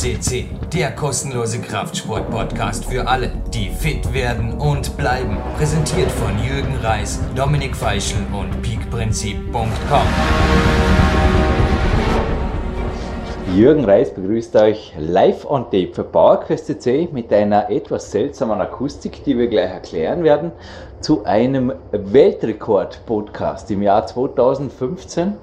CC, 0.00 0.46
der 0.72 0.92
kostenlose 0.92 1.60
Kraftsport-Podcast 1.60 2.86
für 2.86 3.06
alle, 3.06 3.30
die 3.52 3.68
fit 3.68 4.14
werden 4.14 4.54
und 4.54 4.96
bleiben. 4.96 5.36
Präsentiert 5.58 6.10
von 6.10 6.42
Jürgen 6.42 6.74
Reis, 6.82 7.20
Dominik 7.36 7.76
Feischl 7.76 8.16
und 8.32 8.62
peakprinzip.com. 8.62 10.06
Jürgen 13.54 13.84
Reis 13.84 14.14
begrüßt 14.14 14.56
euch 14.56 14.94
live 14.98 15.44
on 15.44 15.64
tape 15.64 15.90
für 15.92 16.04
PowerQuest 16.04 16.68
CC 16.68 17.10
mit 17.12 17.30
einer 17.30 17.68
etwas 17.68 18.10
seltsamen 18.10 18.58
Akustik, 18.58 19.22
die 19.24 19.36
wir 19.36 19.48
gleich 19.48 19.70
erklären 19.70 20.24
werden, 20.24 20.52
zu 21.02 21.26
einem 21.26 21.74
Weltrekord-Podcast 21.92 23.70
im 23.70 23.82
Jahr 23.82 24.06
2015 24.06 25.34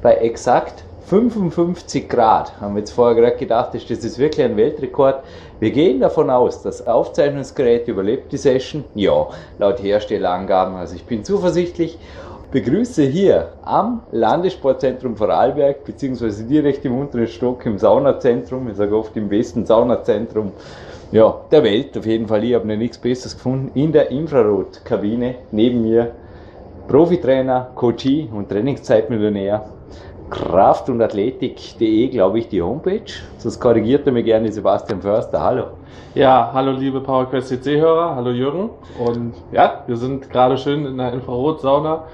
bei 0.00 0.14
exakt 0.14 0.84
55 1.06 2.08
Grad. 2.08 2.60
Haben 2.60 2.74
wir 2.74 2.80
jetzt 2.80 2.90
vorher 2.90 3.14
gerade 3.14 3.36
gedacht, 3.36 3.74
ist 3.76 3.88
das 3.88 4.04
ist 4.04 4.18
wirklich 4.18 4.44
ein 4.44 4.56
Weltrekord. 4.56 5.22
Wir 5.60 5.70
gehen 5.70 6.00
davon 6.00 6.30
aus, 6.30 6.62
das 6.62 6.84
Aufzeichnungsgerät 6.84 7.86
überlebt 7.86 8.32
die 8.32 8.36
Session. 8.36 8.84
Ja, 8.96 9.28
laut 9.58 9.80
Herstellerangaben. 9.80 10.74
Also 10.74 10.96
ich 10.96 11.04
bin 11.04 11.22
zuversichtlich 11.22 11.96
begrüße 12.50 13.02
hier 13.04 13.52
am 13.62 14.02
Landessportzentrum 14.10 15.16
Vorarlberg, 15.16 15.84
beziehungsweise 15.84 16.44
direkt 16.44 16.84
im 16.84 16.98
unteren 16.98 17.28
Stock 17.28 17.64
im 17.66 17.78
Saunazentrum, 17.78 18.68
ich 18.68 18.76
sage 18.76 18.96
oft 18.96 19.16
im 19.16 19.28
besten 19.28 19.64
Saunazentrum 19.64 20.52
ja, 21.12 21.40
der 21.52 21.62
Welt, 21.62 21.96
auf 21.96 22.04
jeden 22.04 22.26
Fall, 22.26 22.42
ich 22.42 22.54
habe 22.54 22.66
noch 22.66 22.76
nichts 22.76 22.98
Besseres 22.98 23.36
gefunden, 23.36 23.70
in 23.74 23.92
der 23.92 24.10
Infrarotkabine 24.10 25.36
neben 25.52 25.82
mir 25.82 26.12
Profitrainer, 26.88 27.70
Coachie 27.74 28.28
und 28.32 28.48
Trainingszeitmillionär, 28.48 29.64
Kraft- 30.30 30.88
und 30.90 31.00
Athletik.de, 31.00 32.08
glaube 32.08 32.38
ich, 32.40 32.48
die 32.48 32.60
Homepage. 32.60 33.02
Sonst 33.38 33.60
korrigiert 33.60 34.06
er 34.06 34.12
mir 34.12 34.22
gerne 34.22 34.50
Sebastian 34.50 35.00
Förster. 35.00 35.40
Hallo. 35.42 35.64
Ja, 36.14 36.50
hallo 36.52 36.72
liebe 36.72 37.00
PowerQuest 37.00 37.48
CC-Hörer, 37.48 38.16
hallo 38.16 38.30
Jürgen. 38.30 38.70
Und 38.98 39.34
ja, 39.52 39.82
wir 39.86 39.96
sind 39.96 40.28
gerade 40.30 40.56
schön 40.58 40.84
in 40.86 40.98
der 40.98 41.12
Infrarotsauna 41.12 42.04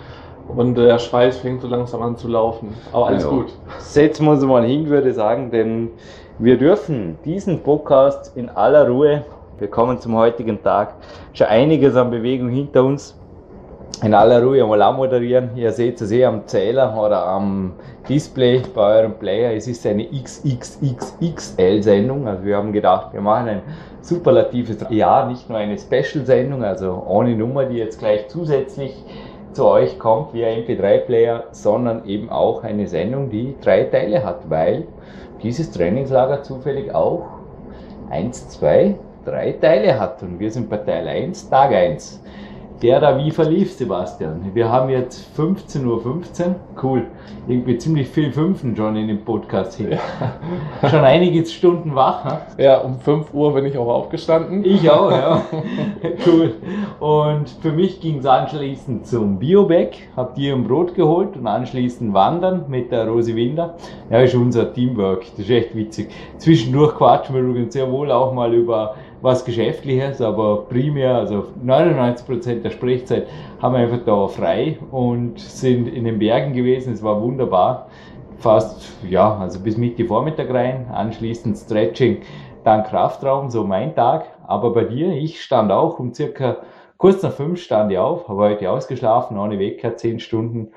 und 0.55 0.75
der 0.77 0.99
Schweiß 0.99 1.39
fängt 1.39 1.63
so 1.63 1.69
langsam 1.69 2.03
an 2.03 2.17
zu 2.17 2.29
laufen. 2.29 2.75
Aber 2.93 3.07
alles 3.07 3.25
Genau. 3.25 3.37
gut. 3.43 3.53
Setzen 3.79 4.27
wir 4.27 4.33
uns 4.33 4.45
mal 4.45 4.65
hin, 4.65 4.89
würde 4.89 5.11
ich 5.11 5.15
sagen, 5.15 5.51
denn 5.51 5.91
wir 6.39 6.59
dürfen 6.59 7.17
diesen 7.25 7.61
Podcast 7.61 8.37
in 8.37 8.49
aller 8.51 8.89
Ruhe, 8.89 9.25
wir 9.59 9.69
kommen 9.69 9.99
zum 10.01 10.17
heutigen 10.17 10.63
Tag, 10.63 10.95
schon 11.33 11.47
einiges 11.47 11.95
an 11.97 12.11
Bewegung 12.11 12.49
hinter 12.49 12.85
uns, 12.85 13.17
in 14.03 14.15
aller 14.15 14.43
Ruhe 14.43 14.63
einmal 14.63 14.81
anmoderieren. 14.83 15.57
Ihr 15.57 15.73
seht 15.73 16.01
es 16.01 16.11
eh 16.11 16.25
am 16.25 16.47
Zähler 16.47 16.99
oder 16.99 17.27
am 17.27 17.75
Display 18.09 18.63
bei 18.75 18.99
eurem 18.99 19.13
Player. 19.15 19.55
Es 19.55 19.69
ist 19.69 19.87
eine 19.87 20.07
XXXXL-Sendung. 20.07 22.27
Also 22.27 22.45
wir 22.45 22.57
haben 22.57 22.73
gedacht, 22.73 23.13
wir 23.13 23.21
machen 23.21 23.49
ein 23.49 23.61
superlatives 24.01 24.79
Jahr, 24.91 25.29
nicht 25.29 25.49
nur 25.49 25.59
eine 25.59 25.79
Special-Sendung, 25.79 26.65
also 26.65 27.05
ohne 27.07 27.37
Nummer, 27.37 27.67
die 27.67 27.77
jetzt 27.77 28.01
gleich 28.01 28.27
zusätzlich 28.29 29.05
zu 29.53 29.67
euch 29.67 29.99
kommt 29.99 30.35
via 30.35 30.49
MP3-Player, 30.49 31.45
sondern 31.53 32.05
eben 32.07 32.29
auch 32.31 32.65
eine 32.65 32.89
Sendung, 32.89 33.31
die 33.31 33.55
drei 33.61 33.85
Teile 33.85 34.25
hat, 34.25 34.51
weil 34.51 34.89
dieses 35.43 35.71
Trainingslager 35.71 36.43
zufällig 36.43 36.93
auch 36.95 37.25
eins, 38.11 38.49
zwei, 38.49 38.97
drei 39.25 39.53
Teile 39.53 40.01
hat. 40.01 40.23
Und 40.23 40.41
wir 40.41 40.51
sind 40.51 40.71
bei 40.71 40.79
Teil 40.79 41.07
1, 41.07 41.51
Tag 41.51 41.73
1. 41.73 42.22
Der 42.83 42.99
da 42.99 43.17
wie 43.17 43.31
verlief, 43.31 43.73
Sebastian? 43.73 44.51
Wir 44.55 44.69
haben 44.69 44.91
jetzt 44.91 45.39
15.15 45.39 45.87
Uhr. 45.87 46.57
Cool. 46.83 47.07
Irgendwie 47.47 47.79
ziemlich 47.79 48.09
viel 48.09 48.33
Fünfen 48.33 48.75
schon 48.75 48.97
in 48.97 49.07
dem 49.07 49.25
Podcast 49.25 49.75
hin. 49.75 49.97
Schon 50.91 51.05
einige 51.05 51.47
Stunden 51.47 51.95
wach. 51.95 52.25
Ne? 52.25 52.41
Ja, 52.59 52.79
um 52.79 52.99
5 52.99 53.33
Uhr 53.33 53.55
bin 53.55 53.67
ich 53.67 53.79
auch 53.79 53.87
aufgestanden. 53.87 54.65
Ich 54.65 54.91
auch, 54.91 55.13
ja. 55.13 55.43
cool. 56.27 56.55
Und 56.99 57.51
für 57.51 57.71
mich 57.71 58.01
ging 58.01 58.19
es 58.19 58.27
anschließend 58.27 59.07
zum 59.07 59.39
Bioback, 59.39 60.09
hab 60.17 60.35
dir 60.35 60.53
ein 60.53 60.65
Brot 60.65 60.97
geholt 60.97 61.37
und 61.37 61.47
anschließend 61.47 62.13
wandern 62.13 62.65
mit 62.67 62.91
der 62.91 63.07
Rosi 63.07 63.37
Winder. 63.37 63.77
Ja, 64.11 64.23
ist 64.23 64.35
unser 64.35 64.75
Teamwork, 64.75 65.21
das 65.37 65.39
ist 65.39 65.51
echt 65.51 65.77
witzig. 65.77 66.11
Zwischendurch 66.39 66.97
quatschen 66.97 67.37
wir 67.37 67.43
übrigens 67.43 67.75
sehr 67.75 67.89
wohl 67.93 68.11
auch 68.11 68.35
mal 68.35 68.53
über 68.53 68.97
was 69.23 69.45
Geschäftliches, 69.45 70.21
aber 70.21 70.65
primär, 70.65 71.15
also 71.15 71.47
99% 71.65 72.63
der 72.63 72.71
Sprechzeit 72.71 73.29
haben 73.61 73.75
wir 73.75 73.83
einfach 73.83 74.05
da 74.05 74.27
frei 74.27 74.79
und 74.91 75.39
sind 75.39 75.87
in 75.87 76.05
den 76.05 76.19
Bergen 76.19 76.53
gewesen. 76.53 76.93
Es 76.93 77.03
war 77.03 77.23
wunderbar. 77.23 77.87
Fast, 78.39 78.93
ja, 79.09 79.39
also 79.39 79.61
bis 79.61 79.77
Mitte 79.77 80.05
Vormittag 80.05 80.53
rein, 80.53 80.89
anschließend 80.93 81.57
Stretching, 81.57 82.23
dann 82.65 82.83
Kraftraum, 82.83 83.51
so 83.51 83.63
mein 83.63 83.95
Tag. 83.95 84.27
Aber 84.45 84.73
bei 84.73 84.83
dir, 84.85 85.13
ich 85.13 85.41
stand 85.41 85.71
auch 85.71 86.01
um 86.01 86.13
circa 86.13 86.57
kurz 86.99 87.23
nach 87.23 87.33
fünf 87.33 87.63
stand 87.63 87.93
ich 87.93 87.99
auf, 87.99 88.29
habe 88.29 88.43
heute 88.43 88.71
ausgeschlafen, 88.71 89.39
ohne 89.39 89.61
Wecker, 89.61 89.97
zehn 89.97 90.19
Stunden. 90.19 90.73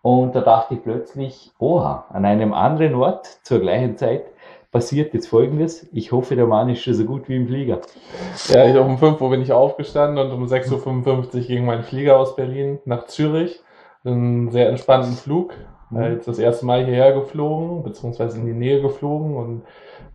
Und 0.00 0.34
da 0.34 0.40
dachte 0.40 0.74
ich 0.74 0.82
plötzlich, 0.82 1.52
oha, 1.58 2.06
an 2.10 2.24
einem 2.24 2.54
anderen 2.54 2.94
Ort 2.94 3.26
zur 3.42 3.60
gleichen 3.60 3.98
Zeit 3.98 4.24
passiert 4.72 5.12
jetzt 5.14 5.28
folgendes. 5.28 5.86
Ich 5.92 6.10
hoffe, 6.10 6.34
der 6.34 6.46
Mann 6.46 6.70
ist 6.70 6.82
schon 6.82 6.94
so 6.94 7.04
gut 7.04 7.28
wie 7.28 7.36
im 7.36 7.46
Flieger. 7.46 7.80
Ja, 8.48 8.66
ich, 8.66 8.76
um 8.76 8.98
5 8.98 9.20
Uhr 9.20 9.30
bin 9.30 9.42
ich 9.42 9.52
aufgestanden 9.52 10.18
und 10.18 10.32
um 10.32 10.46
6.55 10.46 11.34
Uhr 11.34 11.40
ging 11.42 11.64
mein 11.66 11.82
Flieger 11.84 12.18
aus 12.18 12.34
Berlin 12.34 12.80
nach 12.86 13.06
Zürich. 13.06 13.60
Einen 14.04 14.50
sehr 14.50 14.70
entspannten 14.70 15.12
Flug. 15.12 15.52
Äh, 15.94 16.14
Jetzt 16.14 16.26
das 16.26 16.38
erste 16.38 16.66
Mal 16.66 16.84
hierher 16.84 17.12
geflogen, 17.12 17.82
beziehungsweise 17.82 18.38
in 18.38 18.46
die 18.46 18.54
Nähe 18.54 18.80
geflogen 18.80 19.36
und 19.36 19.62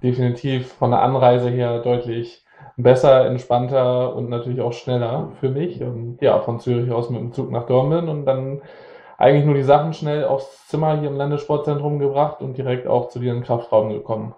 definitiv 0.02 0.74
von 0.74 0.90
der 0.90 1.04
Anreise 1.04 1.50
her 1.50 1.80
deutlich 1.80 2.44
besser, 2.78 3.26
entspannter 3.28 4.16
und 4.16 4.30
natürlich 4.30 4.62
auch 4.62 4.74
schneller 4.74 5.32
für 5.40 5.50
mich. 5.50 5.82
Und 5.82 6.18
ja, 6.22 6.40
von 6.40 6.60
Zürich 6.60 6.92
aus 6.92 7.12
mit 7.12 7.22
dem 7.22 7.32
Zug 7.32 7.52
nach 7.52 7.68
Dortmund 7.68 8.10
und 8.10 8.26
dann 8.26 8.62
eigentlich 9.20 9.46
nur 9.46 9.56
die 9.56 9.64
Sachen 9.64 9.94
schnell 9.94 10.26
aufs 10.26 10.68
Zimmer 10.68 11.00
hier 11.00 11.10
im 11.10 11.16
Landessportzentrum 11.16 12.00
gebracht 12.00 12.42
und 12.42 12.58
direkt 12.58 12.88
auch 12.88 13.10
zu 13.10 13.20
dir 13.20 13.34
den 13.34 13.44
Kraftraum 13.44 13.90
gekommen. 13.90 14.34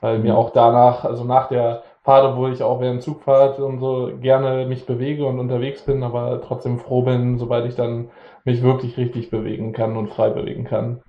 Weil 0.00 0.18
mir 0.18 0.36
auch 0.36 0.50
danach, 0.50 1.04
also 1.04 1.24
nach 1.24 1.48
der 1.48 1.82
Fahrt, 2.02 2.24
obwohl 2.24 2.52
ich 2.52 2.62
auch 2.62 2.80
während 2.80 3.02
Zugfahrt 3.02 3.58
und 3.58 3.80
so 3.80 4.10
gerne 4.20 4.66
mich 4.66 4.86
bewege 4.86 5.26
und 5.26 5.38
unterwegs 5.38 5.82
bin, 5.82 6.02
aber 6.02 6.40
trotzdem 6.40 6.78
froh 6.78 7.02
bin, 7.02 7.38
sobald 7.38 7.66
ich 7.66 7.76
dann 7.76 8.10
mich 8.44 8.62
wirklich 8.62 8.96
richtig 8.96 9.30
bewegen 9.30 9.72
kann 9.72 9.96
und 9.96 10.08
frei 10.08 10.30
bewegen 10.30 10.64
kann. 10.64 11.02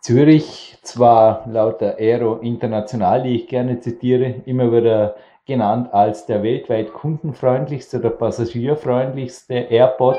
Zürich, 0.00 0.78
zwar 0.82 1.44
laut 1.46 1.80
der 1.80 1.98
Aero 1.98 2.38
International, 2.38 3.22
die 3.22 3.36
ich 3.36 3.46
gerne 3.46 3.78
zitiere, 3.78 4.42
immer 4.46 4.72
wieder 4.72 5.14
genannt 5.46 5.92
als 5.92 6.26
der 6.26 6.42
weltweit 6.42 6.92
kundenfreundlichste 6.92 7.98
oder 7.98 8.10
passagierfreundlichste 8.10 9.54
Airport, 9.54 10.18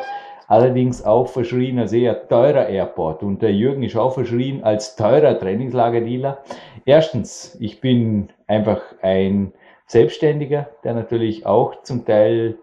allerdings 0.53 1.03
auch 1.03 1.28
verschrien 1.30 1.80
als 1.80 1.94
eher 1.94 2.28
teurer 2.28 2.68
Airport. 2.68 3.24
Und 3.24 3.41
der 3.41 3.53
Jürgen 3.53 3.81
ist 3.81 3.97
auch 3.97 4.14
verschrien 4.14 4.64
als 4.64 4.96
teurer 4.96 5.40
Trainingslagerdealer. 5.40 6.38
Erstens, 6.86 7.58
ich 7.59 7.81
bin 7.81 8.30
einfach 8.46 8.81
ein 9.02 9.52
Selbstständiger, 9.88 10.68
der 10.84 10.94
natürlich 10.94 11.47
auch 11.47 11.81
zum 11.81 12.06
Teil 12.06 12.56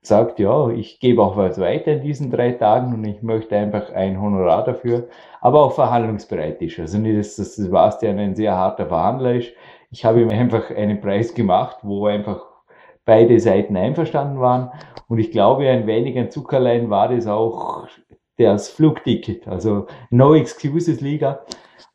sagt, 0.00 0.38
ja, 0.38 0.70
ich 0.70 1.00
gebe 1.00 1.22
auch 1.22 1.36
was 1.36 1.60
weiter 1.60 1.92
in 1.92 2.00
diesen 2.00 2.30
drei 2.30 2.52
Tagen 2.52 2.94
und 2.94 3.04
ich 3.04 3.22
möchte 3.22 3.56
einfach 3.56 3.92
ein 3.92 4.20
Honorar 4.20 4.64
dafür, 4.64 5.08
aber 5.42 5.62
auch 5.64 5.72
verhandlungsbereit 5.72 6.62
ist. 6.62 6.78
Also 6.78 6.96
nicht, 6.96 7.18
dass 7.18 7.36
das 7.36 7.56
Sebastian 7.56 8.18
ein 8.18 8.34
sehr 8.34 8.56
harter 8.56 8.86
Verhandler 8.86 9.34
ist. 9.34 9.52
Ich 9.90 10.04
habe 10.04 10.22
ihm 10.22 10.30
einfach 10.30 10.70
einen 10.70 11.00
Preis 11.00 11.34
gemacht, 11.34 11.76
wo 11.82 12.06
einfach 12.06 12.40
beide 13.04 13.38
Seiten 13.40 13.76
einverstanden 13.76 14.40
waren. 14.40 14.70
Und 15.08 15.18
ich 15.18 15.30
glaube, 15.30 15.68
ein 15.68 15.86
wenig 15.86 16.18
ein 16.18 16.30
Zuckerlein 16.30 16.90
war 16.90 17.08
das 17.08 17.26
auch 17.26 17.86
das 18.38 18.68
Flugticket. 18.68 19.46
Also 19.46 19.86
No 20.10 20.34
Excuses 20.34 21.00
Liga. 21.00 21.40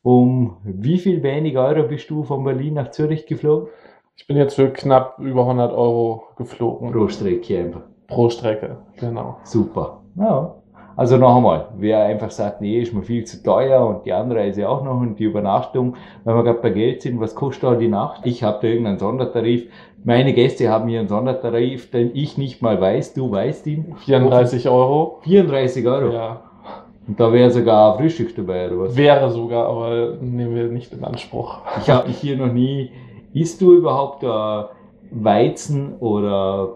Um 0.02 0.56
wie 0.64 0.98
viel 0.98 1.22
weniger 1.22 1.66
Euro 1.66 1.86
bist 1.86 2.08
du 2.08 2.22
von 2.22 2.44
Berlin 2.44 2.74
nach 2.74 2.90
Zürich 2.90 3.26
geflogen? 3.26 3.68
Ich 4.16 4.26
bin 4.26 4.36
jetzt 4.36 4.54
für 4.54 4.70
knapp 4.70 5.18
über 5.18 5.42
100 5.42 5.72
Euro 5.72 6.24
geflogen. 6.36 6.92
Pro 6.92 7.08
Strecke 7.08 7.58
einfach. 7.58 7.82
Pro 8.06 8.28
Strecke, 8.28 8.78
genau. 8.96 9.38
Super. 9.44 10.02
Ja. 10.16 10.59
Also 11.00 11.16
noch 11.16 11.34
einmal, 11.34 11.68
wer 11.78 12.04
einfach 12.04 12.30
sagt, 12.30 12.60
nee, 12.60 12.78
ist 12.78 12.92
mir 12.92 13.00
viel 13.02 13.24
zu 13.24 13.42
teuer 13.42 13.86
und 13.86 14.04
die 14.04 14.12
Anreise 14.12 14.68
auch 14.68 14.84
noch 14.84 15.00
und 15.00 15.18
die 15.18 15.24
Übernachtung, 15.24 15.96
wenn 16.24 16.36
wir 16.36 16.44
gerade 16.44 16.60
bei 16.60 16.68
Geld 16.68 17.00
sind, 17.00 17.18
was 17.18 17.34
kostet 17.34 17.64
da 17.64 17.74
die 17.74 17.88
Nacht? 17.88 18.26
Ich 18.26 18.42
habe 18.42 18.58
da 18.60 18.68
irgendeinen 18.68 18.98
Sondertarif. 18.98 19.70
Meine 20.04 20.34
Gäste 20.34 20.68
haben 20.68 20.90
hier 20.90 21.00
einen 21.00 21.08
Sondertarif, 21.08 21.90
den 21.90 22.10
ich 22.14 22.36
nicht 22.36 22.60
mal 22.60 22.78
weiß, 22.78 23.14
du 23.14 23.30
weißt 23.32 23.66
ihn. 23.68 23.94
34 23.96 24.68
Euro. 24.68 25.20
34 25.22 25.88
Euro. 25.88 26.12
Ja, 26.12 26.42
Und 27.08 27.18
da 27.18 27.32
wäre 27.32 27.50
sogar 27.50 27.96
Frühstück 27.96 28.36
dabei, 28.36 28.70
oder 28.70 28.80
was? 28.80 28.94
wäre 28.94 29.30
sogar, 29.30 29.68
aber 29.68 30.18
nehmen 30.20 30.54
wir 30.54 30.64
nicht 30.64 30.92
in 30.92 31.02
Anspruch. 31.02 31.60
Ich 31.80 31.88
habe 31.88 32.08
dich 32.08 32.18
hier 32.20 32.36
noch 32.36 32.52
nie. 32.52 32.90
Isst 33.32 33.62
du 33.62 33.72
überhaupt 33.72 34.22
äh, 34.22 34.64
Weizen 35.12 35.96
oder 35.98 36.74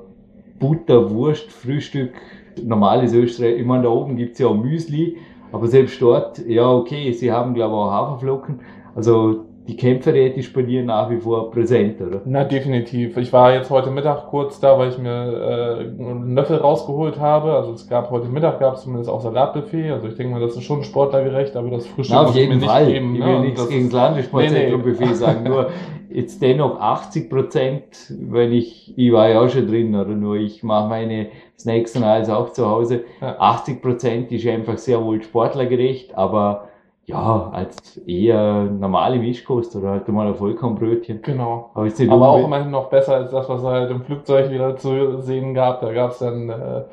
Butter, 0.59 1.11
Wurst, 1.11 1.53
Frühstück? 1.53 2.15
Normales 2.63 3.13
Österreich. 3.13 3.59
Ich 3.59 3.67
meine, 3.67 3.85
da 3.85 3.89
oben 3.89 4.17
gibt's 4.17 4.39
ja 4.39 4.49
auch 4.49 4.57
Müsli, 4.57 5.19
aber 5.53 5.67
selbst 5.69 6.01
dort, 6.01 6.45
ja, 6.47 6.71
okay, 6.71 7.13
sie 7.13 7.33
haben, 7.33 7.55
glaube 7.55 7.75
ich, 7.75 7.79
auch 7.79 7.91
Haferflocken. 7.91 8.61
Also 8.95 9.45
die 9.67 9.77
Kämpferät 9.77 10.37
ist 10.37 10.53
bei 10.53 10.61
dir 10.61 10.85
nach 10.85 11.09
wie 11.09 11.17
vor 11.17 11.51
präsent, 11.51 11.99
oder? 12.01 12.21
Na, 12.27 12.45
definitiv. 12.45 13.17
Ich 13.17 13.33
war 13.33 13.55
jetzt 13.55 13.71
heute 13.71 13.91
Mittag 13.91 14.27
kurz 14.27 14.61
da, 14.61 14.79
weil 14.79 14.91
ich 14.91 14.99
mir 14.99 15.11
äh, 15.11 16.03
einen 16.03 16.35
Löffel 16.35 16.59
rausgeholt 16.59 17.19
habe. 17.19 17.53
Also 17.55 17.73
es 17.73 17.89
gab 17.89 18.11
heute 18.11 18.29
Mittag 18.29 18.61
gab 18.61 18.75
es 18.75 18.83
zumindest 18.83 19.09
auch 19.09 19.23
Salatbuffet. 19.23 19.91
Also 19.91 20.09
ich 20.09 20.17
denke 20.17 20.35
mal, 20.35 20.41
das 20.41 20.55
ist 20.55 20.65
schon 20.65 20.85
sportlergerecht, 20.85 21.57
aber 21.57 21.71
das 21.71 21.87
Frühstück 21.87 22.15
Na, 22.15 22.27
auf 22.27 22.35
jeden 22.35 22.61
Fall. 22.61 22.87
Geben, 22.87 23.15
ich 23.15 23.25
will 23.25 23.39
ne? 23.39 23.41
nichts 23.41 23.69
gegen 23.69 23.85
das 23.85 23.93
Landessportzentrum-Buffet 23.95 25.01
nee, 25.01 25.09
nee. 25.09 25.15
sagen, 25.15 25.45
nur 25.45 25.71
jetzt 26.11 26.43
dennoch 26.43 26.79
80 26.79 27.31
Prozent, 27.31 28.13
weil 28.29 28.53
ich, 28.53 28.93
ich 28.99 29.13
war 29.13 29.31
ja 29.31 29.41
auch 29.41 29.49
schon 29.49 29.67
drin, 29.67 29.95
oder 29.95 30.15
nur 30.15 30.37
ich 30.37 30.63
mache 30.63 30.91
meine 30.91 31.29
Snacks 31.59 31.97
und 31.97 32.05
alles 32.05 32.29
auch 32.29 32.53
zu 32.53 32.69
Hause. 32.69 33.05
Ja. 33.23 33.37
80 33.39 33.81
Prozent 33.81 34.31
ist 34.31 34.47
einfach 34.47 34.77
sehr 34.77 35.03
wohl 35.03 35.23
sportlergerecht, 35.23 36.15
aber 36.19 36.69
ja, 37.07 37.51
als 37.53 37.99
eher 38.07 38.65
normale 38.65 39.19
Mischkost 39.19 39.77
oder 39.77 39.91
halt 39.91 40.09
mal 40.09 40.27
ein 40.27 40.37
Vollkornbrötchen. 40.37 41.21
Genau. 41.23 41.71
Aber, 41.75 41.87
Aber 42.11 42.29
auch 42.29 42.45
immerhin 42.45 42.71
noch 42.71 42.89
besser 42.89 43.17
als 43.17 43.31
das, 43.31 43.49
was 43.49 43.63
er 43.63 43.71
halt 43.71 43.91
im 43.91 44.03
Flugzeug 44.03 44.51
wieder 44.51 44.77
zu 44.77 45.21
sehen 45.21 45.53
gab. 45.53 45.83
Da 45.83 45.93
gab 45.93 46.13
es 46.13 46.19
dann 46.19 46.49
äh, 46.49 46.85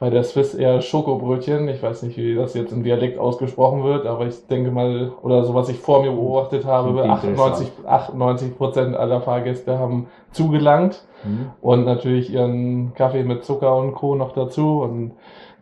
bei 0.00 0.10
der 0.10 0.24
Swiss 0.24 0.54
eher 0.54 0.80
Schokobrötchen. 0.80 1.68
Ich 1.68 1.80
weiß 1.80 2.02
nicht, 2.02 2.16
wie 2.16 2.34
das 2.34 2.54
jetzt 2.54 2.72
im 2.72 2.82
Dialekt 2.82 3.20
ausgesprochen 3.20 3.84
wird, 3.84 4.04
aber 4.04 4.26
ich 4.26 4.48
denke 4.48 4.72
mal, 4.72 5.12
oder 5.22 5.44
so 5.44 5.54
was 5.54 5.68
ich 5.68 5.78
vor 5.78 6.02
mir 6.02 6.10
beobachtet 6.10 6.66
habe, 6.66 7.00
98, 7.04 7.70
98 7.86 8.58
Prozent 8.58 8.96
aller 8.96 9.20
Fahrgäste 9.20 9.78
haben 9.78 10.08
zugelangt 10.32 11.04
mhm. 11.22 11.50
und 11.60 11.84
natürlich 11.84 12.32
ihren 12.32 12.94
Kaffee 12.94 13.22
mit 13.22 13.44
Zucker 13.44 13.76
und 13.76 13.94
Co. 13.94 14.16
noch 14.16 14.32
dazu. 14.32 14.80
Und 14.80 15.12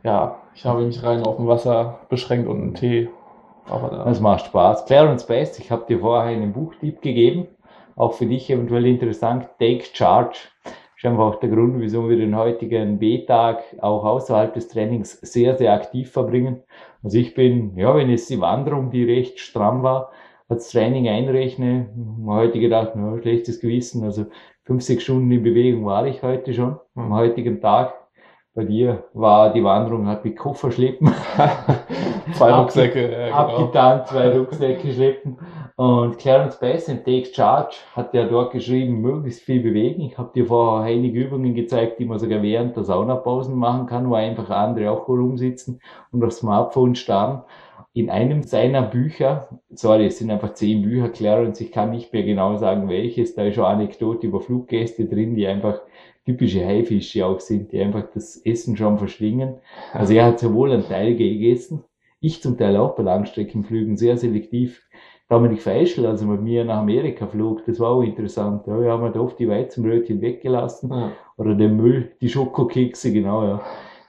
ja, 0.03 0.37
ich 0.55 0.65
habe 0.65 0.85
mich 0.85 1.03
rein 1.03 1.23
auf 1.23 1.37
dem 1.37 1.47
Wasser 1.47 1.99
beschränkt 2.09 2.49
und 2.49 2.63
einen 2.63 2.75
Tee 2.75 3.11
aber 3.71 4.05
das 4.05 4.21
macht 4.21 4.47
Spaß. 4.47 4.85
Clarence 4.87 5.27
Best, 5.27 5.59
ich 5.61 5.71
habe 5.71 5.87
dir 5.87 6.01
vorher 6.01 6.31
einen 6.31 6.53
Buchtipp 6.53 7.01
gegeben, 7.01 7.49
auch 7.97 8.15
für 8.15 8.27
dich 8.27 8.51
eventuell 8.51 8.87
interessant. 8.87 9.49
Take 9.59 9.85
Charge. 9.93 10.39
Das 10.65 10.73
ist 10.97 11.05
einfach 11.05 11.25
auch 11.25 11.41
der 11.41 11.49
Grund, 11.51 11.81
wieso 11.81 12.09
wir 12.11 12.17
den 12.17 12.37
heutigen 12.37 12.99
B-Tag 12.99 13.63
auch 13.81 14.05
außerhalb 14.05 14.53
des 14.53 14.69
Trainings 14.69 15.19
sehr, 15.23 15.57
sehr 15.57 15.73
aktiv 15.73 16.11
verbringen. 16.11 16.63
Also 17.03 17.19
ich 17.19 17.35
bin, 17.35 17.77
ja, 17.77 17.95
wenn 17.97 18.11
es 18.11 18.27
die 18.27 18.41
Wanderung, 18.41 18.91
die 18.91 19.05
recht 19.05 19.39
stramm 19.39 19.83
war, 19.83 20.11
als 20.49 20.71
Training 20.71 21.09
einrechne, 21.09 21.89
heute 22.27 22.59
gedacht, 22.59 22.93
ja, 22.97 23.19
schlechtes 23.19 23.61
Gewissen, 23.61 24.05
also 24.05 24.27
50 24.65 25.01
Stunden 25.01 25.31
in 25.31 25.43
Bewegung 25.43 25.87
war 25.87 26.07
ich 26.07 26.23
heute 26.23 26.53
schon, 26.53 26.79
am 26.95 27.15
heutigen 27.15 27.61
Tag. 27.61 27.95
Bei 28.53 28.65
dir 28.65 29.05
war 29.15 29.53
die 29.53 29.63
Wanderung 29.63 30.09
halt 30.09 30.25
mit 30.25 30.37
Koffer 30.37 30.73
schleppen. 30.73 31.15
zwei 32.35 32.53
Rucksäcke. 32.53 33.13
Ja, 33.13 33.27
genau. 33.27 33.37
Abgetan, 33.37 34.07
zwei 34.07 34.29
Rucksäcke 34.37 34.93
schleppen. 34.93 35.39
Und 35.77 36.19
Clarence 36.19 36.59
Bass 36.59 36.89
in 36.89 37.05
Take 37.05 37.33
Charge 37.33 37.77
hat 37.95 38.13
ja 38.13 38.25
dort 38.27 38.53
geschrieben, 38.53 39.01
möglichst 39.01 39.43
viel 39.43 39.63
bewegen. 39.63 40.03
Ich 40.03 40.19
habe 40.19 40.33
dir 40.35 40.47
vorher 40.47 40.93
einige 40.93 41.21
Übungen 41.21 41.55
gezeigt, 41.55 42.01
die 42.01 42.05
man 42.05 42.19
sogar 42.19 42.43
während 42.43 42.77
der 42.77 42.83
Saunapausen 42.83 43.57
machen 43.57 43.87
kann, 43.87 44.11
wo 44.11 44.15
einfach 44.15 44.51
andere 44.51 44.91
auch 44.91 45.09
rumsitzen 45.09 45.81
und 46.11 46.25
auf 46.25 46.33
Smartphone 46.33 46.97
starren. 46.97 47.43
In 47.93 48.09
einem 48.09 48.45
seiner 48.45 48.83
Bücher, 48.83 49.61
sorry, 49.71 50.07
es 50.07 50.19
sind 50.19 50.31
einfach 50.31 50.55
zehn 50.55 50.83
Bücher, 50.83 51.09
Clarence, 51.09 51.61
ich 51.61 51.73
kann 51.73 51.91
nicht 51.91 52.13
mehr 52.13 52.23
genau 52.23 52.57
sagen 52.57 52.89
welches, 52.89 53.35
da 53.35 53.45
ist 53.45 53.57
schon 53.57 53.65
Anekdote 53.65 54.29
über 54.29 54.41
Fluggäste 54.41 55.07
drin, 55.07 55.35
die 55.35 55.47
einfach 55.47 55.81
typische 56.25 56.65
Haifische 56.65 57.27
auch 57.27 57.41
sind, 57.41 57.73
die 57.73 57.81
einfach 57.81 58.05
das 58.15 58.37
Essen 58.37 58.77
schon 58.77 58.99
verschlingen. 58.99 59.57
Also 59.93 60.15
er 60.15 60.27
hat 60.27 60.39
sowohl 60.39 60.71
einen 60.71 60.85
Teil 60.85 61.17
gegessen, 61.17 61.83
ich 62.21 62.43
zum 62.43 62.57
Teil 62.57 62.77
auch 62.77 62.95
bei 62.95 63.03
Langstreckenflügen 63.03 63.97
sehr 63.97 64.17
selektiv. 64.17 64.83
Dominik 65.29 65.63
Feischl, 65.63 66.07
also 66.07 66.27
mit 66.27 66.43
mir 66.43 66.65
nach 66.65 66.79
Amerika 66.79 67.27
flog, 67.27 67.65
das 67.65 67.81
war 67.81 67.91
auch 67.91 68.03
interessant. 68.03 68.67
Ja, 68.67 68.81
wir 68.81 68.91
haben 68.91 69.03
halt 69.03 69.17
oft 69.17 69.39
die 69.39 69.49
Weizenbrötchen 69.49 70.21
weggelassen 70.21 70.91
ja. 70.93 71.13
oder 71.37 71.55
den 71.55 71.77
Müll, 71.77 72.13
die 72.21 72.29
Schokokekse, 72.29 73.13
genau, 73.13 73.45
ja. 73.45 73.61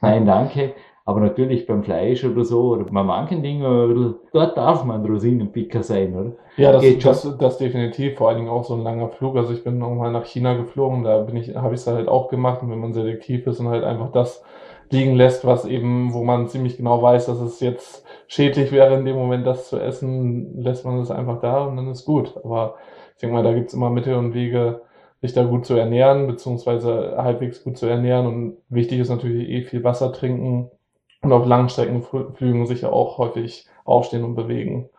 Nein, 0.01 0.25
danke. 0.25 0.73
Aber 1.11 1.19
natürlich 1.19 1.67
beim 1.67 1.83
Fleisch 1.83 2.23
oder 2.23 2.45
so, 2.45 2.69
oder 2.69 2.85
bei 2.85 3.03
manchen 3.03 3.43
Dingen, 3.43 4.15
dort 4.31 4.55
darf 4.55 4.85
man 4.85 5.05
Rosinenpicker 5.05 5.83
sein, 5.83 6.15
oder? 6.15 6.31
Ja, 6.55 6.71
das, 6.71 6.85
das, 6.99 7.37
das 7.37 7.57
definitiv, 7.57 8.17
vor 8.17 8.29
allen 8.29 8.37
Dingen 8.37 8.49
auch 8.49 8.63
so 8.63 8.75
ein 8.75 8.83
langer 8.83 9.09
Flug. 9.09 9.35
Also 9.35 9.51
ich 9.51 9.61
bin 9.63 9.77
nochmal 9.77 10.13
nach 10.13 10.23
China 10.23 10.53
geflogen, 10.53 11.03
da 11.03 11.19
bin 11.19 11.35
ich, 11.35 11.53
habe 11.53 11.73
ich 11.73 11.81
es 11.81 11.87
halt 11.87 12.07
auch 12.07 12.29
gemacht, 12.29 12.63
und 12.63 12.71
wenn 12.71 12.79
man 12.79 12.93
selektiv 12.93 13.45
ist 13.45 13.59
und 13.59 13.67
halt 13.67 13.83
einfach 13.83 14.13
das 14.13 14.41
liegen 14.89 15.15
lässt, 15.15 15.45
was 15.45 15.65
eben, 15.65 16.13
wo 16.13 16.23
man 16.23 16.47
ziemlich 16.47 16.77
genau 16.77 17.01
weiß, 17.01 17.25
dass 17.25 17.41
es 17.41 17.59
jetzt 17.59 18.05
schädlich 18.27 18.71
wäre, 18.71 18.95
in 18.95 19.03
dem 19.03 19.17
Moment 19.17 19.45
das 19.45 19.67
zu 19.67 19.79
essen, 19.79 20.61
lässt 20.61 20.85
man 20.85 20.99
es 20.99 21.11
einfach 21.11 21.41
da 21.41 21.65
und 21.65 21.75
dann 21.75 21.89
ist 21.89 22.05
gut. 22.05 22.37
Aber 22.43 22.75
ich 23.15 23.21
denke 23.21 23.35
mal, 23.35 23.43
da 23.43 23.53
gibt's 23.53 23.73
immer 23.73 23.89
Mittel 23.89 24.15
und 24.15 24.33
Wege, 24.33 24.81
sich 25.21 25.33
da 25.33 25.43
gut 25.43 25.65
zu 25.65 25.75
ernähren, 25.75 26.25
beziehungsweise 26.27 27.15
halbwegs 27.17 27.63
gut 27.63 27.77
zu 27.77 27.85
ernähren. 27.85 28.25
Und 28.25 28.57
wichtig 28.69 28.99
ist 28.99 29.09
natürlich 29.09 29.49
eh 29.49 29.61
viel 29.61 29.83
Wasser 29.83 30.13
trinken, 30.13 30.71
und 31.21 31.31
auf 31.31 31.45
Langstreckenflügen 31.45 32.65
sich 32.65 32.81
ja 32.81 32.91
auch 32.91 33.17
häufig 33.17 33.67
aufstehen 33.85 34.23
und 34.23 34.35
bewegen. 34.35 34.89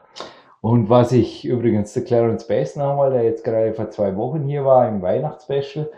Und 0.61 0.89
was 0.89 1.11
ich 1.11 1.45
übrigens 1.45 1.93
der 1.93 2.05
Clarence 2.05 2.47
Bass 2.47 2.77
nochmal, 2.77 3.11
der 3.11 3.25
jetzt 3.25 3.43
gerade 3.43 3.75
vor 3.75 3.91
zwei 3.91 4.17
Wochen 4.17 4.45
hier 4.45 4.65
war 4.65 4.89
im 4.89 5.03
Weihnachtsspecial, 5.03 5.91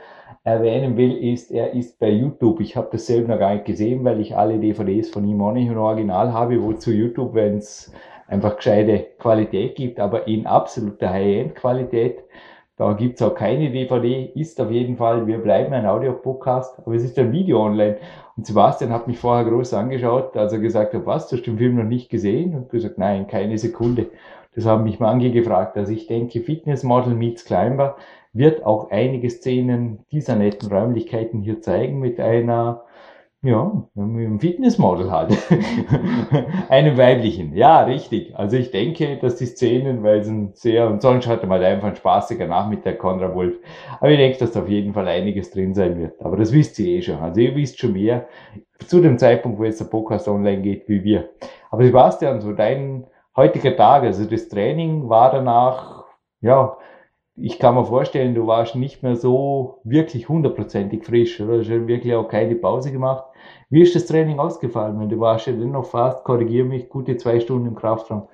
erwähnen 0.42 0.96
will, 0.96 1.12
ist, 1.12 1.50
er 1.50 1.74
ist 1.74 1.98
bei 1.98 2.08
YouTube. 2.08 2.60
Ich 2.60 2.74
habe 2.74 2.88
das 2.92 3.06
selber 3.06 3.34
noch 3.34 3.38
gar 3.38 3.52
nicht 3.52 3.66
gesehen, 3.66 4.04
weil 4.04 4.20
ich 4.20 4.36
alle 4.36 4.58
DVDs 4.58 5.10
von 5.10 5.26
ihm 5.26 5.42
auch 5.42 5.52
nicht 5.52 5.68
im 5.68 5.76
Original 5.76 6.32
habe, 6.32 6.62
wozu 6.62 6.92
YouTube, 6.92 7.34
wenn 7.34 7.58
es 7.58 7.92
einfach 8.26 8.56
gescheite 8.56 9.06
Qualität 9.18 9.76
gibt, 9.76 10.00
aber 10.00 10.26
in 10.26 10.46
absoluter 10.46 11.10
High-End-Qualität. 11.10 12.24
Da 12.76 12.92
gibt's 12.94 13.22
auch 13.22 13.34
keine 13.34 13.70
DVD, 13.70 14.32
ist 14.34 14.60
auf 14.60 14.70
jeden 14.70 14.96
Fall, 14.96 15.26
wir 15.26 15.38
bleiben 15.38 15.72
ein 15.74 15.86
Audio-Podcast, 15.86 16.78
aber 16.78 16.94
es 16.94 17.04
ist 17.04 17.18
ein 17.18 17.32
Video 17.32 17.62
online. 17.62 17.98
Und 18.36 18.46
Sebastian 18.46 18.92
hat 18.92 19.06
mich 19.06 19.18
vorher 19.18 19.44
groß 19.48 19.74
angeschaut, 19.74 20.36
als 20.36 20.52
er 20.52 20.58
gesagt 20.58 20.92
hat, 20.94 21.06
was, 21.06 21.28
du 21.28 21.36
hast 21.36 21.46
den 21.46 21.58
Film 21.58 21.76
noch 21.76 21.84
nicht 21.84 22.10
gesehen? 22.10 22.54
Und 22.56 22.70
gesagt, 22.70 22.98
nein, 22.98 23.28
keine 23.28 23.58
Sekunde. 23.58 24.10
Das 24.54 24.66
haben 24.66 24.84
mich 24.84 25.00
manche 25.00 25.30
gefragt. 25.30 25.76
Also 25.76 25.92
ich 25.92 26.06
denke, 26.06 26.40
Fitnessmodel 26.40 27.14
meets 27.14 27.44
Climber 27.44 27.96
wird 28.32 28.64
auch 28.64 28.90
einige 28.90 29.30
Szenen 29.30 30.00
dieser 30.10 30.36
netten 30.36 30.68
Räumlichkeiten 30.70 31.40
hier 31.40 31.60
zeigen 31.60 32.00
mit 32.00 32.18
einer 32.20 32.82
ja, 33.44 33.86
einem 33.96 34.40
Fitnessmodel 34.40 35.10
halt. 35.10 35.36
einem 36.70 36.96
weiblichen. 36.96 37.54
Ja, 37.54 37.84
richtig. 37.84 38.34
Also 38.34 38.56
ich 38.56 38.70
denke, 38.70 39.18
dass 39.18 39.36
die 39.36 39.46
Szenen, 39.46 40.02
weil 40.02 40.24
sie 40.24 40.48
sehr, 40.54 40.88
und 40.88 41.02
sonst 41.02 41.26
hatte 41.26 41.46
man 41.46 41.62
einfach 41.62 41.88
ein 41.88 41.96
spaßiger 41.96 42.46
Nachmittag, 42.46 42.98
Conrad 42.98 43.34
Wolf. 43.34 43.54
Aber 44.00 44.10
ich 44.10 44.16
denke, 44.16 44.38
dass 44.38 44.52
da 44.52 44.62
auf 44.62 44.68
jeden 44.68 44.94
Fall 44.94 45.08
einiges 45.08 45.50
drin 45.50 45.74
sein 45.74 45.98
wird. 45.98 46.20
Aber 46.22 46.38
das 46.38 46.52
wisst 46.52 46.78
ihr 46.78 46.86
eh 46.88 47.02
schon. 47.02 47.18
Also 47.18 47.40
ihr 47.40 47.54
wisst 47.54 47.78
schon 47.78 47.92
mehr 47.92 48.26
zu 48.86 49.00
dem 49.00 49.18
Zeitpunkt, 49.18 49.58
wo 49.58 49.64
jetzt 49.64 49.80
der 49.80 49.86
Podcast 49.86 50.26
online 50.26 50.62
geht, 50.62 50.88
wie 50.88 51.04
wir. 51.04 51.28
Aber 51.70 51.84
Sebastian, 51.84 52.40
so 52.40 52.52
dein 52.52 53.06
heutiger 53.36 53.76
Tag, 53.76 54.04
also 54.04 54.24
das 54.24 54.48
Training 54.48 55.08
war 55.08 55.30
danach, 55.30 56.04
ja, 56.40 56.76
ich 57.36 57.58
kann 57.58 57.74
mir 57.74 57.84
vorstellen, 57.84 58.34
du 58.34 58.46
warst 58.46 58.76
nicht 58.76 59.02
mehr 59.02 59.16
so 59.16 59.80
wirklich 59.82 60.28
hundertprozentig 60.28 61.04
frisch, 61.04 61.40
oder? 61.40 61.54
Du 61.54 61.60
hast 61.60 61.68
wirklich 61.68 62.14
auch 62.14 62.28
keine 62.28 62.54
Pause 62.54 62.92
gemacht. 62.92 63.24
Wie 63.70 63.82
ist 63.82 63.96
das 63.96 64.06
Training 64.06 64.38
ausgefallen? 64.38 65.00
Wenn 65.00 65.08
du 65.08 65.18
warst 65.18 65.46
ja 65.48 65.52
dennoch 65.52 65.86
fast, 65.86 66.22
korrigiere 66.22 66.64
mich, 66.64 66.88
gute 66.88 67.16
zwei 67.16 67.40
Stunden 67.40 67.66
im 67.66 67.74
Kraftraum. 67.74 68.28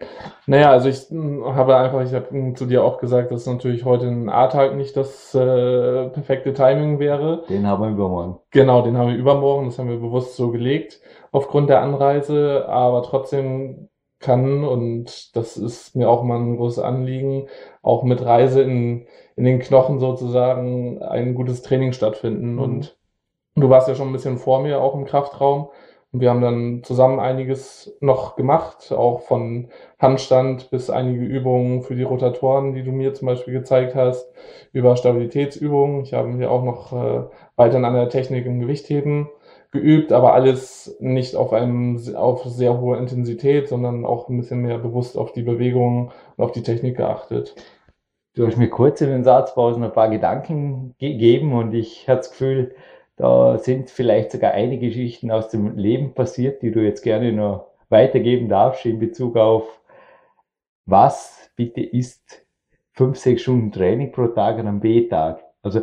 Naja, 0.46 0.70
also 0.70 0.90
ich 0.90 0.98
hm, 1.08 1.42
habe 1.46 1.76
einfach, 1.76 2.02
ich 2.02 2.12
habe 2.12 2.52
zu 2.54 2.66
dir 2.66 2.84
auch 2.84 2.98
gesagt, 2.98 3.32
dass 3.32 3.46
natürlich 3.46 3.86
heute 3.86 4.06
ein 4.06 4.28
A-Tag 4.28 4.76
nicht 4.76 4.94
das 4.96 5.34
äh, 5.34 6.08
perfekte 6.10 6.52
Timing 6.52 6.98
wäre. 6.98 7.44
Den 7.48 7.66
haben 7.66 7.82
wir 7.82 7.90
übermorgen. 7.90 8.38
Genau, 8.50 8.82
den 8.82 8.98
haben 8.98 9.08
wir 9.08 9.16
übermorgen, 9.16 9.66
das 9.66 9.78
haben 9.78 9.88
wir 9.88 9.98
bewusst 9.98 10.36
so 10.36 10.50
gelegt 10.50 11.00
aufgrund 11.32 11.70
der 11.70 11.80
Anreise, 11.80 12.68
aber 12.68 13.02
trotzdem 13.02 13.88
kann 14.20 14.64
und 14.64 15.34
das 15.34 15.56
ist 15.56 15.96
mir 15.96 16.08
auch 16.08 16.22
mal 16.22 16.38
ein 16.38 16.56
großes 16.56 16.84
Anliegen, 16.84 17.48
auch 17.82 18.02
mit 18.02 18.24
Reise 18.24 18.62
in, 18.62 19.06
in 19.36 19.44
den 19.44 19.58
Knochen 19.58 19.98
sozusagen 19.98 21.02
ein 21.02 21.34
gutes 21.34 21.62
Training 21.62 21.92
stattfinden. 21.92 22.54
Mhm. 22.54 22.58
Und 22.58 22.98
du 23.56 23.70
warst 23.70 23.88
ja 23.88 23.94
schon 23.94 24.08
ein 24.08 24.12
bisschen 24.12 24.38
vor 24.38 24.60
mir 24.60 24.80
auch 24.80 24.94
im 24.94 25.04
Kraftraum. 25.04 25.68
Und 26.12 26.20
wir 26.20 26.30
haben 26.30 26.40
dann 26.40 26.82
zusammen 26.82 27.20
einiges 27.20 27.96
noch 28.00 28.34
gemacht, 28.34 28.90
auch 28.90 29.20
von 29.20 29.68
Handstand 30.00 30.68
bis 30.70 30.90
einige 30.90 31.24
Übungen 31.24 31.82
für 31.82 31.94
die 31.94 32.02
Rotatoren, 32.02 32.72
die 32.72 32.82
du 32.82 32.90
mir 32.90 33.14
zum 33.14 33.26
Beispiel 33.26 33.54
gezeigt 33.54 33.94
hast, 33.94 34.28
über 34.72 34.96
Stabilitätsübungen. 34.96 36.02
Ich 36.02 36.12
habe 36.12 36.26
mir 36.26 36.50
auch 36.50 36.64
noch 36.64 36.92
äh, 36.92 37.28
weiter 37.54 37.76
an 37.76 37.94
der 37.94 38.08
Technik 38.08 38.44
im 38.44 38.58
Gewichtheben 38.58 39.28
geübt, 39.72 40.12
aber 40.12 40.34
alles 40.34 40.96
nicht 41.00 41.36
auf 41.36 41.52
einem 41.52 42.00
auf 42.16 42.44
sehr 42.44 42.80
hohe 42.80 42.98
Intensität, 42.98 43.68
sondern 43.68 44.04
auch 44.04 44.28
ein 44.28 44.38
bisschen 44.38 44.62
mehr 44.62 44.78
bewusst 44.78 45.16
auf 45.16 45.32
die 45.32 45.42
Bewegungen 45.42 46.10
und 46.36 46.44
auf 46.44 46.52
die 46.52 46.62
Technik 46.62 46.96
geachtet. 46.96 47.54
Du 48.34 48.46
hast 48.46 48.56
mir 48.56 48.70
kurz 48.70 49.00
in 49.00 49.10
den 49.10 49.24
Satzpausen 49.24 49.82
ein 49.82 49.92
paar 49.92 50.08
Gedanken 50.08 50.94
gegeben 50.98 51.52
und 51.52 51.74
ich 51.74 52.08
hatte 52.08 52.18
das 52.18 52.30
Gefühl, 52.30 52.74
da 53.16 53.58
sind 53.58 53.90
vielleicht 53.90 54.32
sogar 54.32 54.52
einige 54.52 54.88
Geschichten 54.88 55.30
aus 55.30 55.48
dem 55.48 55.76
Leben 55.76 56.14
passiert, 56.14 56.62
die 56.62 56.70
du 56.72 56.80
jetzt 56.80 57.02
gerne 57.02 57.32
noch 57.32 57.66
weitergeben 57.88 58.48
darfst 58.48 58.86
in 58.86 58.98
Bezug 58.98 59.36
auf 59.36 59.80
was 60.86 61.50
bitte 61.56 61.82
ist 61.82 62.46
fünf, 62.92 63.18
sechs 63.18 63.42
Stunden 63.42 63.72
Training 63.72 64.12
pro 64.12 64.26
Tag 64.28 64.58
an 64.58 64.66
einem 64.66 64.80
B-Tag. 64.80 65.42
Also 65.62 65.82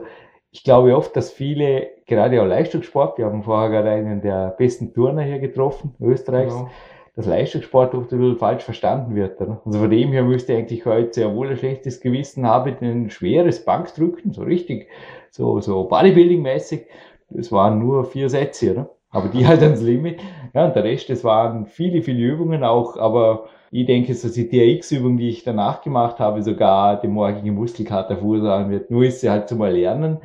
ich 0.52 0.64
glaube 0.64 0.96
oft, 0.96 1.16
dass 1.16 1.32
viele, 1.32 1.90
gerade 2.08 2.42
auch 2.42 2.48
Leistungssport, 2.48 3.18
wir 3.18 3.26
haben 3.26 3.44
vorher 3.44 3.70
gerade 3.70 3.92
einen 3.92 4.22
der 4.22 4.56
besten 4.58 4.94
Turner 4.94 5.22
hier 5.22 5.40
getroffen, 5.40 5.94
Österreichs, 6.00 6.54
genau. 6.54 6.70
dass 7.16 7.28
Leistungssport 7.28 7.94
oft 7.94 8.12
ein 8.12 8.20
bisschen 8.20 8.38
falsch 8.38 8.64
verstanden 8.64 9.14
wird. 9.16 9.40
Oder? 9.42 9.62
Also 9.66 9.80
von 9.80 9.92
dem 9.92 10.12
her 10.12 10.24
müsste 10.24 10.56
eigentlich 10.56 10.86
heute 10.86 11.14
sehr 11.14 11.36
wohl 11.36 11.50
ein 11.50 11.58
schlechtes 11.58 12.00
Gewissen 12.00 12.48
haben, 12.48 12.76
ein 12.82 13.10
schweres 13.10 13.64
Bankdrücken, 13.64 14.32
so 14.32 14.44
richtig, 14.44 14.88
so, 15.30 15.60
so 15.60 15.82
Bodybuilding-mäßig. 15.88 16.86
Das 17.30 17.52
waren 17.52 17.78
nur 17.80 18.06
vier 18.06 18.30
Sätze, 18.30 18.72
oder? 18.72 18.90
Aber 19.12 19.28
die 19.28 19.46
halt 19.48 19.62
ans 19.62 19.82
Limit. 19.82 20.20
Ja, 20.54 20.66
und 20.66 20.76
der 20.76 20.86
Rest, 20.86 21.10
das 21.10 21.24
waren 21.24 21.66
viele, 21.66 22.02
viele 22.02 22.26
Übungen 22.26 22.64
auch, 22.64 22.96
aber 22.98 23.46
ich 23.70 23.86
denke, 23.86 24.14
so 24.14 24.30
die 24.30 24.48
TRX-Übung, 24.48 25.18
die 25.18 25.28
ich 25.28 25.44
danach 25.44 25.82
gemacht 25.82 26.20
habe, 26.20 26.42
sogar 26.42 27.02
die 27.02 27.10
morgige 27.10 27.52
Muskelkater 27.52 28.16
verursachen 28.16 28.70
wird. 28.70 28.90
Nur 28.90 29.04
ist 29.04 29.20
sie 29.20 29.30
halt 29.30 29.50
zum 29.50 29.60
Erlernen 29.60 30.20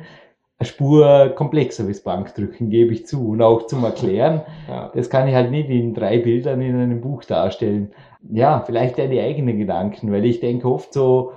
eine 0.63 0.65
Spur 0.65 1.33
komplexer 1.35 1.85
wie 1.87 1.91
das 1.91 2.01
Bankdrücken, 2.01 2.69
gebe 2.69 2.93
ich 2.93 3.05
zu. 3.05 3.29
Und 3.29 3.41
auch 3.41 3.67
zum 3.67 3.83
Erklären, 3.83 4.41
ja. 4.67 4.91
das 4.93 5.09
kann 5.09 5.27
ich 5.27 5.35
halt 5.35 5.51
nicht 5.51 5.69
in 5.69 5.93
drei 5.93 6.19
Bildern 6.19 6.61
in 6.61 6.75
einem 6.75 7.01
Buch 7.01 7.23
darstellen. 7.25 7.91
Ja, 8.31 8.61
vielleicht 8.65 8.97
deine 8.97 9.21
eigenen 9.21 9.57
Gedanken, 9.57 10.11
weil 10.11 10.25
ich 10.25 10.39
denke 10.39 10.69
oft 10.69 10.93
so, 10.93 11.33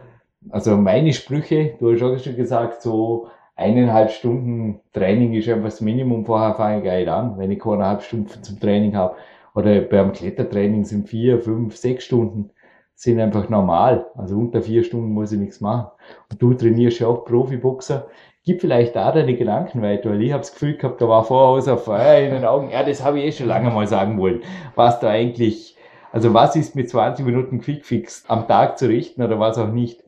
also 0.50 0.76
meine 0.76 1.12
Sprüche, 1.12 1.74
du 1.80 1.92
hast 1.92 2.02
auch 2.02 2.18
schon 2.18 2.36
gesagt, 2.36 2.82
so 2.82 3.26
eineinhalb 3.56 4.10
Stunden 4.10 4.80
Training 4.92 5.32
ist 5.32 5.48
einfach 5.48 5.66
das 5.66 5.80
Minimum, 5.80 6.24
vorher 6.24 6.54
fange 6.54 6.78
ich 6.78 6.84
geil 6.84 7.08
an, 7.08 7.36
wenn 7.38 7.50
ich 7.50 7.64
eineinhalb 7.64 8.02
Stunden 8.02 8.42
zum 8.42 8.60
Training 8.60 8.94
habe. 8.94 9.16
Oder 9.54 9.80
beim 9.80 10.12
Klettertraining 10.12 10.84
sind 10.84 11.08
vier, 11.08 11.40
fünf, 11.40 11.76
sechs 11.76 12.04
Stunden 12.04 12.50
sind 12.94 13.20
einfach 13.20 13.48
normal. 13.48 14.06
Also 14.14 14.36
unter 14.36 14.62
vier 14.62 14.84
Stunden 14.84 15.12
muss 15.12 15.32
ich 15.32 15.38
nichts 15.38 15.60
machen. 15.60 15.90
Und 16.30 16.40
du 16.40 16.54
trainierst 16.54 17.00
ja 17.00 17.08
auch 17.08 17.24
Profiboxer. 17.24 18.06
Gib 18.46 18.62
vielleicht 18.62 18.96
da 18.96 19.12
deine 19.12 19.34
Gedanken 19.34 19.82
weiter, 19.82 20.10
weil 20.10 20.22
ich 20.22 20.32
habe 20.32 20.40
das 20.40 20.52
Gefühl 20.52 20.76
gehabt, 20.76 21.00
da 21.00 21.08
war 21.08 21.24
voraus 21.24 21.68
auf 21.68 21.84
Feuer 21.84 22.20
in 22.20 22.30
den 22.30 22.44
Augen. 22.44 22.70
Ja, 22.70 22.82
das 22.82 23.04
habe 23.04 23.18
ich 23.18 23.26
eh 23.26 23.32
schon 23.32 23.48
lange 23.48 23.70
mal 23.70 23.86
sagen 23.86 24.18
wollen. 24.18 24.42
Was 24.74 25.00
da 25.00 25.10
eigentlich 25.10 25.76
also 26.16 26.32
was 26.32 26.56
ist 26.56 26.74
mit 26.74 26.88
20 26.88 27.26
Minuten 27.26 27.60
Quickfix 27.60 28.24
am 28.28 28.48
Tag 28.48 28.78
zu 28.78 28.86
richten 28.88 29.22
oder 29.22 29.38
was 29.38 29.58
auch 29.58 29.68
nicht? 29.68 30.02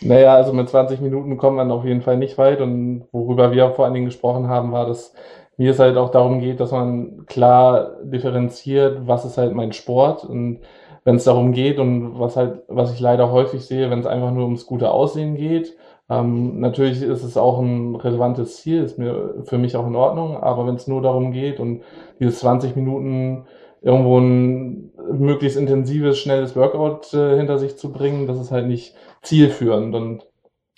Naja, 0.00 0.34
also 0.34 0.52
mit 0.52 0.68
20 0.68 1.00
Minuten 1.00 1.36
kommt 1.36 1.56
man 1.56 1.70
auf 1.70 1.84
jeden 1.84 2.02
Fall 2.02 2.16
nicht 2.16 2.36
weit 2.36 2.60
und 2.60 3.04
worüber 3.12 3.52
wir 3.52 3.70
vor 3.70 3.84
allen 3.84 3.94
Dingen 3.94 4.06
gesprochen 4.06 4.48
haben, 4.48 4.72
war, 4.72 4.86
dass 4.86 5.14
mir 5.56 5.70
es 5.70 5.78
halt 5.78 5.96
auch 5.96 6.10
darum 6.10 6.40
geht, 6.40 6.58
dass 6.58 6.72
man 6.72 7.26
klar 7.26 7.92
differenziert, 8.02 9.06
was 9.06 9.24
ist 9.24 9.38
halt 9.38 9.54
mein 9.54 9.72
Sport 9.72 10.24
und 10.24 10.62
wenn 11.04 11.14
es 11.14 11.24
darum 11.24 11.52
geht 11.52 11.78
und 11.78 12.18
was 12.18 12.36
halt, 12.36 12.62
was 12.66 12.92
ich 12.92 12.98
leider 12.98 13.30
häufig 13.30 13.64
sehe, 13.64 13.88
wenn 13.88 14.00
es 14.00 14.06
einfach 14.06 14.32
nur 14.32 14.44
ums 14.44 14.66
gute 14.66 14.90
Aussehen 14.90 15.36
geht, 15.36 15.76
ähm, 16.12 16.60
natürlich 16.60 17.00
ist 17.02 17.22
es 17.22 17.36
auch 17.38 17.58
ein 17.58 17.96
relevantes 17.96 18.56
Ziel, 18.56 18.82
ist 18.82 18.98
mir 18.98 19.42
für 19.44 19.56
mich 19.56 19.76
auch 19.76 19.86
in 19.86 19.96
Ordnung, 19.96 20.36
aber 20.36 20.66
wenn 20.66 20.74
es 20.74 20.86
nur 20.86 21.00
darum 21.00 21.32
geht 21.32 21.58
und 21.58 21.82
diese 22.20 22.36
20 22.36 22.76
Minuten 22.76 23.46
irgendwo 23.80 24.18
ein 24.18 24.92
möglichst 25.10 25.58
intensives, 25.58 26.18
schnelles 26.18 26.54
Workout 26.54 27.14
äh, 27.14 27.36
hinter 27.38 27.58
sich 27.58 27.78
zu 27.78 27.92
bringen, 27.92 28.26
das 28.26 28.38
ist 28.38 28.50
halt 28.50 28.66
nicht 28.66 28.94
zielführend. 29.22 29.94
Und 29.94 30.26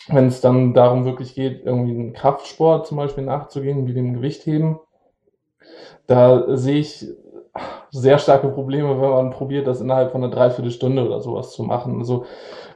wenn 0.09 0.27
es 0.27 0.41
dann 0.41 0.73
darum 0.73 1.05
wirklich 1.05 1.35
geht, 1.35 1.65
irgendwie 1.65 1.93
einen 1.93 2.13
Kraftsport 2.13 2.87
zum 2.87 2.99
Beispiel 2.99 3.25
nachzugehen, 3.25 3.89
wie 3.89 3.95
dem 3.95 4.15
Gewichtheben, 4.15 4.79
da 6.07 6.57
sehe 6.57 6.79
ich 6.79 7.09
sehr 7.91 8.19
starke 8.19 8.49
Probleme, 8.49 9.01
wenn 9.01 9.11
man 9.11 9.31
probiert, 9.31 9.67
das 9.67 9.81
innerhalb 9.81 10.13
von 10.13 10.25
einer 10.25 10.33
Dreiviertelstunde 10.33 11.07
oder 11.07 11.21
sowas 11.21 11.53
zu 11.53 11.63
machen. 11.63 11.99
Also 11.99 12.25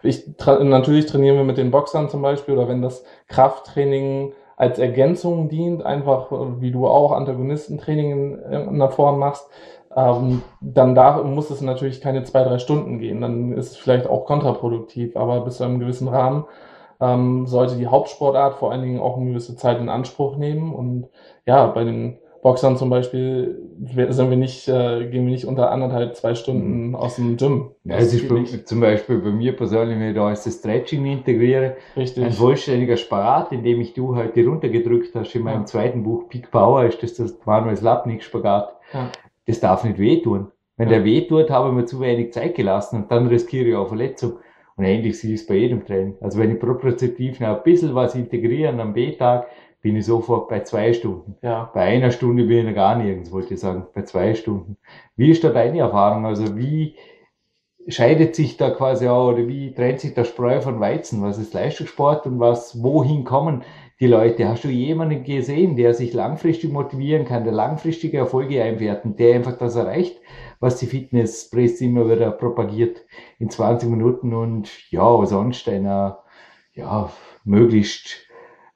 ich 0.02 0.36
tra 0.36 0.62
natürlich 0.62 1.06
trainieren 1.06 1.36
wir 1.36 1.44
mit 1.44 1.58
den 1.58 1.70
Boxern 1.70 2.08
zum 2.08 2.22
Beispiel 2.22 2.54
oder 2.54 2.68
wenn 2.68 2.82
das 2.82 3.04
Krafttraining 3.26 4.32
als 4.56 4.78
Ergänzung 4.78 5.48
dient, 5.48 5.84
einfach 5.84 6.28
wie 6.60 6.70
du 6.70 6.86
auch 6.86 7.12
Antagonistentraining 7.12 8.10
in 8.10 8.52
irgendeiner 8.52 8.90
Form 8.90 9.18
machst, 9.18 9.48
ähm, 9.96 10.42
dann 10.60 10.94
da 10.94 11.22
muss 11.22 11.50
es 11.50 11.60
natürlich 11.60 12.00
keine 12.00 12.24
zwei, 12.24 12.44
drei 12.44 12.58
Stunden 12.58 12.98
gehen. 12.98 13.20
Dann 13.20 13.52
ist 13.52 13.72
es 13.72 13.76
vielleicht 13.76 14.08
auch 14.08 14.26
kontraproduktiv, 14.26 15.16
aber 15.16 15.40
bis 15.40 15.56
zu 15.56 15.64
einem 15.64 15.80
gewissen 15.80 16.08
Rahmen 16.08 16.44
ähm, 17.00 17.46
sollte 17.46 17.76
die 17.76 17.86
Hauptsportart 17.86 18.54
vor 18.56 18.72
allen 18.72 18.82
Dingen 18.82 19.00
auch 19.00 19.16
eine 19.16 19.26
gewisse 19.26 19.56
Zeit 19.56 19.80
in 19.80 19.88
Anspruch 19.88 20.36
nehmen. 20.36 20.72
Und 20.74 21.08
ja, 21.46 21.66
bei 21.66 21.84
den 21.84 22.18
Boxern 22.42 22.76
zum 22.76 22.88
Beispiel 22.88 23.58
sind 24.10 24.30
wir 24.30 24.36
nicht, 24.36 24.68
äh, 24.68 25.06
gehen 25.06 25.24
wir 25.24 25.32
nicht 25.32 25.44
unter 25.44 25.70
anderthalb, 25.70 26.14
zwei 26.16 26.34
Stunden 26.34 26.88
mhm. 26.88 26.94
aus 26.94 27.16
dem 27.16 27.36
Gym. 27.36 27.70
Ja, 27.84 27.96
es 27.96 28.14
ist 28.14 28.28
bei, 28.28 28.44
zum 28.44 28.80
Beispiel 28.80 29.18
bei 29.18 29.30
mir 29.30 29.56
persönlich, 29.56 29.98
wenn 29.98 30.10
ich 30.10 30.14
da 30.14 30.28
als 30.28 30.44
das 30.44 30.54
Stretching 30.54 31.04
integriere, 31.06 31.76
Richtig. 31.96 32.24
ein 32.24 32.32
vollständiger 32.32 32.96
Spagat, 32.96 33.52
in 33.52 33.64
dem 33.64 33.80
ich 33.80 33.94
du 33.94 34.14
heute 34.14 34.46
runtergedrückt 34.46 35.14
hast. 35.14 35.34
In 35.34 35.42
meinem 35.42 35.60
ja. 35.60 35.66
zweiten 35.66 36.02
Buch 36.02 36.28
Peak 36.28 36.50
Power 36.50 36.84
ist 36.84 37.02
das 37.02 37.14
das 37.14 37.36
Manuel 37.44 37.76
Slapnik 37.76 38.22
Spagat. 38.22 38.74
Ja 38.92 39.10
das 39.48 39.60
darf 39.60 39.82
nicht 39.82 39.98
wehtun. 39.98 40.52
Wenn 40.76 40.90
der 40.90 41.04
wehtut, 41.04 41.50
habe 41.50 41.70
ich 41.70 41.74
mir 41.74 41.84
zu 41.86 42.00
wenig 42.00 42.32
Zeit 42.32 42.54
gelassen 42.54 43.02
und 43.02 43.10
dann 43.10 43.26
riskiere 43.26 43.68
ich 43.68 43.74
auch 43.74 43.88
Verletzung. 43.88 44.34
Und 44.76 44.84
ähnlich 44.84 45.24
ist 45.24 45.24
es 45.24 45.46
bei 45.46 45.56
jedem 45.56 45.84
Training. 45.84 46.16
Also 46.20 46.38
wenn 46.38 46.52
ich 46.52 46.60
propriozeptiv 46.60 47.40
noch 47.40 47.56
ein 47.56 47.62
bisschen 47.64 47.94
was 47.94 48.14
integrieren 48.14 48.78
am 48.78 48.92
B-Tag, 48.92 49.48
bin 49.80 49.96
ich 49.96 50.06
sofort 50.06 50.48
bei 50.48 50.60
zwei 50.60 50.92
Stunden. 50.92 51.36
Ja. 51.42 51.70
Bei 51.72 51.82
einer 51.82 52.10
Stunde 52.10 52.44
bin 52.44 52.58
ich 52.58 52.64
noch 52.64 52.74
gar 52.74 52.96
nirgends, 52.96 53.30
wollte 53.30 53.54
ich 53.54 53.60
sagen. 53.60 53.86
Bei 53.94 54.02
zwei 54.02 54.34
Stunden. 54.34 54.76
Wie 55.16 55.30
ist 55.30 55.44
da 55.44 55.50
deine 55.50 55.78
Erfahrung? 55.78 56.26
Also 56.26 56.56
wie 56.56 56.96
scheidet 57.86 58.34
sich 58.34 58.56
da 58.56 58.70
quasi 58.70 59.08
auch, 59.08 59.32
oder 59.32 59.48
wie 59.48 59.72
trennt 59.72 60.00
sich 60.00 60.14
der 60.14 60.24
Spreu 60.24 60.60
von 60.60 60.80
Weizen? 60.80 61.22
Was 61.22 61.38
ist 61.38 61.54
Leistungssport 61.54 62.26
und 62.26 62.38
was, 62.38 62.82
wohin 62.82 63.24
kommen 63.24 63.62
die 64.00 64.06
Leute. 64.06 64.48
Hast 64.48 64.64
du 64.64 64.68
jemanden 64.68 65.24
gesehen, 65.24 65.76
der 65.76 65.94
sich 65.94 66.12
langfristig 66.12 66.70
motivieren 66.72 67.24
kann, 67.24 67.44
der 67.44 67.52
langfristige 67.52 68.18
Erfolge 68.18 68.62
einwerten, 68.62 69.16
der 69.16 69.36
einfach 69.36 69.58
das 69.58 69.76
erreicht, 69.76 70.20
was 70.60 70.78
die 70.78 70.86
Fitnesspresse 70.86 71.84
immer 71.84 72.08
wieder 72.08 72.30
propagiert 72.30 73.04
in 73.38 73.50
20 73.50 73.88
Minuten 73.88 74.34
und 74.34 74.70
ja, 74.90 75.26
sonst 75.26 75.68
einer, 75.68 76.22
ja, 76.74 77.10
möglichst 77.44 78.27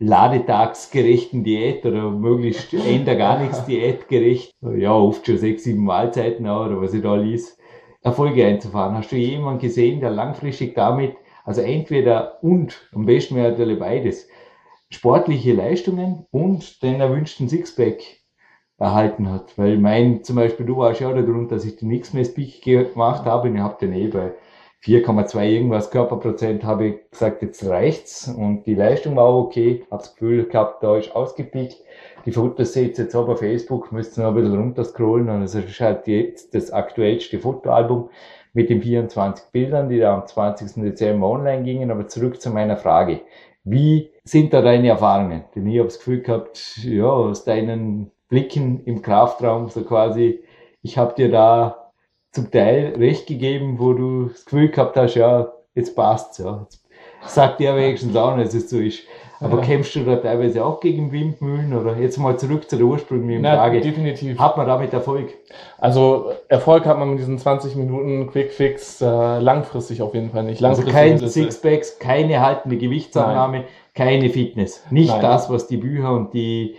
ladetagsgerechten 0.02 1.44
Diät 1.44 1.86
oder 1.86 2.10
möglichst 2.10 2.74
Ender 2.86 3.14
gar 3.14 3.38
nichts 3.38 3.64
Diätgerecht, 3.64 4.52
ja, 4.76 4.92
oft 4.94 5.26
schon 5.26 5.38
sechs, 5.38 5.64
sieben 5.64 5.84
Mahlzeiten 5.84 6.46
oder 6.46 6.80
was 6.80 6.94
ich 6.94 7.02
da 7.02 7.14
ließ, 7.14 7.58
Erfolge 8.02 8.44
einzufahren. 8.44 8.96
Hast 8.96 9.12
du 9.12 9.16
jemanden 9.16 9.60
gesehen, 9.60 10.00
der 10.00 10.10
langfristig 10.10 10.74
damit, 10.74 11.14
also 11.44 11.60
entweder 11.60 12.42
und, 12.42 12.88
am 12.92 13.06
besten 13.06 13.36
wäre 13.36 13.50
natürlich 13.50 13.78
beides, 13.78 14.28
sportliche 14.90 15.54
Leistungen 15.54 16.26
und 16.30 16.82
den 16.82 17.00
erwünschten 17.00 17.48
Sixpack 17.48 18.02
erhalten 18.78 19.30
hat. 19.30 19.56
Weil 19.56 19.78
mein, 19.78 20.24
zum 20.24 20.36
Beispiel, 20.36 20.66
du 20.66 20.76
warst 20.76 21.00
ja 21.00 21.08
auch 21.08 21.14
der 21.14 21.22
Grund, 21.22 21.52
dass 21.52 21.64
ich 21.64 21.76
den 21.76 21.90
X-Mess-Peak 21.90 22.62
gemacht 22.62 23.24
habe 23.24 23.48
und 23.48 23.54
ich 23.54 23.62
habe 23.62 23.78
den 23.80 23.92
eh 23.92 24.08
bei 24.08 24.32
4,2 24.84 25.44
irgendwas 25.44 25.90
Körperprozent 25.90 26.64
habe 26.64 26.86
ich 26.86 27.10
gesagt, 27.10 27.42
jetzt 27.42 27.64
reicht's 27.64 28.26
und 28.28 28.64
die 28.66 28.74
Leistung 28.74 29.14
war 29.14 29.36
okay, 29.36 29.84
habe 29.90 30.02
das 30.02 30.14
Gefühl 30.14 30.46
gehabt, 30.46 30.82
da 30.82 30.96
ist 30.96 31.14
ausgepickt. 31.14 31.76
Die 32.26 32.32
Fotos 32.32 32.72
seht 32.72 32.98
ihr 32.98 33.04
jetzt 33.04 33.14
auch 33.14 33.26
bei 33.26 33.36
Facebook, 33.36 33.92
müsst 33.92 34.18
ihr 34.18 34.22
noch 34.22 34.30
ein 34.30 34.34
bisschen 34.34 34.58
runterscrollen 34.58 35.28
und 35.28 35.42
es 35.42 35.54
ist 35.54 35.80
halt 35.80 36.08
jetzt 36.08 36.54
das 36.54 36.72
aktuellste 36.72 37.38
Fotoalbum 37.38 38.10
mit 38.54 38.70
den 38.70 38.82
24 38.82 39.46
Bildern, 39.52 39.88
die 39.88 39.98
da 39.98 40.14
am 40.14 40.26
20. 40.26 40.82
Dezember 40.82 41.28
online 41.28 41.62
gingen. 41.62 41.90
Aber 41.90 42.08
zurück 42.08 42.40
zu 42.40 42.50
meiner 42.50 42.76
Frage. 42.76 43.20
Wie 43.64 44.10
sind 44.24 44.52
da 44.52 44.62
deine 44.62 44.88
Erfahrungen? 44.88 45.44
Denn 45.54 45.66
ich 45.66 45.78
habe 45.78 45.88
das 45.88 45.98
Gefühl 45.98 46.22
gehabt, 46.22 46.78
ja, 46.82 47.06
aus 47.06 47.44
deinen 47.44 48.10
Blicken 48.28 48.82
im 48.84 49.02
Kraftraum, 49.02 49.68
so 49.68 49.84
quasi, 49.84 50.40
ich 50.82 50.98
habe 50.98 51.14
dir 51.14 51.30
da 51.30 51.81
zum 52.32 52.50
Teil 52.50 52.94
recht 52.98 53.26
gegeben, 53.26 53.78
wo 53.78 53.92
du 53.92 54.28
das 54.28 54.44
Gefühl 54.44 54.68
gehabt 54.68 54.96
hast, 54.96 55.14
ja, 55.14 55.52
jetzt 55.74 55.94
passt's, 55.94 56.38
ja. 56.38 56.66
Jetzt 57.22 57.34
sagt 57.34 57.60
der 57.60 57.76
wenigstens 57.76 58.16
auch 58.16 58.36
nicht, 58.36 58.48
dass 58.48 58.54
es 58.54 58.70
so 58.70 58.78
ist. 58.78 59.00
Aber 59.42 59.58
ja. 59.58 59.64
kämpfst 59.64 59.96
du 59.96 60.04
da 60.04 60.16
teilweise 60.16 60.64
auch 60.64 60.78
gegen 60.78 61.10
Windmühlen 61.10 61.74
oder 61.74 61.96
jetzt 61.96 62.16
mal 62.16 62.38
zurück 62.38 62.70
zu 62.70 62.76
der 62.76 62.86
ursprünglichen 62.86 63.42
Na, 63.42 63.56
Frage? 63.56 63.80
definitiv. 63.80 64.38
Hat 64.38 64.56
man 64.56 64.68
damit 64.68 64.92
Erfolg? 64.92 65.30
Also 65.78 66.30
Erfolg 66.48 66.86
hat 66.86 66.98
man 66.98 67.10
mit 67.10 67.18
diesen 67.18 67.38
20 67.38 67.74
Minuten 67.74 68.30
Quickfix 68.30 69.00
äh, 69.00 69.38
langfristig 69.40 70.00
auf 70.00 70.14
jeden 70.14 70.30
Fall 70.30 70.44
nicht. 70.44 70.64
Also 70.64 70.84
kein 70.84 71.18
Sixpacks, 71.18 71.98
keine 71.98 72.40
haltende 72.40 72.76
Gewichtsannahme, 72.76 73.58
Nein. 73.58 73.66
keine 73.96 74.30
Fitness. 74.30 74.84
Nicht 74.90 75.10
Nein. 75.10 75.20
das, 75.20 75.50
was 75.50 75.66
die 75.66 75.76
Bücher 75.76 76.12
und 76.12 76.32
die 76.34 76.76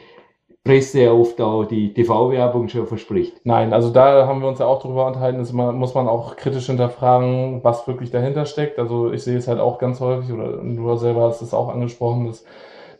Presse 0.63 1.13
oft 1.13 1.41
auch 1.41 1.65
die 1.65 1.93
TV-Werbung 1.93 2.69
schon 2.69 2.87
verspricht. 2.87 3.41
Nein, 3.43 3.73
also 3.73 3.89
da 3.89 4.25
haben 4.27 4.41
wir 4.41 4.47
uns 4.47 4.59
ja 4.59 4.65
auch 4.65 4.81
drüber 4.81 5.07
unterhalten, 5.07 5.41
ist 5.41 5.51
immer, 5.51 5.73
muss 5.73 5.93
man 5.93 6.07
auch 6.07 6.37
kritisch 6.37 6.67
hinterfragen, 6.67 7.61
was 7.63 7.85
wirklich 7.85 8.11
dahinter 8.11 8.45
steckt. 8.45 8.79
Also 8.79 9.11
ich 9.11 9.23
sehe 9.23 9.37
es 9.37 9.49
halt 9.49 9.59
auch 9.59 9.77
ganz 9.77 9.99
häufig, 9.99 10.31
oder 10.31 10.57
du 10.57 10.95
selber 10.95 11.23
hast 11.23 11.41
es 11.41 11.53
auch 11.53 11.67
angesprochen, 11.67 12.27
dass 12.27 12.45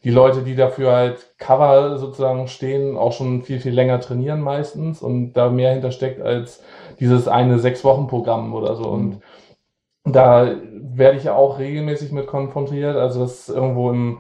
die 0.04 0.10
Leute, 0.10 0.42
die 0.42 0.56
dafür 0.56 0.92
halt 0.92 1.34
Cover 1.38 1.98
sozusagen 1.98 2.50
stehen, 2.50 2.98
auch 2.98 3.14
schon 3.14 3.44
viel, 3.44 3.62
viel 3.62 3.74
länger 3.74 4.02
trainieren 4.02 4.42
meistens 4.42 5.02
und 5.02 5.32
da 5.34 5.50
mehr 5.50 5.72
hintersteckt 5.72 6.22
als 6.22 6.62
dieses 7.00 7.30
eine 7.30 7.60
Sechs-Wochen-Programm 7.60 8.54
oder 8.54 8.76
so. 8.76 8.90
Und 8.90 9.22
da 10.04 10.56
werde 10.96 11.18
ich 11.18 11.26
ja 11.26 11.36
auch 11.36 11.60
regelmäßig 11.60 12.12
mit 12.12 12.28
konfrontiert. 12.28 12.96
Also 12.96 13.22
dass 13.22 13.50
irgendwo 13.50 13.92
im 13.92 14.20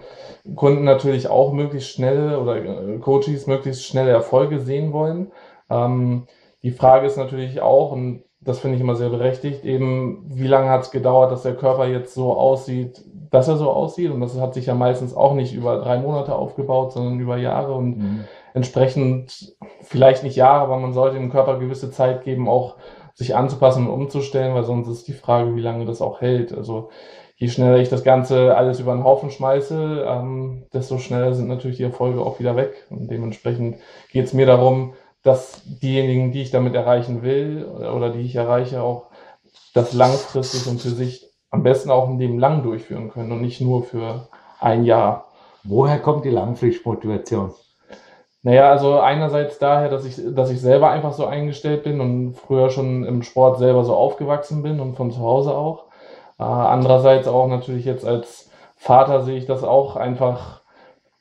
Kunden 0.56 0.84
natürlich 0.84 1.28
auch 1.28 1.54
möglichst 1.54 1.90
schnelle 1.90 2.40
oder 2.40 2.58
äh, 2.58 2.98
Coaches 3.00 3.48
möglichst 3.48 3.86
schnelle 3.86 4.12
Erfolge 4.12 4.60
sehen 4.60 4.94
wollen. 4.94 5.32
Ähm, 5.70 6.28
die 6.64 6.72
Frage 6.72 7.08
ist 7.08 7.18
natürlich 7.18 7.62
auch, 7.62 7.92
und 7.92 8.24
das 8.40 8.60
finde 8.60 8.76
ich 8.76 8.82
immer 8.82 8.96
sehr 8.96 9.10
berechtigt, 9.10 9.64
eben 9.64 10.24
wie 10.28 10.48
lange 10.48 10.70
hat 10.70 10.82
es 10.82 10.92
gedauert, 10.92 11.32
dass 11.32 11.44
der 11.44 11.56
Körper 11.56 11.88
jetzt 11.88 12.14
so 12.14 12.34
aussieht, 12.34 13.04
dass 13.32 13.48
er 13.48 13.58
so 13.58 13.72
aussieht. 13.72 14.12
Und 14.12 14.22
das 14.22 14.40
hat 14.40 14.54
sich 14.54 14.66
ja 14.66 14.76
meistens 14.76 15.16
auch 15.16 15.34
nicht 15.34 15.54
über 15.54 15.78
drei 15.78 16.00
Monate 16.00 16.36
aufgebaut, 16.36 16.92
sondern 16.92 17.20
über 17.20 17.38
Jahre. 17.38 17.74
Und 17.74 17.98
mhm. 17.98 18.24
entsprechend 18.54 19.56
vielleicht 19.82 20.24
nicht 20.24 20.36
Jahre, 20.36 20.64
aber 20.64 20.78
man 20.78 20.94
sollte 20.94 21.18
dem 21.18 21.32
Körper 21.32 21.58
gewisse 21.58 21.92
Zeit 21.92 22.24
geben, 22.24 22.50
auch 22.50 22.76
sich 23.14 23.36
anzupassen 23.36 23.88
und 23.88 23.94
umzustellen, 23.94 24.56
weil 24.56 24.64
sonst 24.64 24.88
ist 24.88 25.08
die 25.08 25.14
Frage, 25.14 25.56
wie 25.56 25.62
lange 25.62 25.86
das 25.86 26.02
auch 26.02 26.22
hält. 26.22 26.54
Also 26.54 26.90
je 27.36 27.48
schneller 27.48 27.78
ich 27.78 27.90
das 27.90 28.04
Ganze 28.04 28.56
alles 28.58 28.80
über 28.80 28.94
den 28.94 29.04
Haufen 29.04 29.30
schmeiße, 29.30 30.06
ähm, 30.08 30.66
desto 30.74 30.98
schneller 30.98 31.34
sind 31.34 31.48
natürlich 31.48 31.78
die 31.78 31.84
Erfolge 31.84 32.22
auch 32.22 32.40
wieder 32.40 32.56
weg. 32.56 32.88
Und 32.90 33.10
dementsprechend 33.10 33.78
geht 34.12 34.26
es 34.26 34.34
mir 34.34 34.46
darum, 34.46 34.94
dass 35.22 35.62
diejenigen, 35.66 36.32
die 36.32 36.42
ich 36.42 36.52
damit 36.52 36.76
erreichen 36.76 37.22
will 37.22 37.66
oder 37.66 38.10
die 38.10 38.22
ich 38.22 38.36
erreiche, 38.36 38.82
auch 38.82 39.08
das 39.74 39.94
langfristig 39.94 40.68
und 40.68 40.82
für 40.82 40.90
sich 40.90 41.30
am 41.50 41.64
besten 41.64 41.92
auch 41.92 42.10
ein 42.10 42.20
Leben 42.20 42.40
lang 42.40 42.64
durchführen 42.64 43.10
können 43.10 43.32
und 43.32 43.42
nicht 43.42 43.62
nur 43.62 43.84
für 43.84 44.28
ein 44.60 44.84
Jahr. 44.84 45.28
Woher 45.64 46.00
kommt 46.00 46.26
die 46.26 46.30
Langfristmotivation? 46.30 47.54
Naja, 48.44 48.70
also 48.70 49.00
einerseits 49.00 49.58
daher, 49.58 49.90
dass 49.90 50.06
ich, 50.06 50.18
dass 50.36 50.52
ich 50.52 50.60
selber 50.60 50.90
einfach 50.90 51.14
so 51.14 51.26
eingestellt 51.26 51.84
bin 51.84 52.02
und 52.02 52.34
früher 52.36 52.70
schon 52.70 53.06
im 53.06 53.24
Sport 53.24 53.58
selber 53.58 53.86
so 53.86 53.96
aufgewachsen 53.96 54.64
bin 54.64 54.80
und 54.82 54.96
von 54.96 55.12
zu 55.12 55.20
Hause 55.20 55.56
auch. 55.56 55.86
Äh, 56.40 56.44
andererseits 56.44 57.28
auch 57.28 57.48
natürlich 57.48 57.86
jetzt 57.86 58.06
als 58.06 58.52
Vater 58.76 59.22
sehe 59.22 59.38
ich 59.38 59.46
das 59.46 59.64
auch 59.64 59.96
einfach 59.96 60.62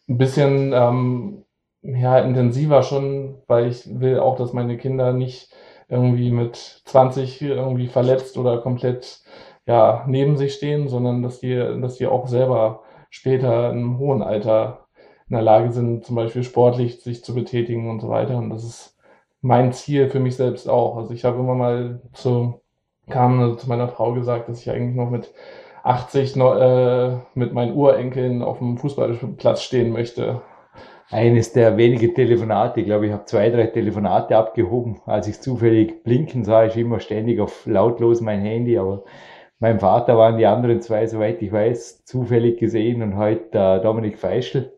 ein 0.09 0.19
bisschen 0.19 0.73
ähm, 0.75 1.45
ja, 1.83 2.19
intensiver 2.19 2.83
schon, 2.83 3.37
weil 3.47 3.69
ich 3.69 4.01
will 4.01 4.19
auch, 4.21 4.37
dass 4.37 4.53
meine 4.53 4.77
Kinder 4.77 5.13
nicht 5.13 5.51
irgendwie 5.89 6.31
mit 6.33 6.57
20 6.57 7.41
irgendwie 7.43 7.87
verletzt 7.89 8.37
oder 8.39 8.59
komplett 8.59 9.21
ja, 9.67 10.05
neben 10.09 10.37
sich 10.37 10.55
stehen, 10.55 10.89
sondern 10.89 11.23
dass 11.23 11.41
die, 11.41 11.57
dass 11.81 11.97
die 11.97 12.07
auch 12.07 12.27
selber 12.27 12.83
später 13.11 13.71
im 13.71 13.99
hohen 13.99 14.23
Alter 14.23 14.82
in 15.33 15.37
der 15.37 15.45
Lage 15.45 15.73
sind, 15.73 16.05
zum 16.05 16.17
Beispiel 16.17 16.43
sportlich 16.43 17.01
sich 17.01 17.25
zu 17.25 17.35
betätigen 17.35 17.89
und 17.89 18.01
so 18.01 18.11
weiter. 18.11 18.37
Und 18.37 18.51
das 18.51 18.65
ist 18.65 18.99
mein 19.41 19.73
Ziel 19.73 20.11
für 20.11 20.21
mich 20.21 20.37
selbst 20.37 20.69
auch. 20.69 20.99
Also 20.99 21.15
ich 21.15 21.25
habe 21.25 21.39
immer 21.39 21.55
mal 21.55 22.03
zu, 22.13 22.61
kam 23.09 23.41
also 23.41 23.55
zu 23.55 23.67
meiner 23.67 23.89
Frau 23.89 24.13
gesagt, 24.13 24.51
dass 24.51 24.61
ich 24.61 24.71
eigentlich 24.71 24.95
noch 24.95 25.09
mit 25.09 25.33
80 25.85 26.37
noch, 26.37 26.55
äh, 26.61 27.17
mit 27.35 27.55
meinen 27.55 27.75
Urenkeln 27.75 28.43
auf 28.43 28.59
dem 28.59 28.77
Fußballplatz 28.77 29.63
stehen 29.63 29.91
möchte. 29.91 30.43
Eines 31.09 31.55
der 31.55 31.79
wenigen 31.79 32.15
Telefonate, 32.15 32.81
ich 32.81 32.87
glaube, 32.87 33.07
ich 33.07 33.13
habe 33.13 33.25
zwei, 33.25 33.49
drei 33.49 33.69
Telefonate 33.69 34.37
abgehoben. 34.37 35.01
Als 35.07 35.29
ich 35.29 35.41
zufällig 35.41 36.05
blinken 36.05 36.45
sah, 36.45 36.67
ich 36.67 36.77
immer 36.77 37.01
ständig 37.01 37.41
auf 37.41 37.65
lautlos 37.65 38.21
mein 38.21 38.43
Handy, 38.43 38.77
aber 38.77 39.05
mein 39.61 39.81
Vater 39.81 40.19
waren 40.19 40.37
die 40.37 40.45
anderen 40.45 40.83
zwei, 40.83 41.07
soweit 41.07 41.41
ich 41.41 41.51
weiß, 41.51 42.05
zufällig 42.05 42.59
gesehen 42.59 43.01
und 43.01 43.17
heute 43.17 43.59
äh, 43.59 43.81
Dominik 43.81 44.19
Feischl 44.19 44.73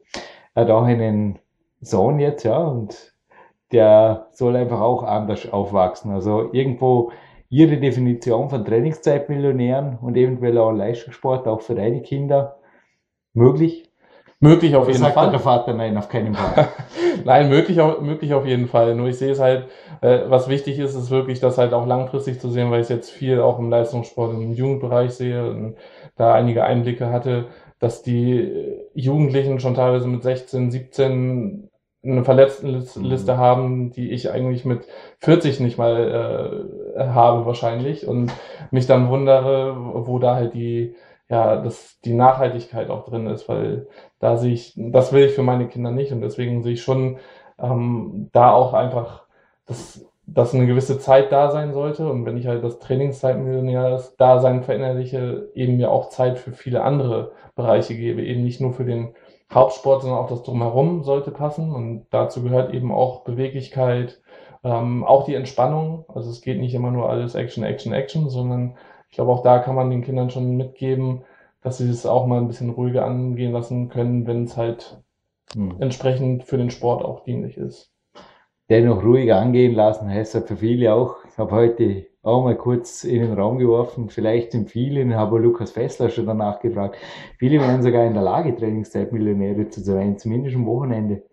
hat 0.55 0.71
auch 0.71 0.85
einen 0.85 1.39
Sohn 1.81 2.19
jetzt, 2.19 2.45
ja, 2.45 2.59
und 2.59 3.15
der 3.73 4.29
soll 4.33 4.57
einfach 4.57 4.81
auch 4.81 5.03
anders 5.03 5.51
aufwachsen. 5.53 6.13
Also 6.13 6.53
irgendwo 6.53 7.11
ihre 7.49 7.77
Definition 7.79 8.51
von 8.51 8.65
Trainingszeitmillionären 8.65 9.99
und 10.01 10.17
eventuell 10.17 10.59
auch 10.59 10.73
Leistungssport 10.73 11.47
auch 11.47 11.61
für 11.61 11.75
deine 11.75 12.03
Kinder 12.03 12.57
möglich? 13.33 13.91
Möglich 14.41 14.77
auf 14.77 14.89
jeden 14.89 14.99
sagt 14.99 15.15
Fall. 15.15 15.31
der 15.31 15.41
Vater 15.41 15.73
nein, 15.73 15.97
auf 15.97 16.09
keinen 16.09 16.35
Fall. 16.35 16.69
nein, 17.25 17.49
möglich, 17.49 17.79
möglich 18.01 18.35
auf 18.35 18.45
jeden 18.45 18.67
Fall. 18.67 18.95
Nur 18.95 19.09
ich 19.09 19.17
sehe 19.17 19.31
es 19.31 19.41
halt, 19.41 19.69
äh, 20.03 20.21
was 20.27 20.49
wichtig 20.49 20.79
ist, 20.79 20.95
ist 20.95 21.11
wirklich, 21.11 21.41
das 21.41 21.57
halt 21.57 21.73
auch 21.73 21.87
langfristig 21.87 22.41
zu 22.41 22.51
sehen, 22.51 22.71
weil 22.71 22.81
ich 22.81 22.85
es 22.85 22.91
jetzt 22.91 23.11
viel 23.11 23.41
auch 23.41 23.59
im 23.59 23.71
Leistungssport 23.71 24.35
im 24.35 24.53
Jugendbereich 24.53 25.13
sehe 25.13 25.49
und 25.49 25.77
da 26.17 26.35
einige 26.35 26.65
Einblicke 26.65 27.11
hatte 27.11 27.47
dass 27.85 28.03
die 28.03 28.81
Jugendlichen 28.95 29.61
schon 29.61 29.75
teilweise 29.75 30.09
mit 30.09 30.23
16, 30.23 30.71
17 30.71 31.69
eine 32.03 32.25
Verletztenliste 32.25 33.35
mhm. 33.35 33.39
haben, 33.39 33.91
die 33.91 34.11
ich 34.11 34.31
eigentlich 34.31 34.65
mit 34.65 34.87
40 35.21 35.61
nicht 35.61 35.77
mal 35.77 36.67
äh, 36.97 37.05
habe 37.09 37.45
wahrscheinlich 37.45 38.07
und 38.07 38.33
mich 38.71 38.87
dann 38.87 39.11
wundere, 39.11 40.07
wo 40.07 40.19
da 40.19 40.35
halt 40.35 40.55
die 40.55 40.95
ja, 41.29 41.57
dass 41.57 42.01
die 42.05 42.15
Nachhaltigkeit 42.15 42.89
auch 42.89 43.05
drin 43.05 43.27
ist, 43.27 43.49
weil 43.49 43.87
da 44.19 44.37
sehe 44.39 44.55
ich, 44.55 44.73
das 44.77 45.13
will 45.13 45.25
ich 45.25 45.33
für 45.33 45.43
meine 45.43 45.69
Kinder 45.69 45.91
nicht 45.91 46.13
und 46.13 46.23
deswegen 46.23 46.63
sehe 46.63 46.75
ich 46.75 46.83
schon 46.83 47.19
ähm, 47.59 48.31
da 48.33 48.53
auch 48.53 48.73
einfach, 48.73 49.25
dass, 49.67 50.07
dass 50.27 50.55
eine 50.55 50.67
gewisse 50.67 50.99
Zeit 50.99 51.33
da 51.33 51.51
sein 51.51 51.75
sollte 51.75 52.09
und 52.09 52.25
wenn 52.25 52.37
ich 52.37 52.47
halt 52.47 52.65
das 52.65 52.79
Trainingszeitmillionär-Dasein 52.79 54.63
verinnerliche, 54.63 55.51
eben 55.55 55.77
mir 55.77 55.91
auch 55.91 56.09
Zeit 56.09 56.39
für 56.39 56.53
viele 56.53 56.83
andere 56.83 57.33
Bereiche 57.55 57.95
gebe, 57.95 58.23
eben 58.23 58.43
nicht 58.43 58.61
nur 58.61 58.73
für 58.73 58.85
den 58.85 59.15
Hauptsport, 59.53 60.03
sondern 60.03 60.19
auch 60.19 60.29
das 60.29 60.43
Drumherum 60.43 61.05
sollte 61.05 61.31
passen. 61.31 61.73
Und 61.73 62.07
dazu 62.11 62.43
gehört 62.43 62.75
eben 62.75 62.91
auch 62.91 63.25
Beweglichkeit, 63.25 64.21
ähm, 64.65 65.05
auch 65.05 65.25
die 65.25 65.35
Entspannung. 65.35 66.05
Also 66.09 66.31
es 66.31 66.41
geht 66.41 66.59
nicht 66.59 66.75
immer 66.75 66.91
nur 66.91 67.09
alles 67.09 67.35
Action, 67.35 67.63
Action, 67.63 67.93
Action, 67.93 68.29
sondern 68.31 68.77
ich 69.11 69.17
glaube, 69.17 69.31
auch 69.31 69.43
da 69.43 69.59
kann 69.59 69.77
man 69.77 69.91
den 69.91 70.03
Kindern 70.03 70.31
schon 70.31 70.57
mitgeben, 70.57 71.23
dass 71.63 71.79
sie 71.79 71.89
es 71.89 72.07
auch 72.07 72.27
mal 72.27 72.41
ein 72.41 72.49
bisschen 72.49 72.71
ruhiger 72.71 73.05
angehen 73.05 73.53
lassen 73.53 73.89
können, 73.89 74.27
wenn 74.27 74.45
es 74.45 74.57
halt 74.57 75.01
hm. 75.55 75.77
entsprechend 75.81 76.45
für 76.45 76.59
den 76.59 76.71
Sport 76.71 77.05
auch 77.05 77.23
dienlich 77.23 77.57
ist. 77.57 77.94
Dennoch 78.71 79.05
ruhig 79.05 79.31
angehen 79.31 79.75
lassen 79.75 80.09
heißt 80.09 80.35
ja 80.35 80.41
für 80.41 80.57
viele 80.57 80.95
auch. 80.95 81.17
Ich 81.29 81.37
habe 81.37 81.51
heute 81.55 82.07
auch 82.23 82.43
mal 82.43 82.57
kurz 82.57 83.05
in 83.05 83.21
den 83.21 83.35
Raum 83.35 83.59
geworfen. 83.59 84.09
Vielleicht 84.09 84.53
sind 84.53 84.71
viele, 84.71 85.03
ich 85.03 85.13
habe 85.13 85.39
Lukas 85.39 85.73
Fessler 85.73 86.09
schon 86.09 86.25
danach 86.25 86.61
gefragt, 86.61 86.97
viele 87.39 87.61
wären 87.61 87.83
sogar 87.83 88.07
in 88.07 88.15
der 88.15 88.23
Lage, 88.23 88.57
Trainingszeitmillionäre 88.57 89.69
zu 89.69 89.83
sein, 89.83 90.17
zumindest 90.17 90.57
am 90.57 90.65
Wochenende. 90.65 91.25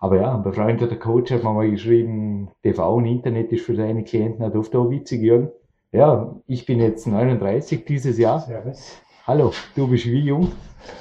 Aber 0.00 0.16
ja, 0.16 0.34
ein 0.34 0.42
befreundeter 0.42 0.96
Coach 0.96 1.30
hat 1.30 1.44
mir 1.44 1.52
mal 1.52 1.70
geschrieben, 1.70 2.50
TV 2.64 2.94
und 2.96 3.06
Internet 3.06 3.52
ist 3.52 3.66
für 3.66 3.76
seine 3.76 4.02
Klienten 4.02 4.42
halt 4.42 4.56
oft 4.56 4.74
auch 4.74 4.90
witzig, 4.90 5.22
Jürgen. 5.22 5.52
Ja, 5.92 6.34
ich 6.48 6.66
bin 6.66 6.80
jetzt 6.80 7.06
39 7.06 7.84
dieses 7.84 8.18
Jahr. 8.18 8.40
Servus. 8.40 9.00
Hallo, 9.28 9.52
du 9.76 9.86
bist 9.86 10.06
wie 10.06 10.22
jung? 10.22 10.50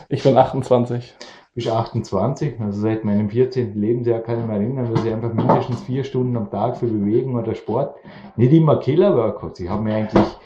Ich 0.08 0.21
bin 0.21 0.38
28 0.38 1.15
bis 1.60 1.67
28, 1.67 2.58
also 2.62 2.80
seit 2.80 3.04
meinem 3.04 3.30
14. 3.30 3.74
Lebensjahr 3.78 4.22
kann 4.22 4.39
ich 4.39 4.45
mich 4.45 4.56
erinnern, 4.56 4.93
dass 4.93 5.04
ich 5.04 5.12
einfach 5.12 5.34
mindestens 5.34 5.82
vier 5.82 6.06
Stunden 6.06 6.38
am 6.38 6.50
Tag 6.50 6.78
für 6.78 6.88
Bewegung 6.88 7.36
oder 7.36 7.54
Sport, 7.54 7.98
nicht 8.38 8.54
immer 8.54 8.78
Killer-Workouts. 8.78 9.60
Ich 9.60 9.69
habe 9.69 9.84
mir 9.84 9.95
eigentlich, 9.95 10.38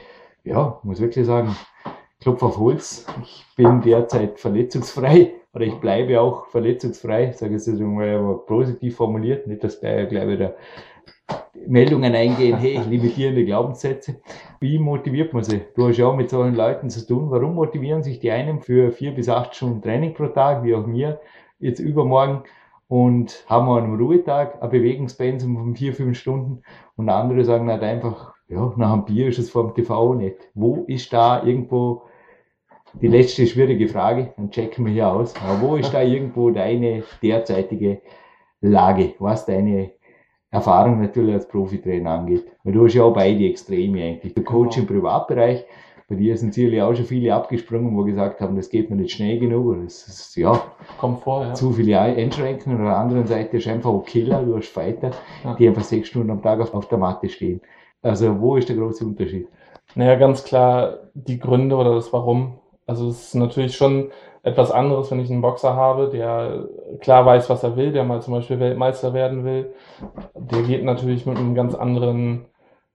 ja, 0.43 0.79
muss 0.81 0.99
wirklich 0.99 1.27
sagen, 1.27 1.55
Klopf 2.19 2.41
auf 2.41 2.57
Holz, 2.57 3.05
ich 3.21 3.45
bin 3.55 3.81
derzeit 3.81 4.39
verletzungsfrei 4.39 5.33
oder 5.53 5.65
ich 5.65 5.75
bleibe 5.75 6.19
auch 6.19 6.47
verletzungsfrei, 6.47 7.31
sage 7.33 7.57
ich 7.57 7.67
es 7.67 7.79
mal 7.79 8.39
positiv 8.47 8.95
formuliert, 8.95 9.45
nicht, 9.45 9.63
dass 9.63 9.79
gleich, 9.79 10.09
gleich 10.09 10.27
wieder 10.27 10.55
Meldungen 11.67 12.13
eingehen, 12.13 12.57
hey, 12.57 12.79
limitierende 12.89 13.45
Glaubenssätze. 13.45 14.21
Wie 14.59 14.79
motiviert 14.79 15.33
man 15.33 15.43
sie? 15.43 15.61
Du 15.75 15.87
hast 15.87 15.97
ja 15.97 16.07
auch 16.07 16.15
mit 16.15 16.29
solchen 16.29 16.55
Leuten 16.55 16.89
zu 16.89 17.05
tun. 17.05 17.31
Warum 17.31 17.55
motivieren 17.55 18.03
sich 18.03 18.19
die 18.19 18.31
einen 18.31 18.61
für 18.61 18.91
vier 18.91 19.13
bis 19.13 19.29
acht 19.29 19.55
Stunden 19.55 19.81
Training 19.81 20.13
pro 20.13 20.27
Tag, 20.27 20.63
wie 20.63 20.75
auch 20.75 20.85
mir, 20.85 21.19
jetzt 21.59 21.79
übermorgen, 21.79 22.43
und 22.87 23.45
haben 23.47 23.69
an 23.69 23.85
einem 23.85 23.95
Ruhetag 23.95 24.61
ein 24.61 24.69
Bewegungspensum 24.69 25.55
von 25.57 25.75
vier, 25.75 25.93
fünf 25.93 26.17
Stunden 26.17 26.61
und 26.95 27.09
andere 27.09 27.43
sagen 27.43 27.69
halt 27.69 27.81
einfach, 27.81 28.33
ja, 28.49 28.73
nach 28.77 28.93
einem 28.93 29.05
Bier 29.05 29.27
ist 29.27 29.39
es 29.39 29.49
vor 29.49 29.63
dem 29.63 29.73
TV 29.73 30.13
nicht. 30.13 30.37
Wo 30.53 30.83
ist 30.87 31.11
da 31.11 31.43
irgendwo 31.43 32.03
die 33.01 33.07
letzte 33.07 33.47
schwierige 33.47 33.87
Frage, 33.87 34.33
dann 34.37 34.51
checken 34.51 34.85
wir 34.85 34.93
hier 34.93 35.11
aus. 35.11 35.33
Aber 35.37 35.61
wo 35.61 35.75
ist 35.75 35.93
da 35.93 36.01
irgendwo 36.03 36.51
deine 36.51 37.03
derzeitige 37.21 38.01
Lage? 38.61 39.15
Was 39.17 39.45
deine 39.45 39.91
Erfahrung 40.53 41.01
natürlich 41.01 41.33
als 41.33 41.47
Profitrainer 41.47 42.11
angeht. 42.11 42.45
Weil 42.63 42.73
du 42.73 42.85
hast 42.85 42.93
ja 42.93 43.03
auch 43.03 43.13
beide 43.13 43.43
Extreme 43.43 44.03
eigentlich. 44.03 44.35
Der 44.35 44.43
Coach 44.43 44.77
im 44.77 44.85
Privatbereich, 44.85 45.65
bei 46.07 46.15
dir 46.15 46.37
sind 46.37 46.53
sicherlich 46.53 46.79
auch 46.79 46.93
schon 46.93 47.05
viele 47.05 47.33
abgesprungen, 47.33 47.97
wo 47.97 48.03
gesagt 48.03 48.39
haben, 48.39 48.55
das 48.55 48.69
geht 48.69 48.91
mir 48.91 48.97
nicht 48.97 49.15
schnell 49.15 49.39
genug. 49.39 49.65
Oder 49.65 49.81
das 49.81 50.07
ist, 50.07 50.35
ja, 50.35 50.61
vor, 51.23 51.43
ja. 51.43 51.53
zu 51.55 51.71
viele 51.71 51.99
Einschränkungen. 51.99 52.77
Und 52.77 52.85
auf 52.85 52.91
der 52.91 52.99
anderen 52.99 53.25
Seite 53.25 53.57
ist 53.57 53.67
einfach 53.67 53.91
ein 53.91 54.03
Killer, 54.03 54.43
du 54.43 54.55
hast 54.55 54.67
Fighter, 54.67 55.09
ja. 55.43 55.55
die 55.55 55.67
einfach 55.67 55.83
sechs 55.83 56.09
Stunden 56.09 56.29
am 56.29 56.43
Tag 56.43 56.59
auf, 56.59 56.71
auf 56.75 56.87
der 56.87 56.99
Matte 56.99 57.29
stehen. 57.29 57.59
Also, 58.03 58.39
wo 58.39 58.55
ist 58.55 58.69
der 58.69 58.75
große 58.75 59.03
Unterschied? 59.03 59.47
Naja, 59.95 60.15
ganz 60.15 60.43
klar 60.43 60.99
die 61.15 61.39
Gründe 61.39 61.75
oder 61.75 61.95
das 61.95 62.13
Warum. 62.13 62.59
Also, 62.85 63.09
es 63.09 63.29
ist 63.29 63.35
natürlich 63.35 63.75
schon 63.75 64.11
etwas 64.43 64.71
anderes, 64.71 65.09
wenn 65.09 65.19
ich 65.19 65.31
einen 65.31 65.41
Boxer 65.41 65.73
habe, 65.75 66.09
der 66.09 66.67
klar 66.99 67.25
weiß, 67.25 67.49
was 67.49 67.63
er 67.63 67.75
will, 67.77 67.93
der 67.93 68.03
mal 68.03 68.21
zum 68.21 68.33
Beispiel 68.33 68.59
Weltmeister 68.59 69.13
werden 69.13 69.45
will. 69.45 69.73
Der 70.35 70.63
geht 70.63 70.83
natürlich 70.83 71.25
mit 71.25 71.37
einem 71.37 71.55
ganz 71.55 71.73
anderen 71.73 72.45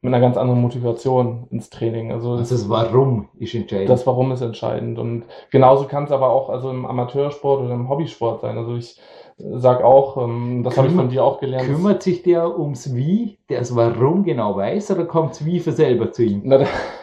mit 0.00 0.14
einer 0.14 0.20
ganz 0.20 0.36
anderen 0.36 0.60
Motivation 0.60 1.48
ins 1.50 1.70
Training. 1.70 2.12
Also, 2.12 2.36
Also 2.36 2.54
das 2.54 2.68
Warum 2.68 3.28
ist 3.36 3.54
entscheidend. 3.54 3.90
das 3.90 4.06
Warum 4.06 4.30
ist 4.30 4.42
entscheidend. 4.42 4.96
Und 4.98 5.24
genauso 5.50 5.86
kann 5.86 6.04
es 6.04 6.12
aber 6.12 6.30
auch 6.30 6.50
also 6.50 6.70
im 6.70 6.86
Amateursport 6.86 7.62
oder 7.62 7.74
im 7.74 7.88
Hobbysport 7.88 8.42
sein. 8.42 8.56
Also 8.58 8.76
ich 8.76 8.96
sag 9.38 9.82
auch, 9.84 10.16
ähm, 10.24 10.62
das 10.64 10.76
habe 10.76 10.88
ich 10.88 10.94
von 10.94 11.08
dir 11.08 11.22
auch 11.24 11.38
gelernt. 11.40 11.66
Kümmert 11.68 12.02
sich 12.02 12.22
der 12.22 12.58
ums 12.58 12.94
Wie, 12.94 13.38
der 13.48 13.60
das 13.60 13.74
Warum 13.76 14.24
genau 14.24 14.56
weiß, 14.56 14.90
oder 14.90 15.04
kommt 15.04 15.32
es 15.32 15.44
Wie 15.46 15.60
für 15.60 15.72
selber 15.72 16.10
zu 16.10 16.24
ihm? 16.24 16.42
Na, 16.44 16.60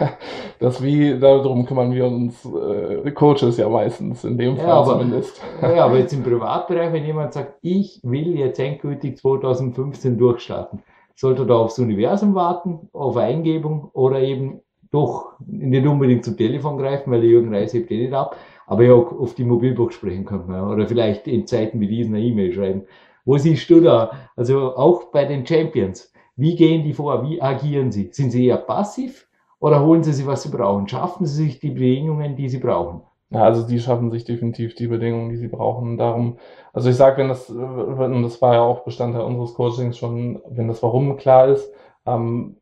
das 0.59 0.83
wie, 0.83 1.17
darum 1.19 1.65
kümmern 1.65 1.93
wir 1.93 2.05
uns 2.05 2.45
äh, 2.45 3.09
Coaches 3.11 3.57
ja 3.57 3.69
meistens, 3.69 4.23
in 4.23 4.37
dem 4.37 4.57
Ja, 4.57 4.63
Fall 4.63 4.71
aber- 4.71 4.91
zumindest. 4.99 5.41
Ja, 5.61 5.85
aber 5.85 5.97
jetzt 5.97 6.13
im 6.13 6.23
Privatbereich, 6.23 6.91
wenn 6.91 7.05
jemand 7.05 7.33
sagt, 7.33 7.55
ich 7.61 7.99
will 8.03 8.37
jetzt 8.37 8.59
endgültig 8.59 9.17
2015 9.17 10.17
durchstarten, 10.17 10.83
sollte 11.15 11.43
er 11.43 11.45
da 11.45 11.55
aufs 11.55 11.79
Universum 11.79 12.35
warten, 12.35 12.89
auf 12.91 13.15
Eingebung 13.17 13.89
oder 13.93 14.19
eben 14.19 14.59
doch 14.91 15.33
nicht 15.45 15.85
unbedingt 15.87 16.23
zum 16.25 16.37
Telefon 16.37 16.77
greifen, 16.77 17.11
weil 17.11 17.21
der 17.21 17.29
Jürgen 17.29 17.53
Reis 17.53 17.73
hebt 17.73 17.91
eh 17.91 17.97
nicht 18.03 18.13
ab, 18.13 18.35
aber 18.67 18.83
ja 18.83 18.93
auf 18.93 19.35
die 19.35 19.43
Mobilbox 19.43 19.95
sprechen 19.95 20.25
könnte 20.25 20.49
man. 20.49 20.71
Oder 20.71 20.87
vielleicht 20.87 21.27
in 21.27 21.47
Zeiten 21.47 21.79
wie 21.79 21.87
diesen 21.87 22.15
eine 22.15 22.23
E-Mail 22.23 22.53
schreiben. 22.53 22.83
Wo 23.25 23.37
siehst 23.37 23.69
du 23.69 23.81
da? 23.81 24.11
Also 24.35 24.75
auch 24.75 25.05
bei 25.11 25.25
den 25.25 25.45
Champions. 25.45 26.11
Wie 26.35 26.55
gehen 26.55 26.83
die 26.83 26.93
vor? 26.93 27.27
Wie 27.27 27.41
agieren 27.41 27.91
sie? 27.91 28.09
Sind 28.11 28.31
sie 28.31 28.47
eher 28.47 28.57
passiv 28.57 29.27
oder 29.59 29.83
holen 29.83 30.03
sie 30.03 30.13
sich, 30.13 30.27
was 30.27 30.43
sie 30.43 30.49
brauchen? 30.49 30.87
Schaffen 30.87 31.25
sie 31.25 31.45
sich 31.45 31.59
die 31.59 31.71
Bedingungen, 31.71 32.35
die 32.35 32.49
sie 32.49 32.59
brauchen? 32.59 33.01
Ja, 33.31 33.43
also 33.43 33.65
die 33.67 33.79
schaffen 33.79 34.11
sich 34.11 34.23
definitiv 34.23 34.75
die 34.75 34.87
Bedingungen, 34.87 35.29
die 35.29 35.37
sie 35.37 35.47
brauchen. 35.47 35.97
Darum, 35.97 36.37
also 36.73 36.89
ich 36.89 36.95
sage, 36.95 37.17
wenn 37.17 37.29
das, 37.29 37.49
und 37.49 38.23
das 38.23 38.41
war 38.41 38.53
ja 38.53 38.61
auch 38.61 38.83
Bestandteil 38.83 39.23
unseres 39.23 39.55
Coachings 39.55 39.97
schon, 39.97 40.41
wenn 40.47 40.67
das 40.67 40.83
Warum 40.83 41.17
klar 41.17 41.47
ist, 41.47 41.71
ähm, 42.05 42.57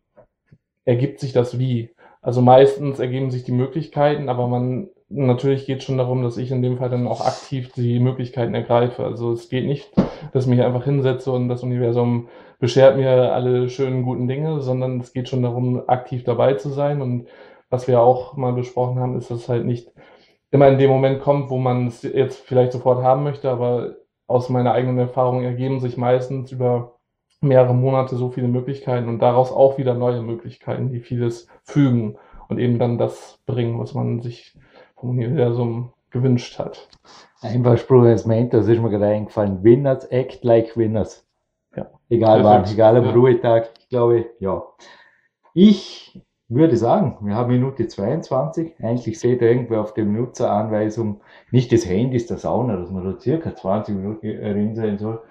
ergibt 0.86 1.20
sich 1.20 1.34
das 1.34 1.60
Wie. 1.60 1.92
Also 2.22 2.42
meistens 2.42 3.00
ergeben 3.00 3.32
sich 3.32 3.44
die 3.44 3.52
Möglichkeiten, 3.52 4.30
aber 4.30 4.48
man 4.48 4.90
natürlich 5.14 5.66
geht 5.66 5.84
schon 5.84 5.98
darum, 5.98 6.24
dass 6.24 6.38
ich 6.38 6.52
in 6.52 6.62
dem 6.62 6.78
Fall 6.78 6.90
dann 6.90 7.08
auch 7.08 7.22
aktiv 7.22 7.72
die 7.74 8.00
Möglichkeiten 8.00 8.56
ergreife. 8.56 9.04
Also 9.04 9.32
es 9.32 9.50
geht 9.50 9.66
nicht, 9.66 9.92
dass 10.34 10.46
ich 10.46 10.50
mich 10.50 10.62
einfach 10.62 10.84
hinsetze 10.84 11.32
und 11.32 11.50
das 11.50 11.64
Universum 11.64 12.28
beschert 12.60 12.98
mir 12.98 13.34
alle 13.34 13.70
schönen 13.70 14.04
guten 14.04 14.28
Dinge, 14.28 14.62
sondern 14.62 15.00
es 15.00 15.14
geht 15.14 15.30
schon 15.30 15.44
darum, 15.44 15.84
aktiv 15.88 16.24
dabei 16.24 16.54
zu 16.56 16.70
sein. 16.70 17.02
Und 17.02 17.28
was 17.70 17.88
wir 17.88 18.02
auch 18.02 18.36
mal 18.36 18.54
besprochen 18.54 19.00
haben, 19.00 19.18
ist, 19.18 19.30
dass 19.30 19.40
es 19.40 19.50
halt 19.50 19.66
nicht 19.66 19.92
immer 20.52 20.68
in 20.68 20.78
dem 20.78 20.90
Moment 20.90 21.22
kommt, 21.22 21.50
wo 21.50 21.58
man 21.58 21.88
es 21.88 22.04
jetzt 22.04 22.40
vielleicht 22.46 22.72
sofort 22.72 23.04
haben 23.04 23.24
möchte, 23.24 23.50
aber 23.50 23.96
aus 24.28 24.50
meiner 24.50 24.74
eigenen 24.74 24.98
Erfahrung 25.00 25.44
ergeben 25.44 25.80
sich 25.80 25.98
meistens 25.98 26.52
über 26.52 26.96
mehrere 27.42 27.74
Monate 27.74 28.16
so 28.16 28.30
viele 28.30 28.48
Möglichkeiten 28.48 29.10
und 29.10 29.20
daraus 29.20 29.52
auch 29.52 29.78
wieder 29.78 29.94
neue 29.94 30.22
Möglichkeiten, 30.22 30.90
die 30.90 31.00
vieles 31.00 31.48
fügen 31.64 32.18
und 32.48 32.60
eben 32.60 32.80
dann 32.80 32.98
das 32.98 33.40
bringen, 33.46 33.80
was 33.80 33.94
man 33.94 34.22
sich 34.22 34.58
vom 35.04 35.18
Universum 35.18 35.92
gewünscht 36.12 36.58
hat. 36.60 36.88
Einfach 37.42 37.78
Spruch 37.78 38.04
als 38.04 38.26
Mentor, 38.26 38.62
das 38.62 38.70
ist 38.70 38.82
mir 38.82 38.90
gerade 38.90 39.08
eingefallen. 39.08 39.64
Winners 39.64 40.06
act 40.06 40.44
like 40.46 40.78
winners. 40.78 41.28
Ja. 41.76 41.88
Egal 42.10 42.44
wann, 42.44 42.60
Perfekt. 42.62 42.74
egal 42.74 42.98
am 42.98 43.06
Ja. 43.06 43.12
Ruhetag, 43.12 43.70
ich 43.80 43.90
glaube, 43.90 44.26
ja. 44.40 44.64
Ich 45.54 46.22
würde 46.48 46.78
sagen, 46.78 47.18
wir 47.22 47.36
haben 47.36 47.52
Minute 47.52 47.88
22. 47.88 48.76
Eigentlich 48.82 49.20
seht 49.20 49.42
ihr 49.42 49.50
irgendwo 49.50 49.76
auf 49.76 49.94
der 49.94 50.04
Benutzeranweisung 50.04 51.22
nicht 51.52 51.72
des 51.72 51.88
Handys 51.88 52.28
der 52.28 52.38
Sauna, 52.38 52.78
dass 52.78 52.92
man 52.92 53.04
da 53.04 53.20
circa 53.20 53.54
20 53.56 53.96
Minuten 53.96 54.22
drin 54.22 54.76
sein 54.76 54.98
soll. 54.98 55.22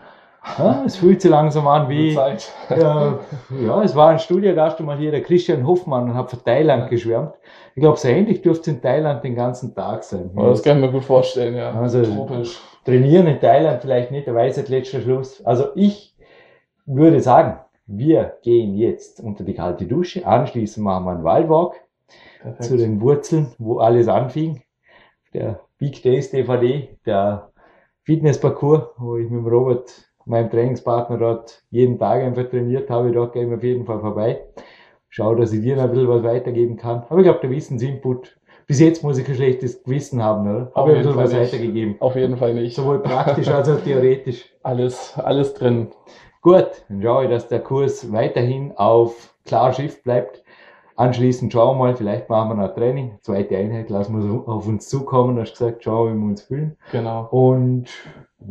Ja, 0.58 0.82
es 0.84 0.96
fühlt 0.96 1.22
sich 1.22 1.30
langsam 1.30 1.68
an 1.68 1.88
wie, 1.88 2.14
Zeit. 2.14 2.52
ja, 2.68 3.20
ja, 3.64 3.82
es 3.82 3.94
war 3.94 4.08
ein 4.10 4.18
Studiogast 4.18 4.80
mal 4.80 4.98
hier, 4.98 5.12
der 5.12 5.22
Christian 5.22 5.66
Hoffmann, 5.66 6.10
und 6.10 6.14
hat 6.14 6.30
von 6.30 6.42
Thailand 6.44 6.90
geschwärmt. 6.90 7.34
Ich 7.74 7.80
glaube, 7.80 7.96
so 7.96 8.08
ähnlich 8.08 8.42
dürfte 8.42 8.70
es 8.70 8.76
in 8.76 8.82
Thailand 8.82 9.22
den 9.22 9.36
ganzen 9.36 9.74
Tag 9.74 10.02
sein. 10.02 10.30
Aber 10.34 10.50
das 10.50 10.62
kann 10.62 10.78
ich 10.78 10.84
mir 10.84 10.90
gut 10.92 11.04
vorstellen, 11.04 11.54
ja. 11.54 11.72
Also- 11.72 12.02
Tropisch. 12.02 12.60
Trainieren 12.84 13.28
in 13.28 13.38
Thailand 13.38 13.80
vielleicht 13.80 14.10
nicht, 14.10 14.26
der 14.26 14.34
weiß 14.34 14.68
letzter 14.68 15.00
Schluss. 15.00 15.44
Also 15.44 15.66
ich 15.76 16.16
würde 16.84 17.20
sagen, 17.20 17.60
wir 17.86 18.38
gehen 18.42 18.74
jetzt 18.74 19.20
unter 19.20 19.44
die 19.44 19.54
kalte 19.54 19.86
Dusche, 19.86 20.26
anschließend 20.26 20.84
machen 20.84 21.04
wir 21.04 21.12
einen 21.12 21.24
Waldwalk 21.24 21.74
Perfekt. 22.40 22.64
zu 22.64 22.76
den 22.76 23.00
Wurzeln, 23.00 23.52
wo 23.58 23.78
alles 23.78 24.08
anfing. 24.08 24.62
Der 25.32 25.60
Big 25.78 26.02
Days 26.02 26.30
DVD, 26.32 26.88
der 27.06 27.50
Fitnessparcours, 28.02 28.82
wo 28.98 29.16
ich 29.16 29.30
mit 29.30 29.40
dem 29.40 29.46
Robert, 29.46 29.92
meinem 30.26 30.50
Trainingspartner 30.50 31.18
dort 31.18 31.62
jeden 31.70 31.98
Tag 31.98 32.22
einfach 32.22 32.48
trainiert 32.48 32.90
habe, 32.90 33.12
dort 33.12 33.32
gehen 33.32 33.50
wir 33.50 33.56
auf 33.56 33.62
jeden 33.62 33.84
Fall 33.86 34.00
vorbei. 34.00 34.42
Schau, 35.08 35.34
dass 35.34 35.52
ich 35.52 35.60
dir 35.60 35.76
noch 35.76 35.84
ein 35.84 35.90
bisschen 35.90 36.08
was 36.08 36.22
weitergeben 36.22 36.76
kann. 36.76 37.04
Aber 37.08 37.18
ich 37.18 37.24
glaube, 37.24 37.40
der 37.40 37.50
Wissensinput, 37.50 38.38
bis 38.66 38.80
jetzt 38.80 39.02
muss 39.02 39.18
ich 39.18 39.28
ein 39.28 39.34
schlechtes 39.34 39.82
Gewissen 39.82 40.22
haben, 40.22 40.48
oder? 40.50 40.70
Auf 40.72 40.86
Habe 40.86 40.92
ich 40.92 40.96
ein 40.98 41.02
bisschen 41.02 41.18
was 41.18 41.32
nicht. 41.32 41.52
weitergegeben. 41.52 41.96
Auf 42.00 42.16
jeden 42.16 42.36
Fall 42.36 42.54
nicht. 42.54 42.74
Sowohl 42.74 43.00
praktisch 43.00 43.48
als 43.48 43.68
auch 43.68 43.80
theoretisch. 43.80 44.48
Alles, 44.62 45.14
alles 45.18 45.54
drin. 45.54 45.88
Gut, 46.40 46.68
dann 46.88 47.02
schaue 47.02 47.24
ich, 47.24 47.30
dass 47.30 47.48
der 47.48 47.60
Kurs 47.60 48.12
weiterhin 48.12 48.72
auf 48.76 49.34
klar 49.44 49.72
Schiff 49.72 50.02
bleibt. 50.02 50.42
Anschließend 50.96 51.52
schauen 51.52 51.76
wir 51.78 51.84
mal, 51.84 51.96
vielleicht 51.96 52.28
machen 52.28 52.50
wir 52.50 52.54
noch 52.54 52.68
ein 52.70 52.74
Training. 52.74 53.18
Zweite 53.22 53.56
Einheit 53.56 53.90
lassen 53.90 54.22
wir 54.22 54.48
auf 54.48 54.66
uns 54.68 54.88
zukommen. 54.88 55.36
Du 55.36 55.42
hast 55.42 55.52
gesagt, 55.52 55.82
schauen, 55.84 56.14
wie 56.14 56.20
wir 56.20 56.26
uns 56.28 56.42
fühlen. 56.42 56.76
Genau. 56.92 57.26
Und 57.30 57.86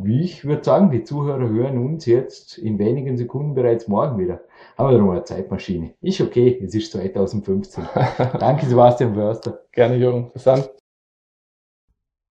ich 0.05 0.45
würde 0.45 0.63
sagen, 0.63 0.91
die 0.91 1.03
Zuhörer 1.03 1.49
hören 1.49 1.77
uns 1.77 2.05
jetzt 2.05 2.57
in 2.57 2.79
wenigen 2.79 3.17
Sekunden 3.17 3.53
bereits 3.53 3.87
morgen 3.87 4.17
wieder. 4.19 4.41
Haben 4.77 4.91
wir 4.91 4.97
noch 4.97 5.11
eine 5.11 5.23
Zeitmaschine. 5.23 5.93
Ist 6.01 6.21
okay, 6.21 6.59
es 6.63 6.75
ist 6.75 6.91
2015. 6.91 7.83
Danke, 8.39 8.65
Sebastian 8.65 9.15
Förster. 9.15 9.61
Gerne, 9.71 9.97
Jürgen. 9.97 10.31
Bis 10.31 10.43
dann. 10.43 10.63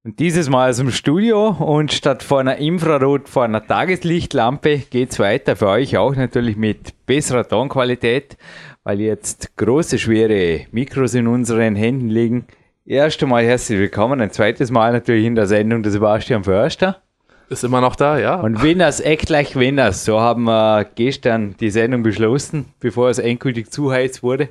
Und 0.03 0.19
dieses 0.19 0.49
Mal 0.49 0.71
aus 0.71 0.79
dem 0.79 0.91
Studio 0.91 1.49
und 1.51 1.93
statt 1.93 2.23
vor 2.23 2.41
einer 2.41 2.57
Infrarot, 2.57 3.29
vor 3.29 3.45
einer 3.45 3.67
Tageslichtlampe 3.67 4.79
geht's 4.79 5.19
weiter 5.19 5.57
für 5.57 5.69
euch 5.69 5.99
auch 5.99 6.17
natürlich 6.17 6.57
mit 6.57 6.95
besserer 7.05 7.47
Tonqualität, 7.47 8.39
weil 8.83 9.01
jetzt 9.01 9.57
große, 9.59 9.99
schwere 9.99 10.67
Mikros 10.73 11.13
in 11.13 11.27
unseren 11.27 11.77
Händen 11.77 12.09
liegen. 12.09 12.47
Erst 12.87 13.23
einmal 13.23 13.45
herzlich 13.45 13.79
willkommen, 13.79 14.23
ein 14.23 14.31
zweites 14.31 14.71
Mal 14.71 14.93
natürlich 14.93 15.27
in 15.27 15.35
der 15.35 15.47
Sendung 15.47 15.83
der 15.83 15.93
Sebastian 15.93 16.45
Förster. 16.45 17.03
Ist 17.51 17.65
immer 17.65 17.81
noch 17.81 17.97
da, 17.97 18.17
ja. 18.17 18.37
Und 18.37 18.63
Winners, 18.63 19.01
act 19.01 19.29
like 19.29 19.57
Winners, 19.57 20.05
so 20.05 20.21
haben 20.21 20.45
wir 20.45 20.87
gestern 20.95 21.57
die 21.59 21.71
Sendung 21.71 22.05
beschlossen, 22.05 22.67
bevor 22.79 23.11
es 23.11 23.19
endgültig 23.19 23.73
zuheizt 23.73 24.23
wurde. 24.23 24.51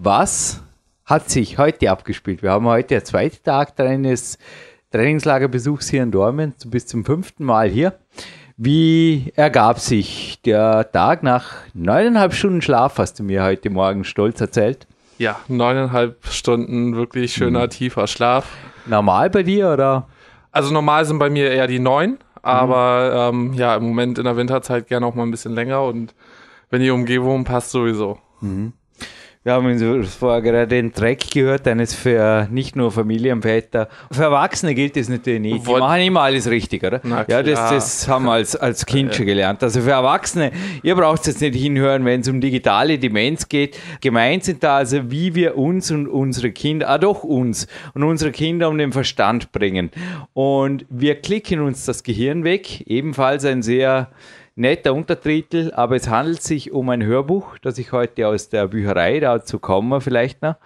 Was 0.00 0.60
hat 1.04 1.30
sich 1.30 1.58
heute 1.58 1.92
abgespielt? 1.92 2.42
Wir 2.42 2.50
haben 2.50 2.66
heute 2.66 2.88
der 2.88 3.04
zweite 3.04 3.40
Tag 3.40 3.76
deines 3.76 4.38
Trainingslagerbesuchs 4.90 5.88
hier 5.88 6.02
in 6.02 6.10
Dormen, 6.10 6.54
bis 6.66 6.88
zum 6.88 7.04
fünften 7.04 7.44
Mal 7.44 7.68
hier. 7.68 7.94
Wie 8.56 9.32
ergab 9.36 9.78
sich 9.78 10.40
der 10.44 10.90
Tag 10.90 11.22
nach 11.22 11.52
neuneinhalb 11.72 12.34
Stunden 12.34 12.62
Schlaf, 12.62 12.98
hast 12.98 13.20
du 13.20 13.22
mir 13.22 13.44
heute 13.44 13.70
Morgen 13.70 14.02
stolz 14.02 14.40
erzählt? 14.40 14.88
ja, 15.18 15.38
neuneinhalb 15.48 16.26
Stunden 16.26 16.96
wirklich 16.96 17.32
schöner, 17.32 17.68
tiefer 17.68 18.06
Schlaf. 18.06 18.48
Normal 18.86 19.30
bei 19.30 19.42
dir 19.42 19.70
oder? 19.72 20.08
Also 20.54 20.72
normal 20.72 21.04
sind 21.04 21.18
bei 21.18 21.30
mir 21.30 21.50
eher 21.50 21.66
die 21.66 21.80
neun, 21.80 22.18
aber 22.42 23.30
ähm, 23.32 23.54
ja, 23.54 23.74
im 23.74 23.82
Moment 23.82 24.18
in 24.18 24.24
der 24.24 24.36
Winterzeit 24.36 24.86
gerne 24.86 25.04
auch 25.04 25.14
mal 25.16 25.24
ein 25.24 25.30
bisschen 25.32 25.52
länger 25.52 25.82
und 25.82 26.14
wenn 26.70 26.80
die 26.80 26.90
Umgebung 26.90 27.42
passt, 27.44 27.72
sowieso. 27.72 28.18
Wir 29.46 29.52
haben 29.52 30.04
vorher 30.04 30.40
gerade 30.40 30.66
den 30.66 30.94
Track 30.94 31.30
gehört, 31.30 31.68
eines 31.68 31.92
für 31.94 32.48
nicht 32.50 32.76
nur 32.76 32.90
Familienväter. 32.90 33.90
Für 34.10 34.22
Erwachsene 34.22 34.74
gilt 34.74 34.96
das 34.96 35.10
natürlich 35.10 35.42
nicht. 35.42 35.62
Die 35.64 35.66
Wollt- 35.66 35.80
machen 35.80 36.00
immer 36.00 36.22
alles 36.22 36.48
richtig, 36.48 36.82
oder? 36.82 37.02
Na 37.04 37.26
ja, 37.28 37.42
das, 37.42 37.68
das 37.68 38.08
haben 38.08 38.24
wir 38.24 38.32
als, 38.32 38.56
als 38.56 38.86
Kind 38.86 39.14
schon 39.14 39.26
gelernt. 39.26 39.62
Also 39.62 39.82
für 39.82 39.90
Erwachsene, 39.90 40.50
ihr 40.82 40.94
braucht 40.94 41.26
jetzt 41.26 41.42
nicht 41.42 41.56
hinhören, 41.56 42.06
wenn 42.06 42.22
es 42.22 42.28
um 42.28 42.40
digitale 42.40 42.98
Demenz 42.98 43.46
geht. 43.46 43.78
Gemeint 44.00 44.44
sind 44.44 44.64
da 44.64 44.78
also, 44.78 45.10
wie 45.10 45.34
wir 45.34 45.58
uns 45.58 45.90
und 45.90 46.08
unsere 46.08 46.50
Kinder, 46.50 46.88
ah 46.88 46.96
doch 46.96 47.22
uns 47.22 47.66
und 47.92 48.02
unsere 48.02 48.32
Kinder 48.32 48.70
um 48.70 48.78
den 48.78 48.92
Verstand 48.92 49.52
bringen. 49.52 49.90
Und 50.32 50.86
wir 50.88 51.16
klicken 51.16 51.60
uns 51.60 51.84
das 51.84 52.02
Gehirn 52.02 52.44
weg. 52.44 52.80
Ebenfalls 52.86 53.44
ein 53.44 53.60
sehr 53.60 54.08
netter 54.56 54.94
Untertitel, 54.94 55.72
aber 55.74 55.96
es 55.96 56.08
handelt 56.08 56.42
sich 56.42 56.72
um 56.72 56.88
ein 56.88 57.02
Hörbuch, 57.02 57.58
das 57.58 57.78
ich 57.78 57.92
heute 57.92 58.28
aus 58.28 58.48
der 58.48 58.68
Bücherei, 58.68 59.20
dazu 59.20 59.58
kommen 59.58 59.88
wir 59.88 60.00
vielleicht 60.00 60.42
noch, 60.42 60.56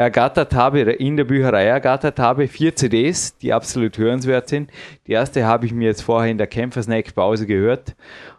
ergattert 0.00 0.54
habe, 0.54 0.80
in 0.80 1.18
der 1.18 1.24
Bücherei 1.24 1.66
ergattert 1.66 2.18
habe. 2.18 2.48
Vier 2.48 2.74
CDs, 2.74 3.36
die 3.36 3.52
absolut 3.52 3.98
hörenswert 3.98 4.48
sind. 4.48 4.70
Die 5.06 5.12
erste 5.12 5.44
habe 5.44 5.66
ich 5.66 5.74
mir 5.74 5.88
jetzt 5.88 6.00
vorher 6.00 6.30
in 6.30 6.38
der 6.38 6.46
Kämpfersnack-Pause 6.46 7.46
gehört. 7.46 7.94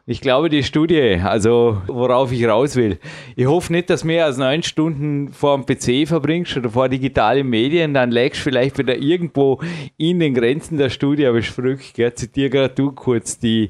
Ich 0.08 0.22
glaube, 0.22 0.50
die 0.50 0.64
Studie, 0.64 1.22
also 1.24 1.80
worauf 1.86 2.32
ich 2.32 2.48
raus 2.48 2.76
will. 2.76 2.98
Ich 3.36 3.46
hoffe 3.46 3.74
nicht, 3.74 3.92
dass 3.92 4.04
mehr 4.04 4.26
als 4.26 4.38
neun 4.38 4.64
Stunden 4.64 5.32
vor 5.32 5.56
dem 5.56 5.68
PC 5.68 6.08
verbringst 6.08 6.58
oder 6.58 6.72
vor 6.72 6.90
digitalen 6.90 7.48
Medien, 7.48 7.94
dann 7.94 8.10
lägst 8.10 8.40
du 8.40 8.46
vielleicht 8.46 8.80
wieder 8.80 8.96
irgendwo 8.96 9.62
in 9.98 10.20
den 10.20 10.34
Grenzen 10.34 10.80
der 10.80 10.90
Studie, 10.90 11.28
aber 11.28 11.38
ich? 11.38 12.16
Zitiere 12.16 12.50
gerade 12.50 12.74
du 12.74 12.92
kurz 12.92 13.38
die 13.38 13.70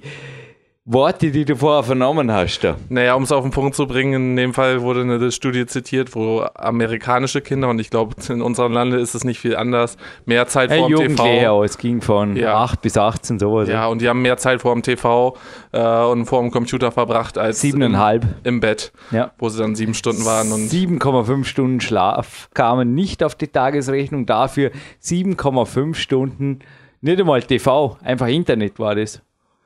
Worte, 0.93 1.31
die 1.31 1.45
du 1.45 1.55
vorher 1.55 1.83
vernommen 1.83 2.31
hast. 2.31 2.59
Da. 2.65 2.75
Naja, 2.89 3.13
um 3.15 3.23
es 3.23 3.31
auf 3.31 3.43
den 3.43 3.51
Punkt 3.51 3.75
zu 3.75 3.87
bringen, 3.87 4.13
in 4.31 4.35
dem 4.35 4.53
Fall 4.53 4.81
wurde 4.81 5.01
eine 5.01 5.31
Studie 5.31 5.65
zitiert, 5.65 6.13
wo 6.15 6.41
amerikanische 6.55 7.39
Kinder, 7.39 7.69
und 7.69 7.79
ich 7.79 7.89
glaube, 7.89 8.15
in 8.27 8.41
unserem 8.41 8.73
Lande 8.73 8.97
ist 8.97 9.15
es 9.15 9.23
nicht 9.23 9.39
viel 9.39 9.55
anders, 9.55 9.95
mehr 10.25 10.47
Zeit 10.47 10.69
Hey, 10.69 10.79
vor 10.79 10.89
dem 10.89 11.15
TV. 11.15 11.63
es 11.63 11.77
ging 11.77 12.01
von 12.01 12.35
Ja. 12.35 12.55
8 12.57 12.81
bis 12.81 12.97
18 12.97 13.39
sowas. 13.39 13.69
Ja, 13.69 13.87
und 13.87 14.01
die 14.01 14.09
haben 14.09 14.21
mehr 14.21 14.35
Zeit 14.37 14.61
vor 14.61 14.73
dem 14.73 14.83
TV 14.83 15.37
äh, 15.71 15.79
und 16.03 16.25
vor 16.25 16.41
dem 16.41 16.51
Computer 16.51 16.91
verbracht 16.91 17.37
als 17.37 17.61
Siebeneinhalb. 17.61 18.23
Im, 18.43 18.55
im 18.55 18.59
Bett, 18.59 18.91
Ja. 19.11 19.31
wo 19.37 19.47
sie 19.47 19.59
dann 19.59 19.75
sieben 19.75 19.93
Stunden 19.93 20.25
waren. 20.25 20.51
Und 20.51 20.69
7,5 20.69 21.45
Stunden 21.45 21.79
Schlaf 21.79 22.49
kamen 22.53 22.93
nicht 22.93 23.23
auf 23.23 23.35
die 23.35 23.47
Tagesrechnung, 23.47 24.25
dafür 24.25 24.71
7,5 25.01 25.95
Stunden, 25.95 26.59
nicht 26.99 27.19
einmal 27.19 27.41
TV, 27.41 27.97
einfach 28.03 28.27
Internet 28.27 28.77
war 28.77 28.95
das. 28.95 29.21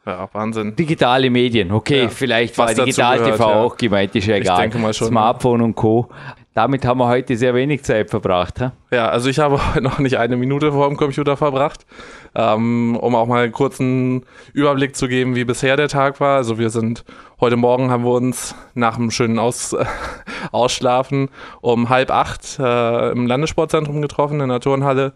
Ja, 0.06 0.30
Wahnsinn. 0.34 0.76
Digitale 0.76 1.30
Medien, 1.30 1.72
okay, 1.72 2.04
Ja, 2.04 2.10
vielleicht 2.10 2.58
war 2.58 2.74
Digital-TV 2.74 3.50
ja. 3.50 3.56
auch 3.62 3.76
gemeint, 3.78 4.16
ist 4.16 4.28
ja 4.28 4.36
Ich 4.36 4.42
egal. 4.42 4.62
denke 4.62 4.78
mal 4.78 4.94
schon, 4.94 5.08
Smartphone 5.08 5.62
und 5.62 5.76
Co. 5.76 6.10
Damit 6.54 6.86
haben 6.86 7.00
wir 7.00 7.08
heute 7.10 7.36
sehr 7.36 7.54
wenig 7.54 7.84
Zeit 7.84 8.10
verbracht. 8.10 8.62
Ha? 8.62 8.72
Ja, 8.90 9.10
also 9.10 9.30
ich 9.30 9.40
habe 9.40 9.60
heute 9.74 9.82
noch 9.82 10.00
nicht 10.00 10.18
eine 10.18 10.38
Minute 10.38 10.72
vor 10.72 10.88
dem 10.88 10.96
Computer 10.96 11.36
verbracht, 11.36 11.86
ähm, 12.34 12.96
um 12.96 13.14
auch 13.14 13.28
mal 13.28 13.44
einen 13.44 13.52
kurzen 13.52 14.26
Überblick 14.54 14.96
zu 14.96 15.10
geben, 15.10 15.36
wie 15.36 15.44
bisher 15.44 15.76
der 15.76 15.90
Tag 15.90 16.22
war. 16.22 16.38
Also 16.38 16.58
wir 16.58 16.70
sind, 16.70 17.04
heute 17.42 17.58
Morgen 17.58 17.90
haben 17.92 18.06
wir 18.06 18.14
uns 18.14 18.56
nach 18.74 18.96
einem 18.98 19.12
schönen 19.12 19.38
Aus, 19.38 19.76
Ausschlafen 20.54 21.30
um 21.60 21.90
halb 21.90 22.10
acht 22.10 22.58
äh, 22.58 23.12
im 23.12 23.28
Landessportzentrum 23.28 24.02
getroffen, 24.02 24.40
in 24.40 24.48
der 24.48 24.62
Turnhalle, 24.62 25.14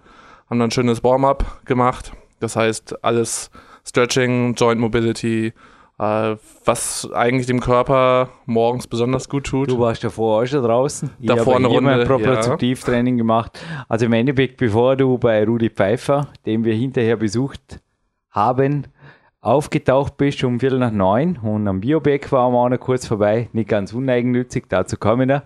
haben 0.50 0.60
dann 0.60 0.68
ein 0.68 0.72
schönes 0.72 1.04
Warm-up 1.06 1.64
gemacht. 1.64 2.12
Das 2.42 2.58
heißt, 2.58 3.04
alles 3.04 3.50
Stretching, 3.86 4.56
Joint 4.56 4.80
Mobility, 4.80 5.54
äh, 6.00 6.36
was 6.66 7.10
eigentlich 7.14 7.48
dem 7.48 7.60
Körper 7.60 8.30
morgens 8.46 8.88
besonders 8.88 9.28
gut 9.30 9.46
tut. 9.46 9.70
Du 9.70 9.80
warst 9.80 10.04
davor 10.04 10.42
auch 10.42 10.46
schon 10.46 10.64
draußen. 10.64 11.10
Ich 11.20 11.28
Davor 11.28 11.58
eine 11.58 11.68
hier 11.68 11.82
mein 11.82 12.00
Runde, 12.00 12.08
Propriozeptivtraining 12.08 13.18
gemacht. 13.18 13.60
Also 13.88 14.06
im 14.06 14.14
Endeffekt, 14.14 14.58
bevor 14.58 14.96
du 14.96 15.18
bei 15.18 15.44
Rudi 15.44 15.70
Pfeiffer, 15.70 16.28
den 16.46 16.64
wir 16.64 16.74
hinterher 16.74 17.18
besucht 17.18 17.80
haben, 18.30 18.88
aufgetaucht 19.42 20.18
bist 20.18 20.44
um 20.44 20.60
Viertel 20.60 20.80
nach 20.80 20.92
neun 20.92 21.38
und 21.38 21.68
am 21.68 21.80
Biobeck 21.80 22.32
waren 22.32 22.54
wir 22.54 22.60
auch 22.60 22.70
noch 22.70 22.80
kurz 22.80 23.08
vorbei. 23.08 23.50
Nicht 23.54 23.70
ganz 23.70 23.94
uneigennützig, 23.94 24.66
dazu 24.70 24.98
kommen 24.98 25.30
wir. 25.30 25.44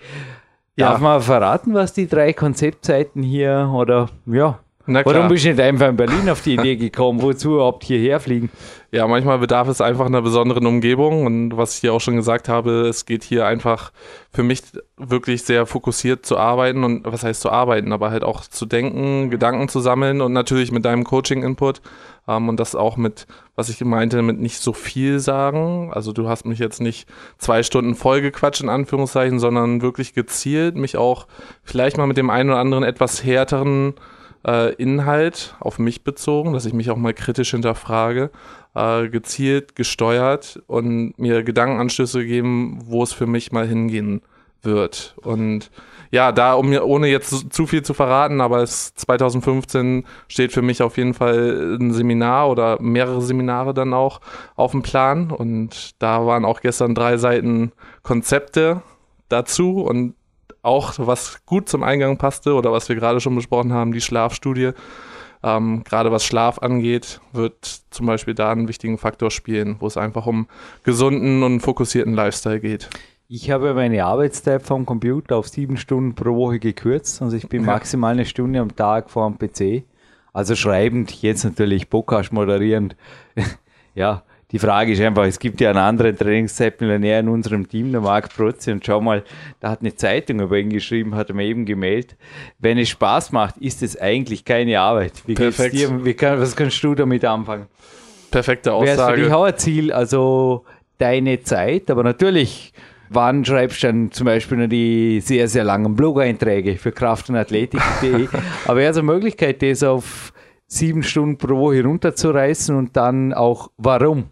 Darf 0.82 1.00
man 1.00 1.22
verraten, 1.22 1.74
was 1.74 1.94
die 1.94 2.08
drei 2.08 2.34
Konzeptseiten 2.34 3.24
hier 3.24 3.72
oder 3.74 4.10
ja? 4.26 4.60
Warum 4.86 5.28
bist 5.28 5.46
du 5.46 5.50
nicht 5.50 5.60
einfach 5.60 5.89
in 5.89 5.98
Berlin 5.98 6.30
auf 6.30 6.41
die 6.41 6.54
Idee 6.54 6.76
gekommen? 6.76 7.22
Wozu 7.22 7.56
überhaupt 7.56 7.84
hierher 7.84 8.20
fliegen? 8.20 8.50
Ja, 8.91 9.08
manchmal 9.08 9.39
bedarf 9.39 9.67
es 9.67 9.80
einfach 9.80 10.06
einer 10.06 10.22
besonderen 10.22 10.65
Umgebung 10.65 11.26
und 11.26 11.56
was 11.56 11.76
ich 11.76 11.82
hier 11.82 11.94
auch 11.94 12.02
schon 12.02 12.17
gesagt 12.17 12.50
habe, 12.50 12.88
es 12.89 13.06
geht 13.06 13.24
hier 13.24 13.46
einfach 13.46 13.91
für 14.32 14.44
mich 14.44 14.63
wirklich 14.98 15.44
sehr 15.44 15.65
fokussiert 15.65 16.26
zu 16.26 16.38
arbeiten 16.38 16.84
und 16.84 17.06
was 17.06 17.24
heißt 17.24 17.41
zu 17.41 17.50
arbeiten, 17.50 17.94
aber 17.94 18.12
halt 18.12 18.24
auch 18.24 18.41
zu 18.41 18.65
denken, 18.65 19.30
Gedanken 19.30 19.70
zu 19.70 19.80
sammeln 19.80 20.20
und 20.20 20.34
natürlich 20.34 20.72
mit 20.72 20.84
deinem 20.84 21.06
Coaching-Input 21.06 21.82
ähm, 22.28 22.50
und 22.50 22.60
das 22.60 22.76
auch 22.76 22.98
mit, 22.98 23.28
was 23.56 23.70
ich 23.70 23.80
meinte, 23.82 24.22
mit 24.22 24.39
nicht 24.39 24.60
so 24.60 24.74
viel 24.74 25.20
sagen. 25.20 25.91
Also 25.94 26.12
du 26.12 26.28
hast 26.28 26.46
mich 26.46 26.60
jetzt 26.60 26.82
nicht 26.82 27.08
zwei 27.38 27.63
Stunden 27.63 27.96
vollgequatscht 27.96 28.62
in 28.62 28.70
Anführungszeichen, 28.70 29.39
sondern 29.39 29.82
wirklich 29.82 30.13
gezielt 30.13 30.76
mich 30.76 30.98
auch 30.98 31.28
vielleicht 31.63 31.98
mal 31.98 32.08
mit 32.08 32.17
dem 32.17 32.30
einen 32.30 32.50
oder 32.50 32.60
anderen 32.60 32.84
etwas 32.84 33.24
härteren 33.24 33.94
äh, 34.45 34.73
Inhalt 34.75 35.56
auf 35.60 35.80
mich 35.80 36.04
bezogen, 36.04 36.54
dass 36.54 36.65
ich 36.65 36.73
mich 36.73 36.89
auch 36.91 36.97
mal 36.97 37.13
kritisch 37.13 37.51
hinterfrage, 37.51 38.32
äh, 38.75 39.08
gezielt 39.10 39.75
gesteuert 39.75 40.62
und 40.67 41.17
mir 41.17 41.43
Gedankenanstöße 41.43 42.19
gegeben, 42.19 42.80
wo 42.86 43.04
es 43.04 43.13
für 43.13 43.27
mich 43.27 43.51
mal 43.51 43.67
hingehen 43.67 44.21
wird. 44.63 45.15
Und 45.23 45.71
ja, 46.12 46.32
da, 46.34 46.54
um 46.56 46.69
mir, 46.69 46.86
ohne 46.86 47.08
jetzt 47.08 47.30
zu- 47.30 47.49
zu 47.49 47.65
viel 47.65 47.84
zu 47.84 47.93
verraten, 47.93 48.41
aber 48.41 48.62
es 48.62 48.93
2015 48.95 50.06
steht 50.27 50.51
für 50.51 50.62
mich 50.62 50.84
auf 50.84 50.97
jeden 50.97 51.13
Fall 51.13 51.77
ein 51.80 51.91
Seminar 51.93 52.49
oder 52.49 52.82
mehrere 52.82 53.21
Seminare 53.21 53.73
dann 53.73 53.93
auch 53.93 54.19
auf 54.56 54.71
dem 54.71 54.82
Plan. 54.82 55.32
Und 55.32 55.91
da 56.01 56.25
waren 56.25 56.43
auch 56.45 56.60
gestern 56.62 56.95
drei 56.95 57.17
Seiten 57.17 57.71
Konzepte 58.04 58.82
dazu 59.30 59.82
und 59.82 60.15
auch 60.62 60.93
was 60.97 61.45
gut 61.45 61.69
zum 61.69 61.84
Eingang 61.84 62.17
passte 62.17 62.54
oder 62.54 62.71
was 62.71 62.88
wir 62.89 62.95
gerade 62.95 63.19
schon 63.19 63.36
besprochen 63.36 63.74
haben, 63.74 63.91
die 63.91 64.02
Schlafstudie. 64.02 64.71
Ähm, 65.43 65.84
gerade 65.84 66.12
was 66.12 66.24
Schlaf 66.24 66.60
angeht, 66.60 67.19
wird 67.34 67.82
zum 67.89 68.06
Beispiel 68.06 68.36
da 68.36 68.52
einen 68.52 68.67
wichtigen 68.67 68.97
Faktor 68.97 69.32
spielen, 69.32 69.78
wo 69.80 69.88
es 69.88 69.97
einfach 69.97 70.28
um 70.28 70.47
gesunden 70.84 71.41
und 71.41 71.62
fokussierten 71.62 72.13
Lifestyle 72.13 72.60
geht. 72.60 72.89
Ich 73.28 73.50
habe 73.50 73.74
meine 73.74 74.06
Arbeitszeit 74.06 74.62
vom 74.62 74.86
Computer 74.86 75.38
auf 75.38 75.47
sieben 75.47 75.78
Stunden 75.78 76.15
pro 76.15 76.36
Woche 76.36 76.60
gekürzt. 76.60 77.21
Also 77.21 77.38
ich 77.38 77.47
bin 77.47 77.63
maximal 77.63 78.12
eine 78.12 78.26
Stunde 78.26 78.60
am 78.60 78.76
Tag 78.76 79.10
vor 79.10 79.32
dem 79.32 79.38
PC. 79.39 79.86
Also 80.34 80.56
schreibend, 80.56 81.21
jetzt 81.21 81.43
natürlich 81.43 81.89
Podcast 81.89 82.34
moderierend. 82.34 82.95
ja, 83.95 84.24
die 84.52 84.60
Frage 84.60 84.92
ist 84.92 85.02
einfach, 85.02 85.26
es 85.26 85.40
gibt 85.40 85.62
ja 85.62 85.70
einen 85.70 85.80
anderen 85.80 86.18
Trainingszeitmillionär 86.18 87.22
in 87.22 87.30
unserem 87.30 87.68
Team, 87.70 87.92
der 87.92 88.02
Marc 88.02 88.36
Protze, 88.36 88.74
und 88.74 88.86
schau 88.86 89.00
mal, 89.00 89.24
da 89.60 89.70
hat 89.70 89.80
eine 89.82 89.96
Zeitung 89.96 90.42
über 90.42 90.58
ihn 90.58 90.70
geschrieben, 90.70 91.16
hat 91.16 91.30
er 91.30 91.36
mir 91.36 91.46
eben 91.46 91.66
gemeldet. 91.66 92.18
Wenn 92.60 92.78
es 92.78 92.90
Spaß 92.90 93.32
macht, 93.32 93.58
ist 93.58 93.82
es 93.82 94.00
eigentlich 94.00 94.44
keine 94.44 94.80
Arbeit. 94.80 95.14
Wie 95.26 95.36
Perfekt. 95.36 95.74
dir? 95.74 96.04
Wie 96.04 96.14
kann, 96.14 96.40
was 96.40 96.56
kannst 96.56 96.84
du 96.84 96.96
damit 96.96 97.24
anfangen? 97.24 97.68
Perfekte 98.30 98.72
Wäre 98.72 98.84
es 98.84 98.92
für 98.92 99.16
dich 99.16 99.26
Aussage. 99.26 99.38
auch 99.38 99.44
ein 99.44 99.58
Ziel, 99.58 99.94
also 99.94 100.66
deine 100.98 101.42
Zeit, 101.42 101.90
aber 101.90 102.04
natürlich, 102.04 102.74
wann 103.10 103.44
schreibst 103.44 103.84
du 103.84 103.88
dann 103.88 104.12
zum 104.12 104.26
Beispiel 104.26 104.58
noch 104.58 104.68
die 104.68 105.22
sehr, 105.22 105.48
sehr 105.48 105.64
langen 105.64 105.96
Blog-Einträge 105.96 106.78
für 106.78 106.92
Kraft- 106.92 107.30
und 107.30 107.36
Athletik.de, 107.36 108.28
aber 108.66 108.80
wäre 108.80 108.92
es 108.92 108.98
eine 108.98 109.06
Möglichkeit, 109.06 109.62
das 109.62 109.84
auf 109.84 110.34
sieben 110.68 111.04
Stunden 111.04 111.38
pro 111.38 111.58
Woche 111.58 111.84
runterzureißen 111.84 112.76
und 112.76 112.96
dann 112.96 113.34
auch, 113.34 113.72
warum? 113.78 114.30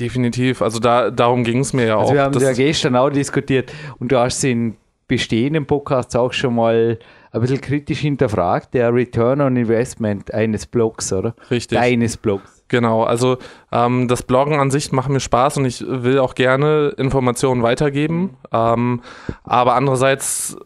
Definitiv. 0.00 0.60
Also 0.62 0.78
da, 0.80 1.10
darum 1.10 1.44
ging 1.44 1.60
es 1.60 1.72
mir 1.72 1.86
ja 1.86 1.98
Also 1.98 2.10
auch. 2.10 2.14
wir 2.14 2.22
haben 2.22 2.32
Das- 2.32 2.42
ja 2.42 2.52
gestern 2.52 2.96
auch 2.96 3.10
diskutiert 3.10 3.72
und 3.98 4.10
du 4.10 4.18
hast 4.18 4.42
in 4.44 4.76
bestehenden 5.06 5.66
Podcasts 5.66 6.16
auch 6.16 6.32
schon 6.32 6.54
mal 6.56 6.98
ein 7.30 7.40
bisschen 7.40 7.60
kritisch 7.60 7.98
hinterfragt, 8.00 8.74
der 8.74 8.92
Return 8.94 9.40
on 9.40 9.56
Investment 9.56 10.32
eines 10.32 10.66
Blogs, 10.66 11.12
oder? 11.12 11.34
Richtig. 11.50 11.78
Deines 11.78 12.16
Blogs. 12.16 12.64
Genau, 12.68 13.02
also 13.04 13.36
ähm, 13.70 14.08
das 14.08 14.22
Bloggen 14.22 14.58
an 14.58 14.70
sich 14.70 14.90
macht 14.92 15.10
mir 15.10 15.20
Spaß 15.20 15.58
und 15.58 15.66
ich 15.66 15.84
will 15.86 16.18
auch 16.18 16.34
gerne 16.34 16.94
Informationen 16.96 17.62
weitergeben. 17.62 18.36
Ähm, 18.52 19.02
aber 19.44 19.74
andererseits 19.74 20.56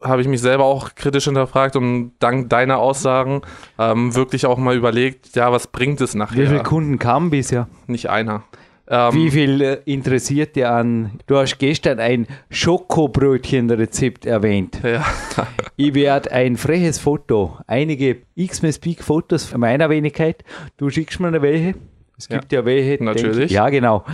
habe 0.00 0.22
ich 0.22 0.28
mich 0.28 0.40
selber 0.40 0.64
auch 0.64 0.94
kritisch 0.94 1.24
hinterfragt 1.24 1.74
und 1.74 2.12
dank 2.20 2.48
deiner 2.50 2.78
Aussagen 2.78 3.42
ähm, 3.78 4.14
wirklich 4.14 4.46
auch 4.46 4.56
mal 4.56 4.76
überlegt, 4.76 5.34
ja, 5.34 5.50
was 5.50 5.66
bringt 5.66 6.00
es 6.00 6.14
nachher? 6.14 6.44
Wie 6.44 6.46
viele 6.46 6.62
Kunden 6.62 7.00
kamen 7.00 7.30
bisher? 7.30 7.66
Nicht 7.88 8.08
einer. 8.08 8.44
Ähm, 8.90 9.14
Wie 9.14 9.30
viel 9.30 9.60
äh, 9.60 9.78
interessiert 9.84 10.56
dir 10.56 10.70
an? 10.70 11.12
Du 11.26 11.36
hast 11.36 11.58
gestern 11.58 11.98
ein 12.00 12.26
Schokobrötchenrezept 12.50 14.26
erwähnt. 14.26 14.80
Ja. 14.82 15.04
Ich 15.80 15.94
werde 15.94 16.32
ein 16.32 16.56
freches 16.56 16.98
Foto, 16.98 17.56
einige 17.68 18.16
Xmas 18.36 18.80
Peak 18.80 19.04
Fotos 19.04 19.44
von 19.44 19.60
meiner 19.60 19.88
Wenigkeit. 19.88 20.42
Du 20.76 20.90
schickst 20.90 21.20
mir 21.20 21.28
eine 21.28 21.40
welche. 21.40 21.74
Es 22.18 22.28
gibt 22.28 22.50
ja, 22.50 22.64
welche. 22.64 22.96
denk 22.98 23.02
Natürlich. 23.02 23.44
ich- 23.44 23.50
ja, 23.52 23.68
genau. 23.68 24.04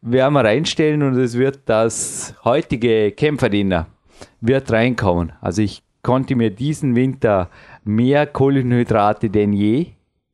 Werden 0.00 0.34
wir 0.34 0.44
reinstellen 0.44 1.02
und 1.02 1.18
es 1.18 1.36
wird 1.36 1.62
das 1.66 2.34
heutige 2.44 3.10
Kämpferdiener 3.10 3.88
wird 4.40 4.70
reinkommen. 4.70 5.32
Also 5.40 5.62
ich 5.62 5.82
konnte 6.02 6.36
mir 6.36 6.50
diesen 6.50 6.94
Winter 6.94 7.50
mehr 7.82 8.24
Kohlenhydrate 8.28 9.28
denn 9.28 9.52
je 9.52 9.86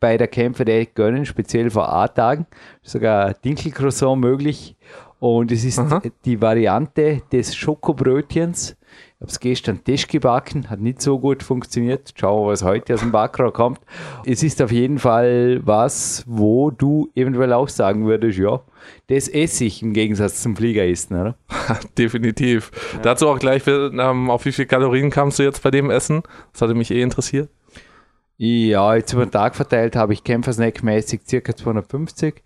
bei 0.04 0.18
der 0.18 0.28
Kämpferdiät 0.28 0.94
gönnen, 0.94 1.24
speziell 1.24 1.70
vor 1.70 1.90
A-Tagen. 1.90 2.44
Sogar 2.82 3.32
Dinkelcroissant 3.32 4.20
möglich. 4.20 4.76
Und 5.18 5.50
es 5.50 5.64
ist 5.64 5.78
Aha. 5.78 6.02
die 6.26 6.42
Variante 6.42 7.22
des 7.32 7.56
Schokobrötchens. 7.56 8.76
Ich 8.82 9.20
habe 9.22 9.30
es 9.30 9.40
gestern 9.40 9.82
Tisch 9.82 10.06
gebacken, 10.06 10.68
hat 10.68 10.80
nicht 10.80 11.00
so 11.00 11.18
gut 11.18 11.42
funktioniert. 11.42 12.12
Schauen 12.20 12.44
wir, 12.44 12.52
was 12.52 12.62
heute 12.62 12.92
aus 12.92 13.00
dem 13.00 13.12
Backrohr 13.12 13.50
kommt. 13.50 13.80
Es 14.26 14.42
ist 14.42 14.60
auf 14.60 14.70
jeden 14.70 14.98
Fall 14.98 15.62
was, 15.64 16.22
wo 16.26 16.70
du 16.70 17.10
eventuell 17.14 17.54
auch 17.54 17.70
sagen 17.70 18.04
würdest, 18.04 18.38
ja, 18.38 18.60
das 19.06 19.28
esse 19.28 19.64
ich 19.64 19.82
im 19.82 19.94
Gegensatz 19.94 20.42
zum 20.42 20.54
Fliegeressen, 20.54 21.18
oder? 21.18 21.36
Definitiv. 21.96 22.70
Dazu 23.00 23.28
auch 23.28 23.38
gleich, 23.38 23.66
auf 23.66 24.44
wie 24.44 24.52
viele 24.52 24.66
Kalorien 24.66 25.08
kamst 25.08 25.38
du 25.38 25.44
jetzt 25.44 25.62
bei 25.62 25.70
dem 25.70 25.88
Essen? 25.88 26.24
Das 26.52 26.60
hatte 26.60 26.74
mich 26.74 26.90
eh 26.90 27.00
interessiert. 27.00 27.48
Ja, 28.36 28.94
jetzt 28.94 29.12
über 29.12 29.26
den 29.26 29.30
Tag 29.30 29.54
verteilt 29.54 29.96
habe 29.96 30.12
ich 30.12 30.22
Kämpfersnack-mäßig 30.24 31.20
circa 31.26 31.54
250. 31.54 32.42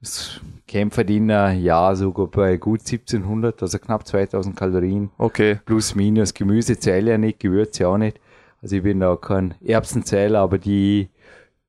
Das 0.00 0.40
Kämpferdiener, 0.66 1.52
ja, 1.52 1.94
sogar 1.94 2.26
bei 2.28 2.56
gut 2.56 2.80
1700, 2.80 3.60
also 3.62 3.78
knapp 3.78 4.06
2000 4.06 4.56
Kalorien. 4.56 5.10
Okay. 5.18 5.58
Plus, 5.64 5.94
minus. 5.94 6.32
Gemüse 6.32 6.78
zähle 6.78 7.12
ja 7.12 7.18
nicht, 7.18 7.40
Gewürze 7.40 7.88
auch 7.88 7.98
nicht. 7.98 8.20
Also 8.62 8.76
ich 8.76 8.82
bin 8.82 9.00
da 9.00 9.16
kein 9.16 9.54
Erbsenzähler, 9.64 10.40
aber 10.40 10.58
die 10.58 11.08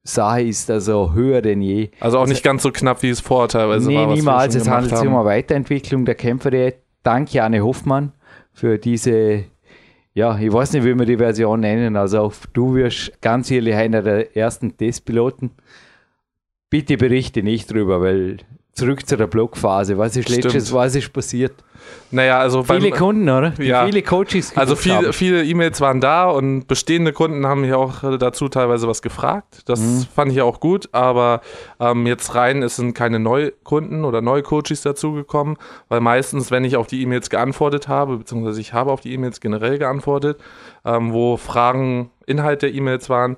Sache 0.03 0.43
ist 0.43 0.69
also 0.69 1.13
höher 1.13 1.41
denn 1.41 1.61
je. 1.61 1.89
Also 1.99 2.19
auch 2.19 2.27
nicht 2.27 2.43
ganz 2.43 2.63
so 2.63 2.71
knapp, 2.71 3.01
wie 3.03 3.09
es 3.09 3.19
vorher 3.19 3.49
teilweise 3.49 3.87
nee, 3.87 3.95
war. 3.95 4.09
wir 4.09 4.15
niemals. 4.15 4.55
Es 4.55 4.67
handelt 4.67 4.95
sich 4.97 5.07
um 5.07 5.15
eine 5.15 5.25
Weiterentwicklung 5.25 6.05
der 6.05 6.15
Kämpferdiät. 6.15 6.77
Dank 7.03 7.33
Jane 7.33 7.63
Hoffmann 7.63 8.11
für 8.53 8.77
diese, 8.77 9.45
ja, 10.13 10.37
ich 10.37 10.51
weiß 10.51 10.73
nicht, 10.73 10.83
wie 10.83 10.95
wir 10.95 11.05
die 11.05 11.17
Version 11.17 11.61
nennen. 11.61 11.95
Also 11.95 12.19
auch 12.19 12.33
du 12.53 12.75
wirst 12.75 13.21
ganz 13.21 13.49
ehrlich 13.49 13.75
einer 13.75 14.01
der 14.01 14.35
ersten 14.35 14.75
Testpiloten. 14.75 15.51
Bitte 16.69 16.97
berichte 16.97 17.43
nicht 17.43 17.71
drüber, 17.71 18.01
weil 18.01 18.37
zurück 18.73 19.07
zu 19.07 19.17
der 19.17 19.27
Blogphase. 19.27 19.97
Was 19.97 20.15
ist 20.15 20.29
Stimmt. 20.29 20.43
letztes, 20.45 20.73
was 20.73 20.95
ist 20.95 21.11
passiert? 21.11 21.53
Naja, 22.11 22.39
also 22.39 22.63
beim, 22.63 22.79
Viele 22.81 22.95
Kunden, 22.95 23.27
oder? 23.27 23.49
Die 23.51 23.63
Ja. 23.63 23.85
viele 23.85 24.01
Coaches 24.03 24.55
Also 24.55 24.75
gebucht 24.75 24.89
haben. 25.05 25.13
viele, 25.13 25.43
E-Mails 25.43 25.81
waren 25.81 25.99
da 25.99 26.29
und 26.29 26.67
bestehende 26.67 27.11
Kunden 27.11 27.45
haben 27.47 27.61
mich 27.61 27.73
auch 27.73 28.17
dazu 28.19 28.49
teilweise 28.49 28.87
was 28.87 29.01
gefragt. 29.01 29.63
Das 29.65 29.79
Mhm. 29.79 30.05
fand 30.13 30.31
ich 30.31 30.41
auch 30.41 30.59
gut, 30.59 30.89
aber 30.91 31.41
ähm, 31.79 32.05
jetzt 32.05 32.35
rein, 32.35 32.61
es 32.63 32.75
sind 32.75 32.93
keine 32.93 33.19
Neukunden 33.19 34.05
oder 34.05 34.21
Neucoaches 34.21 34.83
dazugekommen, 34.83 35.57
weil 35.89 36.01
meistens, 36.01 36.51
wenn 36.51 36.63
ich 36.63 36.77
auf 36.77 36.85
die 36.87 37.01
E-Mails 37.01 37.29
geantwortet 37.31 37.87
habe, 37.87 38.17
beziehungsweise 38.17 38.61
ich 38.61 38.73
habe 38.73 38.91
auf 38.91 39.01
die 39.01 39.13
E-Mails 39.13 39.39
generell 39.41 39.79
geantwortet, 39.79 40.39
ähm, 40.85 41.11
wo 41.13 41.35
Fragen 41.37 42.11
Inhalt 42.27 42.61
der 42.61 42.73
E-Mails 42.73 43.09
waren 43.09 43.37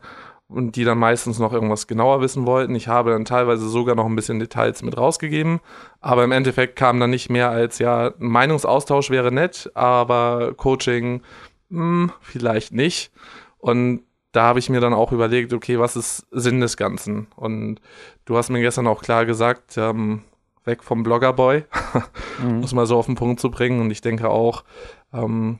und 0.53 0.75
die 0.75 0.83
dann 0.83 0.97
meistens 0.97 1.39
noch 1.39 1.53
irgendwas 1.53 1.87
genauer 1.87 2.21
wissen 2.21 2.45
wollten. 2.45 2.75
Ich 2.75 2.87
habe 2.87 3.11
dann 3.11 3.25
teilweise 3.25 3.67
sogar 3.67 3.95
noch 3.95 4.05
ein 4.05 4.15
bisschen 4.15 4.39
Details 4.39 4.83
mit 4.83 4.97
rausgegeben, 4.97 5.59
aber 5.99 6.23
im 6.23 6.31
Endeffekt 6.31 6.75
kam 6.75 6.99
dann 6.99 7.09
nicht 7.09 7.29
mehr 7.29 7.49
als, 7.49 7.79
ja, 7.79 8.07
ein 8.07 8.27
Meinungsaustausch 8.27 9.09
wäre 9.09 9.31
nett, 9.31 9.71
aber 9.73 10.53
Coaching 10.55 11.21
hm, 11.69 12.11
vielleicht 12.21 12.71
nicht. 12.73 13.11
Und 13.57 14.03
da 14.31 14.43
habe 14.43 14.59
ich 14.59 14.69
mir 14.69 14.79
dann 14.81 14.93
auch 14.93 15.11
überlegt, 15.11 15.53
okay, 15.53 15.79
was 15.79 15.95
ist 15.95 16.25
Sinn 16.31 16.59
des 16.59 16.77
Ganzen? 16.77 17.27
Und 17.35 17.79
du 18.25 18.37
hast 18.37 18.49
mir 18.49 18.61
gestern 18.61 18.87
auch 18.87 19.01
klar 19.01 19.25
gesagt, 19.25 19.77
ähm, 19.77 20.23
weg 20.65 20.83
vom 20.83 21.03
Bloggerboy, 21.03 21.63
Mhm. 22.41 22.59
muss 22.61 22.73
mal 22.73 22.85
so 22.85 22.97
auf 22.97 23.05
den 23.05 23.15
Punkt 23.15 23.39
zu 23.39 23.51
bringen. 23.51 23.79
Und 23.81 23.91
ich 23.91 24.01
denke 24.01 24.29
auch, 24.29 24.63
ähm, 25.13 25.59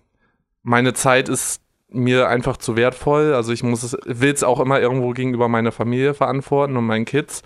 meine 0.64 0.94
Zeit 0.94 1.30
ist 1.30 1.62
mir 1.94 2.28
einfach 2.28 2.58
zu 2.58 2.76
wertvoll. 2.76 3.34
Also 3.34 3.52
ich 3.54 3.64
muss 3.64 3.84
es, 3.84 3.98
will 4.06 4.32
es 4.32 4.44
auch 4.44 4.60
immer 4.60 4.80
irgendwo 4.80 5.12
gegenüber 5.12 5.48
meiner 5.48 5.72
Familie 5.72 6.14
verantworten 6.14 6.76
und 6.78 6.86
meinen 6.86 7.06
Kids. 7.06 7.44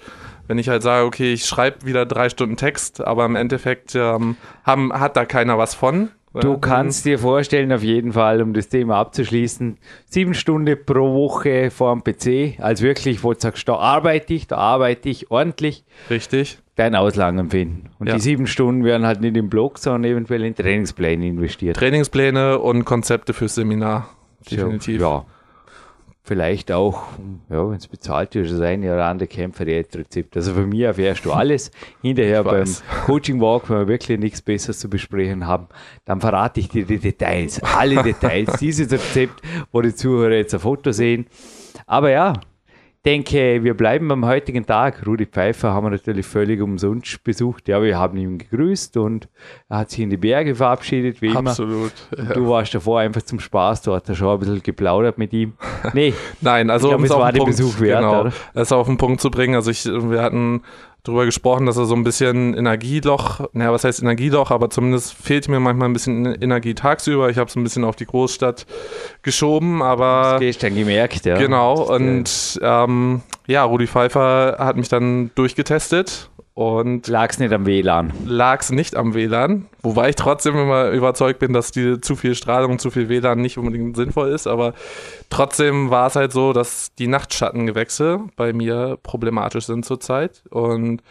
Wenn 0.47 0.57
ich 0.57 0.69
halt 0.69 0.81
sage, 0.81 1.05
okay, 1.05 1.33
ich 1.33 1.45
schreibe 1.45 1.85
wieder 1.85 2.05
drei 2.05 2.29
Stunden 2.29 2.55
Text, 2.55 3.05
aber 3.05 3.25
im 3.25 3.35
Endeffekt 3.35 3.95
ähm, 3.95 4.37
haben, 4.63 4.93
hat 4.93 5.17
da 5.17 5.25
keiner 5.25 5.57
was 5.57 5.75
von. 5.75 6.09
Du 6.33 6.51
Ja, 6.53 6.57
kannst 6.59 7.05
dir 7.05 7.17
vorstellen, 7.19 7.71
auf 7.73 7.81
jeden 7.83 8.13
Fall, 8.13 8.41
um 8.41 8.53
das 8.53 8.69
Thema 8.69 8.97
abzuschließen, 8.97 9.77
sieben 10.05 10.33
Stunden 10.35 10.77
pro 10.85 11.13
Woche 11.15 11.71
vor 11.71 11.93
dem 11.95 12.03
PC, 12.03 12.59
als 12.61 12.81
wirklich, 12.81 13.23
wo 13.23 13.33
du 13.33 13.39
sagst, 13.39 13.67
da 13.67 13.75
arbeite 13.75 14.33
ich, 14.35 14.45
da 14.47 14.57
arbeite 14.57 15.09
ich 15.09 15.31
ordentlich, 15.31 15.83
Richtig. 16.09 16.59
dein 16.75 16.95
Auslangen 16.95 17.49
finden. 17.49 17.89
Und 17.97 18.07
Ja. 18.07 18.15
die 18.15 18.19
sieben 18.21 18.45
Stunden 18.45 18.83
werden 18.83 19.07
halt 19.07 19.19
nicht 19.21 19.35
im 19.35 19.49
Blog, 19.49 19.79
sondern 19.79 20.03
eventuell 20.11 20.43
in 20.43 20.53
Trainingspläne 20.53 21.25
investiert. 21.27 21.75
Trainingspläne 21.77 22.59
und 22.59 22.85
Konzepte 22.85 23.33
fürs 23.33 23.55
Seminar. 23.55 24.09
Definitiv. 24.49 25.01
Ja. 25.01 25.25
Vielleicht 26.23 26.73
auch, 26.73 27.03
ja, 27.49 27.69
wenn 27.69 27.77
es 27.77 27.87
bezahlt 27.87 28.35
ist, 28.35 28.51
das 28.51 28.59
eine 28.59 28.93
oder 28.93 29.05
andere 29.05 29.29
Kämpfer-Rezept. 29.29 30.35
Also 30.35 30.53
von 30.53 30.67
mir 30.67 30.87
erfährst 30.87 31.23
du 31.23 31.31
alles. 31.31 31.71
Hinterher 32.01 32.43
beim. 32.43 32.67
Coaching 33.05 33.39
Walk, 33.39 33.69
wenn 33.69 33.77
wir 33.77 33.87
wirklich 33.87 34.19
nichts 34.19 34.41
Besseres 34.41 34.79
zu 34.79 34.89
besprechen 34.89 35.47
haben, 35.47 35.67
dann 36.03 36.19
verrate 36.19 36.59
ich 36.59 36.67
dir 36.67 36.85
die 36.85 36.97
Details, 36.97 37.63
alle 37.63 38.03
Details 38.03 38.59
dieses 38.59 38.91
Rezept, 38.91 39.41
wo 39.71 39.81
die 39.81 39.95
Zuhörer 39.95 40.35
jetzt 40.35 40.53
ein 40.53 40.59
Foto 40.59 40.91
sehen. 40.91 41.27
Aber 41.85 42.11
ja, 42.11 42.33
denke, 43.07 43.63
wir 43.63 43.73
bleiben 43.73 44.09
beim 44.09 44.25
heutigen 44.25 44.65
Tag. 44.65 45.07
Rudi 45.07 45.25
Pfeiffer 45.25 45.73
haben 45.73 45.85
wir 45.85 45.91
natürlich 45.91 46.25
völlig 46.25 46.61
umsonst 46.61 47.23
besucht. 47.23 47.69
Ja, 47.69 47.81
wir 47.81 47.97
haben 47.97 48.17
ihn 48.17 48.37
gegrüßt 48.37 48.97
und 48.97 49.29
er 49.69 49.77
hat 49.79 49.91
sich 49.91 50.01
in 50.01 50.09
die 50.09 50.17
Berge 50.17 50.55
verabschiedet, 50.55 51.21
wie 51.21 51.27
immer. 51.27 51.51
Absolut. 51.51 51.93
Und 52.17 52.35
Du 52.35 52.49
warst 52.49 52.75
davor 52.75 52.99
einfach 52.99 53.21
zum 53.21 53.39
Spaß, 53.39 53.83
du 53.83 53.93
hast 53.93 54.13
schon 54.13 54.27
ein 54.27 54.39
bisschen 54.39 54.61
geplaudert 54.61 55.17
mit 55.17 55.31
ihm. 55.31 55.53
Nee, 55.93 56.13
Nein, 56.41 56.69
also 56.69 56.89
Ich 56.89 56.95
glaub, 56.95 57.05
es 57.05 57.11
auf 57.11 57.21
war 57.21 57.31
den 57.31 57.35
den 57.35 57.45
Punkt, 57.45 57.57
Besuch 57.57 57.79
wert, 57.79 58.01
genau, 58.01 58.21
oder? 58.21 58.33
es 58.53 58.71
auf 58.73 58.87
den 58.87 58.97
Punkt 58.97 59.21
zu 59.21 59.31
bringen. 59.31 59.55
Also 59.55 59.71
ich, 59.71 59.85
wir 59.85 60.21
hatten 60.21 60.63
darüber 61.03 61.25
gesprochen, 61.25 61.65
dass 61.65 61.77
er 61.77 61.85
so 61.85 61.95
ein 61.95 62.03
bisschen 62.03 62.53
Energieloch, 62.53 63.47
naja, 63.53 63.71
was 63.71 63.83
heißt 63.83 64.01
Energieloch, 64.01 64.51
aber 64.51 64.69
zumindest 64.69 65.13
fehlt 65.13 65.47
mir 65.47 65.59
manchmal 65.59 65.89
ein 65.89 65.93
bisschen 65.93 66.25
Energie 66.41 66.73
tagsüber. 66.73 67.29
Ich 67.29 67.37
habe 67.37 67.49
es 67.49 67.55
ein 67.55 67.63
bisschen 67.63 67.83
auf 67.83 67.95
die 67.95 68.05
Großstadt 68.05 68.65
geschoben, 69.21 69.81
aber 69.81 70.33
das 70.33 70.39
gestern 70.41 70.75
gemerkt, 70.75 71.25
ja. 71.25 71.37
Genau, 71.37 71.81
und 71.83 72.59
ähm, 72.61 73.21
ja, 73.47 73.63
Rudi 73.63 73.87
Pfeiffer 73.87 74.57
hat 74.59 74.75
mich 74.75 74.89
dann 74.89 75.31
durchgetestet 75.35 76.29
und 76.57 77.07
lag's 77.07 77.37
nicht 77.37 77.53
am 77.53 77.67
WLAN. 77.67 78.11
lag 78.25 78.61
es 78.61 78.71
nicht 78.71 78.95
am 78.95 79.13
WLAN, 79.13 79.67
wobei 79.83 80.09
ich 80.09 80.15
trotzdem 80.15 80.57
immer 80.57 80.89
überzeugt 80.89 81.37
bin, 81.37 81.53
dass 81.53 81.69
die 81.69 82.01
zu 82.01 82.15
viel 82.15 82.33
Strahlung, 82.33 82.79
zu 82.79 82.89
viel 82.89 83.09
WLAN 83.09 83.39
nicht 83.39 83.59
unbedingt 83.59 83.95
sinnvoll 83.95 84.29
ist, 84.29 84.47
aber 84.47 84.73
trotzdem 85.29 85.91
war 85.91 86.07
es 86.07 86.15
halt 86.15 86.31
so, 86.31 86.53
dass 86.53 86.95
die 86.95 87.05
Nachtschattengewächse 87.05 88.21
bei 88.37 88.53
mir 88.53 88.97
problematisch 89.03 89.67
sind 89.67 89.85
zurzeit. 89.85 90.45
Und 90.49 91.03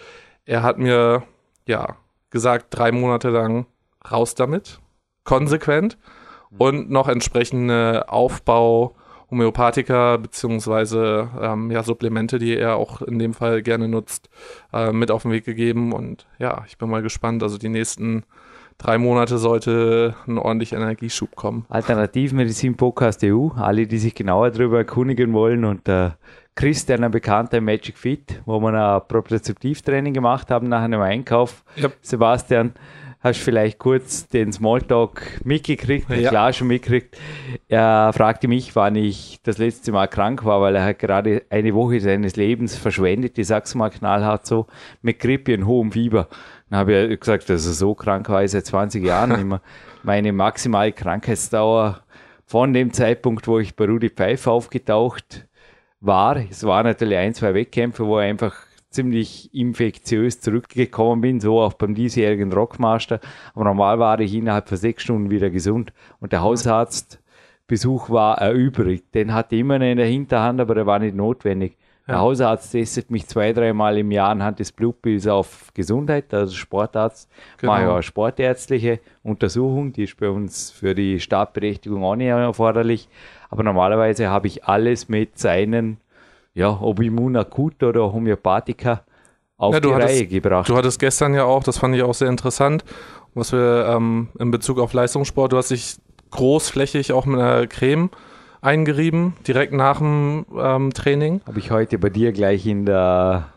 er 0.47 0.65
hat 0.65 0.79
mir 0.79 1.23
ja 1.65 1.95
gesagt, 2.31 2.67
drei 2.71 2.91
Monate 2.91 3.29
lang 3.29 3.67
raus 4.11 4.35
damit, 4.35 4.81
konsequent. 5.23 5.97
Und 6.59 6.91
noch 6.91 7.07
entsprechende 7.07 8.09
Aufbau 8.09 8.96
Homöopathika 9.31 10.17
beziehungsweise 10.19 11.29
ähm, 11.41 11.71
ja, 11.71 11.83
Supplemente, 11.83 12.39
die 12.39 12.57
er 12.57 12.77
auch 12.77 13.03
in 13.03 13.19
dem 13.19 13.35
Fall 13.35 13.63
gerne 13.63 13.89
nutzt, 13.89 14.29
äh, 14.73 14.93
mit 14.93 15.11
auf 15.11 15.23
den 15.23 15.33
Weg 15.33 15.45
gegeben. 15.45 15.93
Und 15.93 16.27
ja, 16.39 16.65
ich 16.67 16.79
bin 16.79 16.89
mal 16.89 17.03
gespannt. 17.03 17.43
Also 17.43 17.59
die 17.59 17.69
nächsten 17.69 18.25
drei 18.79 18.99
Monate 18.99 19.39
sollte 19.39 20.15
ein 20.27 20.39
ordentlicher 20.39 20.77
Energieschub 20.77 21.35
kommen. 21.35 21.67
Alternativmedizin 21.69 22.77
Podcast 22.77 23.25
EU, 23.25 23.49
alle, 23.57 23.87
die 23.87 23.99
sich 23.99 24.15
genauer 24.15 24.51
darüber 24.51 24.79
erkundigen 24.79 25.33
wollen 25.33 25.65
und 25.65 25.87
der 25.87 26.19
Chris, 26.55 26.87
der 26.87 27.01
ein 27.03 27.11
Bekannter 27.11 27.61
Magic 27.61 27.99
Fit, 27.99 28.41
wo 28.47 28.61
wir 28.61 28.73
ein 28.73 29.03
Propriozeptivtraining 29.09 30.15
gemacht 30.15 30.51
haben 30.51 30.69
nach 30.69 30.83
einem 30.83 31.01
Einkauf, 31.03 31.65
Ja. 31.77 31.91
Sebastian, 32.01 32.73
hast 33.21 33.41
vielleicht 33.41 33.79
kurz 33.79 34.29
den 34.29 34.53
Smalltalk 34.53 35.41
mitgekriegt, 35.45 36.09
Ja. 36.11 36.29
klar 36.31 36.53
schon 36.53 36.69
mitgekriegt. 36.69 37.17
Er 37.69 38.13
fragte 38.15 38.47
mich, 38.49 38.77
wann 38.77 38.95
ich 38.95 39.41
das 39.43 39.59
letzte 39.59 39.91
Mal 39.93 40.07
krank 40.07 40.45
war, 40.45 40.61
weil 40.61 40.77
er 40.77 40.85
hat 40.85 40.99
gerade 40.99 41.43
eine 41.51 41.75
Woche 41.75 42.01
seines 42.01 42.37
Lebens 42.37 42.77
verschwendet, 42.77 43.39
ich 43.39 43.47
sag's 43.49 43.75
mal 43.75 43.91
knallhart 43.91 44.47
so, 44.47 44.67
mit 45.03 45.19
Grippe 45.19 45.55
und 45.55 45.67
hohem 45.67 45.93
Fieber. 45.93 46.29
Dann 46.71 46.79
habe 46.81 46.95
ich 47.07 47.21
gesagt, 47.21 47.49
dass 47.49 47.67
er 47.67 47.73
so 47.73 47.95
krank 47.95 48.29
war, 48.29 48.45
ich 48.45 48.51
seit 48.53 48.67
20 48.67 49.05
Jahren 49.05 49.31
immer. 49.41 49.61
Meine 50.03 50.33
maximale 50.33 50.93
Krankheitsdauer 50.93 52.01
von 52.45 52.73
dem 52.73 52.93
Zeitpunkt, 52.93 53.49
wo 53.49 53.59
ich 53.59 53.75
bei 53.75 53.87
Rudi 53.87 54.09
Pfeiffer 54.11 54.53
aufgetaucht 54.53 55.47
war. 56.01 56.37
Es 56.37 56.63
waren 56.65 56.87
natürlich 56.87 57.19
ein, 57.19 57.35
zwei 57.35 57.55
Wettkämpfe, 57.55 58.07
wo 58.07 58.21
ich 58.21 58.27
einfach 58.27 58.55
ziemlich 58.97 59.55
infektiös 59.55 60.41
zurückgekommen 60.41 61.21
bin, 61.21 61.41
so 61.41 61.61
auch 61.61 61.75
beim 61.75 61.95
diesjährigen 61.95 62.53
Rockmaster. 62.53 63.21
Aber 63.55 63.65
normal 63.65 64.01
war 64.01 64.19
ich 64.19 64.35
innerhalb 64.35 64.69
von 64.69 64.77
sechs 64.77 65.05
Stunden 65.05 65.31
wieder 65.31 65.51
gesund. 65.51 65.93
Und 66.19 66.33
der 66.33 66.43
Hausarztbesuch 66.43 68.11
war 68.11 68.39
erübrigt. 68.39 69.15
Den 69.15 69.33
hatte 69.33 69.55
ich 69.55 69.61
immer 69.61 69.81
in 69.81 69.97
der 69.97 70.07
Hinterhand, 70.07 70.61
aber 70.61 70.75
der 70.75 70.87
war 70.87 70.99
nicht 70.99 71.15
notwendig. 71.15 71.77
Der 72.09 72.21
Hausarzt 72.21 72.71
testet 72.71 73.11
mich 73.11 73.27
zwei, 73.27 73.53
dreimal 73.53 73.99
im 73.99 74.13
Jahr 74.13 74.29
anhand 74.29 74.61
des 74.61 74.71
Blutbilds 74.71 75.27
auf 75.27 75.73
Gesundheit, 75.75 76.33
also 76.33 76.55
Sportarzt. 76.55 77.29
Genau. 77.59 77.73
Mache 77.73 77.93
eine 77.93 78.03
sportärztliche 78.03 79.01
Untersuchung, 79.25 79.93
die 79.93 80.05
ist 80.05 80.17
bei 80.17 80.29
uns 80.29 80.71
für 80.71 80.95
die 80.95 81.19
Startberechtigung 81.19 82.05
auch 82.05 82.15
nicht 82.15 82.29
erforderlich. 82.29 83.09
Aber 83.51 83.65
normalerweise 83.65 84.29
habe 84.29 84.47
ich 84.47 84.65
alles 84.65 85.09
mit 85.09 85.37
seinen, 85.37 85.97
ja, 86.57 86.77
ob 86.81 87.01
immunakut 87.01 87.83
oder 87.83 88.13
Homöopathika 88.13 89.03
auf 89.59 89.75
Ja, 89.75 89.81
die 89.81 89.93
hattest- 89.93 90.09
Reihe 90.09 90.27
gebracht. 90.27 90.69
Du 90.69 90.77
hattest 90.77 90.99
gestern 90.99 91.35
ja 91.35 91.45
auch, 91.45 91.63
das 91.63 91.79
fand 91.79 91.95
ich 91.95 92.03
auch 92.03 92.15
sehr 92.15 92.29
interessant, 92.29 92.83
was 93.35 93.53
wir 93.53 93.87
ähm, 93.95 94.29
in 94.39 94.51
Bezug 94.51 94.79
auf 94.81 94.93
Leistungssport, 94.95 95.53
du 95.53 95.59
hast 95.59 95.71
dich 95.71 95.97
großflächig 96.31 97.13
auch 97.13 97.27
mit 97.27 97.39
einer 97.41 97.67
Creme 97.67 98.11
eingerieben, 98.63 99.35
direkt 99.47 99.73
nach 99.75 99.99
dem 99.99 100.47
ähm, 100.59 100.93
Training. 100.93 101.41
Habe 101.47 101.59
ich 101.59 101.71
heute 101.71 101.99
bei 101.99 102.09
dir 102.09 102.33
gleich 102.33 102.67
in 102.67 102.87
der 102.87 103.49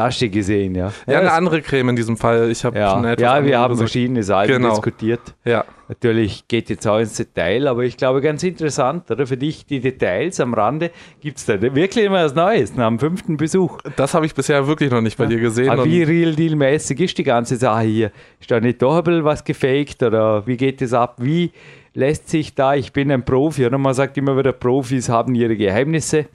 Tasche 0.00 0.28
gesehen, 0.28 0.74
ja. 0.74 0.92
Ja, 1.06 1.20
eine 1.20 1.32
andere 1.32 1.60
Creme 1.60 1.90
in 1.90 1.96
diesem 1.96 2.16
Fall. 2.16 2.50
Ich 2.50 2.64
habe 2.64 2.78
ja, 2.78 3.14
ja 3.14 3.44
wir 3.44 3.58
haben 3.58 3.76
verschiedene 3.76 4.22
Seiten 4.22 4.52
Genau. 4.52 4.70
diskutiert. 4.70 5.20
Ja, 5.44 5.64
Natürlich 5.90 6.46
geht 6.46 6.70
jetzt 6.70 6.86
auch 6.86 7.00
ins 7.00 7.16
Detail, 7.16 7.66
aber 7.66 7.82
ich 7.82 7.96
glaube 7.96 8.20
ganz 8.20 8.44
interessant, 8.44 9.10
oder? 9.10 9.26
Für 9.26 9.36
dich 9.36 9.66
die 9.66 9.80
Details 9.80 10.38
am 10.38 10.54
Rande 10.54 10.92
gibt 11.20 11.38
es 11.38 11.46
da 11.46 11.60
wirklich 11.60 12.04
immer 12.04 12.24
was 12.24 12.32
Neues 12.32 12.76
nach 12.76 12.86
dem 12.86 13.00
fünften 13.00 13.36
Besuch. 13.36 13.78
das 13.96 14.14
habe 14.14 14.24
ich 14.24 14.32
bisher 14.32 14.68
wirklich 14.68 14.92
noch 14.92 15.00
nicht 15.00 15.18
bei 15.18 15.26
dir 15.26 15.40
gesehen. 15.40 15.68
Aber 15.68 15.84
wie 15.84 16.04
real 16.04 16.36
deal 16.36 16.54
mäßig 16.54 17.00
ist 17.00 17.18
die 17.18 17.24
ganze 17.24 17.56
Sache 17.56 17.82
hier? 17.86 18.12
Ist 18.38 18.48
da 18.52 18.60
nicht 18.60 18.80
doch 18.80 18.98
ein 18.98 19.02
bisschen 19.02 19.24
was 19.24 19.42
gefaked 19.42 20.00
oder 20.04 20.46
wie 20.46 20.56
geht 20.56 20.80
das 20.80 20.92
ab? 20.92 21.16
Wie 21.18 21.50
lässt 21.92 22.28
sich 22.28 22.54
da, 22.54 22.74
ich 22.74 22.92
bin 22.92 23.10
ein 23.10 23.24
Profi, 23.24 23.66
oder 23.66 23.76
man 23.76 23.92
sagt 23.92 24.16
immer 24.16 24.36
wieder, 24.38 24.52
Profis 24.52 25.08
haben 25.08 25.34
ihre 25.34 25.56
Geheimnisse. 25.56 26.26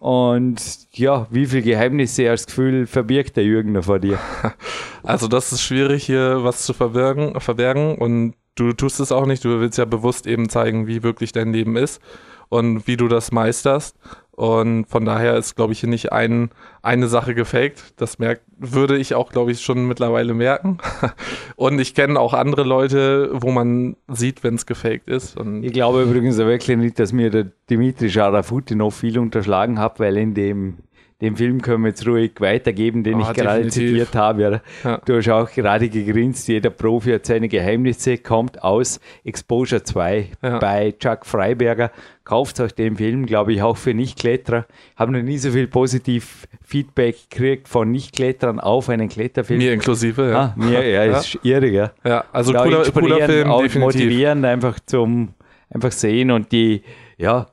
Und 0.00 0.88
ja, 0.92 1.26
wie 1.30 1.44
viele 1.44 1.60
Geheimnisse 1.60 2.30
als 2.30 2.46
Gefühl 2.46 2.86
verbirgt 2.86 3.36
der 3.36 3.44
Jürgen 3.44 3.74
da 3.74 3.82
vor 3.82 4.00
dir? 4.00 4.18
Also 5.02 5.28
das 5.28 5.50
ist 5.50 5.62
schwierig 5.62 6.04
hier 6.04 6.44
was 6.44 6.66
zu 6.66 6.74
verbergen, 6.74 7.40
verbergen 7.40 7.96
und 7.96 8.34
du 8.54 8.74
tust 8.74 9.00
es 9.00 9.12
auch 9.12 9.24
nicht. 9.24 9.42
Du 9.42 9.58
willst 9.58 9.78
ja 9.78 9.86
bewusst 9.86 10.26
eben 10.26 10.50
zeigen, 10.50 10.86
wie 10.86 11.02
wirklich 11.02 11.32
dein 11.32 11.54
Leben 11.54 11.74
ist 11.76 12.02
und 12.50 12.86
wie 12.86 12.98
du 12.98 13.08
das 13.08 13.32
meisterst. 13.32 13.96
Und 14.40 14.86
von 14.86 15.04
daher 15.04 15.36
ist, 15.36 15.54
glaube 15.54 15.74
ich, 15.74 15.80
hier 15.80 15.90
nicht 15.90 16.12
ein, 16.12 16.48
eine 16.80 17.08
Sache 17.08 17.34
gefaked. 17.34 17.92
Das 17.98 18.18
merkt, 18.18 18.40
würde 18.56 18.96
ich 18.96 19.14
auch, 19.14 19.32
glaube 19.32 19.52
ich, 19.52 19.60
schon 19.60 19.86
mittlerweile 19.86 20.32
merken. 20.32 20.78
Und 21.56 21.78
ich 21.78 21.94
kenne 21.94 22.18
auch 22.18 22.32
andere 22.32 22.62
Leute, 22.62 23.28
wo 23.34 23.50
man 23.50 23.96
sieht, 24.08 24.42
wenn 24.42 24.54
es 24.54 24.64
gefaked 24.64 25.10
ist. 25.10 25.36
Und 25.36 25.62
Ich 25.62 25.74
glaube 25.74 26.04
übrigens 26.04 26.38
wirklich 26.38 26.78
nicht, 26.78 26.98
dass 26.98 27.12
mir 27.12 27.28
der 27.28 27.48
Dimitri 27.68 28.08
Scharafutinov 28.08 28.94
viel 28.94 29.18
unterschlagen 29.18 29.78
hat, 29.78 30.00
weil 30.00 30.16
in 30.16 30.32
dem, 30.32 30.78
dem 31.20 31.36
Film 31.36 31.60
können 31.60 31.82
wir 31.84 31.88
jetzt 31.90 32.06
ruhig 32.06 32.32
weitergeben, 32.38 33.04
den 33.04 33.20
Ah, 33.22 33.30
ich 33.30 33.36
gerade 33.36 33.68
zitiert 33.68 34.14
habe. 34.14 34.62
Ja. 34.84 34.98
Du 35.04 35.16
hast 35.16 35.28
auch 35.28 35.50
gerade 35.50 35.88
gegrinst, 35.88 36.48
jeder 36.48 36.70
Profi 36.70 37.12
hat 37.12 37.26
seine 37.26 37.48
Geheimnisse, 37.48 38.18
kommt 38.18 38.62
aus 38.62 39.00
Exposure 39.24 39.82
2 39.82 40.28
Ja. 40.42 40.58
bei 40.58 40.92
Chuck 40.98 41.26
Freiberger. 41.26 41.90
Kauft 42.24 42.60
euch 42.60 42.72
den 42.74 42.96
Film, 42.96 43.26
glaube 43.26 43.52
ich, 43.52 43.60
auch 43.62 43.76
für 43.76 43.92
Nichtkletterer. 43.92 44.66
Habe 44.96 45.12
noch 45.12 45.22
nie 45.22 45.36
so 45.38 45.50
viel 45.50 45.66
positiv 45.66 46.46
Feedback 46.64 47.16
gekriegt 47.28 47.68
von 47.68 47.90
Nichtkletterern 47.90 48.60
auf 48.60 48.88
einen 48.88 49.08
Kletterfilm. 49.08 49.58
mir 49.58 49.72
inklusive, 49.72 50.30
ja. 50.30 50.38
Ah, 50.38 50.54
mir, 50.56 50.88
ja, 50.88 51.04
Ja. 51.04 51.18
ist 51.18 51.38
irre, 51.42 51.66
ja 51.68 51.90
ja 52.04 52.24
also 52.32 52.52
cooler, 52.52 52.84
cooler 52.92 53.26
Film, 53.26 53.48
auch 53.50 53.62
definitiv. 53.62 54.00
motivierend 54.00 54.44
einfach 54.44 54.78
zum 54.86 55.34
einfach 55.68 55.92
sehen 55.92 56.30
und 56.30 56.52
die, 56.52 56.82
ja, 57.18 57.46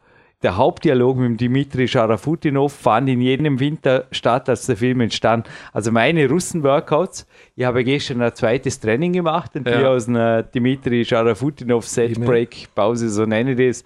der 0.48 0.56
Hauptdialog 0.56 1.18
mit 1.18 1.42
Dimitri 1.42 1.90
Scharafutinov 1.90 2.72
fand 2.72 3.10
in 3.10 3.20
jedem 3.20 3.60
Winter 3.60 4.06
statt, 4.12 4.48
als 4.48 4.66
der 4.66 4.78
Film 4.78 5.02
entstand. 5.02 5.50
Also 5.74 5.92
meine 5.92 6.30
Russen-Workouts, 6.30 7.28
ich 7.58 7.66
habe 7.66 7.84
gestern 7.84 8.22
ein 8.22 8.34
zweites 8.34 8.80
Training 8.80 9.12
gemacht 9.12 9.52
und 9.58 9.68
Ja. 9.68 9.90
aus 9.90 10.08
einer 10.08 10.44
Dimitri 10.44 11.04
Scharafutinov 11.04 11.86
Set 11.86 12.18
Break 12.24 12.70
Pause, 12.74 13.10
so 13.10 13.26
nenne 13.26 13.52
ich 13.62 13.68
das, 13.68 13.84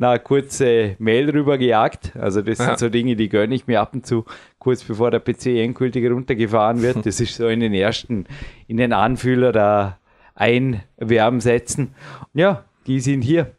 eine 0.00 0.20
kurze 0.20 0.94
Mail 1.00 1.30
rüber 1.30 1.58
gejagt. 1.58 2.12
Also 2.16 2.42
das 2.42 2.58
Ja. 2.58 2.66
sind 2.66 2.78
so 2.78 2.88
Dinge, 2.90 3.16
die 3.16 3.28
gönne 3.28 3.52
ich 3.56 3.66
mir 3.66 3.80
ab 3.80 3.92
und 3.92 4.06
zu, 4.06 4.24
kurz 4.60 4.84
bevor 4.84 5.10
der 5.10 5.18
PC 5.18 5.46
endgültig 5.64 6.08
runtergefahren 6.08 6.80
wird. 6.80 6.94
Das 7.04 7.18
ist 7.18 7.34
so 7.34 7.48
in 7.48 7.58
den 7.58 7.74
ersten, 7.74 8.26
in 8.68 8.76
den 8.76 8.92
Anfühler 8.92 9.50
da 9.50 9.98
einwärmen 10.36 11.40
setzen. 11.40 11.92
Ja, 12.34 12.62
die 12.86 13.00
sind 13.00 13.22
hier. 13.22 13.50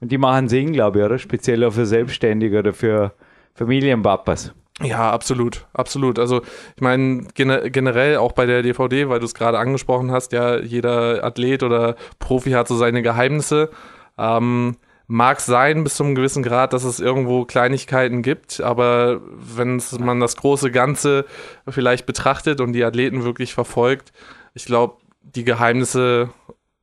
Und 0.00 0.10
die 0.10 0.18
machen 0.18 0.48
Sinn, 0.48 0.72
glaube 0.72 0.98
ich, 0.98 1.04
oder? 1.04 1.18
Speziell 1.18 1.64
auch 1.64 1.72
für 1.72 1.86
Selbstständige 1.86 2.58
oder 2.58 2.72
für 2.72 3.12
Familienpapas. 3.54 4.54
Ja, 4.82 5.10
absolut, 5.10 5.66
absolut. 5.74 6.18
Also 6.18 6.40
ich 6.74 6.80
meine 6.80 7.26
gene 7.34 7.70
generell 7.70 8.16
auch 8.16 8.32
bei 8.32 8.46
der 8.46 8.62
DVD, 8.62 9.10
weil 9.10 9.18
du 9.20 9.26
es 9.26 9.34
gerade 9.34 9.58
angesprochen 9.58 10.10
hast, 10.10 10.32
ja, 10.32 10.58
jeder 10.58 11.22
Athlet 11.22 11.62
oder 11.62 11.96
Profi 12.18 12.52
hat 12.52 12.66
so 12.66 12.76
seine 12.76 13.02
Geheimnisse. 13.02 13.70
Ähm, 14.16 14.76
mag 15.06 15.40
sein 15.40 15.82
bis 15.84 15.96
zu 15.96 16.04
einem 16.04 16.14
gewissen 16.14 16.42
Grad, 16.42 16.72
dass 16.72 16.84
es 16.84 17.00
irgendwo 17.00 17.44
Kleinigkeiten 17.44 18.22
gibt, 18.22 18.60
aber 18.60 19.20
wenn 19.34 19.82
man 19.98 20.20
das 20.20 20.36
große 20.36 20.70
Ganze 20.70 21.26
vielleicht 21.68 22.06
betrachtet 22.06 22.60
und 22.60 22.72
die 22.72 22.84
Athleten 22.84 23.24
wirklich 23.24 23.52
verfolgt, 23.52 24.12
ich 24.54 24.66
glaube, 24.66 24.98
die 25.22 25.44
Geheimnisse 25.44 26.30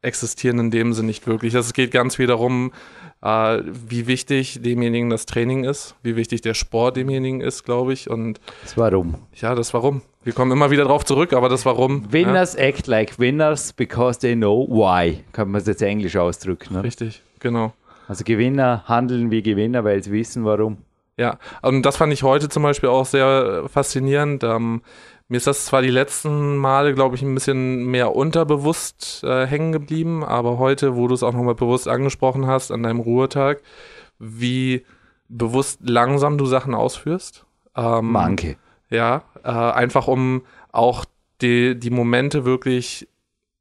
existieren 0.01 0.59
in 0.59 0.72
dem 0.72 0.93
Sinne 0.93 1.07
nicht 1.07 1.26
wirklich. 1.26 1.55
Also 1.55 1.68
Es 1.68 1.74
geht 1.74 1.91
ganz 1.91 2.18
viel 2.18 2.28
darum, 2.28 2.74
äh, 3.22 3.59
wie 3.65 4.07
wichtig 4.07 4.61
demjenigen 4.61 5.09
das 5.09 5.26
Training 5.26 5.63
ist, 5.63 5.95
wie 6.03 6.15
wichtig 6.15 6.41
der 6.41 6.53
Sport 6.53 6.97
demjenigen 6.97 7.41
ist, 7.41 7.63
glaube 7.63 7.93
ich. 7.93 8.09
Und 8.09 8.39
Das 8.63 8.78
warum? 8.78 9.15
ja, 9.36 9.55
das 9.55 9.74
Warum. 9.74 10.01
Wir 10.24 10.34
kommen 10.34 10.51
immer 10.51 10.72
wieder 10.72 10.84
drauf 10.84 11.05
zurück, 11.05 11.34
aber 11.34 11.47
das 11.49 11.65
Warum. 11.65 12.11
Winners 12.11 12.55
act 12.55 12.88
like 12.88 13.18
winners 13.18 13.72
because 13.74 14.20
they 14.20 14.36
know 14.36 14.68
why. 14.70 15.24
Kann 15.32 15.49
man 15.51 15.61
es 15.61 15.68
jetzt 15.68 15.82
englisch 15.82 16.15
ausdrücken. 16.18 16.74
Ja, 16.74 16.80
Ne? 16.82 16.84
richtig, 16.84 17.22
genau. 17.39 17.74
Also 18.07 18.24
Gewinner 18.24 18.84
handeln 18.88 19.32
wie 19.32 19.41
Gewinner, 19.41 19.84
weil 19.84 20.03
sie 20.03 20.11
wissen, 20.11 20.45
warum. 20.45 20.78
Ja, 21.18 21.39
und 21.63 21.82
das 21.84 21.97
fand 21.97 22.13
ich 22.13 22.24
heute 22.24 22.47
zum 22.47 22.61
Beispiel 22.63 22.89
auch 22.89 23.05
sehr 23.05 23.63
faszinierend. 23.68 24.43
Ähm, 24.43 24.82
mir 25.28 25.38
ist 25.38 25.47
das 25.47 25.65
zwar 25.65 25.82
die 25.82 25.89
letzten 25.89 26.57
Male, 26.57 26.93
glaube 26.93 27.15
ich, 27.15 27.21
ein 27.21 27.34
bisschen 27.34 27.86
mehr 27.86 28.15
unterbewusst 28.15 29.23
äh, 29.23 29.45
hängen 29.45 29.71
geblieben, 29.71 30.23
aber 30.23 30.57
heute, 30.57 30.95
wo 30.95 31.07
du 31.07 31.13
es 31.13 31.23
auch 31.23 31.34
nochmal 31.34 31.55
bewusst 31.55 31.88
angesprochen 31.88 32.47
hast, 32.47 32.71
an 32.71 32.84
deinem 32.84 32.99
Ruhetag, 33.01 33.61
wie 34.19 34.86
bewusst 35.28 35.80
langsam 35.84 36.38
du 36.38 36.45
Sachen 36.45 36.73
ausführst. 36.73 37.45
Ähm, 37.75 38.11
Manche. 38.11 38.55
Ja, 38.89 39.23
äh, 39.43 39.49
einfach 39.49 40.07
um 40.07 40.43
auch 40.71 41.03
die, 41.41 41.78
die 41.78 41.89
Momente 41.89 42.45
wirklich 42.45 43.07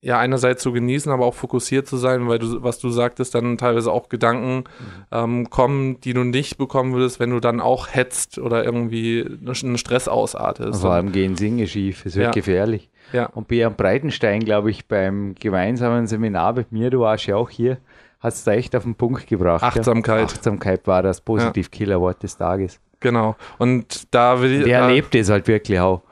ja 0.07 0.19
einerseits 0.21 0.63
zu 0.63 0.73
genießen, 0.73 1.11
aber 1.11 1.27
auch 1.27 1.35
fokussiert 1.35 1.89
zu 1.89 1.97
sein, 1.97 2.29
weil 2.29 2.39
du, 2.39 2.63
was 2.63 2.79
du 2.79 2.91
sagtest, 2.91 3.35
dann 3.35 3.59
teilweise 3.59 3.91
auch 3.91 4.09
Gedanken 4.09 4.65
ähm, 5.11 5.51
kommen, 5.51 6.01
die 6.01 6.15
du 6.15 6.23
nicht 6.23 6.59
bekommen 6.59 6.95
würdest, 6.95 7.19
wenn 7.19 7.31
du 7.31 7.41
dann 7.41 7.61
auch 7.61 7.89
hetzt 7.89 8.39
oder 8.39 8.65
irgendwie 8.65 9.27
einen 9.27 9.79
Stress 9.79 10.07
ausartest. 10.07 10.81
Vor 10.81 10.93
allem 10.93 11.11
gehen 11.11 11.35
Dinge 11.35 11.67
schief. 11.67 12.07
Es 12.07 12.15
wird 12.15 12.27
Ja. 12.27 12.31
gefährlich. 12.31 12.89
Ja. 13.13 13.27
Und 13.27 13.49
Björn 13.49 13.75
Breitenstein, 13.75 14.41
glaube 14.45 14.71
ich, 14.71 14.87
beim 14.87 15.35
gemeinsamen 15.35 16.07
Seminar 16.07 16.53
mit 16.55 16.71
mir, 16.71 16.91
du 16.91 17.01
warst 17.01 17.27
ja 17.27 17.35
auch 17.37 17.51
hier, 17.51 17.79
hat 18.21 18.33
es 18.35 18.45
da 18.45 18.53
echt 18.53 18.77
auf 18.77 18.85
den 18.85 18.95
Punkt 18.95 19.27
gebracht. 19.27 19.63
ja. 19.63 19.69
Achtsamkeit. 19.69 20.25
Achtsamkeit 20.33 20.87
war 20.87 21.03
das 21.03 21.21
Positiv-Killer-Wort 21.21 22.23
des 22.23 22.37
Tages. 22.37 22.81
Genau. 23.01 23.37
Und 23.59 24.13
da 24.15 24.41
will 24.41 24.53
ich. 24.61 24.65
Der 24.65 24.81
da, 24.81 24.87
erlebt 24.89 25.15
es 25.15 25.29
halt 25.31 25.47
wirklich 25.49 25.79
auch. 25.81 26.03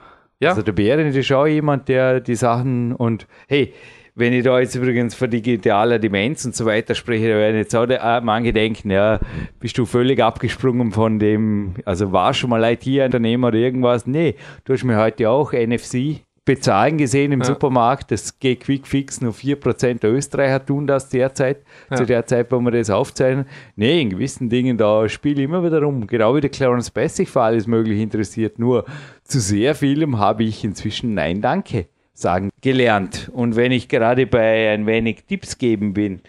Ja. 0.40 0.50
Also 0.50 0.62
der 0.62 0.72
Bären 0.72 1.06
ist 1.06 1.32
auch 1.32 1.46
jemand, 1.46 1.88
der 1.88 2.20
die 2.20 2.34
Sachen 2.34 2.92
und 2.94 3.26
hey, 3.48 3.72
wenn 4.16 4.32
ich 4.32 4.44
da 4.44 4.60
jetzt 4.60 4.76
übrigens 4.76 5.14
von 5.14 5.28
digitaler 5.28 5.98
Demenz 5.98 6.44
und 6.44 6.54
so 6.54 6.66
weiter 6.66 6.94
spreche, 6.94 7.28
da 7.28 7.34
werden 7.34 7.56
jetzt 7.56 7.74
auch 7.74 7.86
manche 8.22 8.52
denken, 8.52 8.90
ja, 8.90 9.18
bist 9.58 9.76
du 9.76 9.86
völlig 9.86 10.22
abgesprungen 10.22 10.92
von 10.92 11.18
dem, 11.18 11.74
also 11.84 12.12
war 12.12 12.32
schon 12.32 12.50
mal 12.50 12.62
IT-Unternehmer 12.64 13.48
oder 13.48 13.58
irgendwas? 13.58 14.06
Nee, 14.06 14.36
du 14.64 14.72
hast 14.72 14.84
mir 14.84 14.98
heute 14.98 15.28
auch 15.30 15.52
NFC 15.52 16.20
bezahlen 16.44 16.98
gesehen 16.98 17.32
im 17.32 17.40
Ja. 17.40 17.46
Supermarkt. 17.46 18.10
Das 18.10 18.38
geht 18.38 18.60
quick 18.60 18.86
fix, 18.86 19.20
nur 19.20 19.32
4% 19.32 20.02
der 20.02 20.12
Österreicher 20.12 20.64
tun 20.64 20.86
das 20.86 21.08
derzeit, 21.08 21.58
Ja. 21.90 21.96
zu 21.96 22.06
der 22.06 22.26
Zeit, 22.26 22.50
wo 22.52 22.60
wir 22.60 22.70
das 22.70 22.90
aufzeichnen. 22.90 23.46
Nee, 23.76 24.00
in 24.02 24.10
gewissen 24.10 24.48
Dingen, 24.50 24.76
da 24.76 25.08
spiele 25.08 25.40
ich 25.42 25.44
immer 25.44 25.64
wieder 25.64 25.82
rum. 25.82 26.06
Genau 26.06 26.34
wie 26.36 26.40
der 26.40 26.50
Clarence 26.50 26.90
Bass 26.90 27.16
sich 27.16 27.30
für 27.30 27.42
alles 27.42 27.66
Mögliche 27.66 28.02
interessiert. 28.02 28.58
Nur 28.58 28.84
zu 29.24 29.40
sehr 29.40 29.74
vielem 29.74 30.18
habe 30.18 30.44
ich 30.44 30.64
inzwischen 30.64 31.14
Nein, 31.14 31.40
danke 31.40 31.86
sagen 32.12 32.50
gelernt. 32.60 33.30
Und 33.32 33.56
wenn 33.56 33.72
ich 33.72 33.88
gerade 33.88 34.26
bei 34.26 34.70
ein 34.70 34.86
wenig 34.86 35.24
Tipps 35.28 35.58
geben 35.58 35.94
bin, 35.94 36.20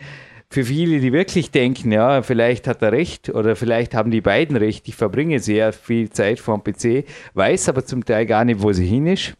für 0.50 0.64
viele, 0.64 1.00
die 1.00 1.12
wirklich 1.12 1.52
denken, 1.52 1.92
ja, 1.92 2.22
vielleicht 2.22 2.68
hat 2.68 2.82
er 2.82 2.92
recht 2.92 3.30
oder 3.30 3.56
vielleicht 3.56 3.94
haben 3.94 4.10
die 4.10 4.22
beiden 4.22 4.56
recht, 4.56 4.88
ich 4.88 4.96
verbringe 4.96 5.40
sehr 5.40 5.74
viel 5.74 6.10
Zeit 6.10 6.40
vor 6.40 6.58
dem 6.58 6.74
PC, 6.74 7.04
weiß 7.34 7.68
aber 7.70 7.84
zum 7.86 8.06
Teil 8.06 8.26
gar 8.26 8.46
nicht, 8.46 8.62
wo 8.62 8.72
sie 8.72 8.86
hin 8.86 9.06
ist. 9.08 9.36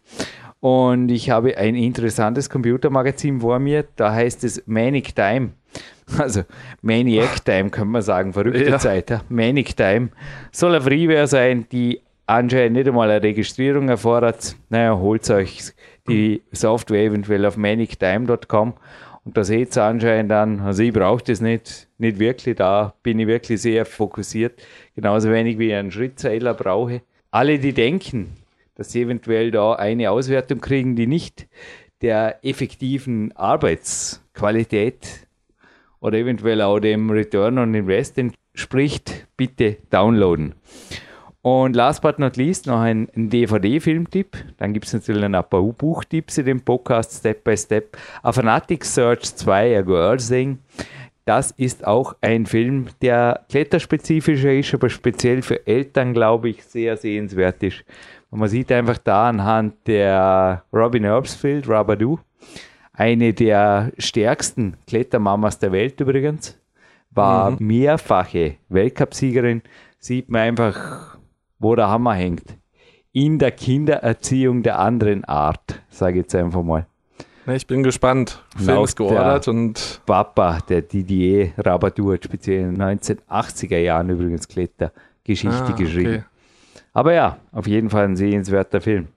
Und 0.60 1.10
ich 1.10 1.30
habe 1.30 1.56
ein 1.56 1.74
interessantes 1.74 2.50
Computermagazin 2.50 3.40
vor 3.40 3.58
mir, 3.58 3.84
da 3.96 4.12
heißt 4.12 4.44
es 4.44 4.62
Manic 4.66 5.14
Time. 5.14 5.50
Also 6.18 6.42
Maniac 6.82 7.44
Time, 7.44 7.68
kann 7.70 7.88
man 7.88 8.00
sagen, 8.00 8.32
verrückte 8.32 8.62
Ja. 8.70 8.78
Zeit. 8.78 9.10
Ja? 9.10 9.22
Manic 9.28 9.76
Time. 9.76 10.10
Soll 10.52 10.72
eine 10.76 10.80
Freeware 10.80 11.26
sein, 11.26 11.66
die 11.72 12.00
anscheinend 12.26 12.76
nicht 12.76 12.86
einmal 12.86 13.10
eine 13.10 13.22
Registrierung 13.24 13.88
erfordert. 13.88 14.54
Naja, 14.70 14.96
holt 14.96 15.28
euch 15.30 15.72
die 16.08 16.42
Software 16.52 17.02
eventuell 17.06 17.44
auf 17.44 17.56
manictime.com 17.56 18.74
und 19.24 19.36
da 19.36 19.42
seht 19.42 19.76
ihr 19.76 19.82
anscheinend 19.82 20.30
dann, 20.30 20.60
also 20.60 20.84
ich 20.84 20.92
brauche 20.92 21.24
das 21.24 21.40
nicht, 21.40 21.88
nicht 21.98 22.20
wirklich, 22.20 22.54
da 22.54 22.94
bin 23.02 23.18
ich 23.18 23.26
wirklich 23.26 23.60
sehr 23.60 23.84
fokussiert, 23.84 24.62
genauso 24.94 25.30
wenig 25.32 25.58
wie 25.58 25.70
ich 25.70 25.74
einen 25.74 25.90
Schrittzähler 25.90 26.54
brauche. 26.54 27.02
Alle, 27.32 27.58
die 27.58 27.72
denken, 27.72 28.36
dass 28.76 28.92
sie 28.92 29.02
eventuell 29.02 29.50
da 29.50 29.72
eine 29.72 30.10
Auswertung 30.10 30.60
kriegen, 30.60 30.94
die 30.94 31.06
nicht 31.06 31.48
der 32.02 32.44
effektiven 32.44 33.32
Arbeitsqualität 33.36 35.26
oder 36.00 36.18
eventuell 36.18 36.62
auch 36.62 36.78
dem 36.78 37.10
Return 37.10 37.58
on 37.58 37.74
Invest 37.74 38.18
entspricht, 38.18 39.26
bitte 39.36 39.78
downloaden. 39.90 40.54
Und 41.42 41.76
last 41.76 42.02
but 42.02 42.18
not 42.18 42.36
least 42.36 42.66
noch 42.66 42.80
ein, 42.80 43.08
DVD-Filmtipp. 43.14 44.36
Dann 44.56 44.72
gibt 44.72 44.86
es 44.86 44.92
natürlich 44.92 45.22
ein 45.22 45.32
paar 45.32 45.62
Buchtipps 45.62 46.38
in 46.38 46.46
dem 46.46 46.60
Podcast 46.60 47.20
Step 47.20 47.44
by 47.44 47.56
Step. 47.56 47.96
A 48.24 48.32
Fanatic 48.32 48.84
Search 48.84 49.36
2, 49.36 49.78
A 49.78 49.82
Girl 49.82 50.16
Thing. 50.16 50.58
Das 51.24 51.52
ist 51.52 51.86
auch 51.86 52.16
ein 52.20 52.46
Film, 52.46 52.86
der 53.00 53.44
kletterspezifischer 53.48 54.52
ist, 54.54 54.74
aber 54.74 54.88
speziell 54.88 55.42
für 55.42 55.64
Eltern, 55.66 56.14
glaube 56.14 56.48
ich, 56.48 56.64
sehr 56.64 56.96
sehenswert 56.96 57.62
ist. 57.62 57.84
Und 58.30 58.40
man 58.40 58.48
sieht 58.48 58.72
einfach 58.72 58.98
da 58.98 59.28
anhand 59.28 59.74
der 59.86 60.64
Robin 60.72 61.04
Herbsfield, 61.04 61.68
Rabadoo, 61.68 62.18
eine 62.92 63.32
der 63.32 63.92
stärksten 63.98 64.76
Klettermamas 64.86 65.58
der 65.58 65.72
Welt 65.72 66.00
übrigens, 66.00 66.58
war 67.10 67.56
mehrfache 67.58 68.56
Weltcupsiegerin, 68.68 69.62
sieht 69.98 70.28
man 70.28 70.42
einfach, 70.42 71.18
wo 71.58 71.74
der 71.74 71.88
Hammer 71.88 72.14
hängt. 72.14 72.56
In 73.12 73.38
der 73.38 73.52
Kindererziehung 73.52 74.62
der 74.62 74.78
anderen 74.78 75.24
Art, 75.24 75.80
sage 75.88 76.18
ich 76.18 76.24
jetzt 76.24 76.34
einfach 76.34 76.62
mal. 76.62 76.86
Ich 77.46 77.66
bin 77.66 77.82
gespannt. 77.82 78.42
Film 78.56 78.82
ist 78.82 78.96
geordert 78.96 79.46
und 79.48 80.00
Papa, 80.04 80.58
der 80.68 80.82
Didier 80.82 81.52
Rabatou, 81.56 82.12
hat 82.12 82.24
speziell 82.24 82.68
in 82.68 82.74
den 82.74 82.98
1980er 82.98 83.78
Jahren 83.78 84.10
übrigens 84.10 84.48
Klettergeschichte 84.48 85.54
Ah, 85.54 85.70
okay. 85.70 86.24
Aber 86.96 87.12
ja, 87.12 87.36
auf 87.52 87.66
jeden 87.66 87.90
Fall 87.90 88.04
ein 88.04 88.16
sehenswerter 88.16 88.80
Film. 88.80 89.08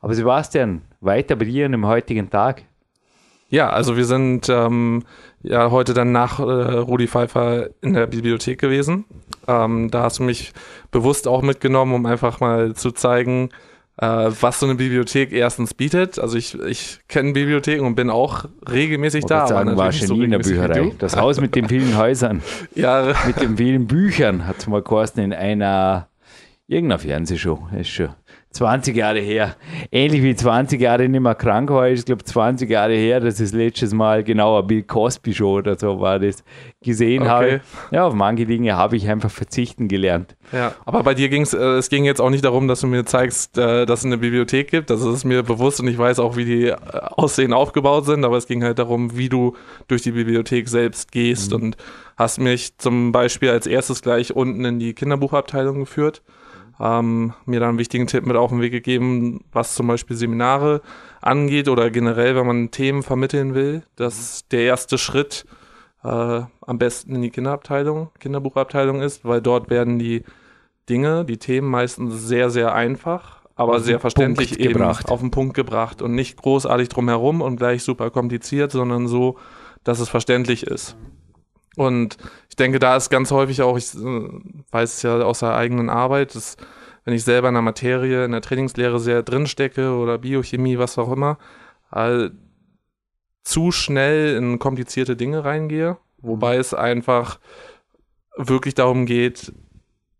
Aber 0.00 0.14
Sebastian, 0.14 0.82
weiter 1.00 1.36
bei 1.36 1.44
dir 1.44 1.66
im 1.66 1.86
heutigen 1.86 2.28
Tag. 2.28 2.64
Ja, 3.50 3.70
also 3.70 3.96
wir 3.96 4.04
sind 4.04 4.48
ähm, 4.48 5.04
ja 5.44 5.70
heute 5.70 5.94
dann 5.94 6.10
nach 6.10 6.40
äh, 6.40 6.42
Rudi 6.42 7.06
Pfeiffer 7.06 7.68
in 7.82 7.92
der 7.94 8.08
Bibliothek 8.08 8.60
gewesen. 8.60 9.04
Ähm, 9.46 9.92
da 9.92 10.02
hast 10.02 10.18
du 10.18 10.24
mich 10.24 10.52
bewusst 10.90 11.28
auch 11.28 11.42
mitgenommen, 11.42 11.94
um 11.94 12.04
einfach 12.04 12.40
mal 12.40 12.74
zu 12.74 12.90
zeigen, 12.90 13.50
äh, 13.98 14.06
was 14.40 14.58
so 14.58 14.66
eine 14.66 14.74
Bibliothek 14.74 15.30
erstens 15.30 15.72
bietet. 15.72 16.18
Also 16.18 16.36
ich, 16.36 16.58
ich 16.58 16.98
kenne 17.06 17.32
Bibliotheken 17.32 17.86
und 17.86 17.94
bin 17.94 18.10
auch 18.10 18.46
regelmäßig 18.68 19.26
da. 19.26 19.46
sagen, 19.46 19.68
natürlich 19.68 19.78
warst 19.78 20.00
nicht 20.00 20.10
du 20.10 20.14
nie 20.16 20.24
in 20.24 20.30
der 20.32 20.38
Bücherei. 20.40 20.92
Das 20.98 21.16
Haus 21.16 21.40
mit 21.40 21.54
den 21.54 21.68
vielen 21.68 21.96
Häusern, 21.96 22.42
Ja, 22.74 23.14
mit 23.24 23.40
den 23.40 23.56
vielen 23.56 23.86
Büchern, 23.86 24.48
hat 24.48 24.58
es 24.58 24.66
mal 24.66 24.82
geheißen 24.82 25.22
in 25.22 25.32
einer, 25.32 26.08
irgendeiner 26.70 27.00
Fernsehshow, 27.00 27.66
ist 27.78 27.88
schon 27.90 28.10
20 28.52 28.96
Jahre 28.96 29.20
her. 29.20 29.54
Ähnlich 29.92 30.22
wie 30.22 30.34
20 30.34 30.80
Jahre 30.80 31.08
nicht 31.08 31.20
mehr 31.20 31.34
krank 31.36 31.70
war, 31.70 31.88
ist, 31.88 32.06
glaube 32.06 32.24
20 32.24 32.68
Jahre 32.68 32.94
her, 32.94 33.20
dass 33.20 33.38
ich 33.40 33.46
das 33.50 33.52
letztes 33.52 33.92
Mal 33.92 34.24
genau 34.24 34.56
eine 34.58 34.66
Bill 34.66 34.82
Cosby 34.82 35.32
Show 35.34 35.58
oder 35.58 35.78
so 35.78 36.00
war 36.00 36.18
das 36.18 36.42
gesehen 36.82 37.22
Okay. 37.22 37.28
habe. 37.30 37.60
Ja, 37.92 38.06
auf 38.06 38.14
manche 38.14 38.46
Dinge 38.46 38.76
habe 38.76 38.96
ich 38.96 39.08
einfach 39.08 39.30
verzichten 39.30 39.86
gelernt. 39.88 40.36
Ja, 40.52 40.74
aber 40.84 41.02
bei 41.04 41.14
dir 41.14 41.28
ging 41.28 41.42
es, 41.42 41.54
äh, 41.54 41.58
es 41.58 41.88
ging 41.90 42.04
jetzt 42.04 42.20
auch 42.20 42.30
nicht 42.30 42.44
darum, 42.44 42.66
dass 42.66 42.80
du 42.80 42.86
mir 42.88 43.04
zeigst, 43.04 43.56
äh, 43.58 43.86
dass 43.86 44.00
es 44.00 44.06
eine 44.06 44.18
Bibliothek 44.18 44.68
gibt. 44.70 44.90
Das 44.90 45.04
ist 45.04 45.24
mir 45.24 45.42
bewusst 45.44 45.80
und 45.80 45.86
ich 45.88 45.98
weiß 45.98 46.18
auch, 46.18 46.36
wie 46.36 46.44
die 46.44 46.66
äh, 46.66 46.76
Aussehen 46.92 47.52
aufgebaut 47.52 48.06
sind, 48.06 48.24
aber 48.24 48.36
es 48.36 48.46
ging 48.48 48.64
halt 48.64 48.80
darum, 48.80 49.16
wie 49.16 49.28
du 49.28 49.56
durch 49.86 50.02
die 50.02 50.12
Bibliothek 50.12 50.68
selbst 50.68 51.12
gehst 51.12 51.52
und 51.52 51.76
hast 52.16 52.40
mich 52.40 52.76
zum 52.78 53.12
Beispiel 53.12 53.50
als 53.50 53.66
erstes 53.66 54.02
gleich 54.02 54.34
unten 54.34 54.64
in 54.64 54.78
die 54.80 54.92
Kinderbuchabteilung 54.94 55.80
geführt. 55.80 56.22
Ähm, 56.80 57.34
mir 57.44 57.60
da 57.60 57.68
einen 57.68 57.78
wichtigen 57.78 58.06
Tipp 58.06 58.24
mit 58.24 58.36
auf 58.36 58.50
den 58.50 58.62
Weg 58.62 58.72
gegeben, 58.72 59.44
was 59.52 59.74
zum 59.74 59.86
Beispiel 59.86 60.16
Seminare 60.16 60.80
angeht 61.20 61.68
oder 61.68 61.90
generell, 61.90 62.36
wenn 62.36 62.46
man 62.46 62.70
Themen 62.70 63.02
vermitteln 63.02 63.54
will, 63.54 63.82
dass 63.96 64.48
der 64.48 64.62
erste 64.62 64.96
Schritt 64.96 65.44
äh, 66.02 66.08
am 66.08 66.78
besten 66.78 67.14
in 67.14 67.22
die 67.22 67.30
Kinderabteilung, 67.30 68.10
Kinderbuchabteilung 68.18 69.02
ist, 69.02 69.26
weil 69.26 69.42
dort 69.42 69.68
werden 69.68 69.98
die 69.98 70.24
Dinge, 70.88 71.26
die 71.26 71.36
Themen 71.36 71.68
meistens 71.68 72.26
sehr, 72.26 72.48
sehr 72.48 72.74
einfach, 72.74 73.40
aber 73.56 73.76
Auf 73.76 73.82
sehr 73.82 74.00
verständlich 74.00 74.50
Punkt 74.52 74.64
eben 74.64 74.78
gebracht. 74.78 75.10
auf 75.10 75.20
den 75.20 75.30
Punkt 75.30 75.54
gebracht 75.54 76.00
und 76.00 76.14
nicht 76.14 76.40
großartig 76.40 76.88
drumherum 76.88 77.42
und 77.42 77.56
gleich 77.56 77.82
super 77.82 78.10
kompliziert, 78.10 78.72
sondern 78.72 79.06
so, 79.06 79.36
dass 79.84 80.00
es 80.00 80.08
verständlich 80.08 80.66
ist. 80.66 80.96
Und 81.80 82.18
ich 82.50 82.56
denke, 82.56 82.78
da 82.78 82.94
ist 82.94 83.08
ganz 83.08 83.30
häufig 83.30 83.62
auch, 83.62 83.78
ich 83.78 83.94
äh, 83.94 84.28
weiß 84.70 84.96
es 84.96 85.02
ja 85.02 85.18
aus 85.22 85.38
der 85.38 85.54
eigenen 85.54 85.88
Arbeit, 85.88 86.34
dass 86.34 86.58
wenn 87.06 87.14
ich 87.14 87.24
selber 87.24 87.48
in 87.48 87.54
der 87.54 87.62
Materie, 87.62 88.26
in 88.26 88.32
der 88.32 88.42
Trainingslehre 88.42 89.00
sehr 89.00 89.22
drinstecke 89.22 89.94
oder 89.94 90.18
Biochemie, 90.18 90.76
was 90.76 90.98
auch 90.98 91.10
immer, 91.10 91.38
äh, 91.90 92.28
zu 93.44 93.72
schnell 93.72 94.36
in 94.36 94.58
komplizierte 94.58 95.16
Dinge 95.16 95.42
reingehe, 95.42 95.96
wobei 96.18 96.56
es 96.56 96.74
einfach 96.74 97.40
wirklich 98.36 98.74
darum 98.74 99.06
geht, 99.06 99.50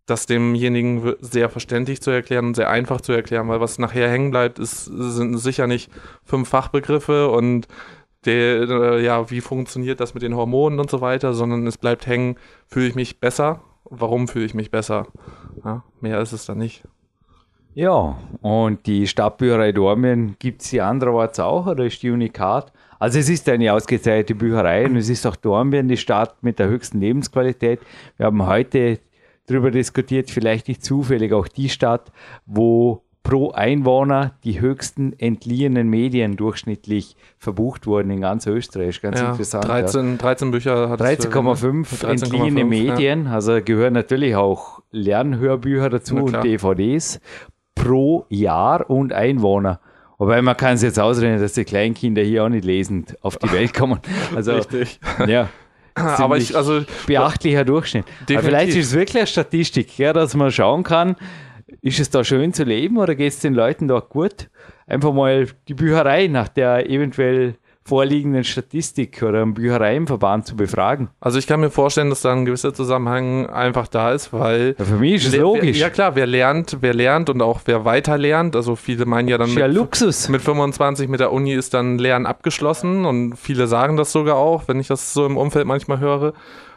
das 0.07 0.25
demjenigen 0.25 1.13
sehr 1.19 1.47
verständlich 1.47 2.01
zu 2.01 2.09
erklären 2.09 2.47
und 2.47 2.55
sehr 2.55 2.71
einfach 2.71 3.01
zu 3.01 3.11
erklären, 3.11 3.49
weil 3.49 3.61
was 3.61 3.77
nachher 3.77 4.09
hängen 4.09 4.31
bleibt, 4.31 4.57
ist, 4.57 4.85
sind 4.85 5.37
sicher 5.37 5.67
nicht 5.67 5.91
fünf 6.23 6.49
Fachbegriffe 6.49 7.29
und 7.29 7.67
der, 8.25 8.69
äh, 8.69 9.03
ja, 9.03 9.29
wie 9.29 9.41
funktioniert 9.41 9.99
das 9.99 10.13
mit 10.13 10.23
den 10.23 10.35
Hormonen 10.35 10.79
und 10.79 10.89
so 10.89 11.01
weiter, 11.01 11.33
sondern 11.33 11.65
es 11.67 11.77
bleibt 11.77 12.07
hängen, 12.07 12.35
fühle 12.67 12.87
ich 12.87 12.95
mich 12.95 13.19
besser? 13.19 13.61
Warum 13.85 14.27
fühle 14.27 14.45
ich 14.45 14.53
mich 14.53 14.71
besser? 14.71 15.07
Ja, 15.63 15.83
mehr 15.99 16.19
ist 16.21 16.31
es 16.31 16.45
dann 16.45 16.59
nicht. 16.59 16.83
Ja, 17.73 18.17
und 18.41 18.85
die 18.85 19.07
Stadtbücherei 19.07 19.71
Dormien 19.71 20.35
gibt 20.39 20.61
es 20.61 20.69
die 20.69 20.81
andererorts 20.81 21.39
auch 21.39 21.67
oder 21.67 21.85
ist 21.85 22.03
die 22.03 22.11
Unikat? 22.11 22.73
Also 22.99 23.17
es 23.17 23.29
ist 23.29 23.47
eine 23.47 23.73
ausgezeichnete 23.73 24.35
Bücherei 24.35 24.85
und 24.85 24.97
es 24.97 25.09
ist 25.09 25.25
auch 25.25 25.37
Dornbirn 25.37 25.87
die 25.87 25.97
Stadt 25.97 26.43
mit 26.43 26.59
der 26.59 26.67
höchsten 26.67 26.99
Lebensqualität. 26.99 27.79
Wir 28.17 28.25
haben 28.25 28.45
heute 28.45 28.99
darüber 29.47 29.71
diskutiert, 29.71 30.29
vielleicht 30.29 30.67
nicht 30.67 30.83
zufällig 30.83 31.31
auch 31.33 31.47
die 31.47 31.69
Stadt, 31.69 32.11
wo 32.45 33.03
pro 33.23 33.51
Einwohner 33.51 34.33
die 34.43 34.59
höchsten 34.59 35.13
entliehenen 35.19 35.89
Medien 35.89 36.37
durchschnittlich 36.37 37.15
verbucht 37.37 37.85
wurden 37.85 38.09
in 38.09 38.21
ganz 38.21 38.47
Österreich. 38.47 39.01
Ganz 39.01 39.19
ja, 39.19 39.31
interessant. 39.31 39.67
13, 39.67 40.17
13 40.17 40.51
Bücher 40.51 40.89
hat 40.89 41.01
13,5 41.01 42.07
entliehene 42.07 42.65
Medien, 42.65 43.27
also 43.27 43.61
gehören 43.63 43.93
natürlich 43.93 44.35
auch 44.35 44.81
Lernhörbücher 44.91 45.89
dazu 45.89 46.15
und. 46.17 46.43
DVDs 46.43 47.19
pro 47.75 48.25
Jahr 48.29 48.89
und 48.89 49.13
Einwohner. 49.13 49.79
Wobei 50.17 50.41
man 50.41 50.55
kann 50.55 50.75
es 50.75 50.81
jetzt 50.83 50.99
ausrechnen, 50.99 51.39
dass 51.39 51.53
die 51.53 51.63
Kleinkinder 51.63 52.21
hier 52.21 52.43
auch 52.43 52.49
nicht 52.49 52.65
lesend 52.65 53.17
auf 53.23 53.37
die 53.37 53.51
Welt 53.51 53.73
kommen. 53.73 53.99
Also 54.35 54.53
Richtig. 54.53 54.99
ja, 55.27 55.49
Aber 55.95 56.37
ich, 56.37 56.55
also, 56.55 56.83
beachtlicher 57.05 57.65
Durchschnitt. 57.65 58.05
Aber 58.29 58.39
vielleicht 58.39 58.75
ist 58.75 58.87
es 58.87 58.93
wirklich 58.93 59.17
eine 59.17 59.27
Statistik, 59.27 59.97
ja, 59.97 60.13
dass 60.13 60.35
man 60.35 60.51
schauen 60.51 60.83
kann, 60.83 61.15
ist 61.81 61.99
es 61.99 62.09
da 62.09 62.23
schön 62.23 62.53
zu 62.53 62.63
leben 62.63 62.97
oder 62.97 63.15
geht 63.15 63.33
es 63.33 63.39
den 63.39 63.53
Leuten 63.53 63.87
dort 63.87 64.09
gut? 64.09 64.49
Einfach 64.87 65.13
mal 65.13 65.47
die 65.67 65.73
Bücherei 65.73 66.27
nach 66.27 66.47
der 66.47 66.89
eventuell 66.89 67.55
vorliegenden 67.83 68.43
Statistik 68.43 69.23
oder 69.23 69.41
im 69.41 69.55
Büchereienverband 69.55 70.45
zu 70.45 70.55
befragen. 70.55 71.09
Also 71.19 71.39
ich 71.39 71.47
kann 71.47 71.59
mir 71.59 71.71
vorstellen, 71.71 72.11
dass 72.11 72.21
da 72.21 72.31
ein 72.31 72.45
gewisser 72.45 72.73
Zusammenhang 72.73 73.47
einfach 73.47 73.87
da 73.87 74.11
ist, 74.11 74.31
weil 74.31 74.75
Ja, 74.77 74.85
für 74.85 74.97
mich 74.97 75.15
ist 75.15 75.33
es 75.33 75.39
logisch. 75.39 75.77
Wer, 75.77 75.87
ja 75.87 75.89
klar, 75.89 76.15
wer 76.15 76.27
lernt, 76.27 76.77
wer 76.81 76.93
lernt 76.93 77.31
und 77.31 77.41
auch 77.41 77.61
wer 77.65 77.83
weiter 77.83 78.19
lernt. 78.19 78.55
Also 78.55 78.75
viele 78.75 79.05
meinen 79.05 79.27
ja 79.27 79.39
dann 79.39 79.49
ist 79.49 79.55
ja 79.55 79.67
mit, 79.67 79.75
Luxus. 79.75 80.29
mit 80.29 80.41
25 80.41 81.09
mit 81.09 81.19
der 81.19 81.31
Uni 81.31 81.53
ist 81.53 81.73
dann 81.73 81.97
Lernen 81.97 82.27
abgeschlossen 82.27 83.05
und 83.05 83.35
viele 83.35 83.65
sagen 83.65 83.97
das 83.97 84.11
sogar 84.11 84.35
auch, 84.35 84.67
wenn 84.67 84.79
ich 84.79 84.87
das 84.87 85.13
so 85.13 85.25
im 85.25 85.35
Umfeld 85.35 85.65
manchmal 85.65 85.99
höre. 85.99 86.33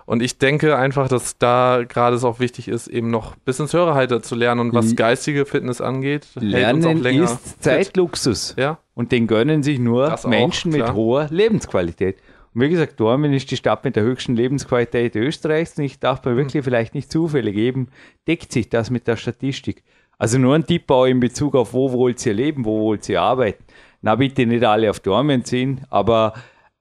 Und 0.07 0.23
ich 0.23 0.39
denke 0.39 0.77
einfach, 0.77 1.09
dass 1.09 1.39
da 1.39 1.83
gerade 1.89 2.17
es 2.17 2.25
auch 2.25 2.39
wichtig 2.39 2.69
ist, 2.69 2.89
eben 2.89 3.11
noch 3.11 3.37
bis 3.37 3.59
ins 3.59 3.73
Höherhalter 3.73 4.23
zu 4.23 4.35
lernen 4.35 4.61
und 4.61 4.75
was 4.75 4.95
geistige 4.97 5.47
Fitness 5.47 5.81
angeht, 5.81 6.27
auch 6.37 6.43
Lernen 6.43 7.05
ist 7.05 7.63
Zeitluxus. 7.63 8.55
Ja, 8.59 8.79
Und 8.95 9.13
den 9.13 9.27
gönnen 9.27 9.63
sich 9.63 9.79
nur 9.79 10.07
Das 10.07 10.27
auch, 10.27 10.31
Menschen 10.31 10.73
mit 10.73 10.83
klar. 10.83 10.95
hoher 10.95 11.29
Lebensqualität. 11.31 12.19
Und 12.55 12.61
wie 12.61 12.69
gesagt, 12.69 13.01
Dormen 13.01 13.33
ist 13.33 13.51
die 13.51 13.57
Stadt 13.57 13.83
mit 13.85 13.97
der 13.97 14.05
höchsten 14.05 14.37
Lebensqualität 14.37 15.17
Österreichs. 15.17 15.77
Und 15.79 15.85
ich 15.85 15.99
darf 15.99 16.25
mir 16.25 16.37
wirklich 16.37 16.63
vielleicht 16.63 16.95
nicht 16.95 17.11
Zufälle 17.11 17.51
geben, 17.53 17.89
deckt 18.29 18.53
sich 18.53 18.69
das 18.69 18.91
mit 18.91 19.09
der 19.09 19.17
Statistik. 19.17 19.83
Also 20.19 20.39
nur 20.39 20.55
ein 20.55 20.65
Tipp 20.65 20.89
auch 20.91 21.07
in 21.07 21.19
Bezug 21.19 21.57
auf, 21.57 21.73
wo 21.73 21.91
wollt 21.93 22.25
ihr 22.25 22.35
leben, 22.35 22.65
wo 22.65 22.81
wollt 22.83 23.09
ihr 23.09 23.21
arbeiten. 23.21 23.65
Na, 24.03 24.15
bitte 24.15 24.47
nicht 24.47 24.63
alle 24.63 24.91
auf 24.91 25.01
Dormen 25.01 25.45
ziehen, 25.45 25.81
aber 25.91 26.35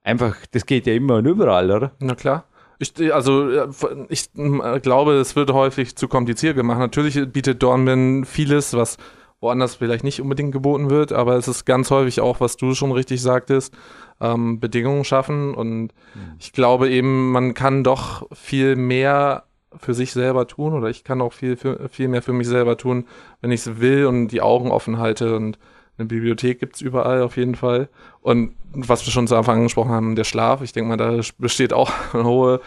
einfach, 0.04 0.36
das 0.52 0.66
geht 0.66 0.86
ja 0.86 0.92
immer 0.94 1.16
und 1.16 1.26
überall, 1.26 1.70
oder? 1.70 1.92
Na 1.98 2.14
klar. 2.14 2.44
Ich, 2.78 3.14
also 3.14 3.48
äh, 3.50 3.68
ich 4.08 4.30
äh, 4.36 4.80
glaube, 4.80 5.14
es 5.14 5.36
wird 5.36 5.52
häufig 5.52 5.96
zu 5.96 6.08
kompliziert 6.08 6.56
gemacht. 6.56 6.78
Natürlich 6.78 7.20
bietet 7.32 7.62
Dornbirn 7.62 8.24
vieles, 8.24 8.74
was 8.74 8.96
woanders 9.40 9.74
vielleicht 9.74 10.04
nicht 10.04 10.20
unbedingt 10.20 10.52
geboten 10.52 10.90
wird, 10.90 11.12
aber 11.12 11.36
es 11.36 11.48
ist 11.48 11.66
ganz 11.66 11.90
häufig 11.90 12.20
auch, 12.20 12.40
was 12.40 12.56
du 12.56 12.74
schon 12.74 12.92
richtig 12.92 13.20
sagtest, 13.20 13.74
ähm, 14.20 14.58
Bedingungen 14.58 15.04
schaffen. 15.04 15.54
Und 15.54 15.92
ich 16.38 16.52
glaube 16.52 16.88
eben, 16.88 17.30
man 17.30 17.52
kann 17.52 17.84
doch 17.84 18.26
viel 18.32 18.74
mehr 18.74 19.44
für 19.76 19.94
sich 19.94 20.12
selber 20.12 20.46
tun 20.46 20.72
oder 20.72 20.88
ich 20.88 21.04
kann 21.04 21.20
auch 21.20 21.32
viel, 21.32 21.56
für, 21.56 21.88
viel 21.88 22.08
mehr 22.08 22.22
für 22.22 22.32
mich 22.32 22.48
selber 22.48 22.76
tun, 22.76 23.06
wenn 23.40 23.50
ich 23.50 23.66
es 23.66 23.80
will 23.80 24.06
und 24.06 24.28
die 24.28 24.40
Augen 24.40 24.70
offen 24.70 24.98
halte 24.98 25.36
und 25.36 25.58
eine 25.96 26.06
Bibliothek 26.06 26.60
gibt's 26.60 26.80
überall 26.80 27.22
auf 27.22 27.36
jeden 27.36 27.54
Fall. 27.54 27.88
Und 28.20 28.54
was 28.72 29.06
wir 29.06 29.12
schon 29.12 29.28
zu 29.28 29.36
Anfang 29.36 29.58
angesprochen 29.58 29.92
haben, 29.92 30.16
der 30.16 30.24
Schlaf, 30.24 30.60
ich 30.62 30.72
denke 30.72 30.88
mal, 30.88 30.96
da 30.96 31.20
besteht 31.38 31.72
auch 31.72 31.92
ein 32.12 32.24
hohe, 32.24 32.60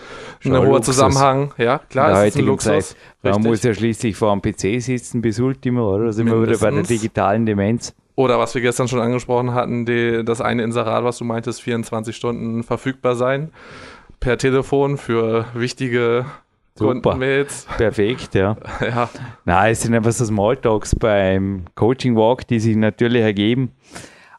hoher 0.46 0.64
Luxus. 0.64 0.96
Zusammenhang. 0.96 1.54
Ja, 1.58 1.80
klar, 1.80 2.10
In 2.10 2.16
der 2.16 2.24
es 2.24 2.36
ist 2.36 2.40
ein 2.40 2.46
Luxus. 2.46 2.90
Zeit. 2.90 2.96
Man 3.24 3.42
muss 3.42 3.64
ja 3.64 3.74
schließlich 3.74 4.16
vor 4.16 4.34
dem 4.34 4.42
PC 4.42 4.82
sitzen 4.82 5.22
bis 5.22 5.40
Ultimo, 5.40 5.96
oder? 5.96 6.06
Da 6.06 6.12
sind 6.14 6.28
wir 6.28 6.42
wieder 6.42 6.58
bei 6.58 6.72
der 6.72 6.84
digitalen 6.84 7.46
Demenz. 7.46 7.94
Oder 8.16 8.40
was 8.40 8.56
wir 8.56 8.62
gestern 8.62 8.88
schon 8.88 9.00
angesprochen 9.02 9.54
hatten, 9.54 9.86
die, 9.86 10.24
das 10.24 10.42
eine 10.42 10.64
Inserat, 10.64 11.04
was 11.04 11.18
du 11.18 11.26
meintest, 11.26 11.62
24 11.62 12.16
Stunden 12.16 12.64
verfügbar 12.64 13.16
sein 13.16 13.52
per 14.20 14.38
Telefon 14.38 14.98
für 14.98 15.46
wichtige 15.54 16.26
Super. 16.78 17.16
Perfekt, 17.78 18.36
ja. 18.36 18.58
Ja, 18.82 19.10
Nein, 19.46 19.72
es 19.72 19.82
sind 19.82 19.94
einfach 19.94 20.12
so 20.12 20.26
Smalltalks 20.26 20.96
beim 20.96 21.66
Coaching 21.76 22.16
Walk, 22.16 22.48
die 22.48 22.60
sich 22.60 22.76
natürlich 22.76 23.22
ergeben. 23.22 23.72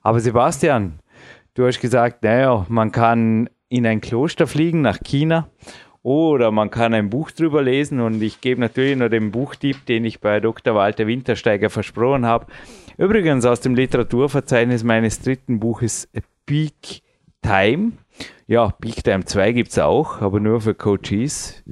Aber 0.03 0.21
Sebastian, 0.21 1.01
du 1.55 1.67
hast 1.67 1.81
gesagt, 1.81 2.23
naja, 2.23 2.65
man 2.69 2.93
kann 2.93 3.51
in 3.69 3.87
ein 3.87 4.01
Kloster 4.01 4.47
fliegen 4.47 4.81
nach 4.81 4.99
China 5.05 5.49
oder 6.03 6.51
man 6.51 6.71
kann 6.71 6.95
ein 6.95 7.11
Buch 7.11 7.31
drüber 7.31 7.63
lesen 7.63 8.01
und 8.01 8.23
ich 8.23 8.41
gebe 8.41 8.61
natürlich 8.61 8.97
noch 8.97 9.09
den 9.09 9.31
Buchtipp, 9.31 9.85
den 9.87 10.05
ich 10.05 10.21
bei 10.21 10.41
Dr. 10.41 10.75
Walter 10.75 11.07
Wintersteiger 11.07 11.69
versprochen 11.69 12.25
habe. 12.25 12.47
Übrigens 12.97 13.45
aus 13.45 13.61
dem 13.61 13.75
Literaturverzeichnis 13.75 14.85
meines 14.85 15.21
dritten 15.21 15.61
Buches 15.61 16.09
Peak 16.47 17.03
Time. 17.43 17.93
Ja, 18.47 18.71
Peak 18.71 19.05
Time 19.05 19.25
2 19.25 19.53
gibt 19.53 19.71
es 19.71 19.79
auch, 19.79 20.23
aber 20.23 20.41
nur 20.41 20.61
für 20.61 20.75
Coaches. 20.75 21.63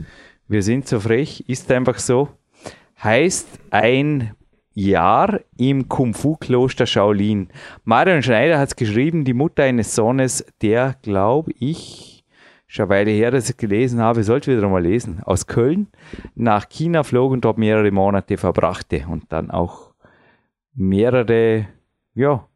Wir 0.48 0.62
sind 0.62 0.86
so 0.86 1.00
frech, 1.00 1.44
ist 1.48 1.70
einfach 1.72 1.98
so 1.98 2.28
heißt 3.02 3.48
ein 3.70 4.32
Jahr 4.74 5.40
im 5.56 5.88
Kung-Fu-Kloster 5.88 6.86
Shaolin. 6.86 7.48
Marion 7.84 8.22
Schneider 8.22 8.58
hat 8.58 8.68
es 8.68 8.76
geschrieben, 8.76 9.24
die 9.24 9.34
Mutter 9.34 9.64
eines 9.64 9.94
Sohnes, 9.94 10.44
der, 10.62 10.96
glaube 11.02 11.52
ich, 11.58 12.24
schon 12.66 12.84
eine 12.84 12.90
Weile 12.90 13.10
her, 13.10 13.30
dass 13.30 13.44
ich 13.44 13.50
es 13.50 13.56
gelesen 13.56 14.00
habe, 14.00 14.22
sollte 14.22 14.56
wieder 14.56 14.68
mal 14.68 14.82
lesen, 14.82 15.20
aus 15.24 15.46
Köln 15.46 15.88
nach 16.34 16.68
China 16.68 17.04
flog 17.04 17.32
und 17.32 17.44
dort 17.44 17.58
mehrere 17.58 17.90
Monate 17.90 18.36
verbrachte 18.36 19.06
und 19.08 19.24
dann 19.30 19.50
auch 19.50 19.94
mehrere, 20.74 21.66
ja, 22.14 22.46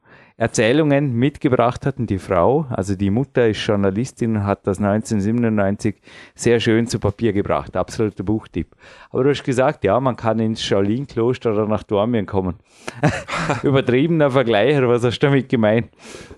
Erzählungen 0.41 1.13
mitgebracht 1.13 1.85
hatten. 1.85 2.07
Die 2.07 2.19
Frau, 2.19 2.65
also 2.71 2.95
die 2.95 3.11
Mutter 3.11 3.47
ist 3.47 3.59
Journalistin 3.59 4.37
und 4.37 4.45
hat 4.45 4.67
das 4.67 4.79
1997 4.79 5.97
sehr 6.35 6.61
schön 6.61 6.87
zu 6.87 6.99
Papier 6.99 7.35
gebracht. 7.35 7.77
Absoluter 7.77 8.23
Buchtipp. 8.23 8.75
Aber 9.11 9.25
du 9.25 9.31
hast 9.31 9.45
gesagt, 9.45 9.85
ja, 9.85 10.01
man 10.01 10.17
kann 10.17 10.39
ins 10.39 10.63
Shaolin-Kloster 10.63 11.53
oder 11.53 11.67
nach 11.67 11.83
Dormien 11.83 12.25
kommen. 12.25 12.55
Übertriebener 13.63 14.31
Vergleich, 14.31 14.79
oder 14.79 14.89
was 14.89 15.05
hast 15.05 15.19
du 15.19 15.27
damit 15.27 15.51
gemeint? 15.51 15.91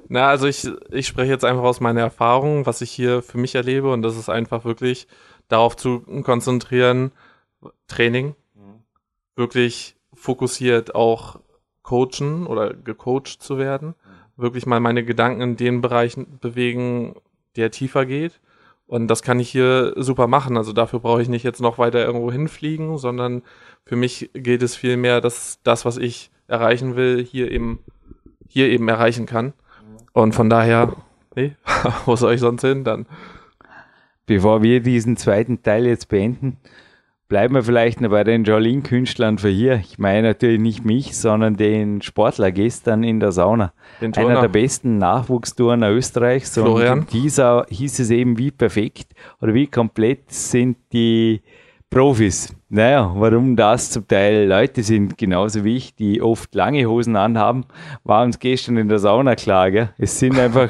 Na, 0.08 0.26
also 0.26 0.48
ich, 0.48 0.68
ich 0.90 1.06
spreche 1.06 1.30
jetzt 1.30 1.44
einfach 1.44 1.62
aus 1.62 1.78
meiner 1.78 2.00
Erfahrung, 2.00 2.66
was 2.66 2.80
ich 2.80 2.90
hier 2.90 3.22
für 3.22 3.38
mich 3.38 3.54
erlebe 3.54 3.92
und 3.92 4.02
das 4.02 4.16
ist 4.16 4.28
einfach 4.28 4.64
wirklich 4.64 5.06
darauf 5.46 5.76
zu 5.76 6.00
konzentrieren, 6.24 7.12
Training, 7.86 8.34
wirklich 9.36 9.94
fokussiert 10.12 10.96
auch 10.96 11.38
coachen 11.82 12.46
oder 12.46 12.74
gecoacht 12.74 13.42
zu 13.42 13.58
werden, 13.58 13.94
wirklich 14.36 14.66
mal 14.66 14.80
meine 14.80 15.04
Gedanken 15.04 15.40
in 15.40 15.56
den 15.56 15.80
Bereichen 15.80 16.38
bewegen, 16.40 17.14
der 17.56 17.70
tiefer 17.70 18.06
geht. 18.06 18.40
Und 18.86 19.08
das 19.08 19.22
kann 19.22 19.40
ich 19.40 19.48
hier 19.50 19.94
super 19.96 20.26
machen. 20.26 20.56
Also 20.56 20.72
dafür 20.72 21.00
brauche 21.00 21.22
ich 21.22 21.28
nicht 21.28 21.44
jetzt 21.44 21.60
noch 21.60 21.78
weiter 21.78 22.04
irgendwo 22.04 22.30
hinfliegen, 22.30 22.98
sondern 22.98 23.42
für 23.84 23.96
mich 23.96 24.30
geht 24.34 24.62
es 24.62 24.76
vielmehr, 24.76 25.20
dass 25.20 25.60
das, 25.62 25.84
was 25.84 25.96
ich 25.96 26.30
erreichen 26.46 26.94
will, 26.96 27.24
hier 27.24 27.50
eben, 27.50 27.78
hier 28.48 28.68
eben 28.68 28.88
erreichen 28.88 29.24
kann. 29.24 29.54
Und 30.12 30.34
von 30.34 30.50
daher, 30.50 30.94
nee, 31.34 31.56
wo 32.04 32.16
soll 32.16 32.34
ich 32.34 32.40
sonst 32.40 32.62
hin? 32.62 32.84
Dann 32.84 33.06
Bevor 34.26 34.62
wir 34.62 34.80
diesen 34.80 35.16
zweiten 35.16 35.62
Teil 35.62 35.86
jetzt 35.86 36.08
beenden, 36.08 36.58
bleiben 37.32 37.54
wir 37.54 37.62
vielleicht 37.62 38.02
noch 38.02 38.10
bei 38.10 38.24
den 38.24 38.44
Shaolin-Künstlern 38.44 39.38
für 39.38 39.48
hier. 39.48 39.76
Ich 39.76 39.98
meine 39.98 40.28
natürlich 40.28 40.60
nicht 40.60 40.84
mich, 40.84 41.16
sondern 41.16 41.56
den 41.56 42.02
Sportler 42.02 42.52
gestern 42.52 43.02
in 43.02 43.20
der 43.20 43.32
Sauna. 43.32 43.72
den 44.02 44.14
Einer 44.14 44.42
der 44.42 44.48
besten 44.48 44.98
Nachwuchsturner 44.98 45.90
Österreichs. 45.92 46.52
Florian. 46.52 46.98
Und 47.00 47.12
dieser 47.14 47.64
hieß 47.70 48.00
es 48.00 48.10
eben, 48.10 48.36
wie 48.36 48.50
perfekt 48.50 49.14
oder 49.40 49.54
wie 49.54 49.66
komplett 49.66 50.30
sind 50.30 50.76
die 50.92 51.40
Profis. 51.88 52.54
Naja, 52.68 53.10
warum 53.16 53.56
das 53.56 53.88
zum 53.88 54.06
Teil 54.06 54.46
Leute 54.46 54.82
sind, 54.82 55.16
genauso 55.16 55.64
wie 55.64 55.78
ich, 55.78 55.94
die 55.94 56.20
oft 56.20 56.54
lange 56.54 56.84
Hosen 56.84 57.16
anhaben, 57.16 57.64
war 58.04 58.24
uns 58.24 58.40
gestern 58.40 58.76
in 58.76 58.90
der 58.90 58.98
Sauna 58.98 59.36
klar. 59.36 59.70
Gell? 59.70 59.88
Es 59.96 60.18
sind 60.18 60.38
einfach, 60.38 60.68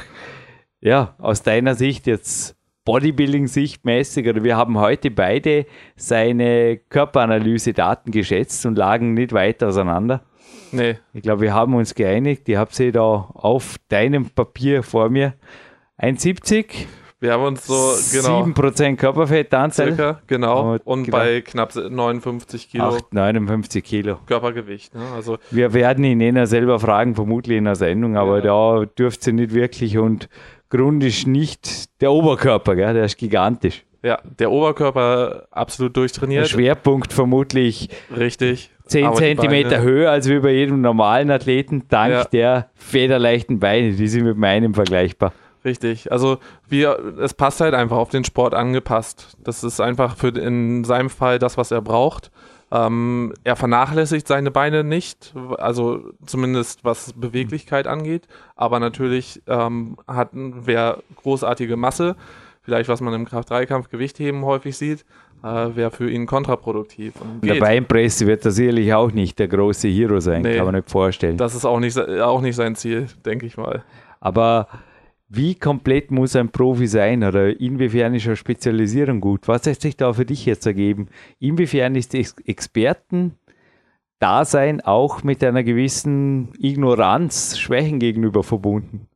ja, 0.81 1.17
aus 1.19 1.43
deiner 1.43 1.75
Sicht 1.75 2.07
jetzt 2.07 2.57
Bodybuilding-Sicht 2.85 3.85
mäßig, 3.85 4.29
oder 4.29 4.43
wir 4.43 4.57
haben 4.57 4.79
heute 4.79 5.11
beide 5.11 5.67
seine 5.97 6.79
Körperanalyse-Daten 6.89 8.11
geschätzt 8.11 8.67
und 8.67 8.77
lagen 8.77 9.15
nicht 9.15 9.33
weit 9.33 9.63
auseinander. 9.63 10.23
Nee, 10.73 10.97
Ich 11.13 11.23
glaube, 11.23 11.43
wir 11.43 11.55
haben 11.55 11.75
uns 11.75 11.95
geeinigt. 11.95 12.49
Ich 12.49 12.57
habe 12.57 12.73
sie 12.75 12.93
da 12.93 13.03
auf 13.03 13.77
deinem 13.89 14.31
Papier 14.31 14.83
vor 14.83 15.11
mir. 15.11 15.35
1,70, 16.01 16.87
wir 17.23 17.35
haben 17.35 17.45
uns 17.45 17.67
so, 17.69 17.95
genau, 18.11 18.43
7% 18.43 18.97
Körperfettanteil, 18.97 19.95
circa, 19.95 20.21
genau. 20.27 20.77
Und 20.83 21.05
genau. 21.05 21.17
bei 21.19 21.41
knapp 21.41 21.73
59 21.77 22.69
Kilo 22.69 22.97
8, 22.97 23.15
59 23.15 23.85
Kilo. 23.85 24.19
Körpergewicht. 24.27 24.93
Ne? 24.93 25.03
Also 25.15 25.39
Wir 25.53 25.73
werden 25.73 26.03
ihn 26.03 26.21
eh 26.21 26.33
noch 26.33 26.47
selber 26.47 26.81
fragen, 26.81 27.15
vermutlich 27.15 27.59
in 27.59 27.65
der 27.67 27.77
Sendung, 27.77 28.17
aber 28.17 28.41
da 28.41 28.87
dürft 28.87 29.25
ihr 29.29 29.35
nicht 29.35 29.55
wirklich 29.55 29.99
und 29.99 30.29
Grund 30.73 31.05
ist 31.05 31.27
nicht 31.27 32.01
der 32.01 32.11
Oberkörper, 32.13 32.75
gell? 32.75 32.95
der 32.95 33.05
ist 33.05 33.19
gigantisch. 33.19 33.85
ja, 34.03 34.19
der 34.39 34.51
Oberkörper 34.51 35.47
absolut 35.51 35.95
Der 35.95 36.01
durchtrainiert. 36.03 36.49
Schwerpunkt 36.49 37.13
vermutlich 37.13 37.89
Richtig. 38.17 38.71
10 38.87 39.07
Aber 39.07 39.21
die 39.21 39.27
Zentimeter 39.27 39.81
höher 39.83 40.11
als 40.11 40.29
wie 40.29 40.39
bei 40.41 40.51
jedem 40.53 40.81
normalen 40.81 41.31
Athleten, 41.31 41.85
dank 41.89 42.13
Ja. 42.13 42.25
der 42.25 42.71
federleichten 42.75 43.59
Beine. 43.61 43.93
Die 43.93 44.09
sind 44.09 44.25
mit 44.25 44.37
meinem 44.37 44.75
vergleichbar. 44.75 45.33
Richtig. 45.65 46.11
Also 46.11 46.39
wir, 46.69 46.99
es 47.21 47.35
passt 47.35 47.61
halt 47.61 47.75
einfach 47.75 47.97
auf 47.97 48.09
den 48.09 48.25
Sport 48.25 48.53
angepasst. 48.55 49.37
Das 49.45 49.63
ist 49.63 49.81
einfach 49.81 50.17
für 50.17 50.29
in 50.29 50.83
seinem 50.85 51.09
Fall 51.11 51.39
das, 51.39 51.57
was 51.57 51.71
er 51.71 51.81
braucht. 51.81 52.31
Ähm, 52.75 53.35
er 53.45 53.55
vernachlässigt 53.57 54.27
seine 54.27 54.51
Beine 54.51 54.83
nicht, 54.83 55.35
also 55.59 56.01
zumindest 56.25 56.85
was 56.85 57.13
Beweglichkeit 57.13 57.87
angeht. 57.87 58.27
Aber 58.57 58.81
natürlich 58.81 59.43
ähm, 59.47 59.99
hat 60.09 60.31
wer 60.33 60.99
großartige 61.17 61.77
Masse, 61.77 62.17
vielleicht 62.63 62.89
was 62.89 63.03
man 63.03 63.13
im 63.13 63.27
Kraft-3-Kampf 63.27 63.91
Gewichtheben 63.91 64.43
häufig 64.47 64.79
sieht, 64.79 65.05
äh, 65.45 65.47
wäre 65.77 65.91
für 65.91 66.09
ihn 66.11 66.25
kontraproduktiv. 66.27 67.13
Der. 67.43 67.57
Beinpresse 67.61 68.27
wird 68.27 68.45
er 68.47 68.53
sicherlich 68.53 68.95
auch 68.95 69.13
nicht 69.13 69.39
der 69.39 69.49
große 69.49 69.89
Hero 69.89 70.21
sein, 70.21 70.41
Nee. 70.41 70.57
kann 70.57 70.65
man 70.65 70.77
nicht 70.77 70.89
vorstellen. 70.91 71.37
Das 71.37 71.55
ist 71.55 71.67
auch 71.67 71.79
nicht, 71.81 71.99
auch 71.99 72.41
nicht 72.41 72.57
sein 72.57 72.75
Ziel, 72.75 73.09
denke 73.27 73.45
ich 73.45 73.59
mal. 73.59 73.85
Aber 74.21 74.69
wie 75.35 75.55
komplett 75.55 76.11
muss 76.11 76.37
ein 76.37 76.51
Profi 76.51 76.87
sein 76.87 77.25
oder 77.25 77.59
inwiefern 77.59 78.15
ist 78.15 78.27
eine 78.27 78.37
Spezialisierung 78.37 79.23
gut? 79.23 79.49
Was 79.49 79.67
hat 79.67 79.81
sich 79.81 79.97
da 79.97 80.13
für 80.13 80.27
dich 80.27 80.45
jetzt 80.45 80.67
ergeben? 80.67 81.09
Inwiefern 81.39 81.95
ist 81.95 82.13
das 82.13 82.37
Experten-Dasein 82.45 84.83
auch 84.83 85.23
mit 85.23 85.43
einer 85.43 85.63
gewissen 85.63 86.53
Ignoranz, 86.59 87.59
Schwächen 87.59 87.99
gegenüber 87.99 88.43
verbunden? 88.43 89.09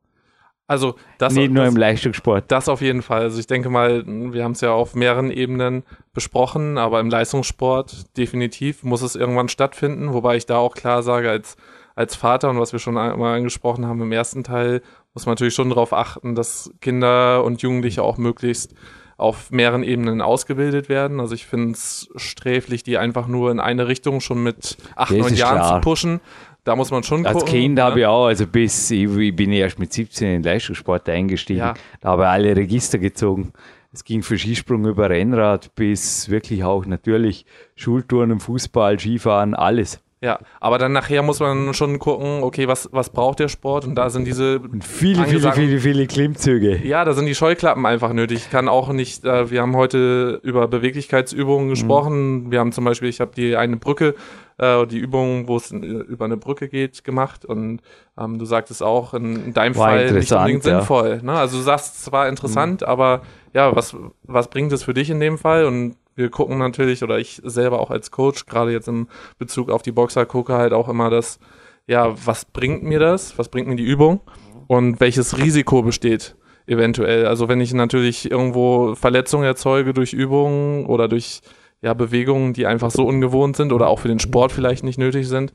Also 0.67 0.95
das, 1.19 1.35
Nicht 1.35 1.53
nur 1.53 1.65
das, 1.65 1.75
im 1.75 1.79
Leistungssport. 1.79 2.47
das 2.49 2.71
auf 2.71 2.81
jeden 2.81 3.03
Fall. 3.03 3.21
Also 3.21 3.39
ich 3.39 3.47
denke 3.47 3.69
mal, 3.69 4.03
wir 4.07 4.43
haben 4.43 4.53
es 4.53 4.63
ja 4.63 4.73
auf 4.73 4.95
mehreren 4.95 5.31
Ebenen 5.31 5.83
besprochen, 6.15 6.79
aber 6.79 7.01
im 7.01 7.11
Leistungssport 7.11 8.17
definitiv 8.17 8.83
muss 8.83 9.03
es 9.03 9.17
irgendwann 9.17 9.51
stattfinden, 9.51 10.15
wobei 10.15 10.37
ich 10.37 10.47
da 10.47 10.57
auch 10.57 10.75
klar 10.75 11.03
sage, 11.03 11.29
als, 11.31 11.59
als 11.95 12.17
Vater 12.17 12.49
und 12.49 12.59
was 12.59 12.73
wir 12.73 12.81
schon 12.81 12.95
mal 12.95 13.37
angesprochen 13.37 13.85
haben 13.87 14.01
im 14.01 14.13
ersten 14.13 14.45
Teil, 14.45 14.81
muss 15.17 15.25
man 15.25 15.33
natürlich 15.33 15.55
schon 15.55 15.71
darauf 15.71 15.95
achten, 15.95 16.35
dass 16.35 16.71
Kinder 16.83 17.43
und 17.43 17.63
Jugendliche 17.63 18.03
auch 18.03 18.19
möglichst 18.19 18.75
auf 19.17 19.51
mehreren 19.51 19.83
Ebenen 19.83 20.21
ausgebildet 20.21 20.91
werden. 20.91 21.21
Also 21.21 21.35
ich 21.35 21.47
finde 21.47 21.73
es 21.73 22.11
sträflich, 22.17 22.83
die 22.83 22.99
einfach 22.99 23.27
nur 23.27 23.51
in 23.51 23.59
eine 23.59 23.89
Richtung 23.89 24.21
schon 24.21 24.43
mit 24.43 24.77
acht, 24.95 25.13
neun 25.13 25.35
Jahren 25.35 25.57
klar. 25.57 25.75
zu 25.77 25.81
pushen. 25.81 26.21
Da 26.65 26.77
muss 26.77 26.91
man 26.91 27.03
schon 27.03 27.25
Als 27.25 27.39
gucken. 27.39 27.51
Kind 27.51 27.75
ne? 27.77 27.85
habe 27.85 28.01
ich 28.01 28.07
auch, 28.07 28.27
also 28.27 28.47
bis, 28.47 28.91
ich, 28.91 29.05
ich 29.05 29.35
bin 29.35 29.53
erst 29.53 29.79
mit 29.79 29.91
17 29.91 30.27
in 30.29 30.35
den 30.35 30.43
Leistungssport 30.43 31.09
eingestiegen, 31.09 31.61
Ja. 31.61 31.73
da 32.03 32.11
habe 32.11 32.25
ich 32.25 32.29
alle 32.29 32.55
Register 32.55 32.99
gezogen. 32.99 33.55
Es 33.95 34.05
ging 34.05 34.23
für 34.23 34.37
Skisprung 34.37 34.85
über 34.85 35.09
Rennrad 35.09 35.75
bis 35.77 36.29
wirklich 36.29 36.63
auch 36.63 36.85
natürlich 36.85 37.47
Schultouren, 37.75 38.39
Fußball, 38.39 38.99
Skifahren, 39.01 39.55
alles. 39.55 40.03
Ja, 40.27 40.41
aber 40.59 40.79
dann 40.79 40.91
nachher 40.91 41.23
muss 41.23 41.39
man 41.39 41.73
schon 41.73 42.01
gucken, 42.01 42.43
okay, 42.43 42.67
was, 42.67 42.89
was 42.91 43.11
braucht 43.11 43.39
der 43.39 43.47
Sport? 43.47 43.85
Und 43.85 43.95
da 43.95 44.11
sind 44.11 44.25
diese 44.25 44.59
Und 44.59 44.83
viele, 44.83 45.25
viele, 45.25 45.53
viele, 45.53 45.79
viele 45.79 46.07
Klimmzüge. 46.09 46.85
Ja, 46.85 47.05
da 47.05 47.13
sind 47.13 47.27
die 47.27 47.35
Scheuklappen 47.37 47.87
einfach 47.87 48.13
nötig. 48.13 48.39
Ich 48.39 48.51
kann 48.51 48.69
auch 48.69 48.89
nicht, 48.89 49.25
äh, 49.25 49.53
wir 49.53 49.63
haben 49.63 49.77
heute 49.77 50.41
über 50.43 50.67
Beweglichkeitsübungen 50.67 51.69
gesprochen. 51.69 52.51
Wir 52.51 52.59
haben 52.59 52.73
zum 52.73 52.85
Beispiel, 52.85 53.09
ich 53.09 53.21
habe 53.21 53.31
die 53.37 53.55
eine 53.55 53.77
Brücke, 53.77 54.17
äh, 54.59 54.85
die 54.89 54.99
Übung, 54.99 55.47
wo 55.47 55.59
es 55.59 55.71
äh, 55.71 55.77
über 55.77 56.25
eine 56.25 56.37
Brücke 56.37 56.69
geht, 56.69 57.05
gemacht. 57.05 57.45
Und 57.45 57.81
ähm, 58.19 58.41
du 58.41 58.47
sagtest 58.47 58.83
auch, 58.83 59.15
in, 59.15 59.45
in 59.45 59.55
deinem 59.55 59.77
War 59.77 59.91
Fall 59.91 60.11
nicht 60.11 60.33
unbedingt 60.33 60.65
ja. 60.65 60.79
sinnvoll. 60.79 61.21
Ne? 61.23 61.35
Also 61.35 61.59
du 61.59 61.63
sagst 61.63 62.05
zwar 62.05 62.29
interessant, 62.29 62.83
aber 62.83 63.23
ja, 63.55 63.77
was, 63.77 63.95
was 64.25 64.49
bringt 64.51 64.73
es 64.73 64.83
für 64.83 64.93
dich 64.93 65.09
in 65.09 65.21
dem 65.21 65.39
Fall? 65.39 65.67
Und 65.67 65.95
wir 66.17 66.31
gucken 66.31 66.59
natürlich, 66.59 67.03
oder 67.03 67.19
ich 67.19 67.41
selber 67.45 67.81
auch 67.81 67.91
als 67.91 68.11
Coach, 68.11 68.47
gerade 68.47 68.73
jetzt 68.73 68.89
im 68.89 69.09
Bezug 69.39 69.71
auf 69.71 69.83
die 69.83 69.93
Boxer, 69.93 70.27
gucke 70.27 70.55
halt 70.55 70.73
auch 70.73 70.89
immer 70.89 71.11
das, 71.11 71.39
ja, 71.87 72.15
was 72.27 72.45
bringt 72.45 72.83
mir 72.83 72.99
das? 72.99 73.39
Was 73.39 73.49
bringt 73.49 73.69
mir 73.69 73.77
die 73.77 73.85
Übung? 73.85 74.21
Und 74.67 74.99
welches 74.99 75.39
Risiko 75.39 75.83
besteht 75.83 76.35
eventuell? 76.67 77.27
Also 77.27 77.49
wenn 77.49 77.61
ich 77.61 77.73
natürlich 77.73 78.31
irgendwo 78.31 78.95
Verletzungen 78.97 79.45
erzeuge 79.45 79.95
durch 79.95 80.13
Übungen 80.13 80.87
oder 80.87 81.07
durch 81.07 81.43
ja, 81.83 81.95
Bewegungen, 81.95 82.53
die 82.53 82.67
einfach 82.67 82.91
so 82.91 83.07
ungewohnt 83.07 83.57
sind 83.57 83.73
oder 83.73 83.89
auch 83.89 84.01
für 84.01 84.09
den 84.09 84.19
Sport 84.19 84.51
vielleicht 84.51 84.83
nicht 84.83 84.99
nötig 84.99 85.29
sind, 85.29 85.55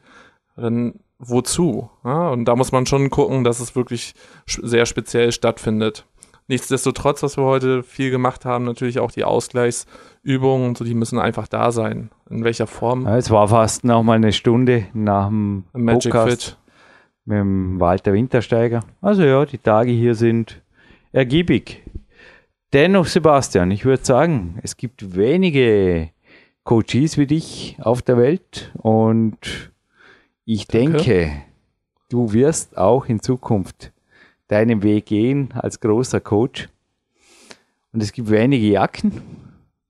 dann 0.55 0.93
wozu? 1.19 1.89
Ja, 2.03 2.29
und 2.29 2.45
da 2.45 2.55
muss 2.55 2.71
man 2.71 2.85
schon 2.85 3.09
gucken, 3.09 3.43
dass 3.43 3.59
es 3.59 3.75
wirklich 3.75 4.13
sehr 4.45 4.85
speziell 4.85 5.31
stattfindet. 5.31 6.05
Nichtsdestotrotz, 6.51 7.23
was 7.23 7.37
wir 7.37 7.45
heute 7.45 7.81
viel 7.81 8.11
gemacht 8.11 8.43
haben, 8.43 8.65
natürlich 8.65 8.99
auch 8.99 9.11
die 9.11 9.23
Ausgleichsübungen, 9.23 10.67
und 10.67 10.77
so, 10.77 10.83
die 10.83 10.93
müssen 10.93 11.17
einfach 11.17 11.47
da 11.47 11.71
sein. 11.71 12.09
In 12.29 12.43
welcher 12.43 12.67
Form? 12.67 13.05
Ja, 13.05 13.15
es 13.15 13.31
war 13.31 13.47
fast 13.47 13.85
noch 13.85 14.03
mal 14.03 14.15
eine 14.15 14.33
Stunde 14.33 14.87
nach 14.93 15.29
dem 15.29 15.63
Magic 15.71 16.11
Podcast 16.11 16.43
Fit. 16.43 16.57
mit 17.23 17.37
dem 17.37 17.79
Walter 17.79 18.11
Wintersteiger. 18.11 18.81
Also 18.99 19.23
ja, 19.23 19.45
die 19.45 19.59
Tage 19.59 19.91
hier 19.91 20.13
sind 20.13 20.61
ergiebig. 21.13 21.83
Dennoch, 22.73 23.05
Sebastian, 23.05 23.71
ich 23.71 23.85
würde 23.85 24.03
sagen, 24.03 24.59
es 24.61 24.75
gibt 24.75 25.15
wenige 25.15 26.09
Coaches 26.65 27.17
wie 27.17 27.27
dich 27.27 27.77
auf 27.79 28.01
der 28.01 28.17
Welt 28.17 28.73
und 28.75 29.71
ich 30.43 30.67
Danke. 30.67 30.97
denke, 30.97 31.31
du 32.09 32.33
wirst 32.33 32.77
auch 32.77 33.05
in 33.05 33.21
Zukunft 33.21 33.93
deinen 34.51 34.83
Weg 34.83 35.05
gehen 35.05 35.49
als 35.53 35.79
großer 35.79 36.19
Coach. 36.19 36.67
Und 37.93 38.03
es 38.03 38.11
gibt 38.11 38.29
wenige 38.29 38.67
Jacken 38.67 39.21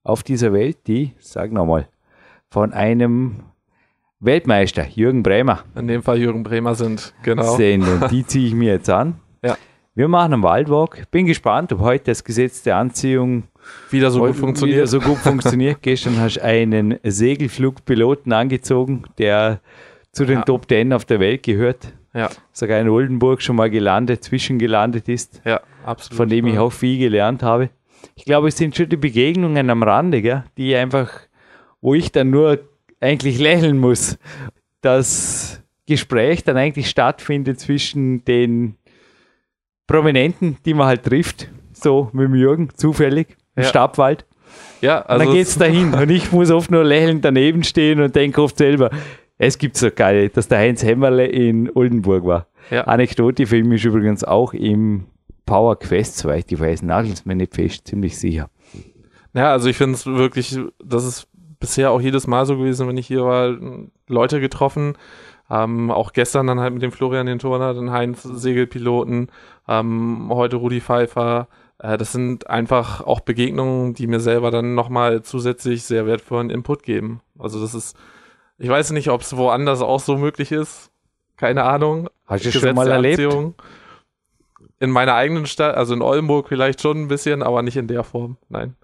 auf 0.04 0.24
dieser 0.24 0.54
Welt, 0.54 0.78
die, 0.88 1.12
sag 1.20 1.52
nochmal, 1.52 1.88
von 2.50 2.74
einem 2.74 3.42
Weltmeister, 4.20 4.88
Jürgen 4.88 5.24
Bremer, 5.24 5.64
In 5.76 5.88
dem 5.88 6.04
Fall 6.04 6.20
Jürgen 6.20 6.44
Bremer 6.44 6.76
sind, 6.76 7.14
genau. 7.24 7.56
sind. 7.56 7.88
Und 7.88 8.12
die 8.12 8.26
ziehe 8.26 8.48
ich 8.48 8.54
mir 8.54 8.74
jetzt 8.74 8.90
an. 8.90 9.16
Ja. 9.44 9.58
Wir 9.96 10.08
machen 10.08 10.34
einen 10.36 10.44
Waldwalk. 10.44 11.10
Bin 11.10 11.26
gespannt, 11.26 11.74
ob 11.74 11.80
heute 11.80 12.12
das 12.12 12.24
Gesetz 12.24 12.62
der 12.62 12.78
Anziehung 12.78 13.46
Wieder 13.90 14.12
so 14.12 14.20
gut 14.24 14.36
funktioniert. 14.36 14.78
wieder 14.78 14.86
so 14.88 15.00
gut 15.00 15.18
funktioniert. 15.18 15.78
Gestern 15.82 16.20
hast 16.20 16.36
du 16.36 16.44
einen 16.44 17.00
Segelflugpiloten 17.02 18.32
angezogen, 18.34 19.06
der 19.18 19.60
zu 20.12 20.26
den 20.26 20.38
Ja. 20.38 20.42
Top 20.44 20.68
Ten 20.68 20.94
auf 20.94 21.06
der 21.06 21.20
Welt 21.20 21.42
gehört. 21.42 21.92
Ja, 22.14 22.30
Sogar 22.52 22.80
in 22.80 22.90
Oldenburg 22.90 23.42
schon 23.42 23.56
mal 23.56 23.70
gelandet, 23.70 24.24
zwischengelandet 24.24 25.08
ist, 25.08 25.42
ja, 25.46 25.62
absolut. 25.86 26.18
von 26.18 26.30
dem 26.30 26.46
ich 26.48 26.60
auch 26.60 26.72
viel 26.74 27.00
gelernt 27.00 27.42
habe. 27.42 27.70
Ich 28.16 28.26
glaube, 28.26 28.50
es 28.50 28.58
sind 28.58 28.76
schon 28.76 28.90
die 28.90 28.98
Begegnungen 28.98 29.70
am 29.70 29.82
Rande, 29.84 30.22
gell, 30.22 30.44
die 30.58 30.76
einfach, 30.76 31.10
wo 31.80 31.94
ich 31.94 32.12
dann 32.12 32.30
nur 32.30 32.60
eigentlich 33.00 33.40
lächeln 33.40 33.78
muss. 33.78 34.18
Das 34.82 35.62
Gespräch 35.88 36.44
dann 36.44 36.58
eigentlich 36.58 36.90
stattfindet 36.90 37.60
zwischen 37.60 38.26
den 38.26 38.76
Prominenten, 39.88 40.58
die 40.66 40.74
man 40.74 40.88
halt 40.88 41.04
trifft, 41.04 41.50
so 41.74 42.10
mit 42.14 42.26
dem 42.26 42.36
Jürgen, 42.36 42.70
zufällig, 42.76 43.38
im 43.56 43.64
Ja. 43.64 43.70
Stabwald. 43.70 44.26
Ja, 44.82 45.00
Und 45.00 45.10
also 45.10 45.26
dann 45.26 45.34
geht's 45.34 45.58
dahin. 45.58 45.94
Und 45.94 46.10
ich 46.10 46.32
muss 46.32 46.50
oft 46.52 46.72
nur 46.72 46.84
lächelnd 46.84 47.24
daneben 47.24 47.64
stehen 47.64 48.02
und 48.02 48.16
denke 48.16 48.42
oft 48.42 48.58
selber, 48.58 48.90
es 49.42 49.58
gibt 49.58 49.76
so 49.76 49.90
geil, 49.90 50.30
dass 50.30 50.48
der 50.48 50.60
Heinz 50.60 50.84
Hämmerle 50.84 51.26
in 51.26 51.72
Oldenburg 51.74 52.26
war. 52.26 52.48
Ja. 52.70 52.84
Anekdote 52.84 53.48
für 53.48 53.64
mich 53.64 53.84
ist 53.84 53.86
übrigens 53.86 54.24
auch 54.24 54.54
im 54.54 55.06
Power 55.48 55.80
Quest, 55.80 56.20
soweit 56.20 56.52
ich 56.52 56.60
weiß, 56.60 56.84
nageln 56.84 57.16
mir 57.26 57.36
nicht 57.36 57.56
fest, 57.56 57.88
ziemlich 57.88 58.20
sicher. 58.20 58.52
Ja, 59.34 59.52
also 59.52 59.68
ich 59.68 59.78
finde 59.78 59.96
es 59.96 60.06
wirklich, 60.06 60.60
das 60.84 61.06
ist 61.06 61.28
bisher 61.60 61.90
auch 61.90 62.02
jedes 62.02 62.28
Mal 62.28 62.46
so 62.46 62.56
gewesen, 62.56 62.88
wenn 62.88 62.98
ich 62.98 63.08
hier 63.08 63.26
war, 63.26 63.58
Leute 64.08 64.40
getroffen. 64.40 64.94
Ähm, 65.50 65.90
auch 65.90 66.14
gestern 66.14 66.46
dann 66.46 66.60
halt 66.60 66.74
mit 66.74 66.84
dem 66.84 66.92
Florian 66.92 67.26
den 67.26 67.40
Turner, 67.40 67.74
den 67.74 67.92
Heinz 67.92 68.22
Segelpiloten, 68.22 69.30
ähm, 69.68 70.30
heute 70.30 70.58
Rudi 70.58 70.82
Pfeiffer. 70.82 71.48
Äh, 71.80 71.98
das 71.98 72.12
sind 72.12 72.48
einfach 72.48 73.02
auch 73.02 73.22
Begegnungen, 73.22 73.96
die 73.96 74.06
mir 74.06 74.20
selber 74.20 74.52
dann 74.52 74.76
nochmal 74.76 75.24
zusätzlich 75.24 75.82
sehr 75.84 76.06
wertvollen 76.06 76.52
Input 76.52 76.84
geben. 76.84 77.22
Also 77.40 77.60
das 77.60 77.74
ist, 77.74 77.98
ich 78.62 78.70
weiß 78.70 78.92
nicht, 78.92 79.10
ob 79.10 79.22
es 79.22 79.36
woanders 79.36 79.82
auch 79.82 80.00
so 80.00 80.18
möglich 80.18 80.52
ist. 80.52 80.92
Keine 81.38 81.64
Ahnung. 81.64 82.10
Hast 82.28 82.46
du 82.46 82.52
schon 82.52 82.76
mal 82.76 82.88
erlebt? 82.88 83.20
Anziehung. 83.20 83.56
In 84.80 84.90
meiner 84.92 85.16
eigenen 85.16 85.46
Stadt, 85.48 85.76
also 85.76 85.94
in 85.94 86.02
Oldenburg 86.02 86.48
vielleicht 86.48 86.82
schon 86.82 87.02
ein 87.02 87.08
bisschen, 87.08 87.44
aber 87.44 87.62
nicht 87.62 87.78
in 87.78 87.88
der 87.88 88.04
Form. 88.04 88.38
Nein. 88.50 88.76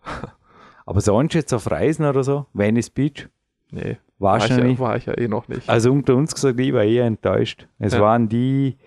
Aber 0.86 1.02
sonst 1.02 1.34
jetzt 1.34 1.54
auf 1.54 1.70
Reisen 1.70 2.06
oder 2.06 2.24
so, 2.24 2.46
Venice 2.54 2.90
Beach, 2.90 3.28
Nee. 3.72 3.98
war 4.20 4.40
War 4.40 4.46
ich, 4.46 4.50
ja, 4.50 4.80
war 4.80 4.96
ich 4.96 5.06
ja 5.06 5.18
eh 5.18 5.28
noch 5.28 5.48
nicht. 5.48 5.68
Also 5.70 5.92
unter 5.92 6.16
uns 6.16 6.34
gesagt, 6.34 6.60
ich 6.60 6.74
war 6.74 6.84
eher 6.84 7.06
enttäuscht. 7.06 7.68
Es 7.80 7.94
Ja. 7.94 8.02
waren 8.02 8.30
die, 8.30 8.78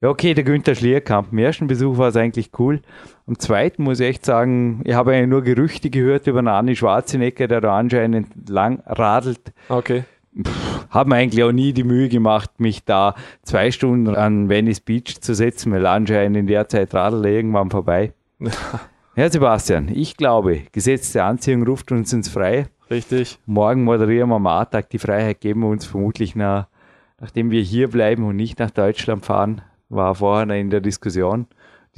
ja 0.00 0.08
okay, 0.10 0.34
der 0.34 0.44
Günther 0.44 0.74
Schlierkamp. 0.74 1.32
Im 1.32 1.38
ersten 1.38 1.66
Besuch 1.66 1.98
war 1.98 2.08
es 2.08 2.16
eigentlich 2.16 2.50
cool. 2.58 2.80
Am 3.26 3.38
zweiten 3.38 3.82
muss 3.82 4.00
ich 4.00 4.06
echt 4.08 4.24
sagen, 4.24 4.82
ich 4.84 4.94
habe 4.94 5.12
eigentlich 5.12 5.28
nur 5.28 5.42
Gerüchte 5.42 5.90
gehört 5.90 6.26
über 6.26 6.38
einen 6.38 6.48
Arne 6.48 6.76
Schwarzenegger, 6.76 7.48
der 7.48 7.60
da 7.60 7.76
anscheinend 7.76 8.48
lang 8.48 8.82
radelt. 8.86 9.52
Okay. 9.68 10.04
Habe 10.90 11.10
mir 11.10 11.16
eigentlich 11.16 11.42
auch 11.42 11.52
nie 11.52 11.72
die 11.72 11.84
Mühe 11.84 12.08
gemacht, 12.08 12.50
mich 12.58 12.84
da 12.84 13.14
zwei 13.42 13.70
Stunden 13.70 14.14
an 14.14 14.48
Venice 14.48 14.80
Beach 14.80 15.20
zu 15.20 15.34
setzen, 15.34 15.72
weil 15.72 15.86
anscheinend 15.86 16.36
in 16.36 16.46
der 16.46 16.68
Zeit 16.68 16.94
radelt 16.94 17.26
irgendwann 17.26 17.70
vorbei. 17.70 18.12
Herr 19.14 19.30
Sebastian, 19.30 19.88
ich 19.92 20.16
glaube, 20.16 20.62
Gesetz 20.70 21.12
der 21.12 21.24
Anziehung 21.24 21.64
ruft 21.64 21.90
uns 21.90 22.12
ins 22.12 22.28
Freie. 22.28 22.68
Richtig. 22.90 23.38
Morgen 23.46 23.84
moderieren 23.84 24.30
wir 24.30 24.36
am 24.36 24.46
A-Tag. 24.46 24.90
Die 24.90 24.98
Freiheit 24.98 25.40
geben 25.40 25.60
wir 25.60 25.68
uns 25.68 25.84
vermutlich, 25.84 26.36
nach, 26.36 26.68
nachdem 27.20 27.50
wir 27.50 27.60
hier 27.60 27.88
bleiben 27.88 28.24
und 28.24 28.36
nicht 28.36 28.58
nach 28.58 28.70
Deutschland 28.70 29.26
fahren. 29.26 29.60
War 29.88 30.14
vorher 30.14 30.46
noch 30.46 30.54
in 30.54 30.70
der 30.70 30.80
Diskussion. 30.80 31.46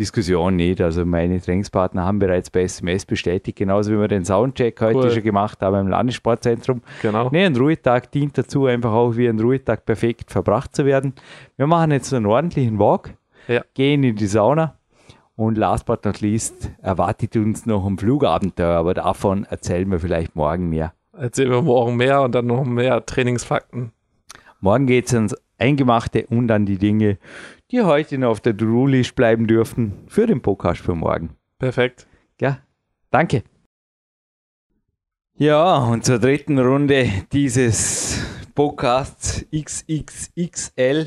Diskussion 0.01 0.57
nicht. 0.57 0.81
Also 0.81 1.05
meine 1.05 1.41
Trainingspartner 1.41 2.05
haben 2.07 2.19
bereits 2.19 2.49
bei 2.51 2.63
SMS 2.63 3.05
bestätigt, 3.05 3.59
genauso 3.59 3.93
wie 3.93 3.99
wir 4.01 4.09
den 4.09 4.25
Soundcheck 4.25 4.81
heute 4.81 4.99
Cool. 4.99 5.11
schon 5.11 5.23
gemacht 5.23 5.61
haben 5.61 5.79
im 5.79 5.89
Landessportzentrum. 5.89 6.81
Genau. 7.03 7.29
Nee, 7.31 7.45
ein 7.45 7.55
Ruhetag 7.55 8.11
dient 8.11 8.37
dazu, 8.39 8.65
einfach 8.67 8.93
auch 8.93 9.17
wie 9.17 9.29
ein 9.29 9.39
Ruhetag 9.39 9.85
perfekt 9.85 10.31
verbracht 10.33 10.75
zu 10.75 10.87
werden. 10.87 11.13
Wir 11.59 11.67
machen 11.67 11.91
jetzt 11.91 12.13
einen 12.15 12.25
ordentlichen 12.27 12.79
Walk, 12.79 13.15
Ja. 13.47 13.63
gehen 13.75 14.03
in 14.03 14.17
die 14.17 14.27
Sauna 14.27 14.75
und 15.37 15.59
last 15.59 15.85
but 15.85 16.05
not 16.07 16.21
least 16.23 16.71
erwartet 16.83 17.37
uns 17.37 17.67
noch 17.67 17.87
ein 17.87 17.99
Flugabenteuer, 17.99 18.79
aber 18.79 18.95
davon 18.95 19.45
erzählen 19.45 19.91
wir 19.91 20.01
vielleicht 20.01 20.35
morgen 20.35 20.71
mehr. 20.71 20.95
Erzählen 21.17 21.51
wir 21.51 21.61
morgen 21.63 21.97
mehr 21.97 22.23
und 22.23 22.35
dann 22.35 22.47
noch 22.47 22.65
mehr 22.65 23.05
Trainingsfakten. 23.05 23.93
Morgen 24.61 24.87
geht 24.87 25.07
es 25.09 25.13
ins 25.13 25.37
Eingemachte 25.59 26.27
und 26.31 26.51
an 26.51 26.65
die 26.65 26.79
Dinge, 26.79 27.19
die 27.71 27.83
heute 27.83 28.19
noch 28.19 28.31
auf 28.31 28.41
der 28.41 28.57
To-Do-List 28.57 29.15
bleiben 29.15 29.47
dürfen 29.47 30.05
für 30.09 30.27
den 30.27 30.43
Podcast 30.43 30.81
für 30.81 30.95
morgen. 30.95 31.37
Perfekt. 31.59 32.07
Ja, 32.41 32.59
danke. 33.11 33.45
Ja, 35.37 35.79
und 35.79 36.05
zur 36.05 36.19
dritten 36.19 36.59
Runde 36.59 37.11
dieses 37.33 38.25
Podcasts 38.55 39.47
XXXL 39.55 41.07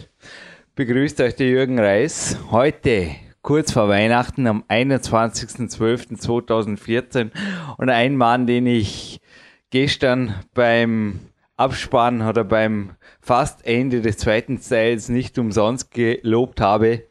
begrüßt 0.75 1.21
euch 1.21 1.35
der 1.35 1.47
Jürgen 1.47 1.79
Reis. 1.79 2.37
Heute 2.49 3.15
kurz 3.43 3.71
vor 3.73 3.89
Weihnachten 3.89 4.47
am 4.47 4.63
21.12.2014 4.69 7.29
und 7.77 7.89
ein 7.89 8.15
Mann, 8.15 8.47
den 8.47 8.65
ich 8.65 9.19
gestern 9.69 10.33
beim 10.53 11.19
Abspann 11.57 12.21
oder 12.21 12.43
beim 12.43 12.91
fast 13.23 13.65
Ende 13.65 14.01
des 14.01 14.17
zweiten 14.17 14.61
Teils 14.61 15.07
nicht 15.07 15.39
umsonst 15.39 15.91
gelobt 15.91 16.59
habe. 16.59 17.03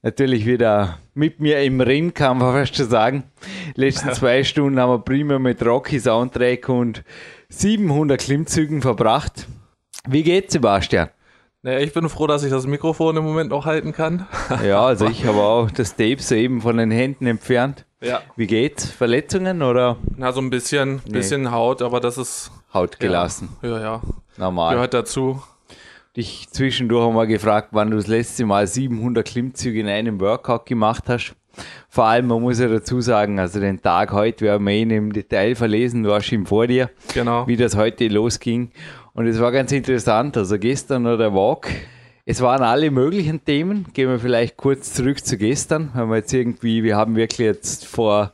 Natürlich 0.00 0.46
wieder 0.46 0.98
mit 1.14 1.40
mir 1.40 1.62
im 1.62 1.80
Ring, 1.80 2.14
kann 2.14 2.38
man 2.38 2.54
fast 2.58 2.74
schon 2.74 2.88
sagen. 2.88 3.24
Die 3.76 3.80
letzten 3.80 4.12
zwei 4.14 4.42
Stunden 4.42 4.80
haben 4.80 4.90
wir 4.90 4.98
prima 4.98 5.38
mit 5.38 5.64
Rocky 5.64 6.00
Soundtrack 6.00 6.68
und 6.68 7.04
700 7.50 8.20
Klimmzügen 8.20 8.80
verbracht. 8.80 9.46
Wie 10.08 10.22
geht's, 10.22 10.54
Sebastian? 10.54 11.10
Naja, 11.60 11.78
ich 11.78 11.92
bin 11.92 12.08
froh, 12.08 12.26
dass 12.26 12.42
ich 12.42 12.50
das 12.50 12.66
Mikrofon 12.66 13.16
im 13.18 13.24
Moment 13.24 13.50
noch 13.50 13.66
halten 13.66 13.92
kann. 13.92 14.26
Ja, 14.66 14.84
also 14.84 15.06
ich 15.10 15.24
habe 15.26 15.38
auch 15.38 15.70
das 15.70 15.94
Tape 15.94 16.20
soeben 16.20 16.62
von 16.62 16.78
den 16.78 16.90
Händen 16.90 17.26
entfernt. 17.26 17.84
Ja. 18.02 18.20
Wie 18.36 18.46
geht's? 18.46 18.86
Verletzungen 18.90 19.62
oder 19.62 19.96
Na, 20.16 20.32
so 20.32 20.40
ein 20.40 20.50
bisschen, 20.50 21.00
bisschen 21.08 21.50
Haut, 21.52 21.82
aber 21.82 22.00
das 22.00 22.18
ist 22.18 22.50
Haut 22.74 22.98
gelassen? 22.98 23.48
ja, 23.62 23.80
ja, 23.80 24.00
Normal. 24.36 24.74
gehört 24.74 24.92
dazu. 24.94 25.42
dich 26.16 26.48
zwischendurch 26.50 27.06
einmal 27.08 27.26
gefragt, 27.26 27.68
wann 27.70 27.90
du 27.90 27.96
das 27.96 28.06
letzte 28.06 28.44
Mal 28.44 28.66
700 28.66 29.26
Klimmzüge 29.26 29.80
in 29.80 29.88
einem 29.88 30.20
Workout 30.20 30.66
gemacht 30.66 31.04
hast. 31.08 31.34
Vor 31.88 32.04
allem, 32.06 32.26
man 32.28 32.40
muss 32.42 32.58
ja 32.58 32.68
dazu 32.68 33.00
sagen, 33.00 33.38
also 33.38 33.60
den 33.60 33.80
Tag 33.82 34.12
heute 34.12 34.44
werden 34.46 34.66
wir 34.66 34.74
ihn 34.74 34.90
im 34.90 35.12
Detail 35.12 35.54
verlesen, 35.54 36.02
du 36.02 36.12
hast 36.12 36.32
ihn 36.32 36.46
vor 36.46 36.66
dir, 36.66 36.90
Genau. 37.14 37.46
wie 37.46 37.56
das 37.56 37.76
heute 37.76 38.08
losging. 38.08 38.70
Und 39.14 39.26
es 39.26 39.38
war 39.40 39.52
ganz 39.52 39.70
interessant, 39.72 40.36
also 40.38 40.58
gestern 40.58 41.06
oder 41.06 41.18
der 41.18 41.34
Walk, 41.34 41.68
es 42.24 42.40
waren 42.40 42.62
alle 42.62 42.90
möglichen 42.90 43.44
Themen. 43.44 43.86
Gehen 43.92 44.08
wir 44.08 44.18
vielleicht 44.18 44.56
kurz 44.56 44.92
zurück 44.94 45.24
zu 45.24 45.36
gestern, 45.36 45.90
weil 45.94 46.08
wir 46.08 46.16
jetzt 46.16 46.32
irgendwie, 46.32 46.82
wir 46.82 46.96
haben 46.96 47.16
wirklich 47.16 47.46
jetzt 47.46 47.86
vor 47.86 48.32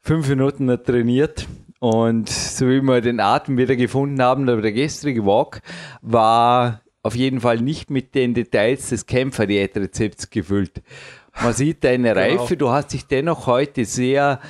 fünf 0.00 0.28
Minuten 0.28 0.66
noch 0.66 0.78
trainiert 0.78 1.46
und 1.78 2.28
so 2.28 2.68
wie 2.68 2.80
wir 2.80 3.00
den 3.00 3.20
Atem 3.20 3.56
wieder 3.56 3.76
gefunden 3.76 4.22
haben, 4.22 4.46
der 4.46 4.72
gestrige 4.72 5.24
Walk 5.24 5.62
war 6.00 6.80
auf 7.02 7.16
jeden 7.16 7.40
Fall 7.40 7.60
nicht 7.60 7.90
mit 7.90 8.14
den 8.14 8.34
Details 8.34 8.90
des 8.90 9.06
Kämpferdiätrezepts 9.06 10.30
gefüllt. 10.30 10.82
Man 11.40 11.52
sieht 11.52 11.82
deine 11.82 12.14
Reife, 12.16 12.56
du 12.56 12.70
hast 12.70 12.92
dich 12.92 13.06
dennoch 13.06 13.46
heute 13.46 13.84
sehr 13.84 14.40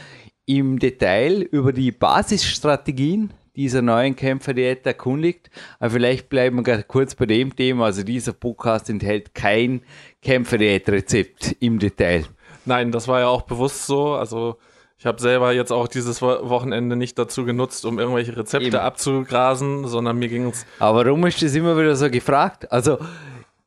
im 0.44 0.78
Detail 0.78 1.40
über 1.40 1.72
die 1.72 1.92
Basisstrategien 1.92 3.32
dieser 3.56 3.82
neuen 3.82 4.16
Kämpferdiät 4.16 4.86
erkundigt. 4.86 5.50
Aber 5.78 5.90
vielleicht 5.90 6.28
bleiben 6.28 6.56
wir 6.56 6.62
gerade 6.62 6.84
kurz 6.84 7.14
bei 7.14 7.26
dem 7.26 7.54
Thema. 7.54 7.86
Also 7.86 8.02
dieser 8.02 8.32
Podcast 8.32 8.88
enthält 8.90 9.34
kein 9.34 9.82
Kämpferdiätrezept 10.22 11.56
im 11.60 11.78
Detail. 11.78 12.24
Nein, 12.64 12.92
das 12.92 13.08
war 13.08 13.20
ja 13.20 13.28
auch 13.28 13.42
bewusst 13.42 13.86
so. 13.86 14.14
Also 14.14 14.58
ich 14.98 15.06
habe 15.06 15.20
selber 15.20 15.52
jetzt 15.52 15.72
auch 15.72 15.88
dieses 15.88 16.22
Wo- 16.22 16.48
Wochenende 16.48 16.94
nicht 16.96 17.18
dazu 17.18 17.44
genutzt, 17.44 17.84
um 17.84 17.98
irgendwelche 17.98 18.36
Rezepte 18.36 18.66
Eben. 18.68 18.76
abzugrasen, 18.76 19.86
sondern 19.88 20.18
mir 20.18 20.28
ging 20.28 20.46
es 20.48 20.64
Aber 20.78 21.04
warum 21.04 21.26
ist 21.26 21.42
das 21.42 21.54
immer 21.54 21.76
wieder 21.76 21.96
so 21.96 22.08
gefragt? 22.10 22.70
Also 22.70 22.98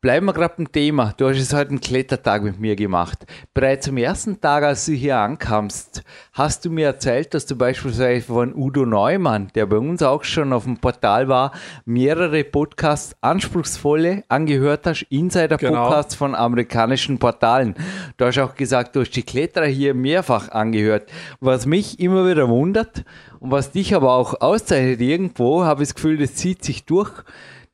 bleiben 0.06 0.28
wir 0.28 0.34
gerade 0.34 0.54
beim 0.58 0.72
Thema. 0.72 1.16
Du 1.18 1.28
hast 1.28 1.40
es 1.40 1.52
heute 1.52 1.72
einen 1.72 1.82
Klettertag 1.82 2.44
mit 2.44 2.60
mir 2.60 2.76
gemacht. 2.76 3.26
Bereits 3.56 3.90
am 3.90 3.98
ersten 3.98 4.40
Tag, 4.40 4.64
als 4.64 4.86
du 4.86 4.92
hier 4.92 5.18
ankamst, 5.18 6.04
hast 6.32 6.64
du 6.64 6.70
mir 6.70 6.86
erzählt, 6.86 7.34
dass 7.34 7.48
du 7.48 7.56
beispielsweise 7.56 8.28
von 8.28 8.54
Udo 8.54 8.86
Neumann, 8.86 9.48
der 9.56 9.66
bei 9.66 9.78
uns 9.78 10.04
auch 10.04 10.24
schon 10.24 10.54
auf 10.54 10.66
dem 10.66 10.78
Portal 10.78 11.28
war, 11.28 11.54
mehrere 11.86 12.44
Podcasts, 12.44 13.16
anspruchsvolle, 13.22 14.24
angehört 14.28 14.86
hast, 14.86 15.08
Insider-Podcasts 15.10 16.14
von 16.14 16.36
amerikanischen 16.36 17.18
Portalen. 17.18 17.74
Du 18.18 18.26
hast 18.26 18.38
auch 18.38 18.54
gesagt, 18.54 18.96
du 18.96 19.00
hast 19.00 19.16
die 19.16 19.24
Kletterer 19.24 19.66
hier 19.66 19.96
mehrfach 19.96 20.50
angehört. 20.50 21.12
Was 21.40 21.66
mich 21.66 22.00
immer 22.00 22.30
wieder 22.30 22.48
wundert 22.48 23.06
und 23.40 23.50
was 23.50 23.72
dich 23.72 23.96
aber 23.96 24.14
auch 24.14 24.40
auszeichnet 24.40 25.02
irgendwo, 25.02 25.64
habe 25.64 25.82
ich 25.82 25.90
das 25.90 25.96
Gefühl, 25.96 26.18
das 26.20 26.36
zieht 26.36 26.64
sich 26.64 26.86
durch, 26.86 27.12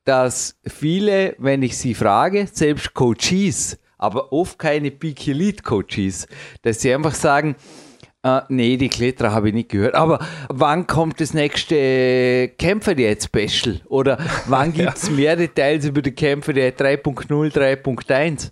dass 0.04 0.60
viele, 0.66 1.36
wenn 1.38 1.62
ich 1.64 1.78
sie 1.78 1.94
frage, 1.94 2.48
selbst 2.52 2.94
Coaches, 2.94 3.78
aber 3.98 4.34
oft 4.34 4.58
keine 4.58 4.92
Peak 4.92 5.28
Elite 5.28 5.64
Coaches, 5.64 6.28
dass 6.64 6.82
sie 6.82 6.94
einfach 6.94 7.14
sagen, 7.14 7.56
äh, 8.24 8.42
nee, 8.50 8.78
die 8.78 8.90
Kletterer 8.90 9.32
habe 9.32 9.50
ich 9.50 9.54
nicht 9.54 9.70
gehört. 9.70 9.96
Aber 9.96 10.20
wann 10.50 10.86
kommt 10.86 11.20
das 11.20 11.34
nächste 11.34 12.52
Kämpfer 12.58 12.96
Diät 12.96 13.24
Special? 13.24 13.82
Oder 13.88 14.18
wann 14.48 14.74
gibt 14.74 14.96
es 14.96 15.10
mehr 15.10 15.36
Details 15.36 15.86
über 15.86 16.02
die 16.02 16.12
Kämpfer 16.12 16.54
Diät 16.54 16.80
3.0, 16.80 17.28
3.1? 17.28 18.52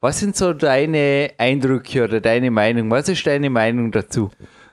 Was 0.00 0.20
sind 0.20 0.36
so 0.36 0.54
deine 0.54 1.32
Eindrücke 1.36 2.04
oder 2.04 2.20
deine 2.20 2.50
Meinung? 2.50 2.90
Was 2.90 3.08
ist 3.10 3.26
deine 3.26 3.50
Meinung 3.50 3.90
dazu? 3.92 4.30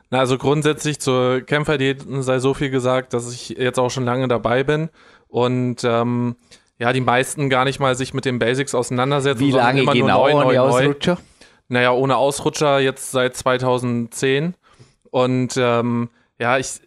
Na, 0.09 0.19
also 0.19 0.37
grundsätzlich 0.37 0.99
zur 0.99 1.41
Kämpferdiät 1.41 2.05
sei 2.19 2.39
so 2.39 2.53
viel 2.53 2.69
gesagt, 2.69 3.13
dass 3.13 3.33
ich 3.33 3.49
jetzt 3.49 3.77
auch 3.77 3.89
schon 3.89 4.05
lange 4.05 4.29
dabei 4.29 4.63
bin 4.63 4.89
und 5.27 5.83
ähm, 5.83 6.35
ja, 6.79 6.93
die 6.93 7.01
meisten 7.01 7.49
gar 7.49 7.65
nicht 7.65 7.79
mal 7.79 7.95
sich 7.95 8.13
mit 8.13 8.25
den 8.25 8.39
Basics 8.39 8.75
auseinandersetzen. 8.75 9.39
Wie 9.39 9.51
lange 9.51 9.81
immer 9.81 9.93
genau 9.93 10.29
nur 10.29 10.43
neu, 10.43 10.43
neu, 10.43 10.51
die 10.51 10.57
neu. 10.57 10.61
Ausrutscher? 10.61 11.17
Naja, 11.69 11.91
ohne 11.91 12.17
Ausrutscher 12.17 12.79
jetzt 12.79 13.11
seit 13.11 13.35
2010. 13.35 14.53
Und 15.09 15.55
ähm, 15.57 16.09
ja, 16.39 16.57
ich, 16.57 16.81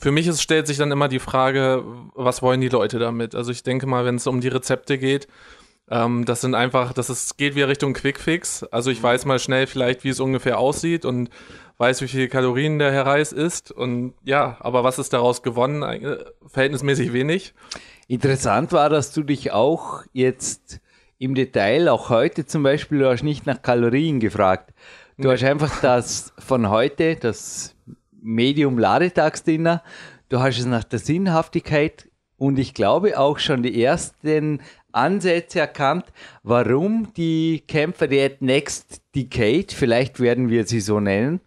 für 0.00 0.12
mich 0.12 0.26
ist, 0.26 0.42
stellt 0.42 0.66
sich 0.66 0.78
dann 0.78 0.90
immer 0.90 1.08
die 1.08 1.18
Frage, 1.18 1.84
was 2.14 2.42
wollen 2.42 2.60
die 2.60 2.68
Leute 2.68 2.98
damit? 2.98 3.34
Also 3.34 3.52
ich 3.52 3.62
denke 3.62 3.86
mal, 3.86 4.04
wenn 4.04 4.16
es 4.16 4.26
um 4.26 4.40
die 4.40 4.48
Rezepte 4.48 4.98
geht, 4.98 5.28
ähm, 5.90 6.24
das 6.24 6.40
sind 6.40 6.54
einfach, 6.54 6.92
das 6.92 7.10
ist, 7.10 7.36
geht 7.36 7.54
wieder 7.54 7.68
Richtung 7.68 7.92
Quickfix. 7.92 8.64
Also 8.64 8.90
ich 8.90 9.02
weiß 9.02 9.26
mal 9.26 9.38
schnell 9.38 9.66
vielleicht, 9.66 10.04
wie 10.04 10.08
es 10.08 10.20
ungefähr 10.20 10.58
aussieht 10.58 11.04
und 11.04 11.28
weiß, 11.78 12.00
wie 12.02 12.08
viele 12.08 12.28
Kalorien 12.28 12.78
der 12.78 12.92
Herr 12.92 13.06
Reis 13.06 13.32
isst. 13.32 13.72
Und 13.72 14.14
ja, 14.24 14.56
aber 14.60 14.84
was 14.84 14.98
ist 14.98 15.12
daraus 15.12 15.42
gewonnen? 15.42 15.82
Äh, 15.82 16.18
Verhältnismäßig 16.46 17.12
wenig. 17.12 17.54
Interessant 18.08 18.72
war, 18.72 18.88
dass 18.88 19.12
du 19.12 19.22
dich 19.22 19.52
auch 19.52 20.02
jetzt 20.12 20.80
im 21.18 21.34
Detail, 21.34 21.88
auch 21.88 22.10
heute 22.10 22.46
zum 22.46 22.62
Beispiel, 22.62 22.98
du 22.98 23.10
hast 23.10 23.22
nicht 23.22 23.46
nach 23.46 23.62
Kalorien 23.62 24.18
gefragt. 24.18 24.74
Du 25.18 25.30
hast 25.30 25.44
einfach 25.44 25.80
das 25.80 26.32
von 26.38 26.68
heute, 26.68 27.16
das 27.16 27.76
Medium-Ladetagsdinner, 28.20 29.82
du 30.28 30.40
hast 30.40 30.58
es 30.58 30.66
nach 30.66 30.84
der 30.84 30.98
Sinnhaftigkeit 30.98 32.08
und 32.38 32.58
ich 32.58 32.74
glaube 32.74 33.18
auch 33.20 33.38
schon 33.38 33.62
die 33.62 33.82
ersten 33.82 34.60
Ansätze 34.92 35.60
erkannt, 35.60 36.06
warum 36.42 37.12
die 37.14 37.64
Kämpfer 37.66 38.08
der 38.08 38.32
Next 38.40 39.02
Decade, 39.14 39.66
vielleicht 39.70 40.20
werden 40.20 40.48
wir 40.48 40.66
sie 40.66 40.80
so 40.80 41.00
nennen, 41.00 41.40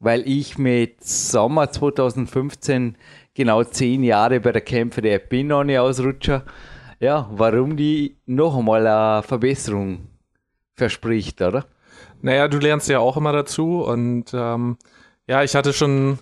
weil 0.00 0.28
ich 0.28 0.58
mit 0.58 1.02
Sommer 1.04 1.70
2015 1.70 2.96
genau 3.34 3.64
zehn 3.64 4.02
Jahre 4.04 4.40
bei 4.40 4.52
der 4.52 4.62
Kämpfer 4.62 5.02
der 5.02 5.18
bin 5.18 5.52
ohne 5.52 5.80
Ausrutscher. 5.80 6.44
Ja, 7.00 7.28
warum 7.32 7.76
die 7.76 8.16
noch 8.26 8.56
einmal 8.56 8.86
eine 8.86 9.22
Verbesserung 9.22 10.06
verspricht, 10.74 11.42
oder? 11.42 11.66
Naja, 12.22 12.48
du 12.48 12.58
lernst 12.58 12.88
ja 12.88 13.00
auch 13.00 13.16
immer 13.16 13.32
dazu 13.32 13.84
und 13.84 14.32
ähm, 14.32 14.76
ja, 15.26 15.42
ich 15.42 15.54
hatte 15.54 15.72
schon 15.72 16.18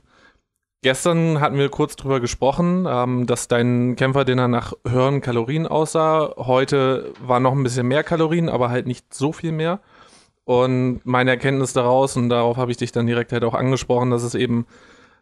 gestern 0.83 1.41
hatten 1.41 1.57
wir 1.57 1.68
kurz 1.68 1.97
drüber 1.97 2.20
gesprochen, 2.20 2.87
ähm, 2.89 3.26
dass 3.26 3.49
dein 3.49 3.97
Kämpferdinner 3.97 4.49
nach 4.49 4.72
höheren 4.87 5.20
Kalorien 5.20 5.66
aussah. 5.66 6.35
Heute 6.37 7.12
war 7.20 7.41
noch 7.41 7.53
ein 7.53 7.62
bisschen 7.62 7.87
mehr 7.87 8.05
Kalorien, 8.05 8.49
aber 8.49 8.68
halt 8.68 8.87
nicht 8.87 9.14
so 9.14 9.33
viel 9.33 9.53
mehr. 9.53 9.80
Und 10.45 11.01
meine 11.05 11.30
Erkenntnis 11.30 11.72
daraus, 11.72 12.16
und 12.16 12.28
darauf 12.28 12.57
habe 12.57 12.72
ich 12.72 12.76
dich 12.76 12.93
dann 12.93 13.07
direkt 13.07 13.33
halt 13.33 13.45
auch 13.45 13.55
angesprochen, 13.55 14.11
dass 14.11 14.24
es 14.24 14.35
eben 14.35 14.66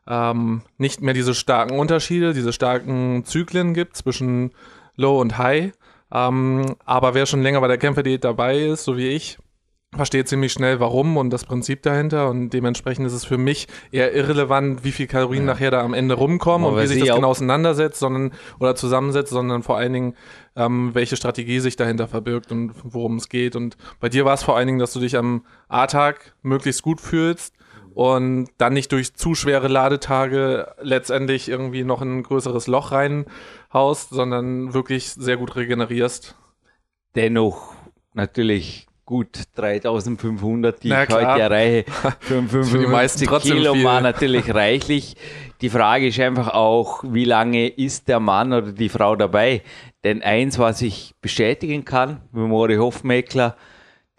ähm, 0.08 0.62
nicht 0.78 1.02
mehr 1.02 1.14
diese 1.14 1.34
starken 1.34 1.78
Unterschiede, 1.78 2.32
diese 2.32 2.52
starken 2.52 3.24
Zyklen 3.24 3.74
gibt 3.74 3.96
zwischen 3.96 4.52
Low 4.96 5.20
und 5.20 5.36
High. 5.36 5.72
Ähm, 6.12 6.74
aber 6.84 7.14
wer 7.14 7.26
schon 7.26 7.42
länger 7.42 7.60
bei 7.60 7.68
der 7.68 7.78
Kämpferdiät 7.78 8.24
dabei 8.24 8.58
ist, 8.58 8.84
so 8.84 8.96
wie 8.96 9.08
ich, 9.08 9.38
versteht 9.94 10.28
ziemlich 10.28 10.52
schnell, 10.52 10.78
warum 10.78 11.16
und 11.16 11.30
das 11.30 11.44
Prinzip 11.44 11.82
dahinter. 11.82 12.28
Und 12.28 12.50
dementsprechend 12.50 13.06
ist 13.06 13.12
es 13.12 13.24
für 13.24 13.38
mich 13.38 13.66
eher 13.90 14.14
irrelevant, 14.14 14.84
wie 14.84 14.92
viel 14.92 15.06
Kalorien 15.06 15.44
nachher 15.44 15.70
da 15.70 15.82
am 15.82 15.94
Ende 15.94 16.14
rumkommen 16.14 16.66
Aber 16.66 16.76
und 16.76 16.82
wie 16.82 16.86
sich 16.86 17.04
das 17.04 17.16
genau 17.16 17.28
auseinandersetzt, 17.28 17.98
sondern 17.98 18.32
oder 18.60 18.76
zusammensetzt, 18.76 19.30
sondern 19.30 19.62
vor 19.62 19.76
allen 19.76 19.92
Dingen, 19.92 20.16
ähm, 20.54 20.90
welche 20.94 21.16
Strategie 21.16 21.58
sich 21.60 21.76
dahinter 21.76 22.06
verbirgt 22.06 22.52
und 22.52 22.72
worum 22.84 23.16
es 23.16 23.28
geht. 23.28 23.56
Und 23.56 23.76
bei 23.98 24.08
dir 24.08 24.24
war 24.24 24.34
es 24.34 24.44
vor 24.44 24.56
allen 24.56 24.68
Dingen, 24.68 24.78
dass 24.78 24.92
du 24.92 25.00
dich 25.00 25.16
am 25.16 25.44
A-Tag 25.68 26.34
möglichst 26.42 26.82
gut 26.82 27.00
fühlst 27.00 27.54
und 27.92 28.48
dann 28.58 28.72
nicht 28.72 28.92
durch 28.92 29.14
zu 29.14 29.34
schwere 29.34 29.66
Ladetage 29.66 30.72
letztendlich 30.80 31.48
irgendwie 31.48 31.82
noch 31.82 32.00
in 32.00 32.18
ein 32.18 32.22
größeres 32.22 32.68
Loch 32.68 32.92
reinhaust, 32.92 34.10
sondern 34.10 34.72
wirklich 34.72 35.10
sehr 35.10 35.36
gut 35.36 35.56
regenerierst. 35.56 36.36
dennoch 37.16 37.74
natürlich 38.14 38.86
gut 39.10 39.42
3500, 39.56 40.84
die 40.84 40.88
Na 40.88 41.02
ich 41.02 41.08
klar. 41.08 41.32
heute 41.32 41.42
erreiche. 41.42 41.84
Für 42.20 42.42
Für 42.64 42.78
die 42.78 42.86
meisten 42.86 43.18
55 43.18 43.28
trotzdem 43.28 43.56
Kilo 43.56 43.74
viel. 43.74 43.84
war 43.84 44.00
natürlich 44.00 44.54
reichlich. 44.54 45.16
Die 45.60 45.68
Frage 45.68 46.06
ist 46.06 46.20
einfach 46.20 46.54
auch, 46.54 47.02
wie 47.02 47.24
lange 47.24 47.66
ist 47.66 48.06
der 48.06 48.20
Mann 48.20 48.52
oder 48.52 48.70
die 48.70 48.88
Frau 48.88 49.16
dabei? 49.16 49.62
Denn 50.04 50.22
eins, 50.22 50.60
was 50.60 50.80
ich 50.80 51.12
bestätigen 51.20 51.84
kann, 51.84 52.20
wie 52.30 52.38
Mori 52.38 52.76
Hofmeckler, 52.76 53.56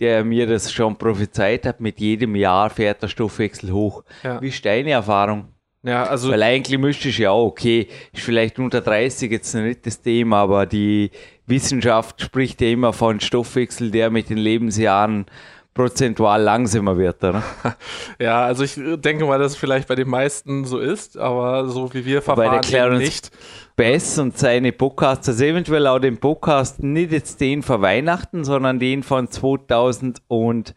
der 0.02 0.26
mir 0.26 0.46
das 0.46 0.74
schon 0.74 0.98
prophezeit 0.98 1.66
hat, 1.66 1.80
mit 1.80 2.02
jedem 2.02 2.36
Jahr 2.36 2.70
fährt 2.70 3.02
der 3.02 3.08
Stoffwechsel 3.08 3.72
hoch. 3.72 4.04
Ja. 4.24 4.42
Wie 4.42 4.50
ist 4.50 4.66
deine 4.66 4.92
Erfahrung? 4.92 5.46
Ja, 5.84 6.04
also 6.04 6.32
Weil 6.32 6.44
eigentlich 6.44 6.78
müsste 6.78 7.08
ich 7.08 7.18
ja 7.18 7.32
okay, 7.32 7.88
ist 8.12 8.24
vielleicht 8.24 8.60
unter 8.60 8.82
30 8.82 9.32
jetzt 9.32 9.56
nicht 9.56 9.86
das 9.86 10.02
Thema, 10.02 10.42
aber 10.42 10.66
die 10.66 11.10
Wissenschaft 11.52 12.22
spricht 12.22 12.62
ja 12.62 12.70
immer 12.70 12.94
von 12.94 13.20
Stoffwechsel, 13.20 13.92
der 13.92 14.10
mit 14.10 14.32
den 14.32 14.38
Lebensjahren 14.38 15.28
prozentual 15.74 16.42
langsamer 16.42 16.98
wird, 16.98 17.24
oder? 17.24 17.44
Ja, 18.20 18.44
also 18.46 18.64
ich 18.64 18.74
denke 18.76 19.26
mal, 19.26 19.40
dass 19.40 19.54
es 19.54 19.58
vielleicht 19.58 19.88
bei 19.88 19.96
den 19.96 20.10
meisten 20.10 20.66
so 20.66 20.80
ist, 20.80 21.18
aber 21.18 21.70
so 21.70 21.94
wie 21.94 22.06
wir 22.06 22.18
Bei 22.18 22.22
verfahren 22.22 22.52
der 22.52 22.60
eben 22.60 22.68
Clarence 22.68 23.04
nicht. 23.04 23.32
Bess 23.76 24.20
und 24.20 24.38
seine 24.38 24.72
Podcasts, 24.74 25.30
also 25.30 25.44
eventuell 25.44 25.88
auch 25.88 26.00
den 26.00 26.18
Podcast, 26.18 26.84
nicht 26.84 27.12
jetzt 27.12 27.40
den 27.42 27.64
vor 27.64 27.82
Weihnachten, 27.82 28.44
sondern 28.44 28.80
den 28.80 29.02
von 29.04 29.30
2013, 29.30 30.74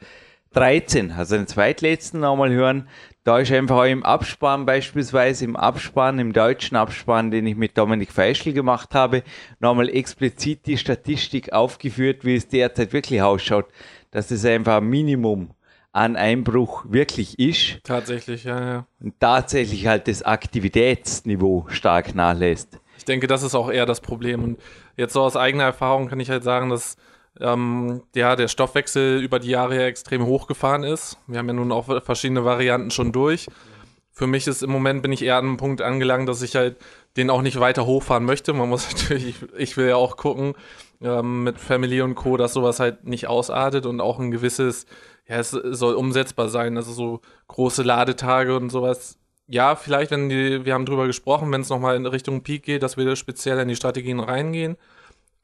also 1.16 1.36
den 1.36 1.46
zweitletzten 1.46 2.20
nochmal 2.20 2.52
hören. 2.52 2.88
Da 3.24 3.38
ist 3.38 3.50
einfach 3.52 3.78
auch 3.78 3.84
im 3.84 4.02
Abspann, 4.02 4.66
beispielsweise 4.66 5.46
im 5.46 5.56
Abspann, 5.56 6.18
im 6.18 6.34
deutschen 6.34 6.76
Abspann, 6.76 7.30
den 7.30 7.46
ich 7.46 7.56
mit 7.56 7.78
Dominik 7.78 8.12
Feischl 8.12 8.52
gemacht 8.52 8.94
habe, 8.94 9.22
nochmal 9.60 9.88
explizit 9.88 10.66
die 10.66 10.76
Statistik 10.76 11.50
aufgeführt, 11.50 12.26
wie 12.26 12.36
es 12.36 12.48
derzeit 12.48 12.92
wirklich 12.92 13.22
ausschaut, 13.22 13.64
dass 14.10 14.30
es 14.30 14.44
einfach 14.44 14.76
ein 14.76 14.84
Minimum 14.90 15.52
an 15.92 16.16
Einbruch 16.16 16.84
wirklich 16.86 17.38
ist 17.38 17.78
Tatsächlich, 17.84 18.44
ja, 18.44 18.60
ja. 18.60 18.86
und 19.00 19.18
tatsächlich 19.18 19.86
halt 19.86 20.06
das 20.06 20.22
Aktivitätsniveau 20.22 21.64
stark 21.68 22.14
nachlässt. 22.14 22.78
Ich 22.98 23.06
denke, 23.06 23.26
das 23.26 23.42
ist 23.42 23.54
auch 23.54 23.70
eher 23.70 23.86
das 23.86 24.02
Problem. 24.02 24.44
Und 24.44 24.60
jetzt 24.98 25.14
so 25.14 25.22
aus 25.22 25.36
eigener 25.36 25.64
Erfahrung 25.64 26.08
kann 26.08 26.20
ich 26.20 26.28
halt 26.28 26.44
sagen, 26.44 26.68
dass 26.68 26.96
ähm, 27.40 28.02
ja, 28.14 28.36
der 28.36 28.48
Stoffwechsel 28.48 29.20
über 29.22 29.38
die 29.38 29.50
Jahre 29.50 29.76
ja 29.76 29.86
extrem 29.86 30.24
hochgefahren 30.24 30.84
ist. 30.84 31.18
Wir 31.26 31.38
haben 31.38 31.48
ja 31.48 31.54
nun 31.54 31.72
auch 31.72 32.02
verschiedene 32.02 32.44
Varianten 32.44 32.90
schon 32.90 33.12
durch. 33.12 33.48
Für 34.12 34.28
mich 34.28 34.46
ist 34.46 34.62
im 34.62 34.70
Moment 34.70 35.02
bin 35.02 35.10
ich 35.10 35.22
eher 35.22 35.36
an 35.36 35.44
einem 35.44 35.56
Punkt 35.56 35.82
angelangt, 35.82 36.28
dass 36.28 36.42
ich 36.42 36.54
halt 36.54 36.76
den 37.16 37.30
auch 37.30 37.42
nicht 37.42 37.58
weiter 37.58 37.84
hochfahren 37.84 38.24
möchte. 38.24 38.52
Man 38.52 38.68
muss 38.68 38.88
natürlich, 38.92 39.36
ich, 39.56 39.76
will 39.76 39.88
ja 39.88 39.96
auch 39.96 40.16
gucken 40.16 40.54
ähm, 41.00 41.42
mit 41.42 41.58
Family 41.58 42.00
und 42.00 42.14
Co., 42.14 42.36
dass 42.36 42.52
sowas 42.52 42.78
halt 42.78 43.04
nicht 43.04 43.26
ausartet 43.26 43.86
und 43.86 44.00
auch 44.00 44.20
ein 44.20 44.30
gewisses, 44.30 44.86
ja, 45.26 45.38
es 45.38 45.50
soll 45.50 45.94
umsetzbar 45.94 46.48
sein. 46.48 46.76
Also 46.76 46.92
so 46.92 47.20
große 47.48 47.82
Ladetage 47.82 48.56
und 48.56 48.70
sowas. 48.70 49.18
Ja, 49.48 49.74
vielleicht, 49.74 50.12
wenn 50.12 50.28
die, 50.28 50.64
wir 50.64 50.74
haben 50.74 50.86
drüber 50.86 51.08
gesprochen, 51.08 51.50
wenn 51.50 51.60
es 51.62 51.68
nochmal 51.68 51.96
in 51.96 52.06
Richtung 52.06 52.42
Peak 52.44 52.62
geht, 52.62 52.84
dass 52.84 52.96
wir 52.96 53.16
speziell 53.16 53.58
in 53.58 53.68
die 53.68 53.76
Strategien 53.76 54.20
reingehen. 54.20 54.76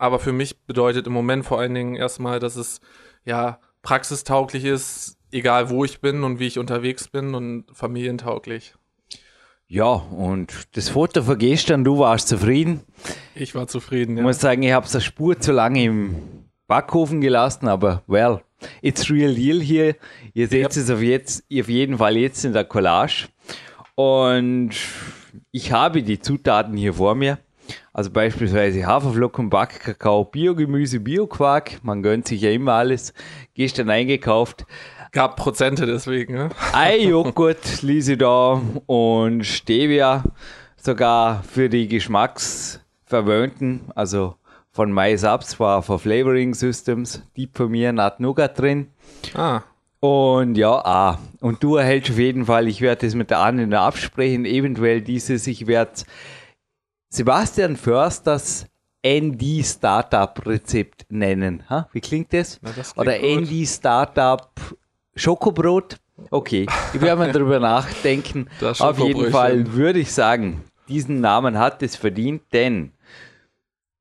Aber 0.00 0.18
für 0.18 0.32
mich 0.32 0.58
bedeutet 0.64 1.06
im 1.06 1.12
Moment 1.12 1.44
vor 1.44 1.58
allen 1.60 1.74
Dingen 1.74 1.94
erstmal, 1.94 2.40
dass 2.40 2.56
es 2.56 2.80
ja 3.26 3.58
praxistauglich 3.82 4.64
ist, 4.64 5.18
egal 5.30 5.68
wo 5.68 5.84
ich 5.84 6.00
bin 6.00 6.24
und 6.24 6.38
wie 6.38 6.46
ich 6.46 6.58
unterwegs 6.58 7.06
bin 7.08 7.34
und 7.34 7.66
familientauglich. 7.74 8.74
Ja, 9.68 9.84
und 9.92 10.52
das 10.74 10.88
Foto 10.88 11.22
von 11.22 11.36
gestern, 11.38 11.84
du 11.84 11.98
warst 11.98 12.28
zufrieden. 12.28 12.80
Ich 13.34 13.54
war 13.54 13.68
zufrieden. 13.68 14.12
Ich 14.12 14.18
Ja. 14.18 14.22
muss 14.24 14.40
sagen, 14.40 14.62
ich 14.62 14.72
habe 14.72 14.86
es 14.86 14.94
eine 14.94 15.02
Spur 15.02 15.38
zu 15.38 15.52
lange 15.52 15.84
im 15.84 16.14
Backofen 16.66 17.20
gelassen, 17.20 17.68
aber 17.68 18.02
well, 18.06 18.40
it's 18.80 19.10
real 19.10 19.34
deal 19.34 19.60
hier. 19.60 19.96
Ihr 20.32 20.48
seht 20.48 20.62
Yep. 20.62 20.76
es 20.76 20.90
auf, 20.90 21.02
jetzt, 21.02 21.44
auf 21.52 21.68
jeden 21.68 21.98
Fall 21.98 22.16
jetzt 22.16 22.42
in 22.46 22.54
der 22.54 22.64
Collage. 22.64 23.28
Und 23.96 24.70
ich 25.52 25.72
habe 25.72 26.02
die 26.02 26.20
Zutaten 26.20 26.76
hier 26.76 26.94
vor 26.94 27.14
mir. 27.14 27.38
Also 28.00 28.12
beispielsweise 28.12 28.86
Haferflocken, 28.86 29.50
Backkakao, 29.50 30.24
Biogemüse, 30.24 31.00
Bioquark. 31.00 31.80
Man 31.82 32.02
gönnt 32.02 32.26
sich 32.26 32.40
ja 32.40 32.50
immer 32.50 32.72
alles. 32.72 33.12
Gestern 33.52 33.90
eingekauft. 33.90 34.64
Gab 35.12 35.36
Prozente 35.36 35.84
deswegen. 35.84 36.32
Ne? 36.32 36.48
Eijoghurt 36.72 37.82
ließ 37.82 38.08
ich 38.08 38.16
da 38.16 38.62
und 38.86 39.44
Stevia 39.44 40.24
sogar 40.78 41.42
für 41.42 41.68
die 41.68 41.88
Geschmacksverwöhnten, 41.88 43.82
also 43.94 44.36
von 44.72 44.94
MySubs 44.94 45.60
war 45.60 45.82
von 45.82 45.98
Flavoring 45.98 46.54
Systems, 46.54 47.22
die 47.36 47.50
von 47.52 47.70
mir 47.70 47.92
Nut 47.92 48.18
Nougat 48.18 48.58
drin. 48.58 48.86
Ah, 49.34 49.60
Und 50.00 50.56
ja, 50.56 50.70
ah, 50.72 51.18
und 51.42 51.62
du 51.62 51.76
erhältst 51.76 52.12
auf 52.12 52.18
jeden 52.18 52.46
Fall, 52.46 52.66
ich 52.66 52.80
werde 52.80 53.04
das 53.04 53.14
mit 53.14 53.28
der 53.28 53.40
Anne 53.40 53.78
absprechen, 53.78 54.46
eventuell 54.46 55.02
dieses, 55.02 55.46
ich 55.46 55.66
werde 55.66 55.92
Sebastian 57.12 57.76
Försters 57.76 58.66
ND 59.04 59.64
Startup 59.64 60.46
Rezept 60.46 61.06
nennen. 61.08 61.64
Ha? 61.68 61.88
Wie 61.92 62.00
klingt 62.00 62.32
das? 62.32 62.60
Na, 62.62 62.70
das 62.70 62.94
klingt 62.94 63.08
Oder 63.08 63.18
gut. 63.18 63.50
ND 63.50 63.66
Startup 63.68 64.50
Schokobrot? 65.16 65.96
Okay, 66.30 66.66
ich 66.94 67.00
werde 67.00 67.18
mal 67.18 67.32
drüber 67.32 67.58
nachdenken. 67.58 68.46
Das 68.60 68.80
Auf 68.80 68.98
jeden. 68.98 69.30
Fall 69.30 69.72
würde 69.72 69.98
ich 69.98 70.12
sagen, 70.12 70.62
diesen 70.86 71.20
Namen 71.20 71.58
hat 71.58 71.82
es 71.82 71.96
verdient, 71.96 72.42
denn 72.52 72.92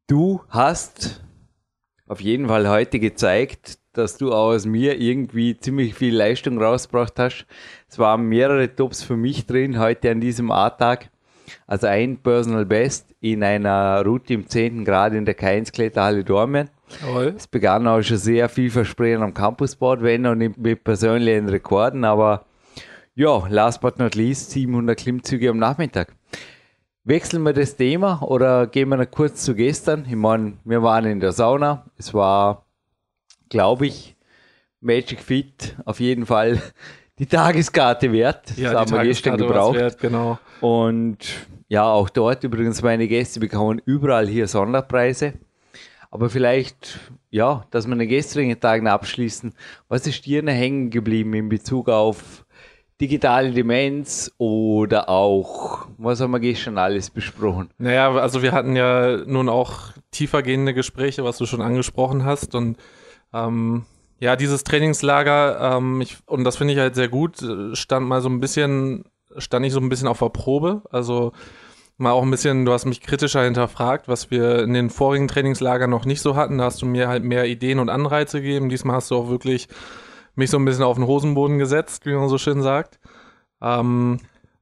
du 0.08 0.42
hast 0.50 1.24
auf 2.08 2.22
jeden 2.22 2.48
Fall 2.48 2.70
heute 2.70 3.00
gezeigt, 3.00 3.80
dass 3.94 4.18
du 4.18 4.32
aus 4.34 4.66
mir 4.66 5.00
irgendwie 5.00 5.58
ziemlich 5.58 5.96
viel 5.96 6.16
Leistung 6.16 6.62
rausgebracht 6.62 7.18
hast. 7.18 7.46
Es 7.88 7.98
waren 7.98 8.24
mehrere 8.24 8.76
Tops 8.76 9.02
für 9.02 9.18
mich 9.18 9.48
drin 9.48 9.80
heute 9.80 10.12
an 10.12 10.22
diesem 10.22 10.52
A-Tag. 10.52 11.10
Also 11.68 11.88
ein 11.88 12.18
Personal 12.18 12.66
Best 12.66 13.16
in 13.20 13.44
einer 13.44 14.04
Route 14.06 14.34
im 14.34 14.48
10. 14.48 14.86
Grad 14.86 15.14
in 15.14 15.26
der 15.26 15.38
K1-Kletterhalle 15.38 16.24
Dormen. 16.24 16.70
jawohl. 17.02 17.34
Es 17.36 17.48
begann 17.48 17.88
auch 17.88 18.02
schon 18.02 18.18
sehr 18.18 18.50
vielversprechend 18.50 19.24
am 19.24 19.34
Campusboard, 19.34 20.02
wenn 20.02 20.26
und 20.26 20.40
nicht 20.40 20.58
mit 20.58 20.84
persönlichen 20.84 21.50
Rekorden, 21.50 22.04
aber 22.04 22.46
ja, 23.16 23.46
last 23.50 23.82
but 23.82 24.00
not 24.00 24.16
least, 24.16 24.52
700 24.52 24.98
Klimmzüge 24.98 25.50
am 25.50 25.58
Nachmittag. 25.58 26.14
Wechseln 27.04 27.44
wir 27.44 27.54
das 27.54 27.76
Thema 27.76 28.22
oder 28.22 28.68
gehen 28.68 28.90
wir 28.90 28.98
noch 28.98 29.10
kurz 29.10 29.44
zu 29.44 29.56
gestern? 29.56 30.06
Ich 30.08 30.16
meine, 30.16 30.54
wir 30.64 30.84
waren 30.84 31.06
in 31.06 31.20
der 31.20 31.32
Sauna. 31.32 31.86
Es 31.98 32.14
war, 32.14 32.66
glaube 33.50 33.88
ich, 33.88 34.16
Magic 34.80 35.20
Fit 35.20 35.76
auf 35.86 36.00
jeden 36.00 36.26
Fall 36.26 36.62
die 37.20 37.26
Tageskarte 37.26 38.12
wert. 38.12 38.50
Das 38.50 38.58
Ja, 38.58 38.74
haben 38.74 38.92
wir 38.92 39.04
gestern 39.04 39.38
gebraucht. 39.38 39.76
Wert, 39.76 40.00
genau. 40.00 40.40
Und 40.62 41.18
ja, 41.68 41.84
auch 41.84 42.10
dort 42.10 42.44
übrigens 42.44 42.82
meine 42.82 43.08
Gäste 43.08 43.40
bekommen 43.40 43.82
überall 43.86 44.28
hier 44.28 44.48
Sonderpreise. 44.48 45.34
Aber 46.12 46.30
vielleicht, 46.30 47.00
ja, 47.30 47.66
dass 47.70 47.86
wir 47.88 47.96
den 47.96 48.10
gestrigen 48.10 48.60
Tagen 48.60 48.88
abschließen. 48.88 49.54
Was 49.88 50.08
ist 50.08 50.26
dir 50.26 50.42
noch 50.42 50.54
hängen 50.54 50.90
geblieben 50.90 51.34
in 51.36 51.50
Bezug 51.50 51.90
auf 51.90 52.46
digitale 53.00 53.52
Demenz 53.52 54.32
oder 54.38 55.08
auch, 55.08 55.88
was 55.98 56.20
haben 56.20 56.32
wir 56.32 56.40
gestern 56.40 56.78
alles 56.78 57.10
besprochen? 57.10 57.70
Naja, 57.78 58.12
also 58.14 58.42
wir 58.42 58.52
hatten 58.52 58.76
ja 58.76 59.18
nun 59.26 59.48
auch 59.48 59.94
tiefergehende 60.12 60.74
Gespräche, 60.74 61.24
was 61.24 61.38
du 61.38 61.46
schon 61.46 61.62
angesprochen 61.62 62.26
hast. 62.26 62.56
Und 62.56 62.78
ähm, 63.34 63.86
ja, 64.20 64.36
dieses 64.36 64.64
Trainingslager, 64.64 65.78
ähm, 65.78 66.02
ich, 66.02 66.18
und 66.26 66.44
das 66.44 66.58
finde 66.58 66.74
ich 66.74 66.80
halt 66.80 66.96
sehr 66.96 67.08
gut, 67.08 67.38
stand 67.74 68.08
mal 68.08 68.22
so 68.22 68.30
ein 68.30 68.40
bisschen, 68.40 69.06
stand 69.38 69.66
ich 69.66 69.74
so 69.74 69.80
ein 69.80 69.90
bisschen 69.90 70.08
auf 70.08 70.20
der 70.20 70.30
Probe. 70.30 70.84
Also 70.92 71.32
mal 71.98 72.12
auch 72.12 72.24
ein 72.24 72.32
bisschen, 72.32 72.66
du 72.66 72.74
hast 72.74 72.86
mich 72.86 73.02
kritischer 73.02 73.44
hinterfragt, 73.44 74.08
was 74.08 74.32
wir 74.32 74.64
in 74.64 74.74
den 74.74 74.90
vorigen 74.90 75.28
Trainingslagern 75.28 75.90
noch 75.90 76.06
nicht 76.06 76.22
so 76.22 76.36
hatten. 76.36 76.58
Da 76.58 76.66
hast 76.66 76.82
du 76.82 76.86
mir 76.86 77.08
halt 77.08 77.24
mehr 77.24 77.46
Ideen 77.46 77.80
und 77.80 77.90
Anreize 77.90 78.42
gegeben. 78.42 78.70
Diesmal 78.70 78.98
hast 78.98 79.12
du 79.12 79.16
auch 79.16 79.30
wirklich 79.30 79.68
mich 80.36 80.50
so 80.50 80.58
ein 80.58 80.66
bisschen 80.66 80.84
auf 80.84 80.98
den 80.98 81.08
Hosenboden 81.08 81.58
gesetzt, 81.58 82.06
wie 82.06 82.14
man 82.14 82.30
so 82.30 82.38
schön 82.38 82.62
sagt. 82.62 83.00
Ähm, 83.62 84.20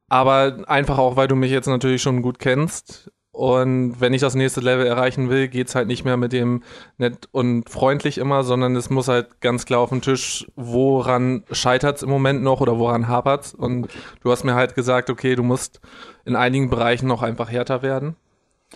aber 0.10 0.64
einfach 0.68 0.98
auch, 0.98 1.16
weil 1.16 1.28
du 1.28 1.36
mich 1.36 1.52
jetzt 1.52 1.68
natürlich 1.68 2.02
schon 2.02 2.22
gut 2.22 2.40
kennst. 2.40 3.12
Und 3.38 4.02
wenn 4.02 4.16
ich 4.16 4.22
das 4.22 4.34
nächste 4.34 4.62
Level 4.62 4.88
erreichen 4.88 5.30
will, 5.30 5.48
geht's 5.48 5.76
halt 5.76 5.88
nicht 5.88 6.04
mehr 6.04 6.18
mit 6.18 6.34
dem 6.34 6.64
nett 6.98 7.30
und 7.32 7.70
freundlich 7.70 8.18
immer, 8.18 8.44
sondern 8.44 8.76
es 8.76 8.90
muss 8.90 9.08
halt 9.08 9.42
ganz 9.42 9.68
klar 9.68 9.82
auf 9.82 9.90
den 9.90 10.02
Tisch, 10.02 10.48
woran 10.56 11.44
scheitert's 11.52 12.02
im 12.02 12.10
Moment 12.10 12.42
noch 12.42 12.62
oder 12.62 12.80
woran 12.80 13.08
hapert's. 13.08 13.54
Und 13.54 13.90
du 14.24 14.32
hast 14.32 14.44
mir 14.44 14.56
halt 14.56 14.74
gesagt, 14.74 15.12
okay, 15.12 15.36
du 15.36 15.44
musst 15.44 15.82
in 16.26 16.36
einigen 16.36 16.72
Bereichen 16.72 17.06
noch 17.06 17.22
einfach 17.22 17.52
härter 17.52 17.84
werden. 17.84 18.16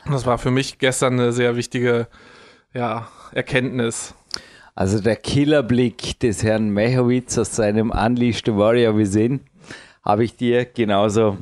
Und 0.06 0.12
das 0.12 0.28
war 0.28 0.38
für 0.38 0.52
mich 0.52 0.78
gestern 0.78 1.14
eine 1.14 1.32
sehr 1.32 1.56
wichtige 1.56 2.08
ja, 2.72 3.08
Erkenntnis. 3.32 4.14
Also 4.76 5.02
der 5.02 5.16
Killerblick 5.16 6.20
des 6.20 6.44
Herrn 6.44 6.70
Mechowitz 6.70 7.36
aus 7.40 7.56
seinem 7.56 7.90
Unleashed 7.90 8.56
Warrior 8.56 8.96
Vision 8.96 9.40
habe 10.06 10.24
ich 10.24 10.36
dir 10.36 10.66
genauso 10.66 11.36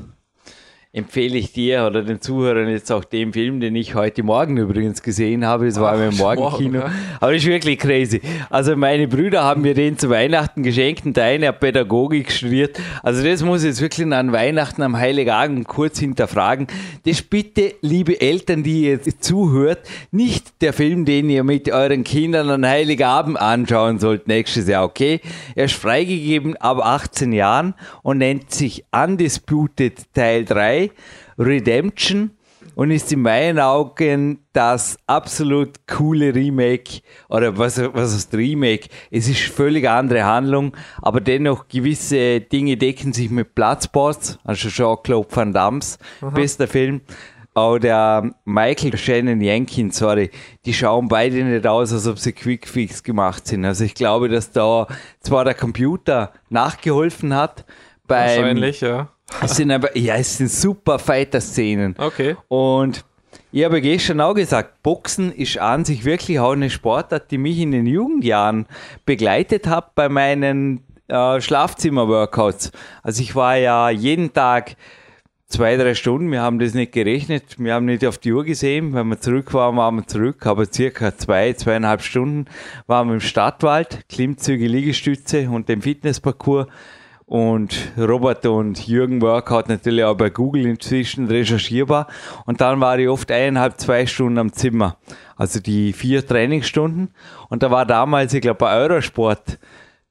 empfehle 0.92 1.38
ich 1.38 1.54
dir 1.54 1.86
oder 1.86 2.02
den 2.02 2.20
Zuhörern 2.20 2.68
jetzt 2.68 2.92
auch 2.92 3.04
den 3.04 3.32
Film, 3.32 3.60
den 3.60 3.76
ich 3.76 3.94
heute 3.94 4.24
Morgen 4.24 4.58
übrigens 4.58 5.04
gesehen 5.04 5.46
habe. 5.46 5.68
Es 5.68 5.80
war 5.80 5.94
im 6.04 6.18
Morgenkino. 6.18 6.80
Morgen, 6.80 6.90
ja. 6.90 6.92
Aber 7.20 7.32
das 7.32 7.44
ist 7.44 7.48
wirklich 7.48 7.78
crazy. 7.78 8.22
Also 8.50 8.76
meine 8.76 9.08
Brüder 9.08 9.44
haben 9.44 9.62
mir 9.62 9.76
den 9.76 10.00
zu 10.00 10.10
Weihnachten 10.10 10.64
geschenkt 10.64 11.06
und 11.06 11.16
der 11.16 11.26
eine 11.26 11.50
hat 11.50 11.60
Pädagogik 11.60 12.32
studiert. 12.32 12.80
Also 13.04 13.24
das 13.24 13.44
muss 13.44 13.62
ich 13.62 13.68
jetzt 13.68 13.82
wirklich 13.82 14.12
an 14.12 14.32
Weihnachten 14.32 14.82
am 14.82 14.98
Heiligabend 14.98 15.68
kurz 15.68 16.00
hinterfragen. 16.00 16.66
Das 17.06 17.22
bitte, 17.22 17.76
liebe 17.82 18.20
Eltern, 18.20 18.64
die 18.64 18.86
ihr 18.86 18.92
jetzt 18.94 19.24
zuhört, 19.24 19.82
nicht 20.10 20.60
der 20.62 20.74
Film, 20.74 21.06
den 21.06 21.30
ihr 21.30 21.44
mit 21.44 21.72
euren 21.72 22.04
Kindern 22.04 22.50
an 22.50 22.68
Heiligabend 22.68 23.40
anschauen 23.40 24.00
sollt 24.00 24.28
nächstes 24.28 24.68
Jahr, 24.68 24.86
okay? 24.86 25.22
Er 25.54 25.66
ist 25.66 25.76
freigegeben 25.76 26.58
ab 26.58 26.80
18 26.84 27.32
Jahren 27.32 27.76
und 28.02 28.18
nennt 28.18 28.50
sich 28.50 28.86
Undisputed 28.92 30.12
Teil 30.16 30.46
3 30.46 30.79
2 30.88 30.92
Redemption 31.38 32.32
und 32.76 32.92
ist 32.92 33.12
in 33.12 33.22
meinen 33.22 33.60
Augen 33.60 34.46
das 34.54 34.98
absolut 35.08 35.88
coole 35.88 36.34
Remake 36.34 37.02
oder 37.30 37.58
was, 37.58 37.78
was 37.94 38.16
ist 38.16 38.34
Remake? 38.34 38.88
Es 39.12 39.28
ist 39.28 39.42
völlig 39.42 39.88
andere 39.88 40.24
Handlung, 40.24 40.76
aber 41.02 41.22
dennoch 41.22 41.68
gewisse 41.68 42.42
Dinge 42.42 42.78
decken 42.78 43.14
sich 43.14 43.30
mit 43.30 43.56
Platzbots, 43.56 44.40
also 44.44 44.70
Jean-Claude 44.70 45.28
Van 45.30 45.54
Damme's 45.54 45.98
bester 46.34 46.68
Film. 46.68 47.02
Auch 47.56 47.80
der 47.80 48.34
Michael 48.46 48.96
Shannon 48.96 49.42
Jenkins, 49.42 49.98
sorry, 49.98 50.30
die 50.66 50.74
schauen 50.74 51.08
beide 51.10 51.44
nicht 51.44 51.68
aus, 51.68 51.92
als 51.92 52.08
ob 52.08 52.20
sie 52.20 52.32
Quickfix 52.32 53.04
gemacht 53.04 53.48
sind. 53.48 53.66
Also 53.66 53.84
ich 53.84 53.96
glaube, 53.96 54.30
dass 54.30 54.52
da 54.52 54.88
zwar 55.20 55.44
der 55.44 55.56
Computer 55.56 56.32
nachgeholfen 56.50 57.36
hat, 57.36 57.66
beim, 58.08 58.28
Wahrscheinlich, 58.28 58.82
ja 58.82 59.10
es 59.42 59.56
sind 59.56 59.72
aber, 59.72 59.96
ja, 59.98 60.16
es 60.16 60.38
sind 60.38 60.52
super 60.52 61.00
Fighter-Szenen. 61.00 61.96
Okay. 61.98 62.36
Und 62.48 63.06
ich 63.52 63.64
habe 63.64 63.82
gestern 63.82 64.22
auch 64.22 64.34
gesagt, 64.34 64.84
Boxen 64.84 65.32
ist 65.32 65.58
an 65.58 65.86
sich 65.86 66.06
wirklich 66.06 66.40
auch 66.40 66.54
eine 66.54 66.70
Sportart, 66.70 67.32
die 67.32 67.38
mich 67.38 67.60
in 67.60 67.72
den 67.72 67.86
Jugendjahren 67.86 68.68
begleitet 69.06 69.68
hat 69.68 69.96
bei 69.96 70.10
meinen 70.10 70.84
äh, 71.08 71.42
Schlafzimmer-Workouts. 71.42 72.72
Also 73.02 73.22
ich 73.22 73.36
war 73.36 73.58
ja 73.58 73.90
jeden 73.90 74.34
Tag 74.34 74.76
zwei, 75.48 75.78
drei 75.78 75.96
Stunden, 75.96 76.32
wir 76.32 76.42
haben 76.42 76.60
das 76.60 76.76
nicht 76.76 76.92
gerechnet, 76.92 77.56
wir 77.58 77.74
haben 77.74 77.86
nicht 77.86 78.06
auf 78.06 78.20
die 78.20 78.32
Uhr 78.32 78.46
gesehen, 78.46 78.94
wenn 78.94 79.08
wir 79.08 79.20
zurück 79.20 79.52
waren, 79.54 79.76
waren 79.78 79.96
wir 79.96 80.06
zurück, 80.08 80.46
aber 80.46 80.72
circa 80.72 81.18
zwei, 81.18 81.54
zweieinhalb 81.54 82.04
Stunden 82.04 82.46
waren 82.86 83.08
wir 83.08 83.16
im 83.16 83.20
Stadtwald, 83.20 84.08
Klimmzüge, 84.10 84.68
Liegestütze 84.68 85.50
und 85.50 85.68
dem 85.68 85.82
Fitnessparcours 85.82 86.68
und 87.30 87.92
Robert 87.96 88.44
und 88.48 88.88
Jürgen 88.88 89.22
Workout 89.22 89.70
natürlich 89.70 90.04
auch 90.04 90.16
bei 90.16 90.32
Google 90.32 90.66
inzwischen 90.66 91.28
recherchierbar. 91.28 92.08
Und 92.48 92.60
dann 92.60 92.82
war 92.82 92.98
ich 92.98 93.08
oft 93.08 93.32
eineinhalb, 93.32 93.80
zwei 93.80 94.08
Stunden 94.08 94.40
am 94.40 94.52
Zimmer. 94.52 94.98
Also 95.36 95.60
die 95.60 95.94
vier 95.94 96.26
Trainingsstunden. 96.26 97.14
Und 97.48 97.62
da 97.62 97.70
war 97.70 97.86
damals, 97.86 98.34
ich 98.34 98.42
glaube, 98.42 98.58
bei 98.58 98.76
Eurosport, 98.76 99.60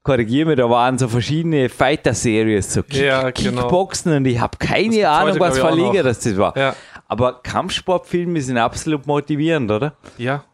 korrigiere 0.05 0.47
mich, 0.47 0.59
da 0.59 0.71
waren 0.71 0.97
so 0.97 1.09
verschiedene 1.09 1.69
Fighter-Series, 1.69 2.73
so 2.73 2.85
Kick, 2.85 3.03
ja, 3.03 3.31
genau. 3.31 3.63
Kickboxen 3.63 4.13
und 4.13 4.25
ich 4.25 4.39
habe 4.39 4.57
keine 4.57 5.09
Ahnung, 5.09 5.31
heute, 5.31 5.41
was 5.41 5.59
Verleger 5.59 6.05
das 6.05 6.39
war. 6.39 6.57
Ja. 6.57 6.77
Aber 7.09 7.43
Kampfsportfilme 7.43 8.41
sind 8.41 8.59
absolut 8.59 9.09
motivierend, 9.09 9.73
oder? 9.73 9.95
Ja, 10.19 10.45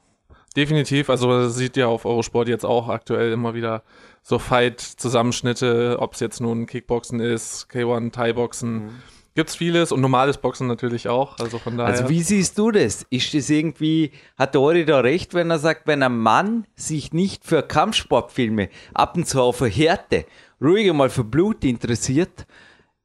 definitiv. 0.57 1.11
Also 1.11 1.29
das 1.29 1.57
sieht 1.57 1.77
ja 1.77 1.89
auf 1.89 2.07
Eurosport 2.07 2.49
jetzt 2.49 2.65
auch 2.65 2.89
aktuell 2.89 3.33
immer 3.33 3.53
wieder 3.53 3.83
so 4.25 4.39
Fight-Zusammenschnitte, 4.39 5.99
ob 6.01 6.15
es 6.15 6.21
jetzt 6.21 6.41
nun 6.41 6.67
Kickboxen 6.67 7.21
ist, 7.21 7.69
K1, 7.71 8.11
Thai-Boxen. 8.11 8.87
Mhm. 8.87 8.91
Gibt's 9.35 9.57
vieles 9.57 9.93
und 9.93 10.01
normales 10.01 10.39
Boxen 10.39 10.67
natürlich 10.67 11.09
auch. 11.09 11.39
Also 11.39 11.59
von 11.59 11.77
daher. 11.77 11.93
Also 11.93 12.09
wie 12.09 12.23
siehst 12.23 12.57
du 12.57 12.71
das? 12.71 13.05
Ist 13.11 13.35
das 13.35 13.51
irgendwie, 13.51 14.13
hat 14.39 14.55
Dori 14.55 14.87
da 14.87 15.01
recht, 15.01 15.35
wenn 15.35 15.51
er 15.51 15.59
sagt, 15.59 15.87
wenn 15.87 16.03
ein 16.03 16.17
Mann 16.17 16.67
sich 16.75 17.13
nicht 17.13 17.45
für 17.45 17.63
Kampfsportfilme, 17.63 18.71
ab 18.95 19.17
und 19.17 19.29
zu 19.29 19.43
auch 19.43 19.53
für 19.53 19.69
Härte, 19.69 20.25
ruhig 20.63 20.91
mal 20.93 21.11
für 21.11 21.25
Blut 21.25 21.63
interessiert, 21.65 22.47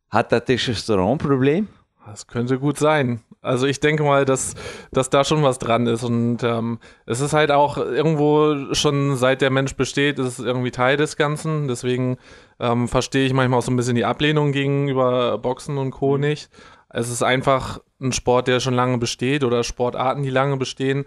hat 0.09 0.31
er 0.31 0.45
Testosteronproblem? 0.45 1.67
Das 2.09 2.27
könnte 2.27 2.59
gut 2.59 2.77
sein. 2.77 3.21
Also 3.41 3.67
ich 3.67 3.79
denke 3.79 4.03
mal, 4.03 4.25
dass, 4.25 4.55
dass 4.91 5.09
da 5.09 5.23
schon 5.23 5.43
was 5.43 5.59
dran 5.59 5.85
ist. 5.85 6.03
Und 6.03 6.43
ähm, 6.43 6.79
es 7.05 7.21
ist 7.21 7.33
halt 7.33 7.51
auch 7.51 7.77
irgendwo 7.77 8.73
schon 8.73 9.15
seit 9.15 9.41
der 9.41 9.51
Mensch 9.51 9.75
besteht, 9.75 10.19
ist 10.19 10.39
es 10.39 10.45
irgendwie 10.45 10.71
Teil 10.71 10.97
des 10.97 11.17
Ganzen. 11.17 11.67
Deswegen 11.67 12.17
ähm, 12.59 12.87
verstehe 12.87 13.25
ich 13.25 13.33
manchmal 13.33 13.59
auch 13.59 13.63
so 13.63 13.71
ein 13.71 13.77
bisschen 13.77 13.95
die 13.95 14.05
Ablehnung 14.05 14.51
gegenüber 14.51 15.37
Boxen 15.37 15.77
und 15.77 15.91
Co. 15.91 16.15
Mhm. 16.15 16.21
nicht. 16.21 16.49
Es 16.89 17.09
ist 17.09 17.21
einfach 17.21 17.79
ein 18.01 18.11
Sport, 18.11 18.47
der 18.47 18.59
schon 18.59 18.73
lange 18.73 18.97
besteht 18.97 19.43
oder 19.43 19.63
Sportarten, 19.63 20.23
die 20.23 20.31
lange 20.31 20.57
bestehen. 20.57 21.05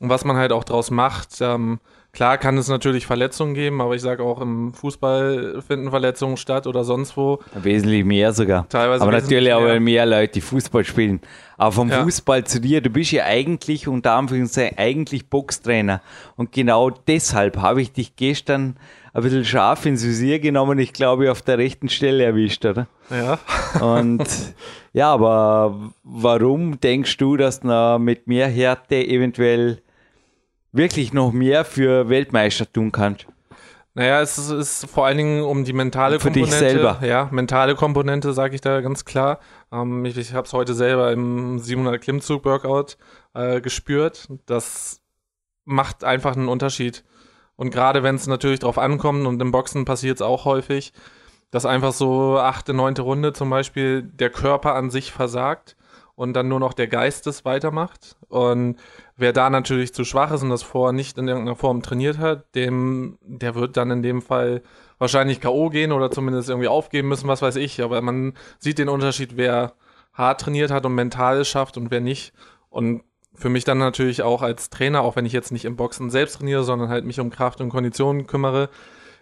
Und 0.00 0.10
was 0.10 0.24
man 0.24 0.36
halt 0.36 0.52
auch 0.52 0.64
draus 0.64 0.90
macht, 0.90 1.40
ähm, 1.40 1.80
Klar 2.14 2.36
kann 2.36 2.58
es 2.58 2.68
natürlich 2.68 3.06
Verletzungen 3.06 3.54
geben, 3.54 3.80
aber 3.80 3.94
ich 3.94 4.02
sage 4.02 4.22
auch 4.22 4.42
im 4.42 4.74
Fußball 4.74 5.62
finden 5.66 5.88
Verletzungen 5.88 6.36
statt 6.36 6.66
oder 6.66 6.84
sonst 6.84 7.16
wo. 7.16 7.38
Wesentlich 7.54 8.04
mehr 8.04 8.34
sogar. 8.34 8.68
Teilweise 8.68 9.02
aber 9.02 9.12
natürlich 9.12 9.44
mehr. 9.44 9.56
auch 9.56 9.80
mehr 9.80 10.04
Leute, 10.04 10.34
die 10.34 10.40
Fußball 10.42 10.84
spielen. 10.84 11.22
Aber 11.56 11.72
vom 11.72 11.88
Ja. 11.88 12.02
Fußball 12.02 12.44
zu 12.44 12.60
dir, 12.60 12.82
du 12.82 12.90
bist 12.90 13.12
ja 13.12 13.24
eigentlich, 13.24 13.88
unter 13.88 14.12
Anführungszeichen, 14.12 14.76
eigentlich 14.76 15.30
Boxtrainer. 15.30 16.02
Und 16.36 16.52
genau 16.52 16.90
deshalb 16.90 17.56
habe 17.56 17.80
ich 17.80 17.92
dich 17.92 18.14
gestern 18.14 18.76
ein 19.14 19.22
bisschen 19.22 19.46
scharf 19.46 19.86
ins 19.86 20.04
Visier 20.04 20.38
genommen, 20.38 20.78
ich 20.78 20.92
glaube, 20.92 21.32
auf 21.32 21.40
der 21.40 21.56
rechten 21.56 21.88
Stelle 21.88 22.24
erwischt, 22.24 22.66
oder? 22.66 22.88
Ja. 23.08 23.38
Und 23.80 24.24
ja, 24.92 25.10
aber 25.14 25.92
warum 26.04 26.78
denkst 26.78 27.16
du, 27.16 27.38
dass 27.38 27.60
du 27.60 27.98
mit 27.98 28.26
mehr 28.26 28.48
Härte 28.48 28.96
eventuell 28.96 29.80
wirklich 30.72 31.12
noch 31.12 31.32
mehr 31.32 31.64
für 31.64 32.08
Weltmeister 32.08 32.70
tun 32.70 32.92
kannst? 32.92 33.26
Naja, 33.94 34.22
es 34.22 34.38
ist, 34.38 34.50
ist 34.50 34.86
vor 34.90 35.04
allen 35.04 35.18
Dingen 35.18 35.42
um 35.42 35.64
die 35.64 35.74
mentale 35.74 36.18
Für 36.18 36.30
dich 36.30 36.44
Komponente. 36.44 36.70
selber. 36.70 37.06
Ja, 37.06 37.28
mentale 37.30 37.74
Komponente, 37.74 38.32
sage 38.32 38.54
ich 38.54 38.62
da 38.62 38.80
ganz 38.80 39.04
klar. 39.04 39.38
Ähm, 39.70 40.04
ich 40.06 40.16
ich 40.16 40.32
habe 40.32 40.46
es 40.46 40.54
heute 40.54 40.72
selber 40.72 41.12
im 41.12 41.58
700 41.58 42.00
Klimmzug 42.00 42.44
Workout 42.46 42.96
äh, 43.34 43.60
gespürt. 43.60 44.28
Das 44.46 45.02
macht 45.66 46.04
einfach 46.04 46.36
einen 46.36 46.48
Unterschied. 46.48 47.04
Und 47.56 47.70
gerade 47.70 48.02
wenn 48.02 48.14
es 48.14 48.26
natürlich 48.26 48.60
drauf 48.60 48.78
ankommt 48.78 49.26
und 49.26 49.40
im 49.42 49.52
Boxen 49.52 49.84
passiert 49.84 50.16
es 50.16 50.22
auch 50.22 50.46
häufig, 50.46 50.94
dass 51.50 51.66
einfach 51.66 51.92
so 51.92 52.38
achte, 52.38 52.72
neunte 52.72 53.02
Runde 53.02 53.34
zum 53.34 53.50
Beispiel 53.50 54.02
der 54.02 54.30
Körper 54.30 54.74
an 54.74 54.90
sich 54.90 55.12
versagt 55.12 55.76
und 56.14 56.34
dann 56.34 56.48
nur 56.48 56.60
noch 56.60 56.74
der 56.74 56.88
Geist 56.88 57.26
es 57.26 57.44
weitermacht. 57.44 58.16
Und 58.28 58.76
wer 59.16 59.32
da 59.32 59.50
natürlich 59.50 59.94
zu 59.94 60.04
schwach 60.04 60.32
ist 60.32 60.42
und 60.42 60.50
das 60.50 60.62
vorher 60.62 60.92
nicht 60.92 61.18
in 61.18 61.28
irgendeiner 61.28 61.56
Form 61.56 61.82
trainiert 61.82 62.18
hat, 62.18 62.54
dem, 62.54 63.18
der 63.22 63.54
wird 63.54 63.76
dann 63.76 63.90
in 63.90 64.02
dem 64.02 64.22
Fall 64.22 64.62
wahrscheinlich 64.98 65.40
K.O. 65.40 65.70
gehen 65.70 65.92
oder 65.92 66.10
zumindest 66.10 66.48
irgendwie 66.48 66.68
aufgeben 66.68 67.08
müssen, 67.08 67.28
was 67.28 67.42
weiß 67.42 67.56
ich. 67.56 67.82
Aber 67.82 68.00
man 68.02 68.34
sieht 68.58 68.78
den 68.78 68.88
Unterschied, 68.88 69.36
wer 69.36 69.72
hart 70.12 70.42
trainiert 70.42 70.70
hat 70.70 70.86
und 70.86 70.94
mental 70.94 71.40
es 71.40 71.48
schafft 71.48 71.76
und 71.76 71.90
wer 71.90 72.00
nicht. 72.00 72.32
Und 72.68 73.02
für 73.34 73.48
mich 73.48 73.64
dann 73.64 73.78
natürlich 73.78 74.22
auch 74.22 74.42
als 74.42 74.70
Trainer, 74.70 75.02
auch 75.02 75.16
wenn 75.16 75.26
ich 75.26 75.32
jetzt 75.32 75.52
nicht 75.52 75.64
im 75.64 75.76
Boxen 75.76 76.10
selbst 76.10 76.36
trainiere, 76.36 76.64
sondern 76.64 76.88
halt 76.88 77.04
mich 77.04 77.18
um 77.18 77.30
Kraft 77.30 77.60
und 77.60 77.70
Kondition 77.70 78.26
kümmere, 78.26 78.68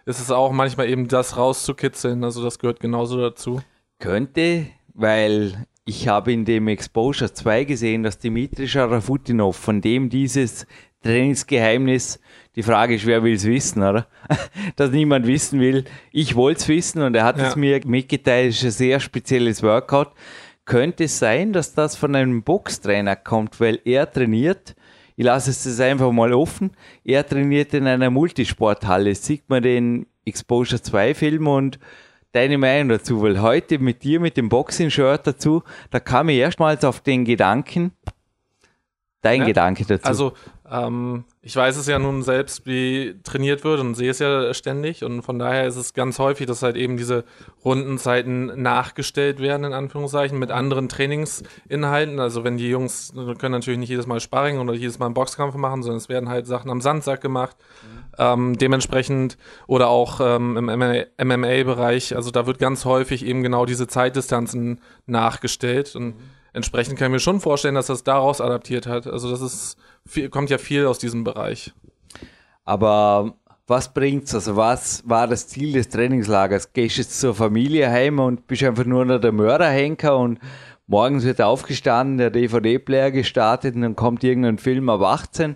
ist 0.05 0.19
es 0.19 0.31
auch 0.31 0.51
manchmal 0.51 0.89
eben 0.89 1.07
das 1.07 1.37
rauszukitzeln. 1.37 2.23
Also 2.23 2.43
das 2.43 2.59
gehört 2.59 2.79
genauso 2.79 3.17
dazu. 3.17 3.61
Könnte, 3.99 4.67
weil 4.93 5.65
ich 5.85 6.07
habe 6.07 6.31
in 6.31 6.45
dem 6.45 6.67
Exposure 6.67 7.33
2 7.33 7.63
gesehen, 7.65 8.03
dass 8.03 8.19
Dimitri 8.19 8.67
Scharafutinov, 8.67 9.55
von 9.57 9.81
dem 9.81 10.09
dieses 10.09 10.65
Trainingsgeheimnis, 11.03 12.19
die 12.55 12.63
Frage 12.63 12.95
ist, 12.95 13.05
wer 13.05 13.23
will 13.23 13.33
es 13.33 13.45
wissen, 13.45 13.81
oder? 13.81 14.07
dass 14.75 14.91
niemand 14.91 15.25
wissen 15.25 15.59
will. 15.59 15.85
Ich 16.11 16.35
wollte 16.35 16.59
es 16.61 16.67
wissen 16.67 17.01
und 17.01 17.15
er 17.15 17.23
hat 17.23 17.37
Ja. 17.37 17.47
es 17.47 17.55
mir 17.55 17.79
mitgeteilt, 17.85 18.51
es 18.51 18.57
ist 18.57 18.63
ein 18.65 18.71
sehr 18.71 18.99
spezielles 18.99 19.63
Workout. 19.63 20.11
Könnte 20.65 21.05
es 21.05 21.17
sein, 21.17 21.53
dass 21.53 21.73
das 21.73 21.95
von 21.95 22.15
einem 22.15 22.43
Boxtrainer 22.43 23.15
kommt, 23.15 23.59
weil 23.59 23.79
er 23.83 24.09
trainiert, 24.11 24.75
ich 25.15 25.25
lasse 25.25 25.49
es 25.49 25.65
jetzt 25.65 25.81
einfach 25.81 26.11
mal 26.11 26.33
offen, 26.33 26.71
er 27.03 27.27
trainiert 27.27 27.73
in 27.73 27.87
einer 27.87 28.09
Multisporthalle, 28.09 29.15
sieht 29.15 29.49
man 29.49 29.63
den 29.63 30.05
Exposure 30.25 30.81
2 30.81 31.15
Film 31.15 31.47
und 31.47 31.79
deine 32.31 32.57
Meinung 32.57 32.89
dazu, 32.89 33.21
weil 33.21 33.41
heute 33.41 33.79
mit 33.79 34.03
dir, 34.03 34.19
mit 34.19 34.37
dem 34.37 34.49
Boxing-Shirt 34.49 35.27
dazu, 35.27 35.63
da 35.89 35.99
kam 35.99 36.29
ich 36.29 36.37
erstmals 36.37 36.83
auf 36.83 37.01
den 37.01 37.25
Gedanken, 37.25 37.93
dein 39.21 39.41
Ja, 39.41 39.47
Gedanke 39.47 39.85
dazu. 39.85 40.05
Also, 40.05 40.33
ähm, 40.69 41.25
ich 41.43 41.55
weiß 41.55 41.75
es 41.77 41.87
ja 41.87 41.97
nun 41.97 42.21
selbst, 42.21 42.67
wie 42.67 43.15
trainiert 43.23 43.63
wird 43.63 43.79
und 43.79 43.95
sehe 43.95 44.11
es 44.11 44.19
ja 44.19 44.53
ständig. 44.53 45.03
Und 45.03 45.23
von 45.23 45.39
daher 45.39 45.65
ist 45.65 45.75
es 45.75 45.95
ganz 45.95 46.19
häufig, 46.19 46.45
dass 46.45 46.61
halt 46.61 46.75
eben 46.75 46.97
diese 46.97 47.23
Rundenzeiten 47.65 48.61
nachgestellt 48.61 49.39
werden, 49.39 49.63
in 49.63 49.73
Anführungszeichen, 49.73 50.37
mit 50.37 50.51
anderen 50.51 50.87
Trainingsinhalten. 50.87 52.19
Also 52.19 52.43
wenn 52.43 52.57
die 52.57 52.69
Jungs 52.69 53.11
können 53.39 53.53
natürlich 53.53 53.79
nicht 53.79 53.89
jedes 53.89 54.05
Mal 54.05 54.19
Sparring 54.19 54.59
oder 54.59 54.75
jedes 54.75 54.99
Mal 54.99 55.07
einen 55.07 55.15
Boxkampf 55.15 55.55
machen, 55.55 55.81
sondern 55.81 55.97
es 55.97 56.09
werden 56.09 56.29
halt 56.29 56.45
Sachen 56.45 56.69
am 56.69 56.79
Sandsack 56.79 57.21
gemacht. 57.21 57.55
Mhm. 57.57 58.01
Ähm, 58.19 58.57
dementsprechend 58.59 59.39
oder 59.65 59.87
auch 59.87 60.19
ähm, 60.21 60.57
im 60.57 60.65
MMA-Bereich, 60.67 62.15
also 62.15 62.29
da 62.29 62.45
wird 62.45 62.59
ganz 62.59 62.85
häufig 62.85 63.25
eben 63.25 63.41
genau 63.41 63.65
diese 63.65 63.87
Zeitdistanzen 63.87 64.79
nachgestellt. 65.07 65.95
Und 65.95 66.17
mhm. 66.17 66.21
Entsprechend 66.53 66.97
kann 66.97 67.07
ich 67.07 67.13
mir 67.13 67.19
schon 67.19 67.39
vorstellen, 67.39 67.75
dass 67.75 67.87
das 67.87 68.03
daraus 68.03 68.41
adaptiert 68.41 68.87
hat. 68.87 69.07
Also 69.07 69.29
das 69.29 69.41
ist 69.41 69.77
viel, 70.05 70.29
kommt 70.29 70.49
ja 70.49 70.57
viel 70.57 70.85
aus 70.85 70.99
diesem 70.99 71.23
Bereich. 71.23 71.73
Aber 72.63 73.35
was 73.67 73.93
bringt's? 73.93 74.35
Also 74.35 74.55
was 74.55 75.03
war 75.07 75.27
das 75.27 75.47
Ziel 75.47 75.73
des 75.73 75.89
Trainingslagers? 75.89 76.73
Gehst 76.73 76.97
du 76.97 77.01
jetzt 77.01 77.19
zur 77.19 77.33
Familie 77.33 77.89
heim 77.89 78.19
und 78.19 78.47
bist 78.47 78.63
einfach 78.63 78.85
nur 78.85 79.05
noch 79.05 79.19
der 79.19 79.31
Mörderhenker 79.31 80.17
und 80.17 80.39
morgens 80.87 81.23
wird 81.23 81.41
aufgestanden, 81.41 82.17
der 82.17 82.29
DVD-Player 82.31 83.11
gestartet 83.11 83.75
und 83.75 83.81
dann 83.81 83.95
kommt 83.95 84.23
irgendein 84.23 84.57
Film 84.57 84.89
ab 84.89 85.01
18 85.01 85.55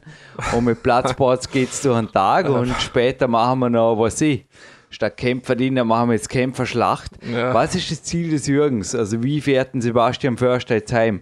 und 0.53 0.63
mit 0.63 0.81
Platzboards 0.81 1.49
geht's 1.49 1.81
durch 1.81 1.99
den 1.99 2.11
Tag 2.11 2.47
und 2.49 2.73
später 2.80 3.27
machen 3.27 3.59
wir 3.59 3.69
noch, 3.69 3.99
was 3.99 4.22
ich, 4.22 4.45
statt 4.95 5.17
Kämpferdiener 5.17 5.84
machen 5.84 6.09
wir 6.09 6.13
jetzt 6.13 6.30
Kämpferschlacht. 6.30 7.11
Ja. 7.31 7.53
Was 7.53 7.76
ist 7.76 7.91
das 7.91 8.01
Ziel 8.03 8.31
des 8.31 8.47
Jürgens? 8.47 8.95
Also 8.95 9.22
wie 9.22 9.41
fährt 9.41 9.76
ein 9.76 9.81
Sebastian 9.81 10.38
Förster 10.38 10.76
jetzt 10.76 10.93
heim? 10.93 11.22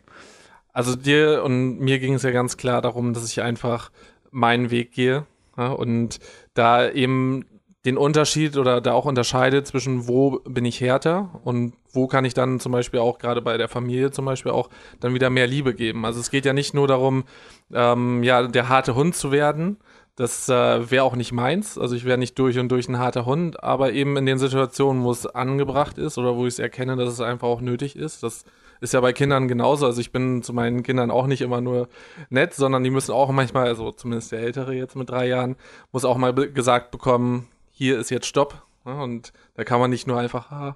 Also 0.72 0.96
dir 0.96 1.44
und 1.44 1.80
mir 1.80 2.00
ging 2.00 2.14
es 2.14 2.24
ja 2.24 2.32
ganz 2.32 2.56
klar 2.56 2.82
darum, 2.82 3.14
dass 3.14 3.30
ich 3.30 3.42
einfach 3.42 3.92
meinen 4.32 4.72
Weg 4.72 4.92
gehe 4.92 5.26
ja, 5.58 5.68
und 5.68 6.20
da 6.54 6.90
eben 6.90 7.46
den 7.86 7.98
Unterschied 7.98 8.56
oder 8.58 8.80
da 8.80 8.94
auch 8.94 9.06
unterscheide 9.06 9.64
zwischen 9.64 10.08
wo 10.08 10.40
bin 10.48 10.64
ich 10.64 10.80
härter 10.80 11.42
und 11.44 11.74
wo 11.92 12.08
kann 12.08 12.26
ich 12.26 12.34
dann 12.34 12.60
zum 12.60 12.72
Beispiel 12.72 13.00
auch 13.02 13.20
gerade 13.20 13.42
bei 13.42 13.58
der 13.58 13.68
Familie 13.68 14.12
zum 14.12 14.26
Beispiel 14.26 14.52
auch 14.52 14.70
dann 15.00 15.14
wieder 15.14 15.30
mehr 15.30 15.48
Liebe 15.48 15.74
geben. 15.74 16.06
Also 16.06 16.20
es 16.20 16.32
geht 16.32 16.46
ja 16.46 16.54
nicht 16.54 16.74
nur 16.74 16.88
darum, 16.88 17.26
ähm, 17.74 18.24
ja 18.24 18.48
der 18.48 18.70
harte 18.70 18.96
Hund 18.96 19.16
zu 19.16 19.32
werden. 19.32 19.78
Das 20.16 20.48
äh, 20.48 20.92
wäre 20.92 21.04
auch 21.04 21.16
nicht 21.16 21.32
meins. 21.32 21.78
Also 21.78 21.96
ich 21.96 22.06
wäre 22.06 22.20
nicht 22.20 22.38
durch 22.38 22.60
und 22.60 22.70
durch 22.70 22.88
ein 22.88 23.00
harter 23.00 23.26
Hund, 23.26 23.64
aber 23.64 23.94
eben 23.94 24.16
in 24.16 24.26
den 24.26 24.38
Situationen, 24.38 25.04
wo 25.04 25.12
es 25.12 25.26
angebracht 25.26 25.98
ist 25.98 26.18
oder 26.18 26.36
wo 26.36 26.46
ich 26.46 26.54
es 26.54 26.60
erkenne, 26.60 26.96
dass 26.96 27.10
es 27.10 27.20
einfach 27.20 27.48
auch 27.48 27.62
nötig 27.62 27.96
ist, 27.96 28.22
dass 28.22 28.46
ist 28.84 28.94
ja 28.94 29.00
bei 29.00 29.14
Kindern 29.14 29.48
genauso. 29.48 29.86
Also 29.86 30.02
ich 30.02 30.12
bin 30.12 30.44
zu 30.44 30.52
meinen 30.52 30.84
Kindern 30.84 31.10
auch 31.10 31.26
nicht 31.26 31.42
immer 31.42 31.62
nur 31.62 31.88
nett, 32.30 32.54
sondern 32.54 32.84
die 32.84 32.90
müssen 32.90 33.14
auch 33.14 33.32
manchmal, 33.32 33.68
also 33.68 33.92
zumindest 33.94 34.34
der 34.34 34.40
Ältere 34.40 34.74
jetzt 34.74 34.98
mit 34.98 35.10
drei 35.10 35.28
Jahren, 35.28 35.56
muss 35.94 36.04
auch 36.04 36.18
mal 36.18 36.34
gesagt 36.34 36.92
bekommen, 36.92 37.48
hier 37.72 37.98
ist 37.98 38.10
jetzt 38.10 38.26
Stopp. 38.28 38.62
Und 38.84 39.32
da 39.56 39.64
kann 39.64 39.80
man 39.80 39.90
nicht 39.90 40.06
nur 40.06 40.20
einfach 40.20 40.52
ah, 40.52 40.76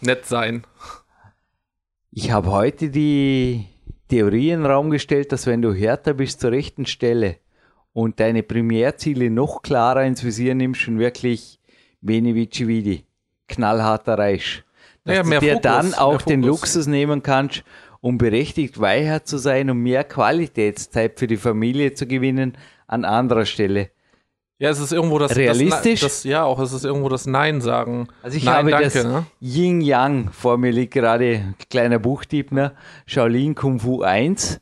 nett 0.00 0.26
sein. 0.26 0.64
Ich 2.12 2.30
habe 2.30 2.52
heute 2.52 2.88
die 2.88 3.66
Theorie 4.08 4.50
in 4.50 4.60
den 4.60 4.70
Raum 4.70 4.90
gestellt, 4.90 5.32
dass 5.32 5.46
wenn 5.46 5.60
du 5.60 5.72
härter 5.72 6.14
bist 6.14 6.40
zur 6.40 6.52
rechten 6.52 6.86
Stelle 6.86 7.36
und 7.92 8.20
deine 8.20 8.42
Primärziele 8.42 9.30
noch 9.30 9.62
klarer 9.62 10.04
ins 10.04 10.24
Visier 10.24 10.54
nimmst 10.54 10.86
und 10.88 10.98
wirklich 10.98 11.58
Veni 12.00 12.34
Vici 12.34 12.66
Vidi 12.66 13.04
knallhart 13.48 14.06
erreichst, 14.08 14.64
dass 15.04 15.16
ja, 15.16 15.22
du 15.22 15.30
dir 15.30 15.40
Fokus, 15.40 15.62
dann 15.62 15.94
auch 15.94 16.22
den 16.22 16.42
Luxus 16.42 16.86
nehmen 16.86 17.22
kannst, 17.22 17.64
um 18.00 18.16
berechtigt 18.16 18.80
weicher 18.80 19.24
zu 19.24 19.38
sein, 19.38 19.70
um 19.70 19.78
mehr 19.78 20.04
Qualitätszeit 20.04 21.18
für 21.18 21.26
die 21.26 21.36
Familie 21.36 21.92
zu 21.94 22.06
gewinnen 22.06 22.56
an 22.86 23.04
anderer 23.04 23.44
Stelle. 23.44 23.90
Ja, 24.58 24.68
es 24.68 24.78
ist 24.78 24.92
irgendwo 24.92 25.18
das 25.18 25.36
realistisch. 25.36 26.00
Das, 26.00 26.16
das, 26.16 26.24
ja, 26.24 26.44
auch 26.44 26.58
es 26.58 26.74
ist 26.74 26.84
irgendwo 26.84 27.08
das 27.08 27.26
Nein 27.26 27.62
sagen. 27.62 28.08
Also 28.22 28.36
ich 28.36 28.44
Nein, 28.44 28.56
habe 28.56 28.70
danke, 28.70 28.90
das 28.90 29.04
ne? 29.04 29.26
Yin 29.40 29.80
Yang 29.80 30.32
vor 30.32 30.58
mir 30.58 30.70
liegt 30.70 30.92
gerade 30.92 31.54
kleiner 31.70 31.98
Buchtipp, 31.98 32.52
ne? 32.52 32.72
Shaolin 33.06 33.54
Kung 33.54 33.80
Fu 33.80 34.02
1 34.02 34.60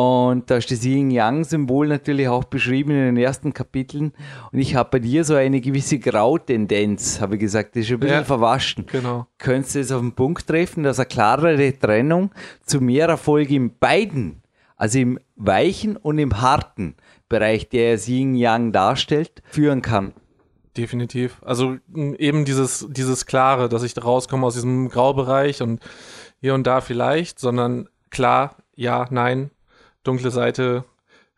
und 0.00 0.50
da 0.50 0.56
ist 0.56 0.70
das 0.70 0.82
Yin-Yang-Symbol 0.82 1.86
natürlich 1.88 2.26
auch 2.28 2.44
beschrieben 2.44 2.92
in 2.92 3.14
den 3.14 3.16
ersten 3.18 3.52
Kapiteln. 3.52 4.12
Und 4.50 4.58
ich 4.58 4.74
habe 4.74 4.88
bei 4.92 4.98
dir 4.98 5.24
so 5.24 5.34
eine 5.34 5.60
gewisse 5.60 5.98
Grautendenz, 5.98 7.20
habe 7.20 7.34
ich 7.34 7.40
gesagt, 7.40 7.76
das 7.76 7.84
ist 7.84 7.90
ein 7.90 8.00
bisschen 8.00 8.16
ja, 8.16 8.24
verwaschen. 8.24 8.86
Genau. 8.86 9.26
Könntest 9.36 9.74
du 9.74 9.80
es 9.80 9.92
auf 9.92 10.00
den 10.00 10.12
Punkt 10.12 10.46
treffen, 10.46 10.84
dass 10.84 10.98
eine 10.98 11.06
klarere 11.06 11.78
Trennung 11.78 12.30
zu 12.64 12.80
mehr 12.80 13.08
Erfolg 13.08 13.50
in 13.50 13.76
beiden, 13.76 14.42
also 14.76 14.98
im 14.98 15.18
weichen 15.36 15.98
und 15.98 16.18
im 16.18 16.40
harten 16.40 16.94
Bereich, 17.28 17.68
der 17.68 17.92
das 17.92 18.08
Yin-Yang 18.08 18.72
darstellt, 18.72 19.42
führen 19.50 19.82
kann? 19.82 20.14
Definitiv. 20.78 21.42
Also 21.44 21.76
eben 21.94 22.46
dieses, 22.46 22.86
dieses 22.88 23.26
Klare, 23.26 23.68
dass 23.68 23.82
ich 23.82 24.02
rauskomme 24.02 24.46
aus 24.46 24.54
diesem 24.54 24.88
Graubereich 24.88 25.60
und 25.60 25.80
hier 26.40 26.54
und 26.54 26.66
da 26.66 26.80
vielleicht, 26.80 27.38
sondern 27.38 27.88
klar, 28.08 28.56
ja, 28.76 29.06
nein, 29.10 29.50
dunkle 30.04 30.30
Seite 30.30 30.84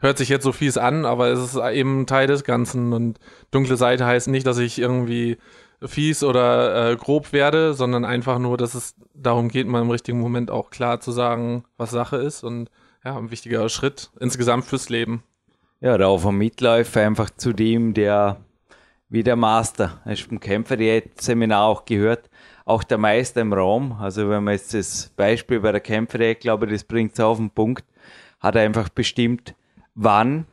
hört 0.03 0.19
sich 0.19 0.29
jetzt 0.29 0.45
so 0.45 0.53
fies 0.53 0.77
an, 0.77 1.05
aber 1.05 1.29
es 1.29 1.41
ist 1.41 1.57
eben 1.57 2.07
Teil 2.07 2.27
des 2.27 2.45
Ganzen. 2.45 2.93
Und 2.93 3.19
dunkle 3.51 3.77
Seite 3.77 4.05
heißt 4.05 4.29
nicht, 4.29 4.47
dass 4.47 4.59
ich 4.59 4.79
irgendwie 4.79 5.39
fies 5.81 6.23
oder 6.23 6.91
äh, 6.91 6.97
grob 6.97 7.33
werde, 7.33 7.75
sondern 7.75 8.05
einfach 8.05 8.39
nur, 8.39 8.57
dass 8.57 8.75
es 8.75 8.95
darum 9.15 9.49
geht, 9.49 9.67
mal 9.67 9.83
im 9.83 9.91
richtigen 9.91 10.21
Moment 10.21 10.51
auch 10.51 10.71
klar 10.71 11.01
zu 11.01 11.13
sagen, 11.13 11.65
was 11.77 11.91
Sache 11.91 12.17
ist 12.17 12.45
und 12.45 12.71
ja, 13.05 13.17
ein 13.17 13.31
wichtiger 13.31 13.69
Schritt 13.69 14.11
insgesamt 14.21 14.65
fürs 14.65 14.89
Leben. 14.89 15.23
Ja, 15.81 15.99
da 15.99 16.17
vom 16.19 16.39
Mitläufer 16.39 17.01
einfach 17.01 17.31
zu 17.31 17.53
dem, 17.53 17.95
der 17.95 18.37
wie 19.09 19.23
der 19.23 19.37
Master, 19.37 20.01
hast 20.05 20.23
vom 20.23 20.41
Kämpfer 20.41 20.77
die 20.77 21.03
Seminar 21.17 21.65
auch 21.65 21.85
gehört, 21.85 22.31
auch 22.65 22.83
der 22.83 22.99
Meister 22.99 23.41
im 23.41 23.53
Raum. 23.53 23.99
Also 24.01 24.31
wenn 24.31 24.45
man 24.45 24.55
jetzt 24.55 24.73
das 24.73 25.13
Beispiel 25.17 25.61
bei 25.61 25.73
der 25.73 25.81
Kämpfer 25.81 26.35
glaube 26.35 26.67
ich, 26.67 26.73
das 26.73 26.85
bringt 26.85 27.13
es 27.13 27.21
auf 27.21 27.37
den 27.37 27.51
Punkt 27.51 27.85
hat 28.43 28.57
er 28.57 28.63
einfach 28.63 28.89
bestimmt, 28.89 29.55
wann, 29.95 30.47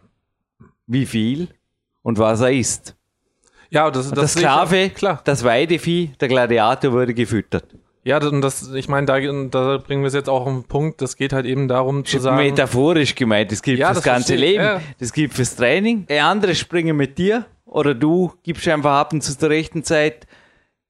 wie 0.88 1.06
viel 1.06 1.50
und 2.04 2.18
was 2.18 2.42
er 2.42 2.52
isst. 2.52 2.96
Ja, 3.72 3.92
das, 3.92 4.10
das, 4.10 4.20
das 4.20 4.34
Sklave, 4.34 4.90
klar. 4.90 5.22
das 5.26 5.44
Weidevieh, 5.44 6.12
der 6.20 6.28
Gladiator 6.28 6.92
wurde 6.92 7.14
gefüttert. 7.14 7.66
Ja, 8.04 8.18
und 8.26 8.42
das, 8.42 8.74
ich 8.74 8.88
meine, 8.88 9.06
da, 9.06 9.20
da 9.20 9.78
bringen 9.78 10.02
wir 10.02 10.08
es 10.08 10.14
jetzt 10.14 10.30
auch 10.30 10.46
auf 10.46 10.54
den 10.54 10.64
Punkt, 10.64 11.02
das 11.02 11.18
geht 11.18 11.34
halt 11.34 11.46
eben 11.46 11.68
darum 11.68 12.06
zu 12.06 12.20
sagen. 12.20 12.38
Metaphorisch 12.38 13.14
gemeint, 13.14 13.52
das 13.52 13.62
gilt 13.62 13.78
ja, 13.78 13.88
fürs 13.88 13.98
das 13.98 14.04
ganze 14.06 14.28
verstehe, 14.30 14.52
Leben, 14.52 14.64
ja. 14.64 14.82
das 15.00 15.14
gilt 15.14 15.34
fürs 15.34 15.56
Training. 15.56 16.08
Andere 16.10 16.56
springen 16.56 16.96
mit 16.96 17.18
dir 17.18 17.46
oder 17.66 17.94
du 17.94 18.34
gibst 18.42 18.68
einfach 18.68 18.94
ab 18.94 19.14
und 19.14 19.22
zu 19.22 19.38
zur 19.38 19.50
rechten 19.50 19.84
Zeit 19.84 20.26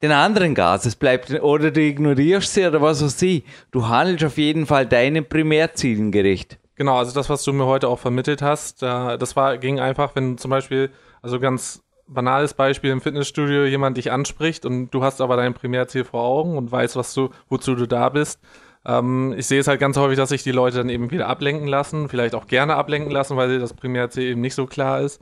den 0.02 0.12
anderen 0.12 0.56
Gas. 0.56 0.86
Es 0.86 0.96
bleibt, 0.96 1.32
oder 1.42 1.72
du 1.72 1.82
ignorierst 1.82 2.54
sie 2.54 2.66
oder 2.66 2.82
was 2.82 3.04
weiß 3.04 3.22
ich. 3.24 3.44
Du 3.72 3.88
handelst 3.88 4.24
auf 4.24 4.38
jeden 4.38 4.66
Fall 4.66 4.86
deinen 4.86 5.26
Primärzielen 5.26 6.12
gerecht. 6.12 6.58
Genau, 6.80 6.96
also 6.98 7.14
das, 7.14 7.30
was 7.30 7.44
du 7.44 7.52
mir 7.52 7.66
heute 7.66 7.90
auch 7.90 8.00
vermittelt 8.00 8.42
hast, 8.42 8.82
das 8.82 9.36
war, 9.36 9.58
ging 9.58 9.82
einfach, 9.82 10.16
wenn 10.16 10.38
zum 10.38 10.50
Beispiel, 10.50 10.92
also 11.22 11.38
ganz 11.38 11.84
banales 12.08 12.54
Beispiel 12.54 12.90
im 12.90 13.02
Fitnessstudio 13.02 13.66
jemand 13.66 13.98
dich 13.98 14.14
anspricht 14.14 14.66
und 14.66 14.90
du 14.92 15.04
hast 15.04 15.20
aber 15.20 15.36
dein 15.36 15.54
Primärziel 15.54 16.06
vor 16.06 16.24
Augen 16.24 16.58
und 16.58 16.72
weißt, 16.72 16.96
was 16.96 17.14
du, 17.14 17.32
wozu 17.50 17.76
du 17.76 17.86
da 17.86 18.08
bist. 18.08 18.40
Ähm, 18.86 19.36
ich 19.38 19.46
sehe 19.46 19.60
es 19.60 19.68
halt 19.68 19.82
ganz 19.82 19.98
häufig, 19.98 20.16
dass 20.16 20.30
sich 20.30 20.42
die 20.42 20.54
Leute 20.54 20.78
dann 20.78 20.88
eben 20.88 21.12
wieder 21.12 21.28
ablenken 21.28 21.68
lassen, 21.68 22.08
vielleicht 22.08 22.34
auch 22.34 22.48
gerne 22.48 22.76
ablenken 22.76 23.12
lassen, 23.12 23.36
weil 23.36 23.60
das 23.60 23.74
Primärziel 23.74 24.24
eben 24.24 24.40
nicht 24.40 24.56
so 24.56 24.66
klar 24.66 25.02
ist 25.02 25.22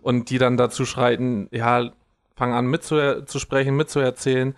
und 0.00 0.30
die 0.30 0.38
dann 0.38 0.56
dazu 0.56 0.86
schreiten, 0.86 1.48
ja, 1.50 1.90
fang 2.34 2.54
an 2.54 2.64
mitzusprechen, 2.66 3.76
mitzuerzählen. 3.76 4.54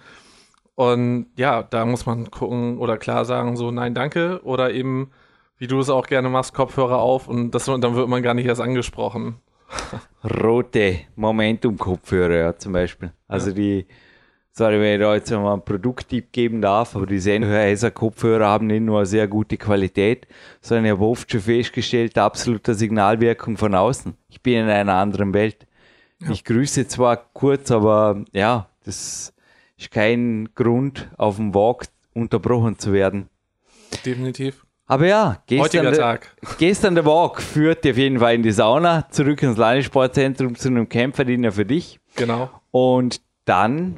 Und 0.77 1.27
ja, 1.37 1.65
da 1.65 1.85
muss 1.85 2.07
man 2.07 2.31
gucken 2.31 2.79
oder 2.79 2.99
klar 2.99 3.25
sagen, 3.25 3.57
so 3.57 3.73
nein, 3.73 3.95
danke 3.95 4.41
oder 4.45 4.71
eben 4.73 5.11
wie 5.59 5.67
du 5.67 5.79
es 5.81 5.91
auch 5.91 6.07
gerne 6.07 6.29
machst, 6.29 6.55
Kopfhörer 6.55 6.99
auf 6.99 7.29
und 7.29 7.53
das, 7.53 7.65
dann 7.65 7.95
wird 7.95 8.09
man 8.09 8.23
gar 8.23 8.35
nicht 8.35 8.47
erst 8.47 8.61
angesprochen. 8.61 9.37
Rote 10.25 11.01
Momentum-Kopfhörer, 11.17 12.37
ja, 12.37 12.57
zum 12.57 12.73
Beispiel. 12.73 13.13
Also 13.27 13.49
ja. 13.51 13.55
die, 13.55 13.87
sorry, 14.53 14.81
wenn 14.81 14.95
ich 14.95 15.01
da 15.01 15.15
jetzt 15.15 15.31
mal 15.31 15.53
einen 15.53 15.65
Produkttipp 15.65 16.33
geben 16.33 16.61
darf, 16.61 16.95
aber 16.95 17.07
die 17.07 17.19
Sennheiser-Kopfhörer 17.19 18.47
haben 18.47 18.67
nicht 18.67 18.83
nur 18.83 18.99
eine 18.99 19.07
sehr 19.07 19.29
gute 19.29 19.57
Qualität, 19.57 20.27
sondern 20.61 20.87
ich 20.87 20.91
habe 20.93 21.05
oft 21.05 21.31
schon 21.31 21.41
festgestellt, 21.41 22.19
absolute 22.19 22.75
Signalwirkung 22.75 23.57
von 23.57 23.75
außen. 23.75 24.17
Ich 24.29 24.43
bin 24.43 24.65
in 24.65 24.69
einer 24.69 24.95
anderen 24.95 25.35
Welt. 25.35 25.67
Ja. 26.21 26.31
Ich 26.31 26.45
grüße 26.45 26.87
zwar 26.89 27.17
kurz, 27.17 27.71
aber 27.71 28.25
ja, 28.33 28.69
das 28.85 29.35
ist 29.77 29.91
kein 29.91 30.49
Grund, 30.55 31.11
auf 31.19 31.37
dem 31.37 31.55
Walk 31.55 31.87
unterbrochen 32.15 32.79
zu 32.79 32.93
werden. 32.93 33.29
Definitiv. 34.05 34.66
Aber 34.89 35.07
ja, 35.07 35.43
gestern, 35.47 35.93
der, 35.93 36.21
gestern 36.59 36.95
der 36.95 37.05
Walk 37.05 37.43
führt 37.43 37.85
auf 37.87 37.97
jeden 37.97 38.21
Fall 38.21 38.37
in 38.37 38.43
die 38.45 38.53
Sauna, 38.53 39.09
zurück 39.11 39.43
ins 39.43 39.57
Landessportzentrum 39.57 40.55
zu 40.55 40.69
einem 40.69 40.89
Kämpferdiener 40.89 41.51
für 41.51 41.65
dich. 41.65 41.99
Genau. 42.15 42.51
Und 42.71 43.21
dann, 43.47 43.97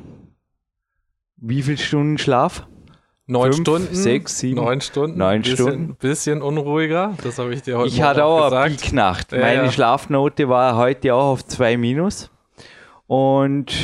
wie 1.37 1.63
viel 1.63 1.77
Stunden 1.77 2.17
Schlaf? 2.17 2.67
Neun 3.27 3.53
Fünf, 3.53 3.61
Stunden. 3.69 3.95
sechs, 3.95 4.39
sieben, 4.39 4.57
Neun 4.57 4.81
Stunden. 4.81 5.19
neun 5.19 5.43
bisschen, 5.43 5.57
Stunden. 5.59 5.95
Bisschen 5.97 6.41
unruhiger. 6.41 7.13
Das 7.23 7.39
habe 7.39 7.53
ich 7.53 7.61
dir 7.61 7.77
heute 7.77 7.89
Ich 7.89 8.01
hatte 8.01 8.25
auch 8.25 8.51
eine 8.51 8.71
gesagt. 8.71 8.81
Peaknacht. 8.81 9.33
Ja, 9.33 9.39
Meine 9.41 9.65
ja. 9.65 9.71
Schlafnote 9.73 10.49
war 10.49 10.77
heute 10.77 11.15
auch 11.15 11.33
auf 11.33 11.45
2 11.45 11.77
minus. 11.77 12.31
Und 13.07 13.75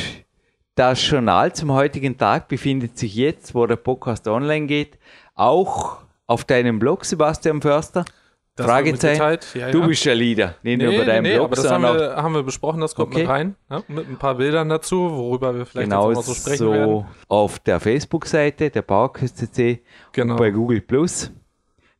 das 0.73 1.07
Journal 1.07 1.53
zum 1.53 1.71
heutigen 1.71 2.17
Tag 2.17 2.47
befindet 2.47 2.97
sich 2.97 3.13
jetzt, 3.13 3.53
wo 3.53 3.67
der 3.67 3.75
Podcast 3.75 4.27
online 4.27 4.65
geht, 4.65 4.97
auch 5.35 6.04
auf 6.27 6.43
deinem 6.45 6.79
Blog, 6.79 7.05
Sebastian 7.05 7.61
Förster. 7.61 8.05
Das 8.57 8.67
Fragezeichen. 8.67 9.39
Ja, 9.59 9.69
Du 9.69 9.81
ja. 9.81 9.87
bist 9.87 10.05
der 10.05 10.15
Leader, 10.15 10.55
nicht 10.63 10.81
nur 10.81 10.89
Nee, 10.91 10.97
bei 10.99 11.03
nee, 11.03 11.09
deinem 11.11 11.23
nee, 11.23 11.33
Blog, 11.33 11.45
aber 11.47 11.55
das 11.57 11.69
haben 11.69 11.83
wir, 11.83 12.15
haben 12.15 12.33
wir 12.35 12.43
besprochen, 12.43 12.79
das 12.79 12.95
kommt 12.95 13.11
Okay. 13.11 13.23
mit 13.23 13.29
rein. 13.29 13.55
Ja, 13.69 13.83
mit 13.89 14.07
ein 14.07 14.15
paar 14.17 14.35
Bildern 14.35 14.69
dazu, 14.69 14.97
worüber 15.11 15.53
wir 15.53 15.65
vielleicht 15.65 15.89
genau 15.89 16.09
jetzt 16.11 16.25
so 16.25 16.33
sprechen 16.33 16.57
so 16.57 16.71
werden. 16.71 17.05
auf 17.27 17.59
der 17.59 17.81
Facebook-Seite 17.81 18.69
der 18.69 18.81
Bauerküste 18.81 19.79
Genau. 20.13 20.37
bei 20.37 20.51
Google 20.51 20.79
Plus. 20.79 21.33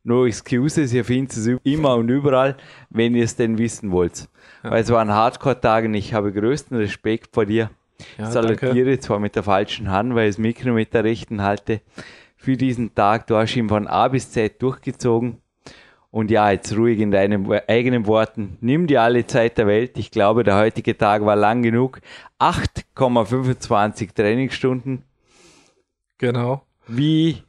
No 0.02 0.24
excuses, 0.24 0.94
ihr 0.94 1.04
findet 1.04 1.36
es 1.36 1.46
immer 1.64 1.96
und 1.96 2.08
überall, 2.08 2.56
wenn 2.88 3.14
ihr 3.14 3.24
es 3.24 3.36
denn 3.36 3.58
wissen 3.58 3.90
wollt. 3.92 4.26
Weil 4.62 4.82
es 4.82 4.90
waren 4.90 5.12
Hardcore-Tage 5.12 5.88
und 5.88 5.94
ich 5.94 6.14
habe 6.14 6.32
größten 6.32 6.76
Respekt 6.78 7.34
vor 7.34 7.44
dir. 7.44 7.70
Ja, 8.16 8.30
Salutiere 8.30 8.98
zwar 8.98 9.18
mit 9.18 9.36
der 9.36 9.42
falschen 9.42 9.90
Hand, 9.90 10.14
weil 10.14 10.28
ich 10.30 10.36
das 10.36 10.38
Mikro 10.38 10.70
mit 10.70 10.94
der 10.94 11.04
rechten 11.04 11.42
halte, 11.42 11.80
für 12.36 12.56
diesen 12.56 12.94
Tag. 12.94 13.26
Du 13.26 13.36
hast 13.36 13.56
ihn 13.56 13.68
von 13.68 13.86
A 13.86 14.08
bis 14.08 14.30
Z 14.30 14.60
durchgezogen. 14.62 15.38
Und 16.10 16.30
ja, 16.30 16.50
jetzt 16.50 16.74
ruhig 16.74 16.98
in 17.00 17.10
deinen 17.10 17.50
eigenen 17.68 18.06
Worten. 18.06 18.56
Nimm 18.60 18.86
dir 18.86 19.02
alle 19.02 19.26
Zeit 19.26 19.58
der 19.58 19.66
Welt. 19.66 19.98
Ich 19.98 20.10
glaube, 20.10 20.44
der 20.44 20.56
heutige 20.56 20.96
Tag 20.96 21.24
war 21.26 21.36
lang 21.36 21.62
genug. 21.62 22.00
8,25 22.38 24.14
Trainingsstunden. 24.14 25.02
Genau. 26.18 26.62
Wie 26.86 27.42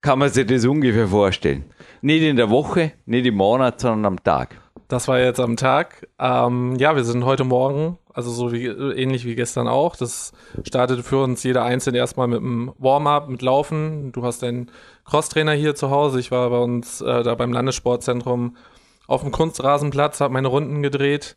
kann 0.00 0.18
man 0.20 0.28
sich 0.28 0.46
das 0.46 0.64
ungefähr 0.66 1.08
vorstellen? 1.08 1.64
Nicht 2.00 2.22
in 2.22 2.36
der 2.36 2.50
Woche, 2.50 2.92
nicht 3.06 3.26
im 3.26 3.34
Monat, 3.34 3.80
sondern 3.80 4.12
am 4.12 4.22
Tag. 4.22 4.59
Das 4.90 5.06
war 5.06 5.20
jetzt 5.20 5.38
am 5.38 5.56
Tag. 5.56 6.08
Ähm, 6.18 6.74
ja, 6.74 6.96
wir 6.96 7.04
sind 7.04 7.24
heute 7.24 7.44
Morgen, 7.44 7.96
also 8.12 8.32
so 8.32 8.50
wie 8.50 8.66
ähnlich 8.66 9.24
wie 9.24 9.36
gestern 9.36 9.68
auch. 9.68 9.94
Das 9.94 10.32
startete 10.64 11.04
für 11.04 11.22
uns 11.22 11.44
jeder 11.44 11.62
einzeln 11.62 11.94
erstmal 11.94 12.26
mit 12.26 12.40
einem 12.40 12.72
Warm-up, 12.76 13.28
mit 13.28 13.40
Laufen. 13.40 14.10
Du 14.10 14.24
hast 14.24 14.42
deinen 14.42 14.68
Crosstrainer 15.04 15.52
hier 15.52 15.76
zu 15.76 15.90
Hause. 15.90 16.18
Ich 16.18 16.32
war 16.32 16.50
bei 16.50 16.58
uns 16.58 17.00
äh, 17.02 17.22
da 17.22 17.36
beim 17.36 17.52
Landessportzentrum 17.52 18.56
auf 19.06 19.22
dem 19.22 19.30
Kunstrasenplatz, 19.30 20.20
habe 20.20 20.34
meine 20.34 20.48
Runden 20.48 20.82
gedreht, 20.82 21.36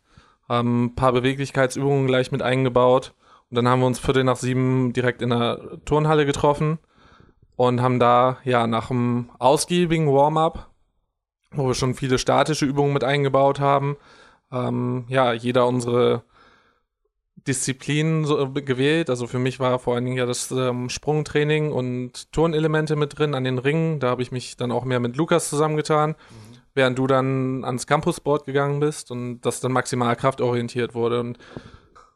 ähm, 0.50 0.86
ein 0.86 0.94
paar 0.96 1.12
Beweglichkeitsübungen 1.12 2.08
gleich 2.08 2.32
mit 2.32 2.42
eingebaut. 2.42 3.14
Und 3.50 3.54
dann 3.56 3.68
haben 3.68 3.78
wir 3.78 3.86
uns 3.86 4.00
Viertel 4.00 4.24
nach 4.24 4.36
sieben 4.36 4.92
direkt 4.92 5.22
in 5.22 5.30
der 5.30 5.78
Turnhalle 5.84 6.26
getroffen 6.26 6.80
und 7.54 7.80
haben 7.80 8.00
da 8.00 8.38
ja 8.42 8.66
nach 8.66 8.90
einem 8.90 9.30
ausgiebigen 9.38 10.12
Warm-up 10.12 10.73
wo 11.56 11.66
wir 11.66 11.74
schon 11.74 11.94
viele 11.94 12.18
statische 12.18 12.66
Übungen 12.66 12.92
mit 12.92 13.04
eingebaut 13.04 13.60
haben. 13.60 13.96
Ähm, 14.52 15.04
ja, 15.08 15.32
jeder 15.32 15.66
unsere 15.66 16.22
Disziplinen 17.46 18.24
so, 18.24 18.54
äh, 18.54 18.62
gewählt. 18.62 19.10
Also 19.10 19.26
für 19.26 19.38
mich 19.38 19.60
war 19.60 19.78
vor 19.78 19.94
allen 19.94 20.04
Dingen 20.04 20.16
ja 20.16 20.26
das 20.26 20.50
ähm, 20.50 20.88
Sprungtraining 20.88 21.72
und 21.72 22.32
Turnelemente 22.32 22.96
mit 22.96 23.18
drin 23.18 23.34
an 23.34 23.44
den 23.44 23.58
Ringen. 23.58 24.00
Da 24.00 24.08
habe 24.08 24.22
ich 24.22 24.32
mich 24.32 24.56
dann 24.56 24.72
auch 24.72 24.84
mehr 24.84 25.00
mit 25.00 25.16
Lukas 25.16 25.50
zusammengetan, 25.50 26.14
während 26.74 26.98
du 26.98 27.06
dann 27.06 27.64
ans 27.64 27.86
Campusboard 27.86 28.44
gegangen 28.44 28.80
bist 28.80 29.10
und 29.10 29.40
das 29.42 29.60
dann 29.60 29.72
maximal 29.72 30.16
kraftorientiert 30.16 30.94
wurde. 30.94 31.20
Und 31.20 31.38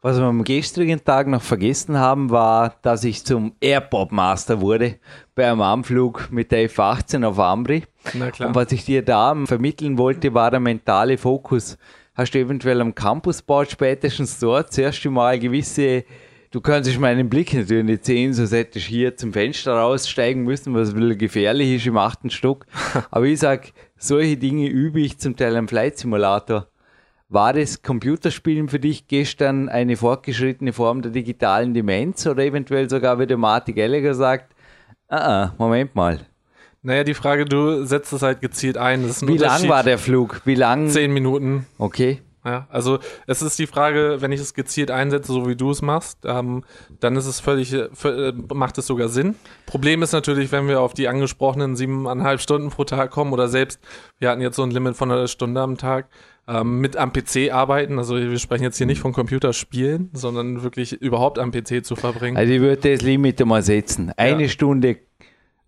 Was 0.01 0.17
wir 0.17 0.27
am 0.27 0.45
gestrigen 0.45 1.05
Tag 1.05 1.27
noch 1.27 1.43
vergessen 1.43 1.99
haben, 1.99 2.31
war, 2.31 2.77
dass 2.83 3.03
ich 3.03 3.25
zum 3.25 3.55
Airport 3.61 4.13
Master 4.13 4.61
wurde 4.61 4.95
bei 5.35 5.51
einem 5.51 5.61
Anflug 5.61 6.29
mit 6.31 6.53
der 6.53 6.63
F-18 6.67 7.25
auf 7.25 7.41
Ambri. 7.41 7.83
na 8.15 8.31
klar. 8.31 8.51
Und 8.51 8.55
was 8.55 8.71
ich 8.71 8.85
dir 8.85 9.03
da 9.03 9.35
vermitteln 9.45 9.99
wollte, 9.99 10.33
war 10.35 10.53
der 10.53 10.61
mentale 10.61 11.19
Fokus. 11.19 11.77
Hast 12.15 12.33
du 12.33 12.39
eventuell 12.39 12.81
am 12.81 12.95
Campusboard 12.95 13.73
spätestens 13.73 14.39
dort 14.39 14.73
zuerst 14.73 15.05
einmal 15.05 15.37
gewisse, 15.37 16.05
du 16.53 16.61
kannst 16.61 16.97
meinen 17.01 17.29
Blick 17.29 17.53
natürlich 17.53 17.85
nicht 17.85 18.05
sehen, 18.05 18.33
sonst 18.35 18.53
hättest 18.53 18.87
du 18.87 18.91
hier 18.91 19.17
zum 19.17 19.33
Fenster 19.33 19.73
raussteigen 19.73 20.45
müssen, 20.45 20.75
was 20.75 20.91
ein 20.91 21.01
bisschen 21.01 21.19
gefährlich 21.19 21.75
ist 21.75 21.87
im 21.89 21.97
achten 21.97 22.31
Stock. 22.31 22.67
Aber 23.11 23.25
ich 23.25 23.41
sag, 23.41 23.73
solche 23.97 24.37
Dinge 24.37 24.69
übe 24.69 25.01
ich 25.01 25.19
zum 25.19 25.35
Teil 25.35 25.57
am 25.57 25.67
Flight 25.67 25.99
Simulator. 25.99 26.69
War 27.31 27.53
das 27.53 27.83
Computerspielen 27.83 28.69
für 28.69 28.81
dich 28.81 29.07
gestern 29.07 29.69
eine 29.69 29.99
fortgeschrittene 29.99 30.73
Form 30.73 31.03
der 31.03 31.11
digitalen 31.11 31.75
Demenz 31.75 32.27
oder 32.27 32.43
eventuell 32.43 32.89
sogar, 32.89 33.19
wie 33.19 33.27
der 33.27 33.37
Marty 33.37 33.75
Gallagher 33.75 34.15
sagt, 34.15 34.55
ah, 35.09 35.17
ah, 35.17 35.55
Moment 35.59 35.95
mal. 35.95 36.21
Naja, 36.81 37.05
die 37.05 37.13
Frage, 37.13 37.45
du 37.45 37.85
setzt 37.85 38.15
es 38.15 38.23
halt 38.23 38.41
gezielt 38.41 38.79
ein. 38.79 39.05
Ein 39.05 39.29
Wie 39.29 39.37
lang 39.37 39.69
war 39.69 39.83
der 39.83 39.99
Flug? 39.99 40.41
Wie 40.47 40.55
lang? 40.55 40.89
Zehn 40.89 41.13
Minuten. 41.13 41.67
Okay. 41.77 42.23
Ja, 42.45 42.67
also 42.71 42.99
es 43.27 43.43
ist 43.43 43.59
die 43.59 43.67
Frage, 43.67 44.19
wenn 44.21 44.33
ich 44.33 44.41
es 44.41 44.55
gezielt 44.55 44.91
einsetze, 44.91 45.33
so 45.33 45.47
wie 45.49 45.57
du 45.57 45.71
es 45.71 45.83
machst, 45.83 46.21
ähm, 46.25 46.65
dann 46.99 47.17
ist 47.17 47.27
es 47.27 47.41
völlig, 47.41 47.75
äh, 47.75 47.89
äh, 48.05 48.33
macht 48.55 48.79
es 48.79 48.87
sogar 48.87 49.09
Sinn. 49.09 49.35
Problem 49.67 50.03
ist 50.03 50.13
natürlich, 50.13 50.51
wenn 50.51 50.67
wir 50.67 50.81
auf 50.81 50.95
die 50.95 51.09
angesprochenen 51.09 51.77
siebeneinhalb 51.77 52.41
Stunden 52.41 52.71
pro 52.71 52.85
Tag 52.85 53.11
kommen 53.11 53.35
oder 53.35 53.49
selbst, 53.49 53.81
wir 54.19 54.31
hatten 54.31 54.41
jetzt 54.41 54.57
so 54.57 54.63
ein 54.63 54.71
Limit 54.71 54.97
von 54.97 55.11
einer 55.11 55.29
Stunde 55.29 55.61
am 55.61 55.77
Tag, 55.77 56.09
ähm, 56.49 56.81
mit 56.81 56.97
am 56.97 57.13
PC 57.13 57.53
arbeiten, 57.53 57.99
also 57.99 58.17
wir 58.17 58.39
sprechen 58.39 58.65
jetzt 58.65 58.79
hier 58.79 58.87
nicht 58.87 59.01
von 59.01 59.13
Computerspielen, 59.13 60.11
sondern 60.15 60.63
wirklich 60.63 60.93
überhaupt 60.93 61.39
am 61.39 61.51
PC 61.53 61.85
zu 61.85 61.95
verbringen. 61.95 62.37
Also 62.37 62.53
ich 62.53 62.61
würde 62.61 62.91
das 62.91 63.03
Limit 63.03 63.45
mal 63.45 63.63
setzen. 63.63 64.13
Eine 64.17 64.43
Ja. 64.45 64.49
Stunde 64.49 64.97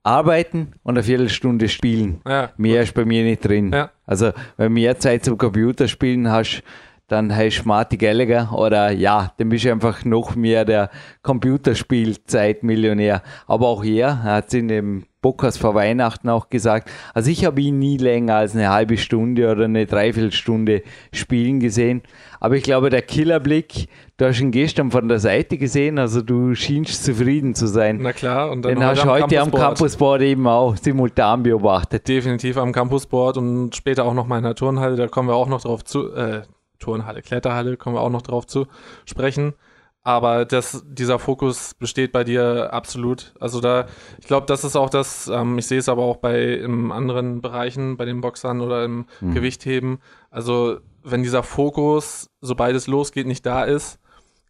arbeiten 0.02 0.72
und 0.82 0.94
eine 0.96 1.02
Viertelstunde 1.02 1.68
spielen. 1.68 2.20
Ja, 2.26 2.52
Mehr 2.56 2.82
ist 2.82 2.94
bei 2.94 3.04
mir 3.04 3.22
nicht 3.22 3.44
drin. 3.44 3.70
Ja. 3.72 3.90
Also 4.06 4.32
wenn 4.56 4.68
du 4.68 4.70
mehr 4.74 4.98
Zeit 4.98 5.24
zum 5.24 5.36
Computerspielen 5.36 6.30
hast, 6.30 6.62
dann 7.10 7.34
heißt 7.34 7.66
Marty 7.66 7.96
Gallagher 7.96 8.52
oder 8.52 8.92
ja, 8.92 9.32
dann 9.36 9.48
bist 9.48 9.64
du 9.64 9.72
einfach 9.72 10.04
noch 10.04 10.36
mehr 10.36 10.64
der 10.64 10.90
Computerspielzeitmillionär. 11.22 13.22
Aber 13.46 13.66
auch 13.66 13.84
er 13.84 14.22
hat 14.22 14.48
es 14.48 14.54
in 14.54 14.68
dem 14.68 15.04
Podcast 15.20 15.58
vor 15.58 15.74
Weihnachten 15.74 16.28
auch 16.28 16.48
gesagt. 16.48 16.88
Also 17.12 17.30
ich 17.30 17.44
habe 17.44 17.60
ihn 17.60 17.78
nie 17.78 17.96
länger 17.96 18.36
als 18.36 18.54
eine 18.54 18.70
halbe 18.70 18.96
Stunde 18.96 19.50
oder 19.50 19.64
eine 19.64 19.86
Dreiviertelstunde 19.86 20.82
spielen 21.12 21.60
gesehen. 21.60 22.02
Aber 22.38 22.56
ich 22.56 22.62
glaube, 22.62 22.90
der 22.90 23.02
Killerblick, 23.02 23.88
du 24.16 24.26
hast 24.26 24.40
ihn 24.40 24.52
gestern 24.52 24.92
von 24.92 25.08
der 25.08 25.18
Seite 25.18 25.58
gesehen, 25.58 25.98
also 25.98 26.22
du 26.22 26.54
schienst 26.54 27.04
zufrieden 27.04 27.54
zu 27.54 27.66
sein. 27.66 27.98
na 28.00 28.12
klar. 28.12 28.50
Und 28.50 28.64
dann 28.64 28.76
Den 28.76 28.84
hast 28.84 29.04
du 29.04 29.10
heute 29.10 29.40
am 29.40 29.50
Campusboard 29.50 30.22
eben 30.22 30.46
auch 30.46 30.76
simultan 30.76 31.42
beobachtet. 31.42 32.08
Definitiv 32.08 32.56
am 32.56 32.72
Campusboard 32.72 33.36
und 33.36 33.74
später 33.74 34.04
auch 34.04 34.14
noch 34.14 34.26
mal 34.26 34.38
in 34.38 34.44
der 34.44 34.54
Turnhalle, 34.54 34.96
da 34.96 35.08
kommen 35.08 35.28
wir 35.28 35.34
auch 35.34 35.48
noch 35.48 35.60
drauf 35.60 35.84
zu, 35.84 36.14
äh, 36.14 36.42
Turnhalle, 36.80 37.22
Kletterhalle, 37.22 37.76
kommen 37.76 37.94
wir 37.94 38.00
auch 38.00 38.10
noch 38.10 38.22
drauf 38.22 38.46
zu 38.46 38.66
sprechen. 39.04 39.54
Aber 40.02 40.46
das, 40.46 40.82
dieser 40.88 41.18
Fokus 41.18 41.74
besteht 41.74 42.10
bei 42.10 42.24
dir 42.24 42.72
absolut. 42.72 43.34
Also 43.38 43.60
da, 43.60 43.86
ich 44.18 44.26
glaube, 44.26 44.46
das 44.46 44.64
ist 44.64 44.74
auch 44.74 44.88
das, 44.88 45.28
ähm, 45.28 45.58
ich 45.58 45.66
sehe 45.66 45.78
es 45.78 45.90
aber 45.90 46.02
auch 46.02 46.16
bei 46.16 46.54
in 46.54 46.90
anderen 46.90 47.42
Bereichen, 47.42 47.98
bei 47.98 48.06
den 48.06 48.22
Boxern 48.22 48.62
oder 48.62 48.84
im 48.84 49.04
Gewichtheben. 49.20 49.98
Also 50.30 50.78
wenn 51.02 51.22
dieser 51.22 51.42
Fokus, 51.42 52.30
sobald 52.40 52.74
es 52.76 52.86
losgeht, 52.86 53.26
nicht 53.26 53.44
da 53.44 53.64
ist, 53.64 53.98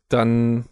dann 0.08 0.66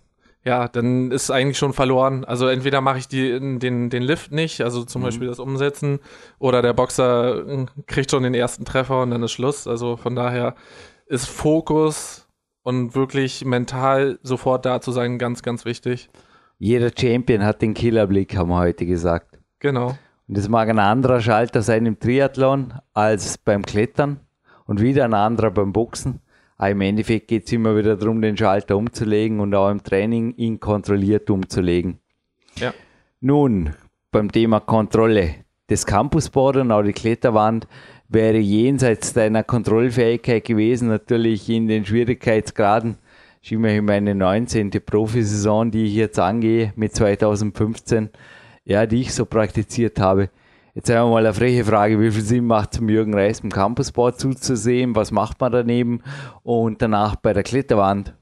ja, 0.44 0.66
dann 0.66 1.10
ist 1.10 1.30
eigentlich 1.30 1.58
schon 1.58 1.74
verloren. 1.74 2.24
Also 2.24 2.46
entweder 2.46 2.80
mache 2.80 2.98
ich 2.98 3.08
die, 3.08 3.58
den, 3.58 3.90
den 3.90 4.02
Lift 4.02 4.32
nicht, 4.32 4.62
also 4.62 4.84
zum 4.84 5.02
Beispiel 5.02 5.26
das 5.26 5.40
Umsetzen, 5.40 5.98
oder 6.38 6.62
der 6.62 6.72
Boxer 6.72 7.46
äh, 7.46 7.66
kriegt 7.86 8.10
schon 8.10 8.22
den 8.22 8.34
ersten 8.34 8.64
Treffer 8.64 9.02
und 9.02 9.10
dann 9.10 9.22
ist 9.22 9.32
Schluss. 9.32 9.66
Also 9.66 9.96
von 9.96 10.14
daher 10.14 10.54
ist 11.08 11.26
Fokus 11.26 12.28
und 12.62 12.94
wirklich 12.94 13.44
mental 13.44 14.18
sofort 14.22 14.66
da 14.66 14.80
zu 14.80 14.92
sein 14.92 15.18
ganz, 15.18 15.42
ganz 15.42 15.64
wichtig. 15.64 16.10
Jeder 16.58 16.90
Champion 16.96 17.44
hat 17.44 17.62
den 17.62 17.74
Killerblick, 17.74 18.36
haben 18.36 18.50
wir 18.50 18.58
heute 18.58 18.84
gesagt. 18.84 19.38
Genau. 19.58 19.96
Und 20.28 20.36
das 20.36 20.48
mag 20.48 20.68
ein 20.68 20.78
anderer 20.78 21.20
Schalter 21.20 21.62
sein 21.62 21.86
im 21.86 21.98
Triathlon 21.98 22.74
als 22.92 23.38
beim 23.38 23.62
Klettern 23.62 24.20
und 24.66 24.80
wieder 24.80 25.04
ein 25.04 25.14
anderer 25.14 25.50
beim 25.50 25.72
Boxen. 25.72 26.20
Aber 26.58 26.70
im 26.70 26.80
Endeffekt 26.80 27.28
geht 27.28 27.46
es 27.46 27.52
immer 27.52 27.76
wieder 27.76 27.96
darum, 27.96 28.20
den 28.20 28.36
Schalter 28.36 28.76
umzulegen 28.76 29.40
und 29.40 29.54
auch 29.54 29.70
im 29.70 29.82
Training 29.82 30.34
ihn 30.36 30.60
kontrolliert 30.60 31.30
umzulegen. 31.30 32.00
Ja. 32.56 32.74
Nun, 33.20 33.74
beim 34.10 34.30
Thema 34.30 34.60
Kontrolle. 34.60 35.36
Das 35.68 35.86
Campusboard 35.86 36.56
und 36.56 36.72
auch 36.72 36.82
die 36.82 36.92
Kletterwand 36.92 37.66
wäre 38.08 38.38
jenseits 38.38 39.12
deiner 39.12 39.44
Kontrollfähigkeit 39.44 40.44
gewesen, 40.44 40.88
natürlich 40.88 41.48
in 41.48 41.68
den 41.68 41.84
Schwierigkeitsgraden. 41.84 42.96
ist 43.42 43.52
immerhin 43.52 43.84
meine 43.84 44.14
19. 44.14 44.70
Profisaison, 44.84 45.70
die 45.70 45.84
ich 45.84 45.94
jetzt 45.94 46.18
angehe 46.18 46.72
mit 46.74 46.94
2015, 46.94 48.10
ja, 48.64 48.86
die 48.86 49.02
ich 49.02 49.14
so 49.14 49.26
praktiziert 49.26 50.00
habe. 50.00 50.30
Jetzt 50.74 50.90
haben 50.90 51.08
wir 51.08 51.14
mal 51.14 51.26
eine 51.26 51.34
freche 51.34 51.64
Frage, 51.64 52.00
wie 52.00 52.10
viel 52.10 52.22
Sinn 52.22 52.46
macht 52.46 52.74
zum 52.74 52.88
Jürgen 52.88 53.12
Reis 53.12 53.40
im 53.40 53.50
Campusboard 53.50 54.20
zuzusehen, 54.20 54.94
was 54.94 55.10
macht 55.10 55.40
man 55.40 55.52
daneben 55.52 56.02
und 56.42 56.80
danach 56.80 57.16
bei 57.16 57.32
der 57.32 57.42
Kletterwand? 57.42 58.14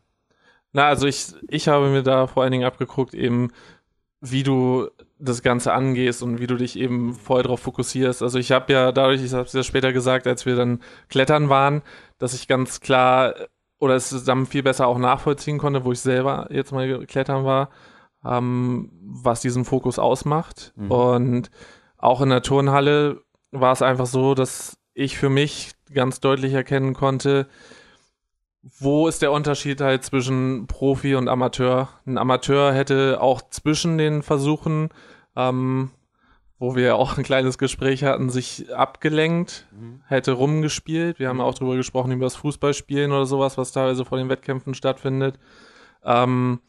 Na, 0.73 0.89
also 0.89 1.07
ich, 1.07 1.35
ich 1.49 1.69
habe 1.69 1.89
mir 1.89 2.03
da 2.03 2.27
vor 2.27 2.43
allen 2.43 2.53
Dingen 2.53 2.65
abgeguckt, 2.65 3.15
eben 3.15 3.51
wie 4.21 4.43
du 4.43 4.89
das 5.19 5.43
Ganze 5.43 5.73
angehst 5.73 6.23
und 6.23 6.41
wie 6.41 6.47
du 6.47 6.57
dich 6.57 6.79
eben 6.79 7.15
voll 7.15 7.43
darauf 7.43 7.61
fokussierst. 7.61 8.23
Also 8.23 8.39
ich 8.39 8.53
habe 8.53 8.73
ja 8.73 8.93
dadurch, 8.93 9.23
ich 9.23 9.33
habe 9.33 9.45
es 9.45 9.53
ja 9.53 9.63
später 9.63 9.93
gesagt, 9.93 10.27
als 10.27 10.45
wir 10.45 10.57
dann 10.57 10.81
klettern 11.09 11.49
waren, 11.49 11.83
dass 12.19 12.35
ich 12.35 12.49
ganz 12.49 12.81
klar 12.81 13.35
oder 13.79 13.95
es 13.95 14.25
dann 14.25 14.47
viel 14.47 14.63
besser 14.63 14.87
auch 14.87 14.99
nachvollziehen 14.99 15.59
konnte, 15.59 15.85
wo 15.85 15.93
ich 15.93 16.01
selber 16.01 16.49
jetzt 16.51 16.73
mal 16.73 17.07
klettern 17.07 17.45
war, 17.45 17.71
ähm, 18.25 18.91
was 19.03 19.41
diesen 19.41 19.65
Fokus 19.65 19.99
ausmacht. 19.99 20.73
Mhm. 20.77 20.91
Und 20.91 21.51
auch 21.99 22.21
in 22.21 22.31
der 22.31 22.43
Turnhalle 22.43 23.23
war 23.51 23.73
es 23.73 23.83
einfach 23.83 24.07
so, 24.07 24.35
dass 24.35 24.79
ich 24.95 25.19
für 25.19 25.29
mich 25.29 25.73
ganz 25.93 26.21
deutlich 26.21 26.53
erkennen 26.53 26.95
konnte, 26.95 27.47
wo 28.79 29.07
ist 29.07 29.23
der 29.23 29.33
Unterschied 29.33 29.81
halt 29.81 30.05
zwischen 30.05 30.67
Profi 30.67 31.15
und 31.15 31.29
Amateur? 31.29 31.89
Ein 32.05 32.19
Amateur 32.19 32.73
hätte 32.73 33.21
auch 33.21 33.43
zwischen 33.51 33.97
den 33.97 34.23
Versuchen, 34.23 34.89
ähm, 35.37 35.91
wo 36.59 36.75
wir 36.75 36.97
auch 36.97 37.17
ein 37.17 37.23
kleines 37.23 37.59
Gespräch 37.59 38.03
hatten, 38.03 38.31
sich 38.31 38.75
abgelenkt, 38.75 39.67
mhm. 39.73 40.03
hätte 40.07 40.33
rumgespielt. 40.33 41.19
Wir 41.19 41.29
haben 41.29 41.41
auch 41.41 41.55
drüber 41.55 41.77
gesprochen, 41.77 42.13
über 42.13 42.27
das 42.27 42.37
Fußballspielen 42.37 43.13
oder 43.13 43.27
sowas, 43.27 43.57
was 43.57 43.73
teilweise 43.73 44.05
vor 44.05 44.19
den 44.19 44.29
Wettkämpfen 44.29 44.75
stattfindet. 44.75 45.39
Ähm, 46.05 46.61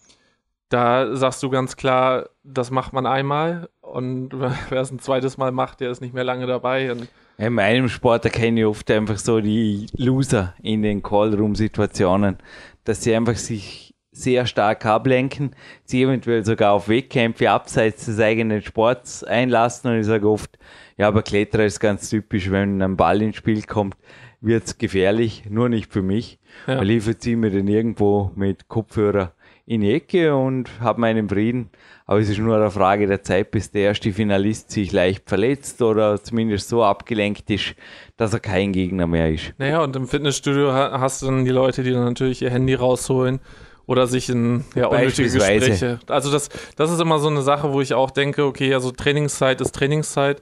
da 0.69 1.15
sagst 1.15 1.41
du 1.41 1.49
ganz 1.49 1.77
klar, 1.77 2.29
das 2.43 2.69
macht 2.69 2.93
man 2.93 3.05
einmal 3.05 3.69
und 3.81 4.29
wer 4.69 4.81
es 4.81 4.91
ein 4.91 4.99
zweites 4.99 5.37
Mal 5.37 5.51
macht, 5.51 5.79
der 5.79 5.89
ist 5.89 6.01
nicht 6.01 6.13
mehr 6.13 6.25
lange 6.25 6.45
dabei. 6.45 6.91
Und 6.91 7.07
in 7.37 7.53
meinem 7.53 7.87
Sport 7.87 8.25
erkenne 8.25 8.61
ich 8.61 8.65
oft 8.65 8.89
einfach 8.89 9.17
so 9.17 9.39
die 9.39 9.87
Loser 9.95 10.55
in 10.61 10.81
den 10.81 11.03
Callroom-Situationen, 11.03 12.37
dass 12.83 13.03
sie 13.03 13.15
einfach 13.15 13.35
sich 13.35 13.93
sehr 14.11 14.47
stark 14.47 14.85
ablenken, 14.85 15.55
sie 15.83 16.01
eventuell 16.01 16.43
sogar 16.43 16.73
auf 16.73 16.89
Wettkämpfe 16.89 17.51
abseits 17.51 18.05
des 18.05 18.19
eigenen 18.19 18.63
Sports 18.63 19.23
einlassen 19.23 19.91
und 19.91 19.99
ich 19.99 20.07
sage 20.07 20.27
oft, 20.27 20.57
ja, 20.97 21.07
aber 21.07 21.21
Kletterer 21.21 21.65
ist 21.65 21.79
ganz 21.79 22.09
typisch, 22.09 22.49
wenn 22.49 22.81
ein 22.81 22.97
Ball 22.97 23.21
ins 23.21 23.35
Spiel 23.35 23.61
kommt, 23.61 23.95
wird 24.41 24.65
es 24.65 24.77
gefährlich, 24.79 25.43
nur 25.49 25.69
nicht 25.69 25.91
für 25.91 26.01
mich, 26.01 26.39
ja. 26.65 26.79
weil 26.79 26.89
ich 26.89 27.03
verziehe 27.03 27.37
mir 27.37 27.51
dann 27.51 27.67
irgendwo 27.67 28.31
mit 28.35 28.67
Kopfhörer 28.67 29.33
in 29.67 29.81
die 29.81 29.93
Ecke 29.93 30.33
und 30.33 30.69
habe 30.79 31.01
meinen 31.01 31.27
Frieden. 31.27 31.69
Aber 32.05 32.19
es 32.19 32.29
ist 32.29 32.39
nur 32.39 32.55
eine 32.55 32.71
Frage 32.71 33.05
der 33.05 33.21
Zeit, 33.21 33.51
bis 33.51 33.69
der 33.69 33.81
erste 33.81 34.13
Finalist 34.13 34.71
sich 34.71 34.93
leicht 34.93 35.27
verletzt 35.27 35.81
oder 35.81 36.23
zumindest 36.23 36.69
so 36.69 36.85
abgelenkt 36.85 37.49
ist, 37.49 37.75
dass 38.15 38.33
er 38.33 38.39
kein 38.39 38.71
Gegner 38.71 39.07
mehr 39.07 39.29
ist. 39.29 39.53
Naja, 39.57 39.83
und 39.83 39.93
im 39.97 40.07
Fitnessstudio 40.07 40.71
hast 40.71 41.21
du 41.21 41.25
dann 41.25 41.43
die 41.43 41.51
Leute, 41.51 41.83
die 41.83 41.91
dann 41.91 42.05
natürlich 42.05 42.41
ihr 42.41 42.49
Handy 42.49 42.75
rausholen 42.75 43.41
oder 43.85 44.07
sich 44.07 44.29
in 44.29 44.63
ja, 44.73 44.87
unnötige 44.87 45.29
Gespräche. 45.29 45.99
Also 46.07 46.31
das, 46.31 46.47
das 46.77 46.89
ist 46.89 47.01
immer 47.01 47.19
so 47.19 47.27
eine 47.27 47.41
Sache, 47.41 47.73
wo 47.73 47.81
ich 47.81 47.93
auch 47.93 48.11
denke, 48.11 48.45
okay, 48.45 48.73
also 48.73 48.91
Trainingszeit 48.91 49.59
ist 49.59 49.75
Trainingszeit. 49.75 50.41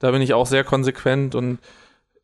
Da 0.00 0.10
bin 0.10 0.20
ich 0.20 0.34
auch 0.34 0.46
sehr 0.46 0.64
konsequent 0.64 1.34
und 1.34 1.60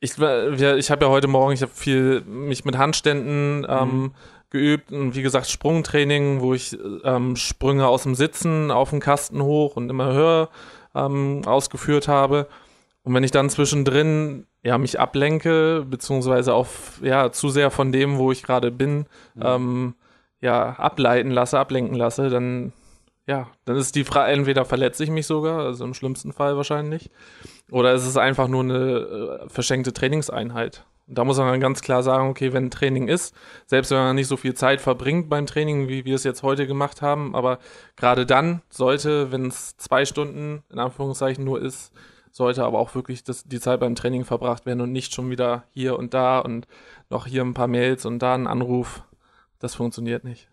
ich, 0.01 0.19
ich 0.19 0.91
habe 0.91 1.05
ja 1.05 1.09
heute 1.09 1.29
Morgen, 1.29 1.55
ich 1.55 1.63
habe 1.63 1.73
viel 1.75 2.21
mich 2.27 2.67
mit 2.67 2.77
Handständen 2.77 3.67
ähm, 3.67 3.89
mhm 3.89 4.11
geübt 4.53 4.93
und 4.93 5.17
wie 5.17 5.23
gesagt 5.23 5.49
Sprungtraining, 5.49 6.41
wo 6.41 6.55
ich 6.55 6.79
ähm, 7.03 7.35
Sprünge 7.35 7.89
aus 7.89 8.05
dem 8.05 8.15
Sitzen 8.15 8.71
auf 8.71 8.91
den 8.91 9.01
Kasten 9.01 9.43
hoch 9.43 9.77
und 9.77 9.91
immer 9.91 10.13
höher 10.13 10.49
ähm, 10.95 11.43
ausgeführt 11.45 12.07
habe. 12.07 12.47
Und 13.03 13.15
wenn 13.15 13.25
ich 13.25 13.33
dann 13.33 13.51
zwischendrin 13.51 14.47
ja 14.63 14.79
mich 14.79 15.01
ablenke, 15.01 15.85
beziehungsweise 15.89 16.55
auf 16.55 17.01
ja 17.03 17.33
zu 17.33 17.49
sehr 17.49 17.73
von 17.73 17.91
dem, 17.91 18.19
wo 18.19 18.31
ich 18.31 18.45
gerade 18.45 18.71
bin, 18.71 19.07
mhm. 19.35 19.43
ähm, 19.43 19.95
ja 20.41 20.75
ableiten 20.75 21.31
lasse, 21.31 21.59
ablenken 21.59 21.97
lasse, 21.97 22.29
dann 22.29 22.73
ja, 23.27 23.49
dann 23.65 23.77
ist 23.77 23.95
die 23.95 24.05
Frage, 24.05 24.33
entweder 24.33 24.65
verletze 24.65 25.05
ich 25.05 25.11
mich 25.11 25.27
sogar, 25.27 25.61
also 25.61 25.85
im 25.85 25.95
schlimmsten 25.95 26.33
Fall 26.33 26.57
wahrscheinlich, 26.57 27.11
oder 27.71 27.93
es 27.93 28.07
ist 28.07 28.17
einfach 28.17 28.49
nur 28.49 28.63
eine 28.63 29.45
äh, 29.45 29.49
verschenkte 29.49 29.93
Trainingseinheit. 29.93 30.85
Da 31.15 31.25
muss 31.25 31.39
man 31.39 31.49
dann 31.49 31.61
ganz 31.61 31.83
klar 31.83 32.03
sagen, 32.03 32.29
okay, 32.29 32.53
wenn 32.53 32.71
Training 32.71 33.09
ist, 33.09 33.35
selbst 33.67 33.91
wenn 33.91 33.99
man 33.99 34.17
nicht 34.17 34.29
so 34.29 34.37
viel 34.37 34.55
Zeit 34.55 34.81
verbringt 34.81 35.29
beim 35.29 35.47
Training, 35.47 35.89
wie 35.89 36.05
wir 36.05 36.15
es 36.15 36.25
jetzt 36.25 36.43
heute 36.43 36.67
gemacht 36.67 37.03
haben, 37.03 37.35
aber 37.35 37.59
gerade 37.97 38.27
dann 38.27 38.63
sollte, 38.71 39.31
wenn 39.31 39.47
es 39.47 39.77
zwei 39.77 40.05
Stunden 40.05 40.63
in 40.71 40.79
Anführungszeichen 40.79 41.45
nur 41.45 41.61
ist, 41.61 41.93
sollte 42.31 42.65
aber 42.65 42.79
auch 42.79 42.95
wirklich 42.95 43.25
das, 43.25 43.45
die 43.45 43.61
Zeit 43.61 43.81
beim 43.81 43.95
Training 43.95 44.25
verbracht 44.25 44.65
werden 44.65 44.81
und 44.81 44.91
nicht 44.91 45.15
schon 45.15 45.31
wieder 45.31 45.65
hier 45.71 45.99
und 45.99 46.15
da 46.15 46.39
und 46.39 46.67
noch 47.11 47.27
hier 47.27 47.43
ein 47.43 47.55
paar 47.55 47.69
Mails 47.69 48.07
und 48.07 48.21
da 48.21 48.35
ein 48.35 48.47
Anruf. 48.47 49.05
Das 49.59 49.75
funktioniert 49.75 50.25
nicht. 50.25 50.49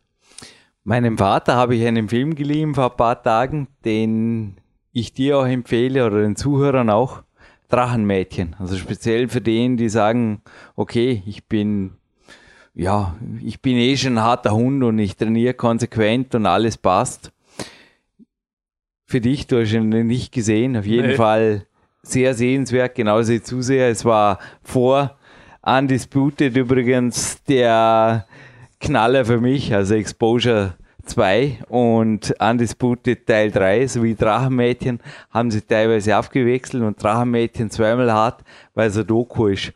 Meinem 0.84 1.18
Vater 1.18 1.56
habe 1.56 1.76
ich 1.76 1.86
einen 1.86 2.10
Film 2.10 2.36
geliehen 2.36 2.76
vor 2.76 2.92
ein 2.92 2.98
paar 2.98 3.22
Tagen, 3.24 3.68
den 3.86 4.58
ich 4.92 5.14
dir 5.14 5.38
auch 5.40 5.46
empfehle 5.46 6.06
oder 6.06 6.22
den 6.22 6.36
Zuhörern 6.36 6.90
auch. 6.90 7.24
Drachenmädchen. 7.70 8.56
Also 8.60 8.76
speziell 8.76 9.30
für 9.30 9.42
den, 9.42 9.78
die 9.78 9.90
sagen, 9.90 10.42
okay, 10.76 11.24
ich 11.26 11.46
bin, 11.46 11.92
ja, 12.74 13.16
ich 13.44 13.62
bin 13.62 13.78
eh 13.78 13.96
schon 13.96 14.18
ein 14.18 14.24
harter 14.24 14.54
Hund 14.54 14.84
und 14.84 15.00
ich 15.00 15.16
trainiere 15.16 15.54
konsequent 15.54 16.36
und 16.36 16.46
alles 16.46 16.78
passt. 16.78 17.32
Für 19.06 19.22
dich, 19.22 19.48
du 19.48 19.62
hast 19.62 19.74
ihn 19.74 19.90
nicht 19.90 20.32
gesehen, 20.32 20.78
auf 20.78 20.86
jeden 20.86 21.10
nee. 21.10 21.16
Fall 21.16 21.66
sehr 22.02 22.34
sehenswert, 22.34 22.96
genauso 22.96 23.34
wie 23.34 23.42
Zuseher. 23.42 23.90
Es 23.90 24.06
war 24.06 24.40
vor 24.62 25.18
Undisputed 25.62 26.56
übrigens 26.56 27.44
der 27.44 28.26
Knaller 28.80 29.26
für 29.26 29.40
mich, 29.40 29.74
also 29.74 29.94
Exposure 29.96 30.76
2 31.10 31.60
und 31.68 32.34
Undisputed 32.40 33.26
Teil 33.26 33.52
3 33.52 33.88
sowie 33.88 34.16
Drachenmädchen 34.16 35.00
haben 35.32 35.52
sie 35.52 35.62
teilweise 35.62 36.18
aufgewechselt 36.18 36.84
und 36.84 37.02
Drachenmädchen 37.02 37.70
zweimal 37.70 38.12
hart, 38.14 38.44
weil 38.76 38.90
so 38.92 39.04
Doku 39.04 39.48
ist. 39.48 39.74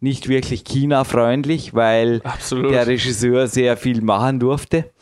Nicht 0.00 0.28
wirklich 0.28 0.64
China-freundlich, 0.64 1.74
weil 1.74 2.20
Absolut. 2.22 2.72
der 2.72 2.86
Regisseur 2.86 3.48
sehr 3.48 3.76
viel 3.76 4.00
machen 4.00 4.40
durfte 4.40 4.92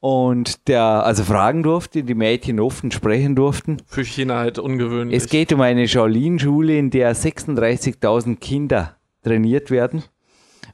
und 0.00 0.68
der 0.68 0.82
also 0.82 1.24
fragen 1.24 1.62
durfte, 1.62 2.02
die 2.02 2.14
Mädchen 2.14 2.58
offen 2.58 2.90
sprechen 2.90 3.34
durften. 3.34 3.78
Für 3.86 4.04
China 4.04 4.38
halt 4.38 4.58
ungewöhnlich. 4.58 5.16
Es 5.16 5.28
geht 5.28 5.52
um 5.52 5.60
eine 5.60 5.86
Shaolin-Schule, 5.86 6.78
in 6.78 6.90
der 6.90 7.14
36.000 7.14 8.36
Kinder 8.36 8.96
trainiert 9.22 9.70
werden 9.70 10.02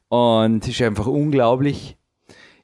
und 0.08 0.64
es 0.64 0.68
ist 0.68 0.82
einfach 0.82 1.06
unglaublich 1.06 1.96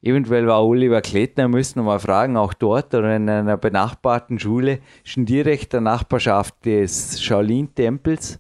Eventuell 0.02 0.46
war 0.46 0.64
Oliver 0.64 1.00
Klettner, 1.00 1.48
müssen 1.48 1.76
wir 1.76 1.82
mal 1.82 1.98
fragen, 1.98 2.36
auch 2.36 2.54
dort 2.54 2.94
oder 2.94 3.16
in 3.16 3.28
einer 3.28 3.56
benachbarten 3.56 4.38
Schule, 4.38 4.78
schon 5.02 5.26
direkt 5.26 5.72
der 5.72 5.80
Nachbarschaft 5.80 6.64
des 6.64 7.20
Shaolin-Tempels. 7.22 8.38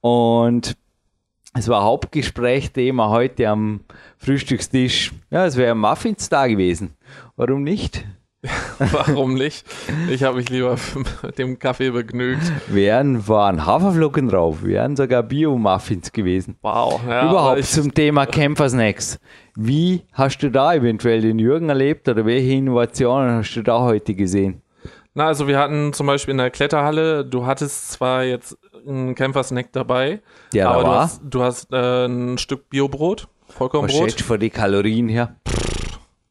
Und 0.00 0.76
es 1.54 1.68
war 1.68 1.82
Hauptgesprächsthema 1.82 3.08
heute 3.08 3.48
am 3.48 3.80
Frühstückstisch. 4.18 5.12
Ja, 5.30 5.46
es 5.46 5.56
wäre 5.56 5.74
Muffins 5.74 6.28
da 6.28 6.46
gewesen. 6.46 6.94
Warum 7.36 7.62
nicht? 7.62 8.04
Warum 8.78 9.34
nicht? 9.34 9.66
Ich 10.08 10.22
habe 10.22 10.36
mich 10.36 10.48
lieber 10.48 10.76
mit 11.22 11.38
dem 11.38 11.58
Kaffee 11.58 11.90
begnügt. 11.90 12.42
Wären 12.68 13.26
waren 13.26 13.66
Haferflocken 13.66 14.28
drauf, 14.28 14.62
wären 14.62 14.94
sogar 14.94 15.24
Bio-Muffins 15.24 16.12
gewesen. 16.12 16.56
Wow. 16.62 17.00
Ja, 17.08 17.28
Überhaupt 17.28 17.64
zum 17.64 17.92
Thema 17.92 18.26
Kämpfersnacks. 18.26 19.18
Wie 19.56 20.02
hast 20.12 20.38
du 20.38 20.50
da 20.50 20.72
eventuell 20.72 21.20
den 21.20 21.40
Jürgen 21.40 21.68
erlebt 21.68 22.08
oder 22.08 22.24
welche 22.26 22.52
Innovationen 22.52 23.38
hast 23.38 23.54
du 23.54 23.62
da 23.62 23.80
heute 23.80 24.14
gesehen? 24.14 24.62
Na, 25.14 25.26
also 25.26 25.48
wir 25.48 25.58
hatten 25.58 25.92
zum 25.92 26.06
Beispiel 26.06 26.30
in 26.32 26.38
der 26.38 26.50
Kletterhalle, 26.50 27.24
du 27.24 27.44
hattest 27.44 27.90
zwar 27.90 28.22
jetzt 28.22 28.56
einen 28.86 29.16
Kämpfersnack 29.16 29.72
dabei, 29.72 30.20
ja, 30.52 30.70
aber 30.70 30.82
du 30.84 30.88
war. 30.90 31.00
hast, 31.00 31.22
du 31.24 31.42
hast 31.42 31.72
äh, 31.72 32.06
ein 32.06 32.38
Stück 32.38 32.70
Biobrot, 32.70 33.26
Vollkornbrot. 33.48 34.14
Was 34.14 34.22
für 34.22 34.38
die 34.38 34.50
Kalorien 34.50 35.08
her? 35.08 35.34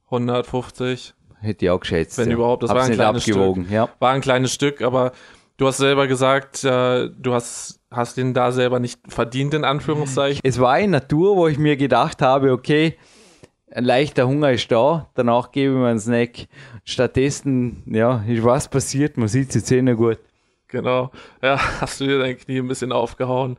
150. 0.06 1.16
Hätte 1.40 1.66
ich 1.66 1.72
auch 1.72 1.80
geschätzt. 1.80 2.18
Wenn 2.18 2.30
ja. 2.30 2.36
überhaupt, 2.36 2.64
das 2.64 2.70
Hab's 2.70 2.82
war 2.82 2.88
ein 2.88 2.94
kleines 2.94 3.28
abgewogen, 3.28 3.64
Stück. 3.64 3.74
Ja. 3.74 3.90
War 4.00 4.12
ein 4.12 4.22
kleines 4.22 4.54
Stück, 4.54 4.82
aber 4.82 5.12
du 5.58 5.68
hast 5.68 5.78
selber 5.78 6.08
gesagt, 6.08 6.64
äh, 6.64 7.10
du 7.10 7.34
hast, 7.34 7.80
hast 7.92 8.18
den 8.18 8.34
da 8.34 8.52
selber 8.52 8.80
nicht 8.80 9.00
verdient, 9.08 9.54
in 9.54 9.64
Anführungszeichen. 9.64 10.42
Es 10.44 10.60
war 10.60 10.74
eine 10.74 10.94
Natur, 10.94 11.36
wo 11.36 11.48
ich 11.48 11.58
mir 11.58 11.78
gedacht 11.78 12.22
habe, 12.22 12.52
okay, 12.52 12.98
ein 13.72 13.84
leichter 13.84 14.28
Hunger 14.28 14.52
ist 14.52 14.72
da, 14.72 15.10
danach 15.14 15.52
gebe 15.52 15.74
ich 15.74 15.80
mir 15.80 15.88
einen 15.88 16.00
Snack. 16.00 16.48
Stattdessen, 16.84 17.84
ja, 17.86 18.24
ist 18.28 18.44
was 18.44 18.70
passiert, 18.70 19.18
man 19.18 19.28
sieht 19.28 19.54
die 19.54 19.64
Zähne 19.64 19.96
gut. 19.96 20.20
Genau, 20.70 21.12
ja, 21.42 21.60
hast 21.82 22.00
du 22.00 22.06
dir 22.06 22.20
dein 22.20 22.38
Knie 22.38 22.60
ein 22.60 22.68
bisschen 22.68 22.92
aufgehauen. 22.92 23.58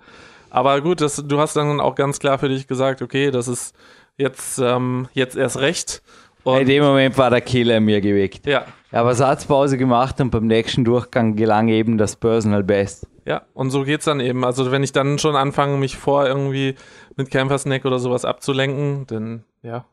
Aber 0.51 0.81
gut, 0.81 1.01
das, 1.01 1.17
du 1.17 1.39
hast 1.39 1.57
dann 1.57 1.81
auch 1.81 1.95
ganz 1.95 2.19
klar 2.19 2.39
für 2.39 2.49
dich 2.49 2.67
gesagt, 2.67 3.03
okay, 3.03 3.31
das 3.31 3.49
ist 3.49 3.75
jetzt, 4.17 4.59
ähm, 4.59 5.09
jetzt 5.13 5.37
erst 5.37 5.59
recht. 5.59 6.03
Und 6.49 6.63
In 6.63 6.67
dem 6.67 6.83
Moment 6.83 7.19
war 7.19 7.29
der 7.29 7.43
Killer 7.43 7.79
mir 7.79 8.01
geweckt. 8.01 8.47
Ja. 8.47 8.65
Habe 8.91 9.15
Satzpause 9.15 9.77
gemacht 9.77 10.19
und 10.21 10.31
beim 10.31 10.47
nächsten 10.47 10.83
Durchgang 10.83 11.37
gelang 11.37 11.69
eben 11.69 11.99
das 11.99 12.17
Personal 12.17 12.65
Best. 12.65 13.07
Ja, 13.27 13.43
und 13.53 13.69
so 13.71 13.85
geht's 13.85 14.07
dann 14.07 14.21
eben. 14.21 14.43
Also 14.47 14.71
wenn 14.71 14.83
ich 14.83 14.93
dann 14.93 15.19
schon 15.19 15.37
anfange, 15.37 15.77
mich 15.77 15.99
vor 15.99 16.27
irgendwie 16.27 16.75
mit 17.17 17.31
Camper-Snack 17.31 17.85
oder 17.85 17.99
sowas 17.99 18.25
abzulenken, 18.25 19.07
dann 19.09 19.45
ja, 19.63 19.85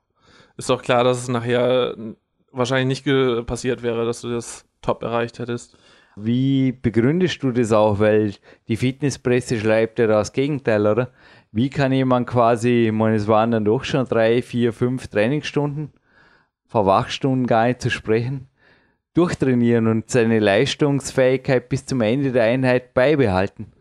ist 0.56 0.70
doch 0.70 0.82
klar, 0.82 1.04
dass 1.04 1.18
es 1.18 1.28
nachher 1.28 1.98
wahrscheinlich 2.54 3.04
nicht 3.06 3.46
passiert 3.46 3.84
wäre, 3.84 4.06
dass 4.06 4.22
du 4.22 4.30
das 4.30 4.64
top 4.82 5.04
erreicht 5.04 5.40
hättest. 5.40 5.76
Wie 6.16 6.72
begründest 6.72 7.44
du 7.44 7.52
das 7.52 7.74
auch? 7.74 8.00
Weil 8.00 8.34
die 8.70 8.78
Fitnesspresse 8.78 9.60
schreibt 9.60 10.00
ja 10.00 10.08
das 10.08 10.32
Gegenteil, 10.32 10.88
oder? 10.88 11.10
Wie 11.52 11.70
kann 11.70 11.92
jemand 11.92 12.28
quasi, 12.28 12.86
ich 12.86 12.94
meine, 12.94 13.18
es 13.18 13.28
waren 13.28 13.52
dann 13.52 13.66
doch 13.66 13.84
schon 13.84 14.06
drei, 14.06 14.42
vier, 14.42 14.72
fünf 14.72 15.10
Trainingsstunden, 15.10 15.92
vor 16.76 16.86
Wachstunden 16.86 17.48
gar 17.48 17.68
nicht 17.68 17.82
zu 17.82 17.90
sprechen, 17.90 18.50
durchtrainieren 19.14 19.88
und 19.88 20.10
seine 20.10 20.40
Leistungsfähigkeit 20.40 21.70
bis 21.70 21.86
zum 21.86 22.02
Ende 22.02 22.34
der 22.34 22.44
Einheit 22.44 22.94
beibehalten? 22.94 23.72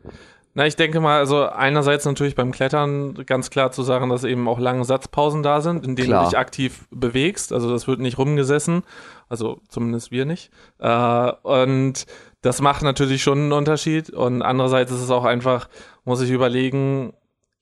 Na, 0.54 0.64
ich 0.64 0.76
denke 0.76 1.00
mal, 1.00 1.18
also 1.18 1.44
einerseits 1.48 2.04
natürlich 2.04 2.36
beim 2.36 2.52
Klettern 2.52 3.14
ganz 3.26 3.50
klar 3.50 3.72
zu 3.72 3.82
sagen, 3.82 4.10
dass 4.10 4.22
eben 4.22 4.46
auch 4.46 4.60
lange 4.60 4.84
Satzpausen 4.84 5.42
da 5.42 5.60
sind, 5.60 5.84
in 5.84 5.96
denen 5.96 6.10
Klar. 6.10 6.22
du 6.22 6.30
dich 6.30 6.38
aktiv 6.38 6.86
bewegst. 6.92 7.52
Also 7.52 7.68
das 7.68 7.88
wird 7.88 7.98
nicht 7.98 8.16
rumgesessen, 8.16 8.84
also 9.28 9.60
zumindest 9.68 10.12
wir 10.12 10.24
nicht. 10.24 10.52
Äh, 10.78 11.32
und 11.42 12.06
das 12.42 12.62
macht 12.62 12.82
natürlich 12.82 13.24
schon 13.24 13.38
einen 13.38 13.52
Unterschied. 13.52 14.10
Und 14.10 14.40
andererseits 14.40 14.92
ist 14.92 15.02
es 15.02 15.10
auch 15.10 15.24
einfach, 15.24 15.68
muss 16.04 16.20
ich 16.20 16.30
überlegen, 16.30 17.12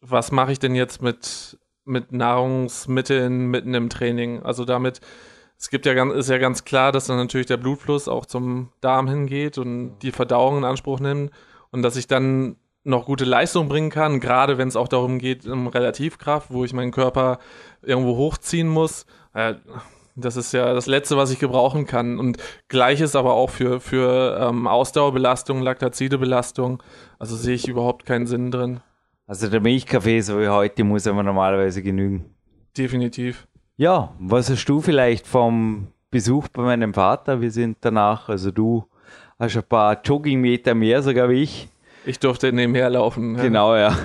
was 0.03 0.31
mache 0.31 0.53
ich 0.53 0.59
denn 0.59 0.75
jetzt 0.75 1.01
mit, 1.01 1.59
mit 1.85 2.13
Nahrungsmitteln 2.13 3.47
mitten 3.47 3.75
im 3.75 3.89
Training? 3.89 4.43
Also 4.43 4.65
damit, 4.65 5.01
es 5.59 5.71
gibt 5.71 5.87
ja 5.87 5.95
ganz, 5.95 6.15
ist 6.15 6.31
ja 6.31 6.39
ganz 6.39 6.65
klar, 6.65 6.93
dass 6.93 7.07
dann 7.07 7.17
natürlich 7.17 7.47
der 7.47 7.57
Blutfluss 7.57 8.09
auch 8.09 8.27
zum 8.27 8.71
Darm 8.81 9.09
hingeht 9.09 9.59
und 9.59 9.99
die 10.01 10.13
Verdauung 10.13 10.59
in 10.59 10.65
Anspruch 10.65 11.01
nimmt 11.01 11.33
und 11.71 11.83
dass 11.83 11.97
ich 11.97 12.07
dann 12.07 12.57
noch 12.85 13.07
gute 13.07 13.25
Leistung 13.25 13.69
bringen 13.69 13.91
kann, 13.91 14.21
gerade 14.21 14.59
wenn 14.59 14.69
es 14.69 14.77
auch 14.77 14.89
darum 14.89 15.19
geht, 15.19 15.47
um 15.47 15.69
Relativkraft, 15.69 16.53
wo 16.53 16.65
ich 16.65 16.73
meinen 16.73 16.91
Körper 16.91 17.39
irgendwo 17.81 18.17
hochziehen 18.17 18.69
muss. 18.69 19.07
Äh, 19.35 19.55
das 20.15 20.37
ist 20.37 20.53
ja 20.53 20.75
das 20.75 20.87
Letzte, 20.87 21.17
was 21.17 21.31
ich 21.31 21.39
gebrauchen 21.39 21.87
kann. 21.87 22.19
Und 22.19 22.39
gleiches 22.69 23.17
aber 23.17 23.35
auch 23.35 23.51
für, 23.51 23.81
für 23.81 24.39
ähm, 24.41 24.67
Ausdauerbelastung, 24.67 25.63
Laktazide-Belastung. 25.63 26.83
Also 27.19 27.37
sehe 27.37 27.55
ich 27.55 27.69
überhaupt 27.69 28.05
keinen 28.05 28.27
Sinn 28.27 28.51
drin. 28.51 28.81
Also 29.27 29.49
der 29.49 29.61
Milchkaffee, 29.61 30.21
so 30.21 30.41
wie 30.41 30.49
heute, 30.49 30.85
muss 30.85 31.07
aber 31.07 31.23
normalerweise 31.23 31.83
genügen. 31.83 32.35
Definitiv. 32.77 33.47
Ja, 33.77 34.15
was 34.19 34.51
hast 34.51 34.65
du 34.67 34.81
vielleicht 34.81 35.27
vom 35.27 35.89
Besuch 36.11 36.49
bei 36.49 36.63
meinem 36.63 36.93
Vater? 36.93 37.41
Wir 37.41 37.51
sind 37.51 37.79
danach, 37.81 38.29
also 38.29 38.51
du 38.51 38.85
hast 39.39 39.57
ein 39.57 39.63
paar 39.63 40.01
Joggingmeter 40.03 40.75
mehr 40.75 41.03
sogar 41.03 41.29
wie 41.31 41.43
ich. 41.43 41.69
Ich 42.05 42.19
durfte 42.19 42.53
nebenher 42.53 42.91
laufen. 42.91 43.37
ja. 43.37 43.43
Genau, 43.43 43.77
ja. 43.77 43.97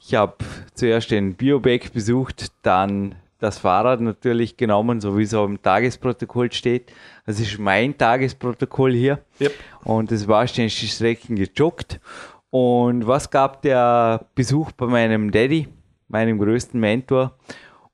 Ich 0.00 0.14
habe 0.14 0.36
zuerst 0.74 1.10
den 1.10 1.34
Bioback 1.34 1.92
besucht, 1.92 2.52
dann 2.62 3.14
das 3.38 3.58
Fahrrad 3.58 4.00
natürlich 4.00 4.56
genommen, 4.56 5.00
so 5.00 5.16
wie 5.16 5.22
es 5.22 5.32
auch 5.32 5.44
im 5.46 5.62
Tagesprotokoll 5.62 6.52
steht. 6.52 6.92
Das 7.24 7.40
ist 7.40 7.58
mein 7.58 7.96
Tagesprotokoll 7.96 8.92
hier. 8.92 9.20
Yep. 9.40 9.54
Und 9.84 10.12
es 10.12 10.26
war 10.26 10.46
ständig 10.46 10.78
die 10.80 10.88
Strecken 10.88 11.36
gejoggt. 11.36 12.00
Und 12.50 13.06
was 13.06 13.30
gab 13.30 13.62
der 13.62 14.26
Besuch 14.34 14.72
bei 14.72 14.86
meinem 14.86 15.30
Daddy, 15.30 15.68
meinem 16.08 16.38
größten 16.38 16.80
Mentor? 16.80 17.36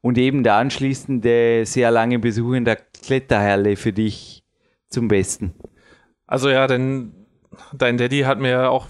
Und 0.00 0.18
eben 0.18 0.42
der 0.44 0.54
anschließende 0.56 1.64
sehr 1.64 1.90
lange 1.90 2.18
Besuch 2.18 2.52
in 2.52 2.64
der 2.64 2.76
Kletterhalle 2.76 3.76
für 3.76 3.92
dich 3.92 4.44
zum 4.88 5.08
Besten. 5.08 5.54
Also 6.26 6.50
ja, 6.50 6.66
denn 6.66 7.26
dein 7.72 7.96
Daddy 7.96 8.20
hat 8.20 8.38
mir 8.38 8.70
auch 8.70 8.88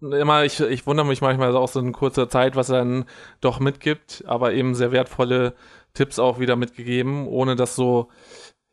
immer, 0.00 0.44
ich, 0.44 0.60
ich 0.60 0.86
wundere 0.86 1.06
mich 1.06 1.20
manchmal 1.20 1.54
auch 1.56 1.68
so 1.68 1.80
in 1.80 1.92
kurzer 1.92 2.28
Zeit, 2.28 2.56
was 2.56 2.70
er 2.70 2.78
dann 2.78 3.04
doch 3.40 3.60
mitgibt, 3.60 4.24
aber 4.26 4.52
eben 4.54 4.74
sehr 4.74 4.92
wertvolle 4.92 5.54
Tipps 5.94 6.18
auch 6.18 6.38
wieder 6.38 6.56
mitgegeben, 6.56 7.26
ohne 7.26 7.56
dass 7.56 7.76
so, 7.76 8.08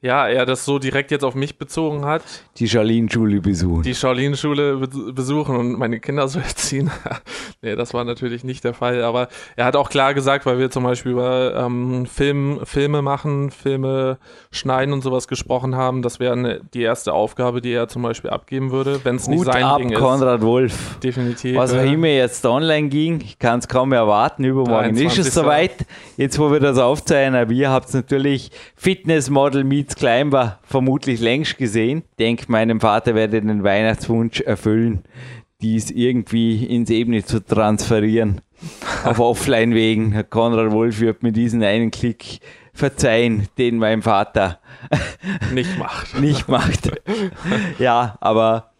ja, 0.01 0.27
er 0.27 0.45
das 0.45 0.63
so 0.63 0.77
direkt 0.77 1.09
jetzt 1.09 1.23
auf 1.23 1.33
mich 1.33 1.57
bezogen 1.57 2.05
hat. 2.05 2.21
Die 2.57 2.69
Charlene-Schule 2.69 3.41
besuchen. 3.41 3.81
Die 3.81 3.95
Shaolin-Schule 3.95 4.77
be 4.77 5.13
besuchen 5.13 5.55
und 5.55 5.79
meine 5.79 5.99
Kinder 5.99 6.27
so 6.27 6.39
erziehen. 6.39 6.91
nee, 7.63 7.75
das 7.75 7.93
war 7.95 8.03
natürlich 8.03 8.43
nicht 8.43 8.63
der 8.63 8.75
Fall, 8.75 9.03
aber 9.03 9.27
er 9.55 9.65
hat 9.65 9.75
auch 9.75 9.89
klar 9.89 10.13
gesagt, 10.13 10.45
weil 10.45 10.59
wir 10.59 10.69
zum 10.69 10.83
Beispiel 10.83 11.13
über 11.13 11.55
ähm, 11.55 12.05
Film, 12.05 12.59
Filme 12.63 13.01
machen, 13.01 13.49
Filme 13.49 14.19
schneiden 14.51 14.93
und 14.93 15.01
sowas 15.01 15.27
gesprochen 15.27 15.75
haben, 15.75 16.03
das 16.03 16.19
wäre 16.19 16.33
eine- 16.33 16.61
die 16.75 16.83
erste 16.83 17.13
Aufgabe, 17.13 17.59
die 17.61 17.71
er 17.73 17.87
zum 17.87 18.03
Beispiel 18.03 18.29
abgeben 18.29 18.71
würde, 18.71 18.99
wenn 19.03 19.15
es 19.15 19.27
nicht 19.27 19.45
sein 19.45 19.63
ab, 19.63 19.79
Ding 19.79 19.91
ist. 19.91 19.99
Konrad 19.99 20.41
Wolf. 20.43 20.97
Definitiv. 21.03 21.55
Was 21.57 21.73
auch 21.73 21.81
immer 21.83 22.07
jetzt 22.07 22.45
online 22.45 22.89
ging, 22.89 23.19
ich 23.21 23.39
kann 23.39 23.59
es 23.59 23.67
kaum 23.67 23.91
erwarten. 23.93 24.43
Übermorgen 24.43 24.91
ist 24.95 24.99
23. 25.01 25.27
es 25.27 25.33
soweit. 25.33 25.85
Jetzt, 26.17 26.37
wo 26.37 26.51
wir 26.51 26.59
das 26.59 26.77
aufzeichnen, 26.77 27.49
wir 27.49 27.69
habt 27.71 27.91
natürlich 27.93 28.51
Fitnessmodel 28.75 29.63
Meets 29.87 29.95
Climber 29.95 30.59
vermutlich 30.63 31.21
längst 31.21 31.57
gesehen. 31.57 32.03
Denk, 32.19 32.49
meinem 32.49 32.81
Vater 32.81 33.15
werde 33.15 33.41
den 33.41 33.63
Weihnachtswunsch 33.63 34.41
erfüllen, 34.41 35.05
dies 35.61 35.91
irgendwie 35.91 36.65
ins 36.65 36.89
Ebene 36.89 37.23
zu 37.23 37.39
transferieren. 37.39 38.41
Auf 39.05 39.19
Offline-Wegen. 39.19 40.11
Herr 40.11 40.25
Konrad 40.25 40.73
Wolf 40.73 40.99
wird 40.99 41.23
mir 41.23 41.31
diesen 41.31 41.63
einen 41.63 41.89
Klick 41.91 42.41
verzeihen, 42.73 43.47
den 43.57 43.77
mein 43.77 44.01
Vater 44.01 44.59
nicht 45.53 45.77
macht. 45.79 46.15
nicht 46.19 46.49
macht. 46.49 46.91
ja, 47.79 48.17
aber 48.19 48.71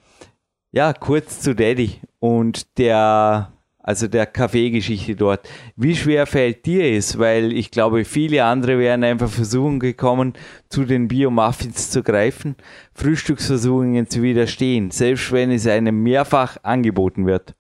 ja, 0.74 0.92
kurz 0.92 1.40
zu 1.40 1.56
Daddy 1.56 2.02
und 2.20 2.78
der, 2.78 3.54
also 3.88 4.10
der 4.10 4.26
Kaffeegeschichte 4.26 5.16
dort. 5.16 5.48
Wie 5.78 5.96
schwer 5.96 6.26
fällt 6.26 6.66
dir 6.66 6.84
es? 6.98 7.18
Weil 7.18 7.54
ich 7.54 7.72
glaube, 7.72 8.04
viele 8.04 8.44
andere 8.44 8.78
wären 8.80 9.02
einfach 9.06 9.30
versuchen 9.30 9.80
gekommen, 9.80 10.34
zu 10.68 10.84
den 10.84 11.08
Bio-Muffins 11.08 11.90
zu 11.90 12.04
greifen, 12.04 12.58
Frühstücksversuchungen 12.94 14.10
zu 14.10 14.22
widerstehen, 14.22 14.92
selbst 14.92 15.32
wenn 15.32 15.52
es 15.52 15.66
einem 15.68 16.04
mehrfach 16.04 16.58
angeboten 16.64 17.26
wird. 17.26 17.56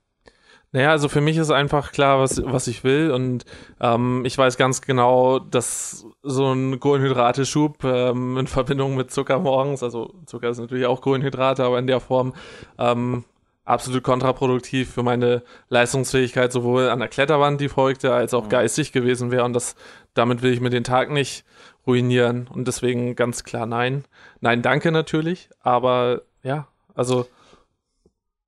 Naja, 0.73 0.91
also 0.91 1.07
für 1.07 1.21
mich 1.21 1.37
ist 1.37 1.49
einfach 1.49 1.93
klar, 1.93 2.19
was, 2.19 2.43
was 2.43 2.67
ich 2.67 2.83
will 2.83 3.11
und 3.11 3.45
ähm, 3.79 4.23
ich 4.25 4.37
weiß 4.37 4.57
ganz 4.57 4.81
genau, 4.81 5.39
dass 5.39 6.05
so 6.23 6.51
ein 6.51 6.81
Kohlenhydrateschub 6.81 7.85
ähm, 7.85 8.37
in 8.37 8.47
Verbindung 8.47 8.97
mit 8.97 9.11
Zucker 9.11 9.39
morgens, 9.39 9.81
also 9.81 10.13
Zucker 10.25 10.49
ist 10.49 10.59
natürlich 10.59 10.87
auch 10.87 10.99
Kohlenhydrate, 10.99 11.63
aber 11.63 11.79
in 11.79 11.87
der 11.87 12.01
Form 12.01 12.33
ähm, 12.77 13.23
absolut 13.67 14.03
kontraproduktiv 14.03 14.91
für 14.93 15.03
meine 15.03 15.43
Leistungsfähigkeit 15.69 16.51
sowohl 16.51 16.89
an 16.89 16.99
der 16.99 17.07
Kletterwand, 17.07 17.59
die 17.61 17.69
folgte, 17.69 18.13
als 18.13 18.33
auch 18.33 18.49
geistig 18.49 18.91
gewesen 18.91 19.29
wäre 19.31 19.43
und 19.43 19.53
das, 19.53 19.75
damit 20.13 20.41
will 20.41 20.53
ich 20.53 20.61
mir 20.61 20.69
den 20.69 20.83
Tag 20.83 21.11
nicht 21.11 21.43
ruinieren 21.85 22.47
und 22.53 22.67
deswegen 22.67 23.15
ganz 23.15 23.43
klar 23.43 23.65
nein. 23.65 24.05
Nein, 24.41 24.61
danke 24.61 24.91
natürlich, 24.91 25.49
aber 25.61 26.21
ja, 26.43 26.67
also 26.95 27.27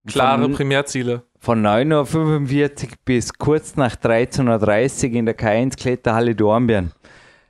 klare 0.08 0.41
Von- 0.44 0.54
Primärziele. 0.54 1.24
Von 1.41 1.66
9.45 1.66 2.84
Uhr 2.84 2.90
bis 3.06 3.34
kurz 3.34 3.78
nach 3.78 3.96
13.30 3.96 5.10
Uhr 5.12 5.16
in 5.16 5.26
der 5.26 5.38
K1 5.38 5.78
Kletterhalle 5.78 6.36
Dornbirn. 6.36 6.91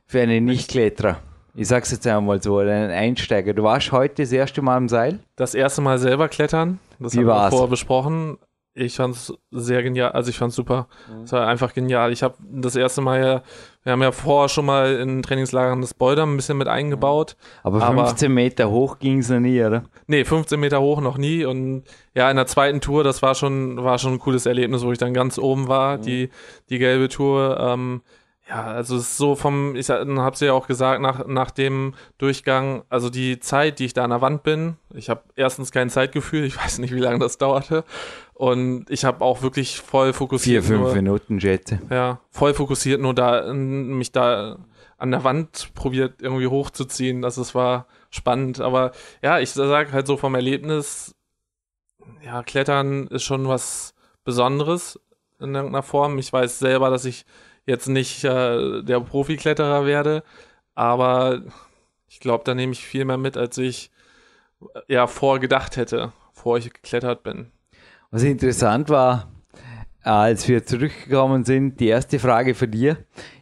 Für 0.05 0.21
einen 0.21 0.45
Nichtkletterer. 0.45 1.17
Ich 1.55 1.67
sag's 1.67 1.91
jetzt 1.91 2.05
einmal 2.05 2.41
so, 2.41 2.59
einen 2.59 2.91
Einsteiger. 2.91 3.53
Du 3.53 3.63
warst 3.63 3.91
heute 3.91 4.21
das 4.21 4.31
erste 4.31 4.61
Mal 4.61 4.77
am 4.77 4.89
Seil? 4.89 5.19
das 5.35 5.55
erste 5.55 5.81
Mal 5.81 5.97
selber 5.97 6.27
klettern. 6.29 6.79
Das 6.99 7.13
Wie 7.13 7.19
haben 7.19 7.25
wir 7.25 7.33
war's? 7.33 7.49
vorher 7.51 7.69
besprochen. 7.69 8.37
Ich 8.75 8.95
fand's 8.95 9.33
sehr 9.51 9.83
genial. 9.83 10.11
Also 10.11 10.29
ich 10.29 10.37
fand's 10.37 10.55
super. 10.55 10.87
Es 11.23 11.31
war 11.33 11.47
einfach 11.47 11.73
genial. 11.73 12.13
Ich 12.13 12.23
habe 12.23 12.35
das 12.39 12.75
erste 12.75 13.01
Mal 13.01 13.19
ja, 13.19 13.41
wir 13.83 13.91
haben 13.93 14.01
ja 14.01 14.11
vorher 14.11 14.47
schon 14.47 14.65
mal 14.65 14.93
in 14.95 15.21
Trainingslagern 15.23 15.81
das 15.81 15.93
Bouldern 15.93 16.31
ein 16.33 16.35
bisschen 16.37 16.57
mit 16.57 16.67
eingebaut. 16.67 17.35
Aber 17.63 17.81
Aber- 17.81 18.05
15 18.05 18.31
Meter 18.33 18.69
hoch 18.69 18.99
ging's 18.99 19.27
noch 19.29 19.39
nie, 19.39 19.61
oder? 19.61 19.83
Nee, 20.07 20.23
15 20.23 20.59
Meter 20.59 20.79
hoch 20.81 21.01
noch 21.01 21.17
nie. 21.17 21.43
Und 21.45 21.83
ja, 22.13 22.29
in 22.29 22.37
der 22.37 22.45
zweiten 22.45 22.79
Tour, 22.79 23.03
das 23.03 23.21
war 23.21 23.35
schon, 23.35 23.83
war 23.83 23.97
schon 23.97 24.13
ein 24.13 24.19
cooles 24.19 24.45
Erlebnis, 24.45 24.83
wo 24.85 24.91
ich 24.91 24.97
dann 24.99 25.13
ganz 25.13 25.37
oben 25.39 25.67
war, 25.67 25.97
die, 25.97 26.29
die 26.69 26.77
gelbe 26.77 27.09
Tour. 27.09 27.57
Ähm, 27.59 28.01
ja, 28.49 28.63
also 28.65 28.95
es 28.95 29.03
ist 29.03 29.17
so 29.17 29.35
vom, 29.35 29.75
ich 29.75 29.89
habe 29.89 30.31
es 30.33 30.39
ja 30.39 30.53
auch 30.53 30.65
gesagt, 30.65 31.01
nach, 31.01 31.27
nach 31.27 31.51
dem 31.51 31.93
Durchgang, 32.17 32.83
also 32.89 33.11
die 33.11 33.39
Zeit, 33.39 33.77
die 33.77 33.85
ich 33.85 33.93
da 33.93 34.03
an 34.03 34.09
der 34.09 34.21
Wand 34.21 34.41
bin, 34.41 34.77
ich 34.93 35.09
habe 35.09 35.21
erstens 35.35 35.71
kein 35.71 35.91
Zeitgefühl, 35.91 36.43
ich 36.45 36.57
weiß 36.63 36.79
nicht, 36.79 36.93
wie 36.93 36.99
lange 36.99 37.19
das 37.19 37.37
dauerte. 37.37 37.83
Und 38.33 38.89
ich 38.89 39.05
habe 39.05 39.23
auch 39.23 39.43
wirklich 39.43 39.79
voll 39.79 40.07
Vier, 40.07 40.13
fokussiert. 40.13 40.63
fünf 40.63 40.79
nur, 40.81 40.93
Minuten, 40.95 41.39
schätze. 41.39 41.79
ja, 41.91 42.19
voll 42.31 42.53
fokussiert 42.53 43.01
nur 43.01 43.13
da, 43.13 43.53
mich 43.53 44.11
da 44.11 44.57
an 44.97 45.11
der 45.11 45.23
Wand 45.23 45.71
probiert 45.75 46.21
irgendwie 46.21 46.47
hochzuziehen. 46.47 47.23
Also 47.23 47.41
es 47.41 47.53
war 47.53 47.85
spannend. 48.09 48.59
Aber 48.61 48.91
ja, 49.21 49.39
ich 49.39 49.51
sag 49.51 49.91
halt 49.91 50.07
so 50.07 50.17
vom 50.17 50.35
Erlebnis, 50.35 51.15
ja, 52.25 52.41
Klettern 52.43 53.07
ist 53.07 53.23
schon 53.23 53.47
was 53.47 53.93
Besonderes 54.23 54.99
in 55.39 55.53
irgendeiner 55.53 55.83
Form. 55.83 56.17
Ich 56.17 56.31
weiß 56.33 56.59
selber, 56.59 56.89
dass 56.89 57.05
ich 57.05 57.25
jetzt 57.69 57.87
nicht 57.87 58.23
äh, 58.23 58.81
der 58.81 58.99
Profikletterer 58.99 59.85
werde, 59.85 60.23
aber 60.75 61.43
ich 62.07 62.19
glaube, 62.19 62.43
da 62.43 62.55
nehme 62.55 62.73
ich 62.73 62.83
viel 62.83 63.05
mehr 63.05 63.17
mit, 63.17 63.37
als 63.37 63.57
ich 63.57 63.91
äh, 64.61 64.93
ja 64.93 65.07
vorgedacht 65.07 65.77
hätte, 65.77 66.11
bevor 66.33 66.57
ich 66.57 66.73
geklettert 66.73 67.23
bin. 67.23 67.51
Was 68.11 68.23
interessant 68.23 68.89
war, 68.89 69.31
als 70.01 70.47
wir 70.47 70.65
zurückgekommen 70.65 71.43
sind, 71.43 71.79
die 71.79 71.87
erste 71.87 72.17
Frage 72.17 72.55
von 72.55 72.71
dir. 72.71 72.97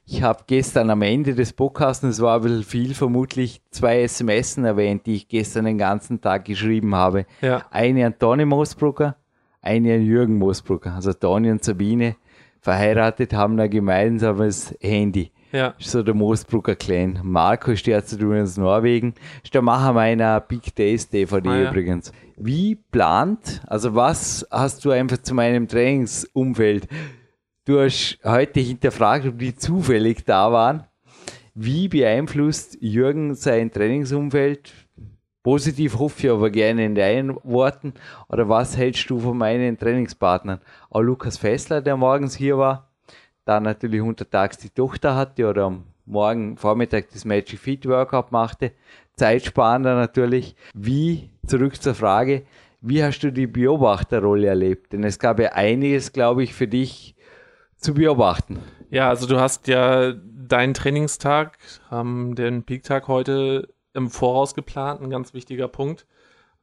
Ich 0.06 0.22
habe 0.24 0.44
gestern 0.48 0.90
am 0.90 1.02
Ende 1.02 1.36
des 1.36 1.54
Podcasts, 1.54 2.04
es 2.04 2.22
war 2.22 2.38
ein 2.38 2.42
bisschen 2.42 2.64
viel, 2.64 2.94
vermutlich 2.94 3.62
zwei 3.72 4.02
SMS 4.02 4.58
erwähnt, 4.58 5.06
die 5.06 5.16
ich 5.16 5.28
gestern 5.28 5.66
den 5.66 5.78
ganzen 5.78 6.20
Tag 6.20 6.46
geschrieben 6.46 6.96
habe. 6.96 7.26
Ja. 7.42 7.66
Eine 7.72 8.06
an 8.06 8.20
Toni 8.20 8.46
Moosbrucker, 8.46 9.16
eine 9.62 9.96
an 9.96 10.02
Jürgen 10.02 10.38
Moosbrucker. 10.38 10.94
Also 10.94 11.14
Toni 11.14 11.52
und 11.52 11.64
Sabine 11.64 12.16
verheiratet 12.62 13.34
haben 13.34 13.60
ein 13.60 13.70
gemeinsames 13.70 14.76
Handy. 14.82 15.32
Ja. 15.52 15.74
Ist 15.80 15.92
so 15.92 16.04
der 16.04 16.14
Moosbrucker 16.14 16.76
Clan. 16.76 17.20
Marco 17.24 17.72
ist 17.72 17.88
derzeit 17.88 18.20
übrigens 18.20 18.58
Norwegen. 18.58 19.14
Ist 19.44 19.54
der 19.54 19.62
Macher 19.62 19.94
meiner 19.94 20.42
Big 20.42 20.76
Days 20.76 21.10
DVD 21.10 21.50
Ah, 21.50 21.58
ja. 21.58 21.70
übrigens. 21.70 22.12
Wie 22.36 22.76
plant, 22.76 23.62
also 23.66 23.96
was 23.96 24.46
hast 24.52 24.84
du 24.84 24.92
einfach 24.92 25.18
zu 25.20 25.34
meinem 25.34 25.68
Trainingsumfeld? 25.68 26.88
Du 27.66 27.80
hast 27.80 28.20
heute 28.24 28.60
hinterfragt, 28.60 29.26
ob 29.26 29.40
die 29.40 29.56
zufällig 29.56 30.26
da 30.26 30.52
waren. 30.52 30.84
Wie 31.56 31.88
beeinflusst 31.88 32.78
Jürgen 32.82 33.34
sein 33.34 33.72
Trainingsumfeld? 33.72 34.72
Positiv 35.48 35.98
hoffe 35.98 36.28
ich 36.28 36.30
aber 36.30 36.50
gerne 36.50 36.84
in 36.84 36.94
deinen 36.94 37.38
Worten. 37.42 37.94
Oder 38.28 38.50
was 38.50 38.76
hältst 38.76 39.10
du 39.10 39.18
von 39.18 39.38
meinen 39.38 39.78
Trainingspartnern? 39.78 40.60
Auch 40.90 41.00
Lukas 41.00 41.38
Fessler, 41.38 41.80
der 41.80 41.96
morgens 41.96 42.36
hier 42.36 42.58
war, 42.58 42.90
da 43.46 43.62
natürlich 43.62 44.02
untertags 44.02 44.58
die 44.58 44.70
Tochter 44.70 45.16
hatte 45.16 45.48
oder 45.48 45.64
am 45.68 45.86
Morgen 46.06 46.58
Vormittag 46.58 47.12
das 47.14 47.24
Magic 47.24 47.60
Fit 47.60 47.88
Workout 47.88 48.34
machte. 48.34 48.74
Zeitsparender 49.14 49.96
natürlich. 49.96 50.58
Wie, 50.74 51.30
zurück 51.46 51.82
zur 51.82 51.96
Frage, 51.96 52.44
wie 52.82 53.02
hast 53.02 53.20
du 53.20 53.32
die 53.32 53.48
Beobachterrolle 53.48 54.48
erlebt? 54.48 54.92
Denn 54.92 55.06
es 55.06 55.18
gab 55.18 55.40
ja 55.40 55.54
einiges, 55.54 56.12
glaube 56.12 56.44
ich, 56.44 56.54
für 56.54 56.68
dich 56.68 57.16
zu 57.78 57.94
beobachten. 57.94 58.60
Ja, 58.90 59.08
also 59.08 59.26
du 59.28 59.40
hast 59.40 59.70
ja 59.70 60.12
deinen 60.12 60.74
Trainingstag, 60.74 61.58
ähm, 61.90 62.36
den 62.36 62.64
Peak-Tag 62.64 63.08
heute 63.08 63.70
im 63.98 64.10
Voraus 64.10 64.54
geplant, 64.56 65.02
ein 65.02 65.10
ganz 65.10 65.34
wichtiger 65.34 65.68
Punkt. 65.68 66.06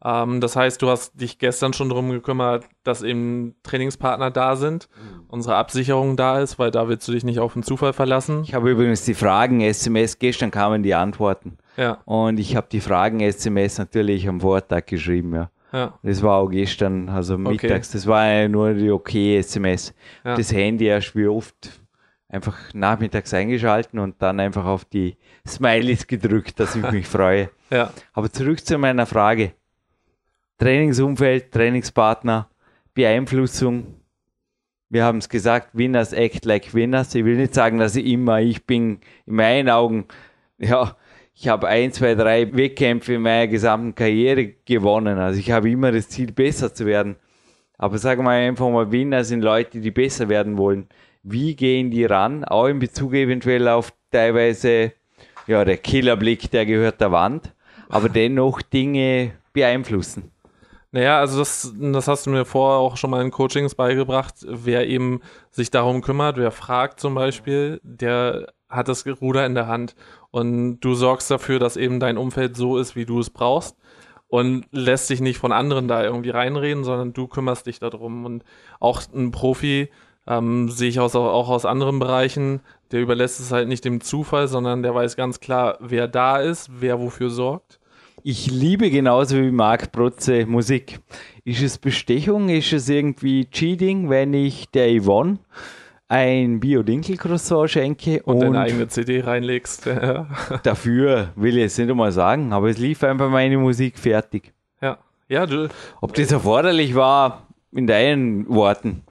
Ähm, 0.05 0.41
das 0.41 0.55
heißt, 0.57 0.81
du 0.83 0.89
hast 0.89 1.21
dich 1.21 1.39
gestern 1.39 1.73
schon 1.73 1.89
darum 1.89 2.11
gekümmert, 2.11 2.65
dass 2.83 3.03
eben 3.03 3.55
Trainingspartner 3.63 4.31
da 4.31 4.57
sind, 4.57 4.89
unsere 5.29 5.57
Absicherung 5.57 6.17
da 6.17 6.41
ist, 6.41 6.59
weil 6.59 6.71
da 6.71 6.89
willst 6.89 7.09
du 7.09 7.13
dich 7.13 7.25
nicht 7.25 7.39
auf 7.39 7.55
den 7.55 7.63
Zufall 7.63 7.93
verlassen. 7.93 8.43
Ich 8.45 8.55
habe 8.55 8.71
übrigens 8.71 9.05
die 9.05 9.15
Fragen 9.15 9.61
SMS, 9.61 10.19
gestern 10.19 10.51
kamen 10.51 10.83
die 10.83 10.95
Antworten. 10.95 11.59
Ja, 11.77 11.99
Und 12.05 12.39
ich 12.39 12.55
habe 12.55 12.69
die 12.71 12.81
Fragen 12.81 13.21
SMS 13.21 13.79
natürlich 13.79 14.29
am 14.29 14.41
Vortag 14.41 14.87
geschrieben, 14.87 15.35
ja. 15.35 15.51
ja, 15.73 15.99
Das 16.03 16.23
war 16.23 16.39
auch 16.39 16.49
gestern, 16.49 17.09
also 17.09 17.37
mittags. 17.37 17.91
Das 17.91 18.07
war 18.07 18.27
ja 18.27 18.49
nur 18.49 18.75
die 18.75 18.91
okay 18.91 19.39
SMS. 19.39 19.93
Ja. 20.25 20.37
Das 20.37 20.53
Handy 20.53 20.85
erst 20.85 21.17
wie 21.17 21.27
oft 21.27 21.81
einfach 22.35 22.75
nachmittags 22.75 23.33
eingeschalten 23.33 23.99
und 23.99 24.21
dann 24.21 24.41
einfach 24.41 24.65
auf 24.65 24.85
die 24.85 25.17
Smileys 25.47 26.07
gedrückt, 26.07 26.59
dass 26.59 26.75
ich 26.75 26.91
mich 26.91 27.07
freue. 27.07 27.51
ja. 27.71 27.91
Aber 28.13 28.31
zurück 28.31 28.65
zu 28.67 28.77
meiner 28.77 29.07
Frage. 29.07 29.53
Trainingsumfeld, 30.59 31.53
Trainingspartner, 31.53 32.49
Beeinflussung. 32.93 33.87
Wir 34.89 35.05
haben 35.05 35.19
es 35.19 35.29
gesagt, 35.29 35.71
Winners 35.73 36.13
act 36.13 36.45
like 36.45 36.75
Winners. 36.75 37.15
Ich 37.15 37.25
will 37.25 37.37
nicht 37.37 37.55
sagen, 37.55 37.79
dass 37.79 37.97
ich 37.97 38.07
immer, 38.07 38.41
ich 38.41 38.65
bin 38.65 38.99
in 39.27 39.35
meinen 39.35 39.69
Augen, 39.69 40.07
ja, 40.59 40.97
ich 41.35 41.49
habe 41.49 41.69
ein, 41.69 41.93
zwei, 41.93 42.15
drei 42.15 42.53
Wettkämpfe 42.55 43.15
in 43.15 43.23
meiner 43.23 43.49
gesamten 43.49 43.95
Karriere 43.95 44.55
gewonnen. 44.65 45.19
Also 45.19 45.39
ich 45.39 45.51
habe 45.51 45.71
immer 45.71 45.91
das 45.93 46.09
Ziel, 46.09 46.33
besser 46.33 46.73
zu 46.75 46.87
werden. 46.87 47.17
Aber 47.77 47.99
sagen 47.99 48.25
wir 48.25 48.31
einfach 48.31 48.71
mal, 48.71 48.91
Winner 48.93 49.25
sind 49.25 49.43
Leute, 49.43 49.81
die 49.81 49.91
besser 49.91 50.29
werden 50.29 50.57
wollen. 50.57 50.89
Wie 51.25 51.57
gehen 51.57 51.91
die 51.91 52.05
ran? 52.05 52.45
Auch 52.45 52.67
in 52.67 52.79
Bezug 52.79 53.15
eventuell 53.15 53.67
auf 53.69 53.93
teilweise, 54.13 54.93
ja, 55.47 55.65
der 55.65 55.79
Killerblick, 55.79 56.51
der 56.51 56.67
gehört 56.67 57.01
der 57.01 57.13
Wand, 57.13 57.55
aber 57.89 58.11
dennoch 58.11 58.61
Dinge 58.61 59.33
beeinflussen. 59.55 60.31
Naja, 60.93 61.19
also 61.19 61.39
das, 61.39 61.75
das 61.77 62.09
hast 62.09 62.27
du 62.27 62.31
mir 62.31 62.45
vorher 62.45 62.79
auch 62.79 62.97
schon 62.99 63.11
mal 63.11 63.23
in 63.23 63.31
Coachings 63.31 63.75
beigebracht. 63.75 64.35
Wer 64.47 64.87
eben 64.87 65.23
sich 65.51 65.71
darum 65.71 66.03
kümmert, 66.03 66.37
wer 66.37 66.53
fragt 66.53 67.01
zum 67.01 67.15
Beispiel, 67.15 67.81
der 67.83 68.53
hat 68.69 68.89
das 68.89 69.05
Ruder 69.07 69.47
in 69.47 69.55
der 69.55 69.67
Hand. 69.67 69.97
Und 70.31 70.81
du 70.81 70.95
sorgst 70.95 71.31
dafür, 71.31 71.59
dass 71.59 71.77
eben 71.77 72.01
dein 72.01 72.19
Umfeld 72.19 72.57
so 72.57 72.77
ist, 72.79 72.97
wie 72.97 73.07
du 73.07 73.19
es 73.19 73.31
brauchst. 73.31 73.77
Und 74.29 74.67
lässt 74.73 75.11
dich 75.11 75.21
nicht 75.21 75.39
von 75.39 75.53
anderen 75.53 75.89
da 75.89 76.05
irgendwie 76.05 76.31
reinreden, 76.31 76.85
sondern 76.85 77.13
du 77.13 77.29
kümmerst 77.29 77.67
dich 77.67 77.79
darum. 77.79 78.25
Und 78.25 78.45
auch 78.79 79.03
ein 79.15 79.31
Profi 79.31 79.89
ähm, 80.27 80.69
sehe 80.71 80.89
ich 80.89 81.01
aus, 81.01 81.15
auch 81.17 81.49
aus 81.49 81.65
anderen 81.65 81.99
Bereichen, 81.99 82.61
der 82.93 83.01
überlässt 83.01 83.41
es 83.41 83.53
halt 83.53 83.69
nicht 83.69 83.85
dem 83.85 84.01
Zufall, 84.01 84.49
sondern 84.49 84.83
der 84.83 84.95
weiß 84.95 85.17
ganz 85.17 85.41
klar, 85.41 85.79
wer 85.81 86.09
da 86.09 86.39
ist, 86.39 86.71
wer 86.81 87.01
wofür 87.01 87.31
sorgt. 87.31 87.81
Ich 88.23 88.51
liebe 88.51 88.91
genauso 88.91 89.37
wie 89.37 89.51
Marc 89.51 89.93
Protze 89.93 90.47
Musik. 90.47 91.01
Ist 91.45 91.63
es 91.63 91.77
Bestechung? 91.77 92.49
Ist 92.49 92.73
es 92.73 92.89
irgendwie 92.89 93.45
Cheating, 93.51 94.09
wenn 94.09 94.33
ich 94.33 94.71
der 94.71 94.99
Yvonne 94.99 95.39
ein 96.09 96.61
Bio-Dinkel-Croissant 96.61 97.71
schenke 97.71 98.23
Und, 98.23 98.37
und, 98.37 98.41
deine 98.43 98.61
eigene 98.61 98.89
CD 98.89 99.21
reinlegst. 99.21 99.87
Dafür 100.63 101.33
will 101.37 101.57
ich 101.57 101.63
jetzt 101.63 101.79
nicht 101.79 101.91
einmal 101.91 102.13
sagen, 102.13 102.53
aber 102.53 102.69
es 102.69 102.79
lief 102.79 103.03
einfach 103.05 103.29
meine 103.29 103.59
Musik 103.59 103.99
fertig. 103.99 104.53
ja. 104.81 104.99
Ja, 105.27 105.47
du, 105.47 105.69
Ob 106.03 106.13
das 106.15 106.31
erforderlich 106.31 106.95
war, 106.95 107.47
in 107.73 107.87
deinen 107.87 108.47
Worten, 108.49 109.03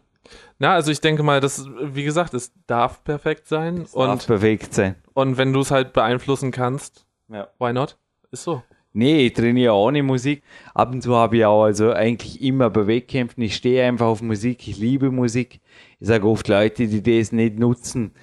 Na, 0.64 0.76
also 0.76 0.92
ich 0.92 1.02
denke 1.02 1.24
mal, 1.24 1.42
das, 1.42 1.68
wie 1.94 2.06
gesagt, 2.06 2.34
es 2.34 2.54
darf 2.68 3.04
perfekt 3.04 3.50
sein. 3.50 3.80
darf 3.80 3.94
Und, 3.94 4.26
perfekt 4.26 4.74
sein. 4.74 4.96
und 5.14 5.36
wenn 5.36 5.52
du 5.52 5.60
es 5.60 5.72
halt 5.72 5.92
beeinflussen 5.92 6.52
kannst, 6.52 7.06
Ja. 7.28 7.50
why 7.60 7.74
not? 7.74 7.98
Ist 8.32 8.44
so. 8.46 8.64
Nee, 8.94 9.26
ich 9.26 9.34
trainiere 9.34 9.74
auch 9.74 9.88
ohne 9.88 10.02
Musik. 10.04 10.42
Ab 10.74 10.94
und 10.94 11.02
zu 11.02 11.18
habe 11.18 11.36
ich 11.36 11.44
auch, 11.46 11.64
also 11.66 11.92
eigentlich 11.92 12.42
immer 12.42 12.70
bei 12.70 12.88
Wettkämpfen, 12.88 13.44
ich 13.44 13.58
stehe 13.58 13.84
einfach 13.86 14.06
auf 14.06 14.22
Musik, 14.22 14.66
ich 14.66 14.78
liebe 14.78 15.12
Musik. 15.12 15.60
Ich 16.00 16.08
sage 16.08 16.26
oft 16.26 16.48
Leute, 16.48 16.88
die 16.88 17.04
das 17.04 17.34
nicht 17.34 17.60
nutzen, 17.60 18.14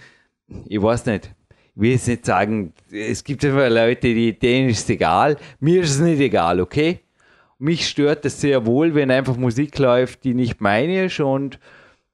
ich 0.64 0.80
weiß 0.80 1.04
nicht. 1.04 1.34
Ich 1.74 1.82
will 1.82 1.90
jetzt 1.90 2.08
nicht 2.08 2.24
sagen, 2.24 2.72
es 2.90 3.22
gibt 3.22 3.44
einfach 3.44 3.68
Leute, 3.68 4.14
die, 4.14 4.38
denen 4.38 4.70
ist 4.70 4.84
es 4.84 4.88
egal. 4.88 5.36
Mir 5.58 5.82
ist 5.82 5.90
es 5.90 6.00
nicht 6.00 6.20
egal, 6.20 6.58
okay? 6.58 7.00
Mich 7.58 7.86
stört 7.86 8.24
es 8.24 8.40
sehr 8.40 8.64
wohl, 8.64 8.94
wenn 8.94 9.10
einfach 9.10 9.36
Musik 9.36 9.78
läuft, 9.78 10.24
die 10.24 10.32
nicht 10.32 10.62
meine 10.62 11.04
ist 11.04 11.20
und 11.20 11.58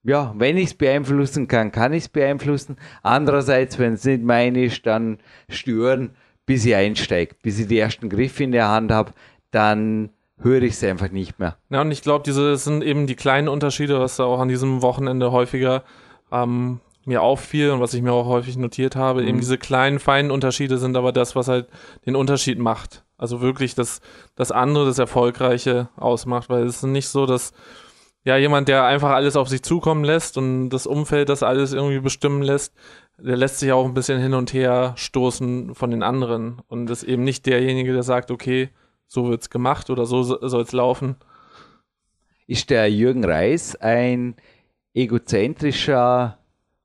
ja, 0.07 0.33
wenn 0.37 0.57
ich 0.57 0.66
es 0.66 0.74
beeinflussen 0.74 1.49
kann, 1.49 1.73
kann 1.73 1.93
ich 1.93 2.05
es 2.05 2.09
beeinflussen. 2.09 2.77
Andererseits, 3.03 3.78
wenn 3.78 3.95
es 3.95 4.05
nicht 4.05 4.23
meine 4.23 4.65
ist, 4.65 4.87
dann 4.87 5.19
stören, 5.49 6.11
bis 6.47 6.65
ich 6.65 6.77
einsteige, 6.77 7.35
bis 7.43 7.59
ich 7.59 7.66
die 7.66 7.78
ersten 7.78 8.09
Griffe 8.09 8.45
in 8.45 8.53
der 8.53 8.69
Hand 8.69 8.93
habe, 8.93 9.12
dann 9.51 10.11
höre 10.39 10.62
ich 10.62 10.74
es 10.74 10.85
einfach 10.85 11.11
nicht 11.11 11.41
mehr. 11.41 11.57
Ja, 11.70 11.81
und 11.81 11.91
ich 11.91 12.03
glaube, 12.03 12.23
diese 12.24 12.57
sind 12.57 12.85
eben 12.85 13.09
die 13.09 13.16
kleinen 13.16 13.49
Unterschiede, 13.49 13.99
was 13.99 14.16
da 14.16 14.24
auch 14.24 14.39
an 14.39 14.49
diesem 14.49 14.81
Wochenende 14.81 15.33
häufiger 15.33 15.83
ähm, 16.31 16.81
mir 17.05 17.23
auffiel 17.23 17.70
und 17.70 17.81
was 17.81 17.95
ich 17.95 18.03
mir 18.03 18.12
auch 18.12 18.27
häufig 18.27 18.57
notiert 18.57 18.95
habe. 18.95 19.24
Eben 19.24 19.41
diese 19.41 19.59
kleinen, 19.59 19.99
feinen 19.99 20.31
Unterschiede 20.31 20.78
sind 20.78 20.97
aber 20.97 21.11
das, 21.11 21.35
was 21.35 21.49
halt 21.49 21.69
den 22.05 22.15
Unterschied 22.15 22.59
macht. 22.59 23.05
Also 23.19 23.41
wirklich 23.41 23.74
das, 23.74 24.01
das 24.37 24.53
andere, 24.53 24.87
das 24.87 24.99
Erfolgreiche 24.99 25.89
ausmacht, 25.97 26.49
weil 26.49 26.65
es 26.65 26.77
ist 26.77 26.83
nicht 26.85 27.09
so, 27.09 27.27
dass 27.27 27.53
ja 28.27 28.36
jemand, 28.36 28.66
der 28.66 28.85
einfach 28.85 29.11
alles 29.11 29.36
auf 29.36 29.48
sich 29.48 29.62
zukommen 29.62 30.03
lässt 30.03 30.36
und 30.36 30.70
das 30.70 30.86
Umfeld 30.86 31.28
das 31.28 31.44
alles 31.44 31.73
irgendwie 31.73 32.01
bestimmen 32.01 32.43
lässt, 32.43 32.74
der 33.19 33.36
lässt 33.36 33.61
sich 33.61 33.70
auch 33.70 33.85
ein 33.86 33.94
bisschen 33.94 34.20
hin 34.20 34.35
und 34.35 34.53
her 34.53 34.94
stoßen 34.97 35.77
von 35.77 35.93
den 35.93 36.03
anderen 36.03 36.61
und 36.66 36.90
ist 36.90 37.05
eben 37.05 37.23
nicht 37.23 37.47
derjenige, 37.47 37.93
der 37.93 38.03
sagt, 38.03 38.32
okay, 38.32 38.70
so 39.07 39.28
wird's 39.28 39.48
gemacht 39.48 39.90
oder 39.90 40.07
so 40.07 40.24
soll's 40.24 40.73
laufen. 40.73 41.15
Ist 42.48 42.70
der 42.70 42.90
Jürgen 42.90 43.24
Reis 43.24 43.77
ein 43.77 44.35
egozentrischer 44.93 46.39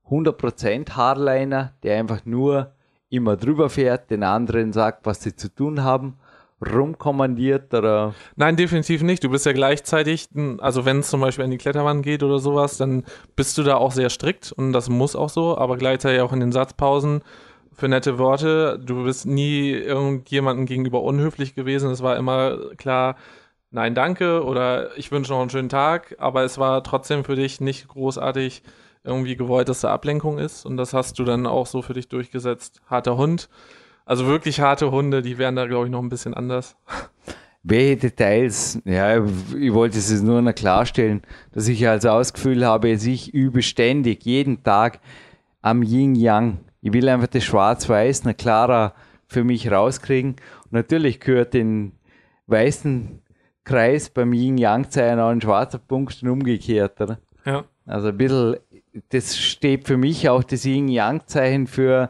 100% 0.10 0.92
Hardliner, 0.92 1.74
der 1.82 1.98
einfach 1.98 2.24
nur 2.24 2.76
immer 3.10 3.36
drüber 3.36 3.70
fährt, 3.72 4.12
den 4.12 4.24
anderen 4.24 4.74
sagt, 4.74 5.08
was 5.08 5.24
sie 5.24 5.36
zu 5.36 5.54
tun 5.54 5.84
haben, 5.84 6.18
rumkommandiert 6.62 7.74
oder 7.74 8.14
Nein, 8.36 8.56
definitiv 8.56 9.02
nicht. 9.02 9.24
Du 9.24 9.30
bist 9.30 9.46
ja 9.46 9.54
gleichzeitig, 9.54 10.28
also 10.60 10.86
wenn 10.86 11.00
es 11.00 11.10
zum 11.10 11.22
Beispiel 11.22 11.46
an 11.46 11.52
die 11.52 11.58
Kletterwand 11.58 12.04
geht 12.04 12.24
oder 12.24 12.40
sowas, 12.40 12.78
dann 12.78 13.04
bist 13.36 13.58
du 13.58 13.64
da 13.64 13.76
auch 13.76 13.92
sehr 13.92 14.10
strikt 14.10 14.52
und 14.52 14.74
das 14.74 14.90
muss 14.90 15.16
auch 15.16 15.30
so, 15.30 15.58
aber 15.58 15.78
gleichzeitig 15.78 16.22
auch 16.22 16.34
in 16.34 16.40
den 16.40 16.52
Satzpausen 16.52 17.24
für 17.74 17.88
nette 17.88 18.20
Worte. 18.20 18.80
Du 18.80 19.04
bist 19.04 19.26
nie 19.26 19.72
irgendjemandem 19.72 20.66
gegenüber 20.66 21.02
unhöflich 21.02 21.56
gewesen. 21.56 21.90
Es 21.90 22.04
war 22.04 22.18
immer 22.18 22.58
klar, 22.78 23.16
nein, 23.72 23.96
danke 23.96 24.44
oder 24.44 24.96
ich 24.98 25.12
wünsche 25.12 25.32
noch 25.32 25.42
einen 25.42 25.50
schönen 25.50 25.70
Tag, 25.70 26.16
aber 26.20 26.44
es 26.44 26.58
war 26.58 26.84
trotzdem 26.84 27.24
für 27.24 27.36
dich 27.36 27.60
nicht 27.60 27.88
großartig 27.88 28.62
irgendwie 29.04 29.36
gewollt, 29.36 29.68
dass 29.68 29.82
da 29.82 29.92
Ablenkung 29.92 30.38
ist 30.38 30.66
und 30.66 30.78
das 30.78 30.94
hast 30.94 31.18
du 31.18 31.24
dann 31.24 31.48
auch 31.48 31.66
so 31.66 31.82
für 31.82 31.94
dich 31.94 32.08
durchgesetzt. 32.08 32.82
Harter 32.86 33.18
Hund. 33.18 33.50
Also 34.06 34.28
wirklich 34.28 34.60
harte 34.60 34.92
Hunde, 34.92 35.22
die 35.22 35.38
wären 35.38 35.56
da, 35.56 35.66
glaube 35.66 35.86
ich, 35.86 35.92
noch 35.92 36.02
ein 36.02 36.10
bisschen 36.10 36.34
anders. 36.34 36.76
welche 37.64 37.98
Details, 37.98 38.82
ja, 38.86 39.24
ich 39.24 39.74
wollte 39.74 39.98
es 39.98 40.22
nur 40.22 40.42
noch 40.42 40.56
klarstellen, 40.56 41.22
dass 41.52 41.68
ich 41.68 41.88
also 41.88 42.10
das 42.10 42.34
Gefühl 42.34 42.66
habe, 42.66 42.92
dass 42.92 43.06
ich 43.06 43.34
übe 43.34 43.62
ständig, 43.62 44.26
jeden 44.26 44.64
Tag 44.64 45.00
am 45.62 45.84
Yin-Yang 45.84 46.60
Ich 46.82 46.92
will 46.92 47.08
einfach 47.08 47.28
das 47.28 47.44
Schwarz-Weiß 47.44 48.24
noch 48.24 48.36
klarer 48.36 48.96
für 49.28 49.44
mich 49.44 49.72
rauskriegen. 49.72 50.32
Und 50.66 50.72
natürlich 50.72 51.20
gehört 51.20 51.54
den 51.54 51.94
weißen 52.48 53.22
Kreis 53.64 54.10
beim 54.10 54.34
Yin-Yang-Zeichen 54.34 55.20
auch 55.20 55.30
ein 55.30 55.42
schwarzer 55.42 55.78
Punkt 55.78 56.22
und 56.24 56.30
umgekehrt, 56.30 57.00
oder? 57.00 57.20
Ja. 57.46 57.66
Also 57.86 58.08
ein 58.08 58.18
bisschen, 58.18 58.58
das 59.10 59.38
steht 59.38 59.86
für 59.86 59.98
mich 59.98 60.28
auch 60.30 60.44
das 60.44 60.66
Yin-Yang-Zeichen 60.66 61.68
für, 61.68 62.10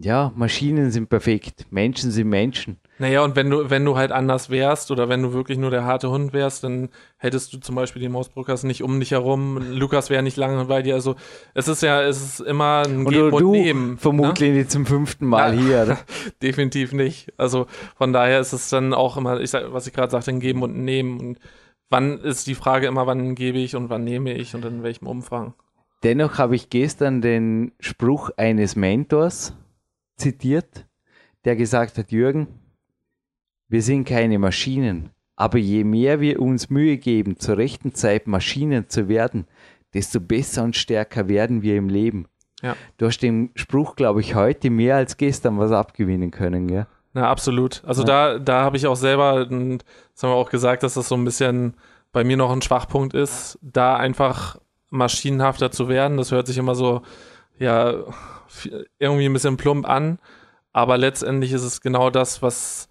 ja, 0.00 0.32
Maschinen 0.36 0.90
sind 0.92 1.08
perfekt, 1.08 1.66
Menschen 1.70 2.10
sind 2.12 2.28
Menschen. 2.28 2.78
Naja, 3.00 3.22
und 3.22 3.36
wenn 3.36 3.48
du, 3.50 3.68
wenn 3.70 3.84
du 3.84 3.96
halt 3.96 4.10
anders 4.12 4.48
wärst 4.50 4.90
oder 4.90 5.08
wenn 5.08 5.22
du 5.22 5.32
wirklich 5.32 5.58
nur 5.58 5.70
der 5.70 5.84
harte 5.84 6.10
Hund 6.10 6.32
wärst, 6.32 6.64
dann 6.64 6.88
hättest 7.16 7.52
du 7.52 7.58
zum 7.58 7.74
Beispiel 7.74 8.00
die 8.02 8.08
Mausbruckers 8.08 8.64
nicht 8.64 8.82
um 8.82 8.98
dich 8.98 9.12
herum. 9.12 9.58
Lukas 9.72 10.10
wäre 10.10 10.22
nicht 10.22 10.36
lange 10.36 10.64
bei 10.64 10.82
dir. 10.82 10.94
Also 10.94 11.14
es 11.54 11.68
ist 11.68 11.82
ja, 11.82 12.02
es 12.02 12.20
ist 12.20 12.40
immer 12.40 12.82
ein 12.86 13.06
Und 13.06 13.12
Geben 13.12 13.32
und 13.32 13.40
du 13.40 13.52
Nehmen. 13.52 13.90
ne? 13.92 13.96
vermutlich 13.98 14.52
nicht 14.52 14.70
zum 14.70 14.84
fünften 14.86 15.26
Mal 15.26 15.54
Ja. 15.54 15.60
hier, 15.60 15.82
oder? 15.84 15.98
Definitiv 16.42 16.92
nicht. 16.92 17.32
Also 17.36 17.66
von 17.96 18.12
daher 18.12 18.40
ist 18.40 18.52
es 18.52 18.68
dann 18.68 18.92
auch 18.94 19.16
immer, 19.16 19.40
ich 19.40 19.50
sag, 19.50 19.72
was 19.72 19.86
ich 19.86 19.92
gerade 19.92 20.10
sagte, 20.10 20.30
ein 20.32 20.40
Geben 20.40 20.62
und 20.62 20.76
ein 20.76 20.84
Nehmen. 20.84 21.20
Und 21.20 21.38
wann 21.90 22.18
ist 22.18 22.46
die 22.48 22.56
Frage 22.56 22.88
immer, 22.88 23.06
wann 23.06 23.34
gebe 23.36 23.58
ich 23.58 23.76
und 23.76 23.90
wann 23.90 24.02
nehme 24.04 24.32
ich 24.34 24.54
und 24.56 24.64
in 24.64 24.82
welchem 24.82 25.06
Umfang. 25.06 25.54
Dennoch 26.02 26.38
habe 26.38 26.56
ich 26.56 26.68
gestern 26.70 27.20
den 27.20 27.72
Spruch 27.80 28.30
eines 28.36 28.74
Mentors 28.76 29.54
zitiert, 30.18 30.86
der 31.44 31.56
gesagt 31.56 31.96
hat, 31.98 32.12
Jürgen, 32.12 32.48
wir 33.68 33.82
sind 33.82 34.06
keine 34.06 34.38
Maschinen, 34.38 35.10
aber 35.36 35.58
je 35.58 35.84
mehr 35.84 36.20
wir 36.20 36.40
uns 36.40 36.70
Mühe 36.70 36.98
geben, 36.98 37.38
zur 37.38 37.56
rechten 37.56 37.94
Zeit 37.94 38.26
Maschinen 38.26 38.88
zu 38.88 39.08
werden, 39.08 39.46
desto 39.94 40.20
besser 40.20 40.64
und 40.64 40.76
stärker 40.76 41.28
werden 41.28 41.62
wir 41.62 41.76
im 41.76 41.88
Leben. 41.88 42.26
Ja. 42.62 42.76
Du 42.96 43.06
hast 43.06 43.20
dem 43.20 43.50
Spruch, 43.54 43.94
glaube 43.94 44.20
ich, 44.20 44.34
heute 44.34 44.70
mehr 44.70 44.96
als 44.96 45.16
gestern 45.16 45.58
was 45.58 45.70
abgewinnen 45.70 46.30
können, 46.30 46.68
ja? 46.68 46.86
Na, 47.14 47.28
absolut. 47.30 47.82
Also 47.86 48.04
da, 48.04 48.38
da 48.38 48.62
habe 48.62 48.76
ich 48.76 48.86
auch 48.86 48.96
selber, 48.96 49.46
das 49.46 49.50
haben 49.50 50.30
wir 50.30 50.34
auch 50.34 50.50
gesagt, 50.50 50.82
dass 50.82 50.94
das 50.94 51.08
so 51.08 51.14
ein 51.14 51.24
bisschen 51.24 51.74
bei 52.12 52.24
mir 52.24 52.36
noch 52.36 52.50
ein 52.50 52.62
Schwachpunkt 52.62 53.14
ist, 53.14 53.58
da 53.62 53.96
einfach 53.96 54.58
maschinenhafter 54.90 55.70
zu 55.70 55.88
werden. 55.88 56.16
Das 56.16 56.32
hört 56.32 56.46
sich 56.46 56.58
immer 56.58 56.74
so, 56.74 57.02
ja, 57.58 57.94
irgendwie 58.98 59.26
ein 59.26 59.32
bisschen 59.32 59.56
plump 59.56 59.88
an, 59.88 60.18
aber 60.72 60.98
letztendlich 60.98 61.52
ist 61.52 61.62
es 61.62 61.80
genau 61.80 62.10
das, 62.10 62.42
was, 62.42 62.88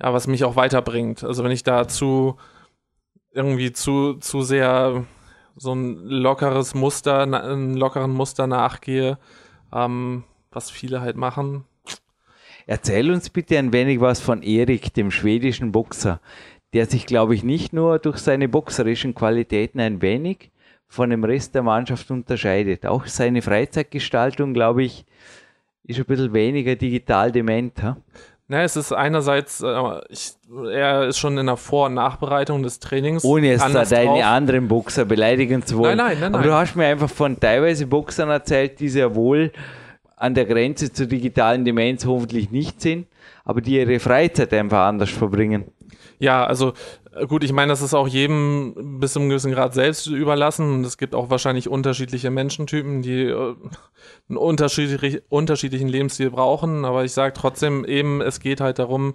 ja, 0.00 0.12
was 0.12 0.26
mich 0.26 0.44
auch 0.44 0.56
weiterbringt. 0.56 1.24
Also 1.24 1.44
wenn 1.44 1.50
ich 1.52 1.62
da 1.62 1.88
zu, 1.88 2.36
irgendwie 3.32 3.72
zu, 3.72 4.14
zu 4.14 4.42
sehr 4.42 5.04
so 5.56 5.72
ein 5.74 5.96
lockeres 5.96 6.74
Muster, 6.74 7.22
einen 7.22 7.74
lockeren 7.74 8.12
Muster 8.12 8.46
nachgehe, 8.46 9.18
ähm, 9.72 10.24
was 10.50 10.70
viele 10.70 11.00
halt 11.00 11.16
machen, 11.16 11.64
Erzähl 12.66 13.12
uns 13.12 13.30
bitte 13.30 13.58
ein 13.58 13.72
wenig 13.72 14.00
was 14.00 14.20
von 14.20 14.42
Erik, 14.42 14.92
dem 14.92 15.12
schwedischen 15.12 15.70
Boxer, 15.70 16.20
der 16.74 16.86
sich, 16.86 17.06
glaube 17.06 17.36
ich, 17.36 17.44
nicht 17.44 17.72
nur 17.72 18.00
durch 18.00 18.18
seine 18.18 18.48
boxerischen 18.48 19.14
Qualitäten 19.14 19.78
ein 19.78 20.02
wenig 20.02 20.50
von 20.88 21.10
dem 21.10 21.24
Rest 21.24 21.54
der 21.54 21.62
Mannschaft 21.62 22.10
unterscheidet. 22.10 22.86
Auch 22.86 23.06
seine 23.06 23.42
Freizeitgestaltung, 23.42 24.54
glaube 24.54 24.84
ich, 24.84 25.04
ist 25.84 25.98
ein 25.98 26.04
bisschen 26.04 26.32
weniger 26.32 26.76
digital 26.76 27.32
dement. 27.32 27.82
Ha? 27.82 27.96
Na, 28.48 28.62
es 28.62 28.76
ist 28.76 28.92
einerseits, 28.92 29.60
äh, 29.60 30.00
ich, 30.08 30.34
er 30.70 31.08
ist 31.08 31.18
schon 31.18 31.36
in 31.36 31.46
der 31.46 31.56
Vor- 31.56 31.86
und 31.86 31.94
Nachbereitung 31.94 32.62
des 32.62 32.78
Trainings. 32.78 33.24
Ohne 33.24 33.48
jetzt 33.48 33.62
da 33.74 33.84
deine 33.84 34.06
drauf. 34.06 34.24
anderen 34.24 34.68
Boxer 34.68 35.04
beleidigen 35.04 35.64
zu 35.66 35.78
wollen. 35.78 35.96
Nein, 35.96 36.12
nein, 36.12 36.20
nein, 36.20 36.34
Aber 36.34 36.38
nein. 36.44 36.48
du 36.48 36.54
hast 36.54 36.76
mir 36.76 36.86
einfach 36.86 37.10
von 37.10 37.40
teilweise 37.40 37.86
Boxern 37.86 38.30
erzählt, 38.30 38.78
die 38.78 38.88
sehr 38.88 39.14
wohl 39.16 39.52
an 40.14 40.34
der 40.34 40.44
Grenze 40.46 40.92
zur 40.92 41.06
digitalen 41.06 41.64
Demenz 41.64 42.06
hoffentlich 42.06 42.50
nicht 42.50 42.80
sind, 42.80 43.06
aber 43.44 43.60
die 43.60 43.78
ihre 43.78 43.98
Freizeit 43.98 44.52
einfach 44.54 44.86
anders 44.86 45.10
verbringen. 45.10 45.64
Ja, 46.18 46.44
also 46.44 46.72
äh, 47.12 47.26
gut, 47.26 47.44
ich 47.44 47.52
meine, 47.52 47.70
das 47.70 47.82
ist 47.82 47.94
auch 47.94 48.08
jedem 48.08 48.98
bis 49.00 49.12
zu 49.12 49.20
einem 49.20 49.28
gewissen 49.28 49.52
Grad 49.52 49.74
selbst 49.74 50.06
überlassen. 50.06 50.72
Und 50.72 50.84
es 50.84 50.98
gibt 50.98 51.14
auch 51.14 51.30
wahrscheinlich 51.30 51.68
unterschiedliche 51.68 52.30
Menschentypen, 52.30 53.02
die 53.02 53.24
äh, 53.24 53.54
einen 54.28 54.38
unterschiedlich, 54.38 55.22
unterschiedlichen 55.28 55.88
Lebensstil 55.88 56.30
brauchen. 56.30 56.84
Aber 56.84 57.04
ich 57.04 57.12
sage 57.12 57.34
trotzdem 57.34 57.84
eben, 57.84 58.20
es 58.20 58.40
geht 58.40 58.60
halt 58.60 58.78
darum, 58.78 59.14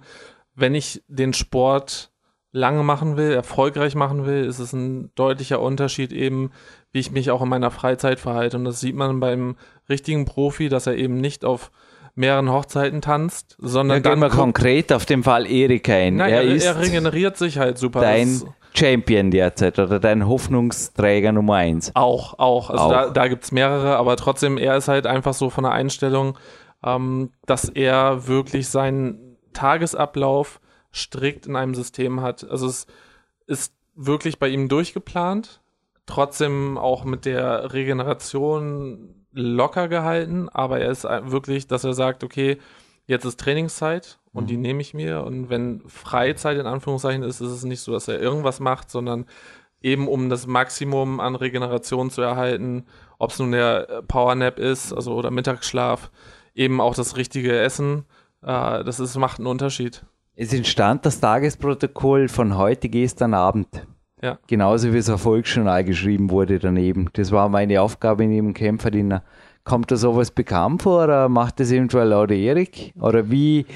wenn 0.54 0.74
ich 0.74 1.02
den 1.08 1.32
Sport 1.32 2.12
lange 2.52 2.82
machen 2.82 3.16
will, 3.16 3.32
erfolgreich 3.32 3.94
machen 3.94 4.26
will, 4.26 4.44
ist 4.44 4.58
es 4.58 4.74
ein 4.74 5.10
deutlicher 5.14 5.60
Unterschied 5.60 6.12
eben, 6.12 6.50
wie 6.92 6.98
ich 6.98 7.10
mich 7.10 7.30
auch 7.30 7.40
in 7.40 7.48
meiner 7.48 7.70
Freizeit 7.70 8.20
verhalte. 8.20 8.58
Und 8.58 8.66
das 8.66 8.80
sieht 8.80 8.94
man 8.94 9.20
beim 9.20 9.56
richtigen 9.88 10.26
Profi, 10.26 10.68
dass 10.68 10.86
er 10.86 10.96
eben 10.96 11.16
nicht 11.16 11.46
auf 11.46 11.72
mehreren 12.14 12.50
Hochzeiten 12.50 13.00
tanzt, 13.00 13.56
sondern 13.58 14.02
Dann 14.02 14.14
gehen 14.14 14.20
wir 14.20 14.28
konkret 14.28 14.92
auf 14.92 15.06
den 15.06 15.22
Fall 15.22 15.50
Erik 15.50 15.88
ein. 15.88 16.16
Nein, 16.16 16.32
er 16.32 16.42
er, 16.42 16.54
ist 16.54 16.64
er 16.64 16.78
regeneriert 16.80 17.36
sich 17.36 17.58
halt 17.58 17.78
super. 17.78 18.00
dein 18.00 18.42
Champion 18.74 19.30
derzeit 19.30 19.78
oder 19.78 19.98
dein 19.98 20.26
Hoffnungsträger 20.26 21.32
Nummer 21.32 21.56
eins. 21.56 21.90
Auch, 21.94 22.38
auch. 22.38 22.70
Also 22.70 22.84
Auch. 22.84 22.90
da, 22.90 23.10
da 23.10 23.28
gibt 23.28 23.44
es 23.44 23.52
mehrere, 23.52 23.96
aber 23.96 24.16
trotzdem, 24.16 24.58
er 24.58 24.76
ist 24.76 24.88
halt 24.88 25.06
einfach 25.06 25.34
so 25.34 25.50
von 25.50 25.64
der 25.64 25.72
Einstellung, 25.72 26.38
ähm, 26.84 27.30
dass 27.46 27.68
er 27.68 28.26
wirklich 28.26 28.68
seinen 28.68 29.36
Tagesablauf 29.52 30.60
strikt 30.92 31.46
in 31.46 31.56
einem 31.56 31.74
System 31.74 32.20
hat. 32.20 32.44
Also 32.48 32.66
es 32.66 32.86
ist 33.46 33.74
wirklich 33.94 34.38
bei 34.38 34.48
ihm 34.48 34.68
durchgeplant, 34.68 35.61
trotzdem 36.06 36.78
auch 36.78 37.04
mit 37.04 37.24
der 37.24 37.72
Regeneration 37.72 39.26
locker 39.32 39.88
gehalten, 39.88 40.48
aber 40.48 40.80
er 40.80 40.90
ist 40.90 41.04
wirklich, 41.04 41.66
dass 41.66 41.84
er 41.84 41.94
sagt, 41.94 42.22
okay, 42.24 42.58
jetzt 43.06 43.24
ist 43.24 43.40
Trainingszeit 43.40 44.18
und 44.32 44.50
die 44.50 44.56
nehme 44.56 44.80
ich 44.80 44.94
mir 44.94 45.24
und 45.24 45.48
wenn 45.48 45.82
Freizeit 45.86 46.58
in 46.58 46.66
Anführungszeichen 46.66 47.22
ist, 47.22 47.40
ist 47.40 47.50
es 47.50 47.64
nicht 47.64 47.80
so, 47.80 47.92
dass 47.92 48.08
er 48.08 48.20
irgendwas 48.20 48.60
macht, 48.60 48.90
sondern 48.90 49.26
eben 49.80 50.08
um 50.08 50.28
das 50.28 50.46
Maximum 50.46 51.20
an 51.20 51.34
Regeneration 51.34 52.10
zu 52.10 52.22
erhalten, 52.22 52.84
ob 53.18 53.30
es 53.30 53.38
nun 53.38 53.52
der 53.52 54.02
Powernap 54.06 54.58
ist, 54.58 54.92
also 54.92 55.14
oder 55.14 55.30
Mittagsschlaf, 55.30 56.10
eben 56.54 56.80
auch 56.80 56.94
das 56.94 57.16
richtige 57.16 57.58
Essen, 57.58 58.04
äh, 58.42 58.84
das 58.84 59.00
ist, 59.00 59.16
macht 59.16 59.38
einen 59.38 59.46
Unterschied. 59.46 60.04
Es 60.34 60.52
entstand 60.52 61.04
das 61.04 61.20
Tagesprotokoll 61.20 62.28
von 62.28 62.56
heute 62.56 62.88
gestern 62.88 63.34
Abend. 63.34 63.86
Ja. 64.22 64.38
Genauso 64.46 64.92
wie 64.92 64.98
es 64.98 65.08
Erfolgsjournal 65.08 65.82
geschrieben 65.84 66.30
wurde 66.30 66.60
daneben. 66.60 67.10
Das 67.14 67.32
war 67.32 67.48
meine 67.48 67.82
Aufgabe 67.82 68.24
neben 68.24 68.54
Kämpferdiener. 68.54 69.24
Kommt 69.64 69.90
da 69.90 69.96
sowas 69.96 70.30
bekannt 70.30 70.82
vor 70.82 71.04
oder 71.04 71.28
macht 71.28 71.58
das 71.58 71.72
eventuell 71.72 72.08
laut 72.08 72.30
Erik? 72.30 72.94
Oder 73.00 73.30
wie 73.30 73.66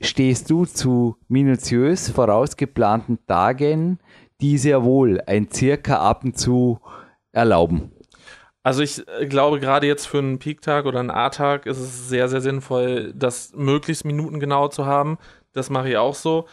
stehst 0.00 0.50
du 0.50 0.64
zu 0.66 1.16
minutiös 1.26 2.10
vorausgeplanten 2.10 3.18
Tagen, 3.26 3.98
die 4.40 4.56
sehr 4.56 4.84
wohl 4.84 5.20
ein 5.26 5.50
Circa 5.50 5.96
ab 5.96 6.24
und 6.24 6.38
zu 6.38 6.80
erlauben? 7.32 7.90
Also 8.62 8.82
ich 8.82 9.06
äh, 9.08 9.26
glaube, 9.26 9.58
gerade 9.58 9.86
jetzt 9.86 10.06
für 10.06 10.18
einen 10.18 10.38
Peak-Tag 10.38 10.86
oder 10.86 11.00
einen 11.00 11.10
A-Tag 11.10 11.66
ist 11.66 11.78
es 11.78 12.08
sehr, 12.08 12.28
sehr 12.28 12.40
sinnvoll, 12.40 13.12
das 13.16 13.52
möglichst 13.54 14.04
minutengenau 14.04 14.68
zu 14.68 14.86
haben. 14.86 15.18
Das 15.52 15.70
mache 15.70 15.90
ich 15.90 15.96
auch 15.96 16.14
so. 16.14 16.46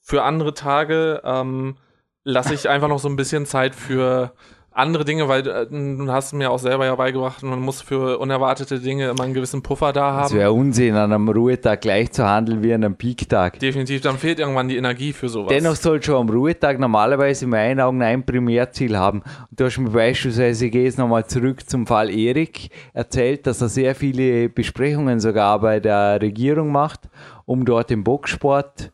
Für 0.00 0.22
andere 0.22 0.54
Tage 0.54 1.22
ähm, 1.24 1.76
lasse 2.24 2.54
ich 2.54 2.68
einfach 2.68 2.88
noch 2.88 2.98
so 2.98 3.08
ein 3.08 3.16
bisschen 3.16 3.46
Zeit 3.46 3.74
für 3.74 4.32
andere 4.76 5.04
Dinge, 5.04 5.28
weil 5.28 5.46
äh, 5.46 5.66
du 5.70 6.10
hast 6.10 6.32
mir 6.32 6.50
auch 6.50 6.58
selber 6.58 6.84
ja 6.84 6.96
beigebracht, 6.96 7.44
man 7.44 7.60
muss 7.60 7.80
für 7.80 8.18
unerwartete 8.18 8.80
Dinge 8.80 9.08
immer 9.10 9.22
einen 9.22 9.32
gewissen 9.32 9.62
Puffer 9.62 9.92
da 9.92 10.24
Es 10.24 10.30
haben. 10.30 10.38
wäre 10.38 10.52
Unsinn, 10.52 10.96
an 10.96 11.12
einem 11.12 11.28
Ruhetag 11.28 11.80
gleich 11.80 12.10
zu 12.10 12.26
handeln 12.28 12.60
wie 12.62 12.74
an 12.74 12.82
einem 12.82 12.96
Peak-Tag. 12.96 13.60
Definitiv, 13.60 14.00
dann 14.00 14.18
fehlt 14.18 14.40
irgendwann 14.40 14.68
die 14.68 14.76
Energie 14.76 15.12
für 15.12 15.28
sowas. 15.28 15.50
Dennoch 15.50 15.76
soll 15.76 16.02
schon 16.02 16.16
am 16.16 16.28
Ruhetag 16.28 16.80
normalerweise 16.80 17.44
in 17.44 17.52
meinen 17.52 17.78
Augen 17.78 18.02
ein 18.02 18.26
Primärziel 18.26 18.98
haben. 18.98 19.22
Und 19.48 19.60
du 19.60 19.64
hast 19.66 19.78
mir 19.78 19.90
beispielsweise, 19.90 20.66
ich 20.66 20.72
gehe 20.72 20.84
jetzt 20.84 20.98
nochmal 20.98 21.24
zurück 21.26 21.68
zum 21.70 21.86
Fall 21.86 22.10
Erik, 22.10 22.70
erzählt, 22.94 23.46
dass 23.46 23.60
er 23.60 23.68
sehr 23.68 23.94
viele 23.94 24.48
Besprechungen 24.48 25.20
sogar 25.20 25.60
bei 25.60 25.78
der 25.78 26.20
Regierung 26.20 26.72
macht, 26.72 27.08
um 27.44 27.64
dort 27.64 27.92
im 27.92 28.02
Boxsport 28.02 28.90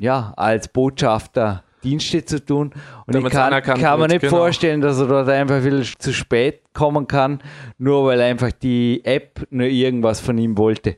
ja, 0.00 0.32
als 0.36 0.66
Botschafter 0.66 1.62
Dienste 1.84 2.24
zu 2.24 2.44
tun. 2.44 2.72
Und 3.06 3.14
Damit's 3.14 3.34
ich 3.34 3.40
kann, 3.40 3.62
kann 3.62 4.00
mir 4.00 4.08
nicht 4.08 4.22
genau. 4.22 4.36
vorstellen, 4.36 4.80
dass 4.80 4.98
er 4.98 5.06
dort 5.06 5.28
einfach 5.28 5.62
viel 5.62 5.84
zu 5.84 6.12
spät 6.12 6.62
kommen 6.72 7.06
kann, 7.06 7.40
nur 7.78 8.06
weil 8.06 8.20
einfach 8.20 8.50
die 8.50 9.04
App 9.04 9.46
nur 9.50 9.66
irgendwas 9.66 10.20
von 10.20 10.38
ihm 10.38 10.58
wollte. 10.58 10.96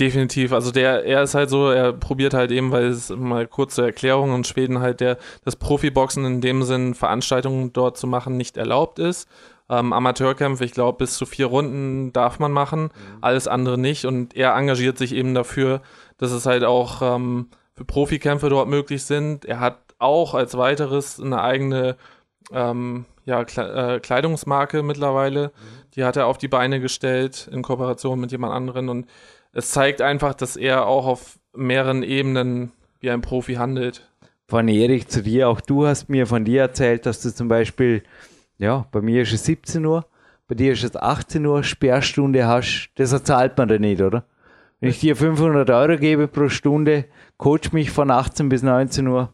Definitiv. 0.00 0.52
Also 0.52 0.70
der, 0.70 1.04
er 1.04 1.22
ist 1.22 1.34
halt 1.34 1.50
so, 1.50 1.70
er 1.70 1.92
probiert 1.92 2.32
halt 2.32 2.50
eben, 2.50 2.72
weil 2.72 2.86
es 2.86 3.10
mal 3.10 3.46
kurze 3.46 3.84
Erklärung 3.84 4.34
in 4.34 4.42
Schweden 4.42 4.80
halt 4.80 5.00
der, 5.00 5.18
das 5.44 5.56
Profiboxen 5.56 6.24
in 6.24 6.40
dem 6.40 6.62
Sinn, 6.62 6.94
Veranstaltungen 6.94 7.72
dort 7.74 7.98
zu 7.98 8.06
machen, 8.06 8.38
nicht 8.38 8.56
erlaubt 8.56 8.98
ist. 8.98 9.28
Ähm, 9.68 9.92
Amateurkämpfe, 9.92 10.64
ich 10.64 10.72
glaube, 10.72 10.98
bis 10.98 11.16
zu 11.16 11.26
vier 11.26 11.46
Runden 11.46 12.12
darf 12.12 12.38
man 12.38 12.52
machen, 12.52 12.90
alles 13.20 13.46
andere 13.46 13.76
nicht. 13.76 14.06
Und 14.06 14.34
er 14.34 14.54
engagiert 14.56 14.96
sich 14.96 15.14
eben 15.14 15.34
dafür, 15.34 15.82
dass 16.16 16.32
es 16.32 16.46
halt 16.46 16.64
auch 16.64 17.02
ähm, 17.02 17.48
für 17.74 17.84
Profikämpfe 17.84 18.48
dort 18.48 18.68
möglich 18.68 19.04
sind. 19.04 19.44
Er 19.44 19.60
hat 19.60 19.81
auch 20.02 20.34
als 20.34 20.56
weiteres 20.56 21.20
eine 21.20 21.40
eigene 21.42 21.96
ähm, 22.52 23.06
ja, 23.24 23.44
Kle 23.44 23.96
äh, 23.96 24.00
Kleidungsmarke 24.00 24.82
mittlerweile. 24.82 25.52
Die 25.94 26.04
hat 26.04 26.16
er 26.16 26.26
auf 26.26 26.38
die 26.38 26.48
Beine 26.48 26.80
gestellt 26.80 27.48
in 27.52 27.62
Kooperation 27.62 28.20
mit 28.20 28.32
jemand 28.32 28.52
anderen 28.52 28.88
und 28.88 29.06
es 29.52 29.70
zeigt 29.70 30.00
einfach, 30.00 30.34
dass 30.34 30.56
er 30.56 30.86
auch 30.86 31.06
auf 31.06 31.38
mehreren 31.54 32.02
Ebenen 32.02 32.72
wie 33.00 33.10
ein 33.10 33.20
Profi 33.20 33.54
handelt. 33.54 34.08
Von 34.48 34.68
Erik 34.68 35.10
zu 35.10 35.22
dir, 35.22 35.48
auch 35.48 35.60
du 35.60 35.86
hast 35.86 36.08
mir 36.08 36.26
von 36.26 36.44
dir 36.44 36.62
erzählt, 36.62 37.06
dass 37.06 37.22
du 37.22 37.32
zum 37.32 37.48
Beispiel, 37.48 38.02
ja, 38.58 38.86
bei 38.92 39.00
mir 39.00 39.22
ist 39.22 39.32
es 39.32 39.44
17 39.44 39.84
Uhr, 39.84 40.06
bei 40.48 40.54
dir 40.54 40.72
ist 40.72 40.84
es 40.84 40.96
18 40.96 41.44
Uhr, 41.46 41.62
Sperrstunde 41.62 42.46
hast, 42.46 42.90
das 42.96 43.10
zahlt 43.24 43.56
man 43.56 43.68
da 43.68 43.78
nicht, 43.78 44.00
oder? 44.02 44.24
Wenn 44.80 44.90
ich 44.90 44.98
dir 44.98 45.14
500 45.14 45.70
Euro 45.70 45.96
gebe 45.96 46.26
pro 46.26 46.48
Stunde, 46.48 47.04
coach 47.36 47.72
mich 47.72 47.90
von 47.90 48.10
18 48.10 48.48
bis 48.48 48.62
19 48.62 49.06
Uhr. 49.06 49.32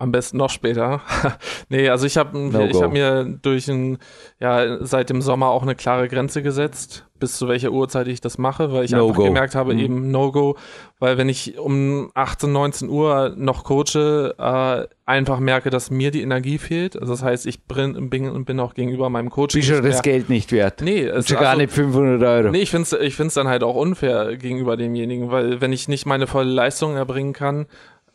Am 0.00 0.12
besten 0.12 0.36
noch 0.36 0.50
später. 0.50 1.00
nee, 1.70 1.88
also 1.88 2.06
ich 2.06 2.16
habe 2.16 2.38
No 2.38 2.60
ich 2.66 2.80
hab 2.80 2.92
mir 2.92 3.24
durch 3.42 3.66
ein, 3.66 3.98
ja, 4.38 4.78
seit 4.84 5.10
dem 5.10 5.20
Sommer 5.22 5.48
auch 5.48 5.62
eine 5.62 5.74
klare 5.74 6.06
Grenze 6.06 6.40
gesetzt, 6.40 7.04
bis 7.18 7.36
zu 7.36 7.48
welcher 7.48 7.72
Uhrzeit 7.72 8.06
ich 8.06 8.20
das 8.20 8.38
mache, 8.38 8.72
weil 8.72 8.84
ich 8.84 8.92
No 8.92 9.06
einfach 9.08 9.16
go. 9.16 9.24
gemerkt 9.24 9.56
habe, 9.56 9.74
Mhm. 9.74 9.80
eben 9.80 10.10
No-Go, 10.12 10.56
weil 11.00 11.18
wenn 11.18 11.28
ich 11.28 11.58
um 11.58 12.12
18, 12.14 12.52
19 12.52 12.88
Uhr 12.88 13.34
noch 13.36 13.64
coache, 13.64 14.36
äh, 14.38 14.86
einfach 15.04 15.40
merke, 15.40 15.68
dass 15.70 15.90
mir 15.90 16.12
die 16.12 16.22
Energie 16.22 16.58
fehlt. 16.58 16.96
Also 16.96 17.14
das 17.14 17.24
heißt, 17.24 17.46
ich 17.46 17.64
bin, 17.64 18.08
bin, 18.08 18.44
bin 18.44 18.60
auch 18.60 18.74
gegenüber 18.74 19.10
meinem 19.10 19.30
Coach. 19.30 19.54
Bist 19.56 19.68
du 19.68 19.82
das 19.82 20.02
Geld 20.02 20.28
nicht 20.30 20.52
wert? 20.52 20.80
Nee, 20.80 21.02
es 21.06 21.26
Schon 21.26 21.38
gar 21.40 21.48
also- 21.48 21.62
nicht 21.62 21.72
500 21.72 22.22
Euro. 22.22 22.52
Nee, 22.52 22.60
ich 22.60 22.70
finde 22.70 22.84
es 22.84 22.92
ich 22.92 23.16
find's 23.16 23.34
dann 23.34 23.48
halt 23.48 23.64
auch 23.64 23.74
unfair 23.74 24.36
gegenüber 24.36 24.76
demjenigen, 24.76 25.32
weil 25.32 25.60
wenn 25.60 25.72
ich 25.72 25.88
nicht 25.88 26.06
meine 26.06 26.28
volle 26.28 26.50
Leistung 26.52 26.94
erbringen 26.94 27.32
kann, 27.32 27.66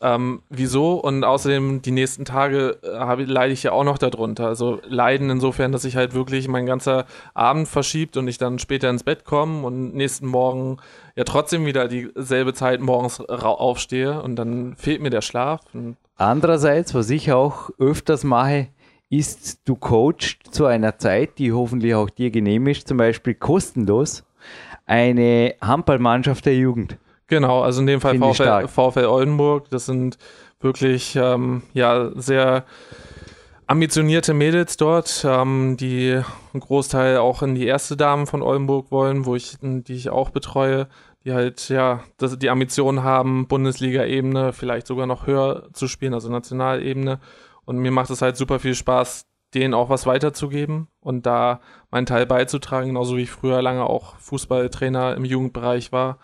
ähm, 0.04 0.42
wieso? 0.50 0.96
Und 0.96 1.24
außerdem 1.24 1.80
die 1.80 1.90
nächsten 1.90 2.26
Tage 2.26 2.76
äh, 2.82 3.22
leide 3.24 3.54
ich 3.54 3.62
ja 3.62 3.72
auch 3.72 3.84
noch 3.84 3.96
darunter. 3.96 4.46
Also 4.46 4.82
leiden 4.86 5.30
insofern, 5.30 5.72
dass 5.72 5.86
ich 5.86 5.96
halt 5.96 6.12
wirklich 6.12 6.46
mein 6.46 6.66
ganzer 6.66 7.06
Abend 7.32 7.68
verschiebt 7.68 8.18
und 8.18 8.28
ich 8.28 8.36
dann 8.36 8.58
später 8.58 8.90
ins 8.90 9.02
Bett 9.02 9.24
komme 9.24 9.66
und 9.66 9.94
nächsten 9.94 10.26
Morgen 10.26 10.76
ja 11.16 11.24
trotzdem 11.24 11.64
wieder 11.64 11.88
dieselbe 11.88 12.52
Zeit 12.52 12.82
morgens 12.82 13.18
aufstehe 13.20 14.22
und 14.22 14.36
dann 14.36 14.76
fehlt 14.76 15.00
mir 15.00 15.08
der 15.08 15.22
Schlaf. 15.22 15.62
Andererseits, 16.16 16.94
was 16.94 17.08
ich 17.08 17.32
auch 17.32 17.70
öfters 17.78 18.24
mache, 18.24 18.68
ist, 19.08 19.60
du 19.64 19.74
coachst 19.74 20.36
zu 20.50 20.66
einer 20.66 20.98
Zeit, 20.98 21.38
die 21.38 21.52
hoffentlich 21.52 21.94
auch 21.94 22.10
dir 22.10 22.30
genehm 22.30 22.66
ist, 22.66 22.88
zum 22.88 22.98
Beispiel 22.98 23.34
kostenlos, 23.34 24.22
eine 24.84 25.54
Handballmannschaft 25.62 26.44
der 26.44 26.56
Jugend. 26.56 26.98
Genau, 27.34 27.62
also 27.62 27.80
in 27.80 27.88
dem 27.88 28.00
Fall 28.00 28.16
VfL. 28.16 28.68
VfL 28.68 29.06
Oldenburg. 29.06 29.68
Das 29.70 29.86
sind 29.86 30.18
wirklich 30.60 31.16
ähm, 31.16 31.62
ja 31.72 32.10
sehr 32.14 32.64
ambitionierte 33.66 34.34
Mädels 34.34 34.76
dort, 34.76 35.26
ähm, 35.28 35.76
die 35.76 36.20
einen 36.52 36.60
Großteil 36.60 37.16
auch 37.16 37.42
in 37.42 37.56
die 37.56 37.66
erste 37.66 37.96
Damen 37.96 38.28
von 38.28 38.40
Oldenburg 38.40 38.92
wollen, 38.92 39.26
wo 39.26 39.34
ich, 39.34 39.56
die 39.60 39.94
ich 39.94 40.10
auch 40.10 40.30
betreue, 40.30 40.86
die 41.24 41.32
halt 41.32 41.68
ja 41.70 42.04
das, 42.18 42.38
die 42.38 42.50
Ambitionen 42.50 43.02
haben, 43.02 43.48
Bundesliga-Ebene, 43.48 44.52
vielleicht 44.52 44.86
sogar 44.86 45.06
noch 45.06 45.26
höher 45.26 45.68
zu 45.72 45.88
spielen, 45.88 46.14
also 46.14 46.30
Nationalebene. 46.30 47.18
Und 47.64 47.78
mir 47.78 47.90
macht 47.90 48.10
es 48.10 48.22
halt 48.22 48.36
super 48.36 48.60
viel 48.60 48.76
Spaß, 48.76 49.26
denen 49.54 49.74
auch 49.74 49.88
was 49.88 50.06
weiterzugeben 50.06 50.86
und 51.00 51.26
da 51.26 51.60
meinen 51.90 52.06
Teil 52.06 52.26
beizutragen, 52.26 52.88
genauso 52.88 53.16
wie 53.16 53.22
ich 53.22 53.30
früher 53.30 53.60
lange 53.60 53.84
auch 53.84 54.16
Fußballtrainer 54.18 55.16
im 55.16 55.24
Jugendbereich 55.24 55.90
war. 55.90 56.18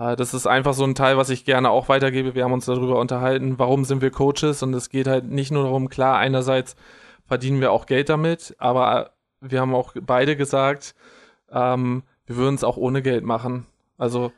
Äh, 0.00 0.16
Das 0.16 0.34
ist 0.34 0.46
einfach 0.46 0.72
so 0.72 0.84
ein 0.84 0.94
Teil, 0.94 1.16
was 1.16 1.30
ich 1.30 1.44
gerne 1.44 1.70
auch 1.70 1.88
weitergebe. 1.88 2.34
Wir 2.34 2.44
haben 2.44 2.52
uns 2.52 2.66
darüber 2.66 2.98
unterhalten, 2.98 3.58
warum 3.58 3.84
sind 3.84 4.00
wir 4.02 4.10
Coaches 4.10 4.62
und 4.62 4.74
es 4.74 4.88
geht 4.88 5.06
halt 5.06 5.26
nicht 5.30 5.52
nur 5.52 5.64
darum, 5.64 5.88
klar, 5.88 6.16
einerseits 6.16 6.74
verdienen 7.26 7.60
wir 7.60 7.70
auch 7.70 7.86
Geld 7.86 8.08
damit, 8.08 8.56
aber 8.58 9.10
wir 9.40 9.60
haben 9.60 9.74
auch 9.74 9.94
beide 10.00 10.36
gesagt, 10.36 10.94
ähm, 11.52 12.02
wir 12.26 12.36
würden 12.36 12.54
es 12.54 12.64
auch 12.64 12.76
ohne 12.76 13.02
Geld 13.02 13.24
machen. 13.24 13.66
Also 13.98 14.32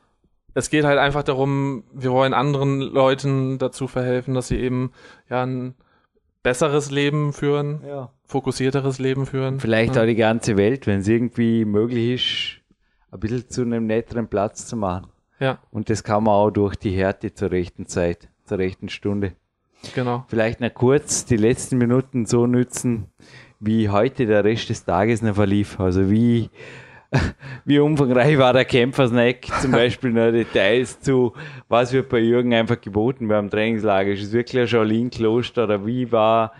es 0.54 0.68
geht 0.68 0.84
halt 0.84 0.98
einfach 0.98 1.22
darum, 1.22 1.84
wir 1.94 2.10
wollen 2.12 2.34
anderen 2.34 2.80
Leuten 2.80 3.58
dazu 3.58 3.86
verhelfen, 3.88 4.34
dass 4.34 4.48
sie 4.48 4.58
eben 4.58 4.92
ja 5.30 5.44
ein 5.44 5.74
besseres 6.42 6.90
Leben 6.90 7.32
führen, 7.32 7.82
Ja. 7.86 8.10
fokussierteres 8.26 8.98
Leben 8.98 9.26
führen. 9.26 9.60
Vielleicht 9.60 9.96
ja. 9.96 10.02
auch 10.02 10.06
die 10.06 10.16
ganze 10.16 10.56
Welt, 10.56 10.86
wenn 10.86 11.00
es 11.00 11.08
irgendwie 11.08 11.64
möglich 11.64 12.14
ist, 12.14 13.12
ein 13.12 13.20
bisschen 13.20 13.48
zu 13.48 13.62
einem 13.62 13.86
netteren 13.86 14.28
Platz 14.28 14.66
zu 14.66 14.76
machen. 14.76 15.06
Ja, 15.42 15.58
Und 15.72 15.90
das 15.90 16.04
kann 16.04 16.22
man 16.22 16.34
auch 16.34 16.50
durch 16.52 16.76
die 16.76 16.92
Härte 16.92 17.34
zur 17.34 17.50
rechten 17.50 17.86
Zeit, 17.86 18.28
zur 18.44 18.58
rechten 18.58 18.88
Stunde. 18.88 19.32
genau. 19.92 20.24
Vielleicht 20.28 20.60
noch 20.60 20.72
kurz 20.72 21.24
die 21.24 21.36
letzten 21.36 21.78
Minuten 21.78 22.26
so 22.26 22.46
nützen, 22.46 23.08
wie 23.58 23.88
heute 23.88 24.26
der 24.26 24.44
Rest 24.44 24.68
des 24.68 24.84
Tages 24.84 25.20
noch 25.20 25.34
verlief. 25.34 25.80
Also 25.80 26.08
wie, 26.08 26.48
wie 27.64 27.80
umfangreich 27.80 28.38
war 28.38 28.52
der 28.52 28.64
Kämpfersnack, 28.64 29.46
zum 29.60 29.72
Beispiel 29.72 30.10
noch 30.10 30.30
Details 30.30 31.00
zu, 31.00 31.32
was 31.68 31.92
wird 31.92 32.08
bei 32.08 32.20
Jürgen 32.20 32.54
einfach 32.54 32.80
geboten 32.80 33.26
beim 33.26 33.50
Trainingslager. 33.50 34.12
Ist 34.12 34.22
es 34.22 34.32
wirklich 34.32 34.62
ein 34.62 34.68
Shaolin-Kloster 34.68 35.64
oder 35.64 35.84
wie 35.84 36.12
war 36.12 36.52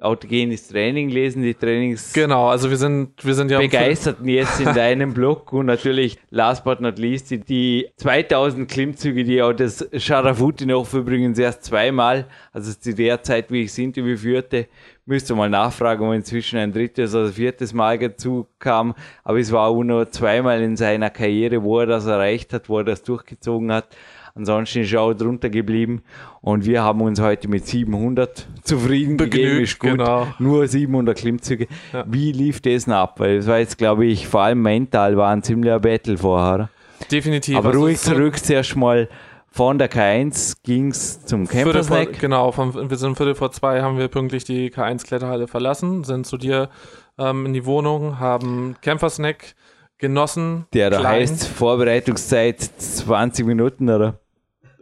autogenes 0.00 0.68
Training 0.68 1.08
lesen, 1.08 1.42
die 1.42 1.54
Trainings 1.54 2.12
Genau, 2.12 2.48
also 2.48 2.70
wir 2.70 2.76
sind, 2.76 3.24
wir 3.24 3.34
sind 3.34 3.50
ja 3.50 3.58
begeisterten 3.58 4.28
jetzt 4.28 4.60
in 4.60 4.66
deinem 4.74 5.14
Blog 5.14 5.52
und 5.52 5.66
natürlich 5.66 6.18
last 6.30 6.64
but 6.64 6.80
not 6.80 6.98
least 6.98 7.30
die, 7.30 7.40
die 7.40 7.88
2000 7.96 8.70
Klimmzüge, 8.70 9.24
die 9.24 9.42
auch 9.42 9.52
das 9.52 9.86
Sharafuti 9.96 10.66
noch 10.66 10.92
übrigens 10.94 11.38
erst 11.38 11.64
zweimal, 11.64 12.26
also 12.52 12.72
zu 12.72 12.94
der 12.94 13.22
Zeit, 13.22 13.50
wie 13.50 13.62
ich 13.62 13.68
das 13.68 13.78
Interview 13.78 14.16
führte, 14.16 14.66
müsste 15.06 15.34
mal 15.34 15.50
nachfragen, 15.50 16.06
ob 16.06 16.14
inzwischen 16.14 16.58
ein 16.58 16.72
drittes 16.72 17.14
oder 17.14 17.28
viertes 17.28 17.72
Mal 17.72 17.98
dazu 17.98 18.46
kam, 18.58 18.94
aber 19.24 19.38
es 19.38 19.52
war 19.52 19.68
auch 19.68 19.82
nur 19.82 20.10
zweimal 20.10 20.62
in 20.62 20.76
seiner 20.76 21.10
Karriere, 21.10 21.62
wo 21.62 21.80
er 21.80 21.86
das 21.86 22.06
erreicht 22.06 22.52
hat, 22.52 22.68
wo 22.68 22.78
er 22.78 22.84
das 22.84 23.02
durchgezogen 23.02 23.72
hat. 23.72 23.88
Ansonsten 24.34 24.80
ist 24.80 24.92
er 24.92 25.02
auch 25.02 25.14
drunter 25.14 25.50
geblieben 25.50 26.02
und 26.40 26.64
wir 26.64 26.82
haben 26.82 27.00
uns 27.00 27.20
heute 27.20 27.48
mit 27.48 27.66
700 27.66 28.46
zufrieden 28.62 29.16
gegeben, 29.16 29.44
Begnügt, 29.44 29.62
ist 29.62 29.78
gut. 29.78 29.90
genau. 29.90 30.26
Nur 30.38 30.66
700 30.66 31.16
Klimmzüge. 31.16 31.66
Ja. 31.92 32.04
Wie 32.08 32.32
lief 32.32 32.60
das 32.60 32.84
denn 32.84 32.94
ab? 32.94 33.18
Weil 33.18 33.36
es 33.36 33.46
war 33.46 33.58
jetzt, 33.58 33.78
glaube 33.78 34.06
ich, 34.06 34.26
vor 34.26 34.42
allem 34.42 34.62
mental 34.62 35.16
war 35.16 35.30
ein 35.30 35.42
ziemlicher 35.42 35.80
Battle 35.80 36.18
vorher. 36.18 36.70
definitiv. 37.10 37.56
Aber 37.56 37.68
also 37.68 37.80
ruhig 37.80 37.98
zurück 37.98 38.38
zuerst 38.38 38.76
mal 38.76 39.08
von 39.52 39.78
der 39.78 39.90
K1 39.90 40.58
ging 40.62 40.90
es 40.90 41.24
zum 41.24 41.48
Campersnack. 41.48 42.20
genau, 42.20 42.52
von, 42.52 42.88
wir 42.88 42.96
sind 42.96 43.16
Viertel 43.16 43.34
vor 43.34 43.50
zwei, 43.50 43.82
haben 43.82 43.98
wir 43.98 44.06
pünktlich 44.06 44.44
die 44.44 44.70
K1-Kletterhalle 44.70 45.48
verlassen, 45.48 46.04
sind 46.04 46.26
zu 46.26 46.36
dir 46.36 46.70
ähm, 47.18 47.46
in 47.46 47.52
die 47.52 47.66
Wohnung, 47.66 48.20
haben 48.20 48.76
Kämpfersnack 48.80 49.54
genossen. 50.00 50.66
Der 50.72 50.90
da 50.90 51.04
heißt 51.04 51.46
Vorbereitungszeit 51.46 52.60
20 52.60 53.46
Minuten, 53.46 53.88
oder? 53.88 54.18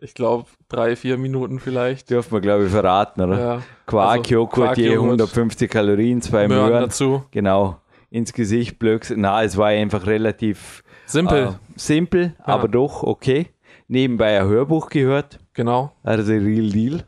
Ich 0.01 0.15
glaube, 0.15 0.47
drei, 0.69 0.95
vier 0.97 1.19
Minuten 1.19 1.59
vielleicht. 1.59 2.09
Dürfen 2.11 2.33
wir, 2.33 2.41
glaube 2.41 2.67
ich, 2.67 2.71
verraten, 2.71 3.21
oder? 3.21 3.39
Ja, 3.39 3.63
Quark, 3.87 4.19
Also, 4.19 4.31
Joghurt, 4.31 4.77
je 4.79 4.87
Quark-Joghurt. 4.87 5.21
150 5.21 5.71
Kalorien, 5.71 6.23
zwei 6.23 6.47
Möhren 6.47 6.69
Möhren. 6.69 6.83
dazu. 6.83 7.25
Genau. 7.33 7.81
Ins 8.11 8.33
Gesicht 8.33 8.79
blöcks. 8.79 9.13
Na, 9.15 9.43
es 9.43 9.57
war 9.57 9.69
einfach 9.69 10.07
relativ 10.07 10.83
Simpel, 11.05 11.45
äh, 11.45 11.53
simpel, 11.77 12.35
aber 12.39 12.69
doch 12.69 13.03
okay. 13.03 13.49
Nebenbei 13.89 14.39
ein 14.41 14.47
Hörbuch 14.47 14.89
gehört, 14.91 15.41
genau. 15.55 15.93
also 16.03 16.33
Real 16.33 16.71
Deal. 16.71 17.05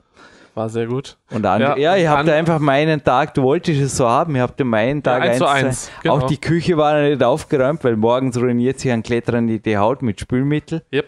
War 0.61 0.69
sehr 0.69 0.87
gut. 0.87 1.17
Und 1.31 1.47
an, 1.47 1.59
ja, 1.63 1.75
Ja, 1.79 1.97
ihr 1.97 2.11
habt 2.11 2.29
einfach 2.29 2.59
meinen 2.59 3.03
Tag, 3.03 3.33
du 3.33 3.43
wolltest 3.43 3.81
es 3.81 3.97
so 3.97 4.07
haben, 4.07 4.37
ihr 4.37 4.43
habt 4.43 4.63
meinen 4.63 5.03
Tag 5.03 5.23
eins 5.23 5.39
zu 5.39 5.47
eins 5.47 5.91
genau. 6.03 6.17
Auch 6.17 6.25
die 6.25 6.37
Küche 6.37 6.77
war 6.77 7.01
nicht 7.01 7.23
aufgeräumt, 7.23 7.83
weil 7.83 7.97
morgens 7.97 8.37
ruiniert 8.37 8.79
sich 8.79 8.93
ein 8.93 9.03
Kletterer 9.03 9.41
die, 9.41 9.59
die 9.59 9.79
Haut 9.79 10.03
mit 10.03 10.21
Spülmittel. 10.21 10.83
Yep. 10.93 11.07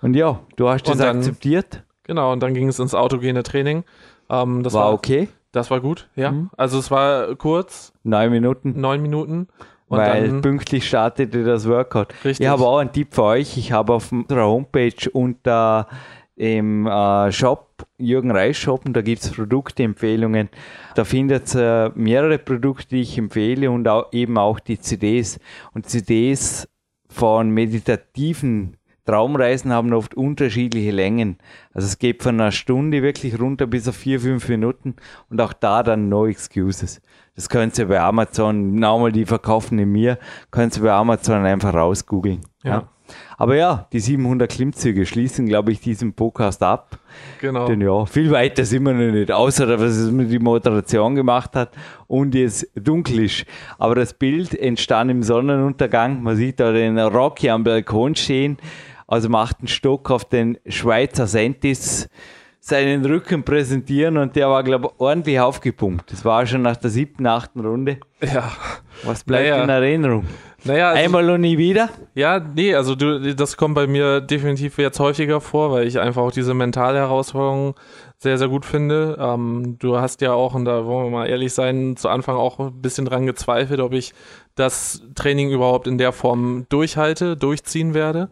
Und 0.00 0.14
ja, 0.14 0.38
du 0.54 0.68
hast 0.68 0.84
das 0.88 0.98
dann- 0.98 1.16
akzeptiert, 1.16 1.82
Genau, 2.04 2.32
und 2.32 2.40
dann 2.40 2.54
ging 2.54 2.68
es 2.68 2.78
ins 2.78 2.94
autogene 2.94 3.42
Training. 3.42 3.82
Ähm, 4.30 4.62
das 4.62 4.74
war 4.74 4.84
war, 4.84 4.92
okay, 4.92 5.28
Das 5.50 5.72
war 5.72 5.80
gut, 5.80 6.08
ja. 6.14 6.30
Mhm. 6.30 6.50
Also 6.56 6.78
es 6.78 6.88
war 6.92 7.34
kurz, 7.34 7.92
neun 8.04 8.30
Minuten, 8.30 8.80
neun 8.80 9.02
Minuten. 9.02 9.48
Und 9.88 9.98
weil 9.98 10.28
dann, 10.28 10.40
pünktlich 10.42 10.86
startete 10.86 11.42
das 11.42 11.66
Workout. 11.68 12.14
richtig. 12.24 12.40
Ich 12.40 12.46
habe 12.46 12.62
auch 12.64 12.78
einen 12.78 12.92
Tipp 12.92 13.08
für 13.14 13.24
euch. 13.24 13.56
Ich 13.58 13.72
habe 13.72 13.94
auf 13.94 14.12
unserer 14.12 14.46
Homepage 14.46 15.10
unter 15.12 15.88
im 16.36 16.86
äh, 16.86 17.32
Shop, 17.32 17.67
Jürgen 17.98 18.30
Reis 18.30 18.56
Shop, 18.56 18.84
und 18.86 18.94
da 18.94 19.02
gibt 19.02 19.22
es 19.22 19.30
Produktempfehlungen. 19.30 20.48
Da 20.94 21.04
findet 21.04 21.54
ihr 21.54 21.92
mehrere 21.94 22.38
Produkte, 22.38 22.88
die 22.90 23.02
ich 23.02 23.18
empfehle 23.18 23.70
und 23.70 23.86
auch, 23.88 24.12
eben 24.12 24.38
auch 24.38 24.60
die 24.60 24.78
CDs. 24.78 25.38
Und 25.72 25.88
CDs 25.88 26.68
von 27.08 27.50
meditativen 27.50 28.76
Traumreisen 29.08 29.72
haben 29.72 29.94
oft 29.94 30.14
unterschiedliche 30.14 30.90
Längen. 30.90 31.38
Also 31.72 31.86
es 31.86 31.98
geht 31.98 32.22
von 32.22 32.38
einer 32.38 32.52
Stunde 32.52 33.02
wirklich 33.02 33.40
runter 33.40 33.66
bis 33.66 33.88
auf 33.88 33.96
vier, 33.96 34.20
fünf 34.20 34.46
Minuten 34.50 34.96
und 35.30 35.40
auch 35.40 35.54
da 35.54 35.82
dann 35.82 36.10
no 36.10 36.26
excuses. 36.26 37.00
Das 37.34 37.48
könnt 37.48 37.78
ihr 37.78 37.88
bei 37.88 38.00
Amazon, 38.00 38.74
nochmal 38.74 39.12
die 39.12 39.24
verkaufen 39.24 39.78
in 39.78 39.92
mir, 39.92 40.18
könnt 40.50 40.76
ihr 40.76 40.82
bei 40.82 40.92
Amazon 40.92 41.46
einfach 41.46 41.72
rausgoogeln. 41.72 42.40
Ja. 42.62 42.90
Aber 43.36 43.56
ja, 43.56 43.86
die 43.92 44.00
700 44.00 44.50
Klimmzüge 44.50 45.06
schließen, 45.06 45.46
glaube 45.46 45.72
ich, 45.72 45.80
diesen 45.80 46.12
Podcast 46.12 46.62
ab. 46.62 46.98
Genau. 47.40 47.66
Denn 47.66 47.80
ja, 47.80 48.04
viel 48.06 48.30
weiter 48.30 48.64
sind 48.64 48.84
wir 48.84 48.92
noch 48.92 49.12
nicht, 49.12 49.30
außer 49.30 49.66
dass 49.66 49.80
es 49.80 50.10
mir 50.10 50.26
die 50.26 50.38
Moderation 50.38 51.14
gemacht 51.14 51.54
hat 51.56 51.70
und 52.06 52.34
jetzt 52.34 52.66
dunkel 52.74 53.20
ist. 53.24 53.44
Aber 53.78 53.94
das 53.94 54.12
Bild 54.14 54.54
entstand 54.58 55.10
im 55.10 55.22
Sonnenuntergang. 55.22 56.22
Man 56.22 56.36
sieht 56.36 56.60
da 56.60 56.72
den 56.72 56.98
Rocky 56.98 57.50
am 57.50 57.64
Balkon 57.64 58.14
stehen, 58.14 58.58
also 59.06 59.28
macht 59.28 59.60
einen 59.60 59.68
Stock 59.68 60.10
auf 60.10 60.24
den 60.24 60.58
Schweizer 60.66 61.26
Sentis 61.26 62.08
seinen 62.60 63.04
Rücken 63.06 63.44
präsentieren 63.44 64.18
und 64.18 64.36
der 64.36 64.50
war, 64.50 64.62
glaube 64.62 64.88
ich, 64.88 65.00
ordentlich 65.00 65.40
aufgepumpt. 65.40 66.12
Das 66.12 66.24
war 66.26 66.44
schon 66.46 66.60
nach 66.62 66.76
der 66.76 66.90
siebten, 66.90 67.26
achten 67.26 67.60
Runde. 67.60 67.98
Ja. 68.20 68.52
Was 69.04 69.24
bleibt 69.24 69.48
Naja. 69.48 69.62
in 69.62 69.70
Erinnerung? 69.70 70.24
Naja, 70.64 70.90
also, 70.90 71.02
Einmal 71.02 71.30
und 71.30 71.42
nie 71.42 71.56
wieder? 71.56 71.88
Ja, 72.14 72.40
nee, 72.40 72.74
also 72.74 72.96
du, 72.96 73.34
das 73.34 73.56
kommt 73.56 73.76
bei 73.76 73.86
mir 73.86 74.20
definitiv 74.20 74.78
jetzt 74.78 74.98
häufiger 74.98 75.40
vor, 75.40 75.70
weil 75.70 75.86
ich 75.86 76.00
einfach 76.00 76.22
auch 76.22 76.32
diese 76.32 76.52
mentale 76.52 76.98
Herausforderung 76.98 77.74
sehr, 78.18 78.38
sehr 78.38 78.48
gut 78.48 78.66
finde. 78.66 79.16
Ähm, 79.20 79.76
du 79.78 79.98
hast 79.98 80.20
ja 80.20 80.32
auch, 80.32 80.54
und 80.54 80.64
da 80.64 80.84
wollen 80.84 81.06
wir 81.06 81.10
mal 81.10 81.26
ehrlich 81.28 81.54
sein, 81.54 81.96
zu 81.96 82.08
Anfang 82.08 82.36
auch 82.36 82.58
ein 82.58 82.82
bisschen 82.82 83.04
dran 83.04 83.24
gezweifelt, 83.26 83.78
ob 83.80 83.92
ich 83.92 84.12
das 84.56 85.02
Training 85.14 85.50
überhaupt 85.50 85.86
in 85.86 85.98
der 85.98 86.10
Form 86.10 86.66
durchhalte, 86.68 87.36
durchziehen 87.36 87.94
werde. 87.94 88.28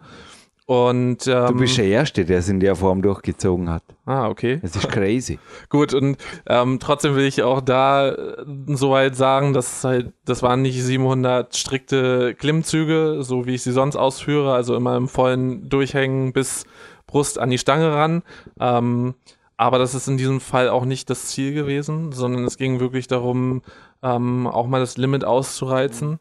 Und 0.66 1.28
ähm, 1.28 1.46
Du 1.46 1.54
bist 1.54 1.78
der 1.78 1.86
Erste, 1.86 2.24
der 2.24 2.40
es 2.40 2.48
in 2.48 2.58
der 2.58 2.74
Form 2.74 3.00
durchgezogen 3.00 3.70
hat. 3.70 3.84
ah, 4.04 4.28
okay. 4.28 4.58
Das 4.60 4.74
ist 4.74 4.88
crazy. 4.88 5.38
Gut, 5.68 5.94
und 5.94 6.16
ähm, 6.46 6.80
trotzdem 6.80 7.14
will 7.14 7.24
ich 7.24 7.44
auch 7.44 7.60
da 7.60 8.08
äh, 8.08 8.44
soweit 8.66 9.14
sagen, 9.14 9.52
dass 9.52 9.84
halt, 9.84 10.12
das 10.24 10.42
waren 10.42 10.62
nicht 10.62 10.82
700 10.82 11.56
strikte 11.56 12.34
Klimmzüge, 12.34 13.18
so 13.22 13.46
wie 13.46 13.54
ich 13.54 13.62
sie 13.62 13.70
sonst 13.70 13.94
ausführe, 13.94 14.54
also 14.54 14.74
immer 14.74 14.96
im 14.96 15.06
vollen 15.06 15.68
Durchhängen 15.68 16.32
bis 16.32 16.64
Brust 17.06 17.38
an 17.38 17.50
die 17.50 17.58
Stange 17.58 17.92
ran. 17.92 18.22
Ähm, 18.58 19.14
aber 19.56 19.78
das 19.78 19.94
ist 19.94 20.08
in 20.08 20.16
diesem 20.16 20.40
Fall 20.40 20.68
auch 20.68 20.84
nicht 20.84 21.08
das 21.10 21.26
Ziel 21.26 21.54
gewesen, 21.54 22.10
sondern 22.10 22.44
es 22.44 22.58
ging 22.58 22.80
wirklich 22.80 23.06
darum, 23.06 23.62
ähm, 24.02 24.48
auch 24.48 24.66
mal 24.66 24.80
das 24.80 24.96
Limit 24.96 25.24
auszureizen. 25.24 26.18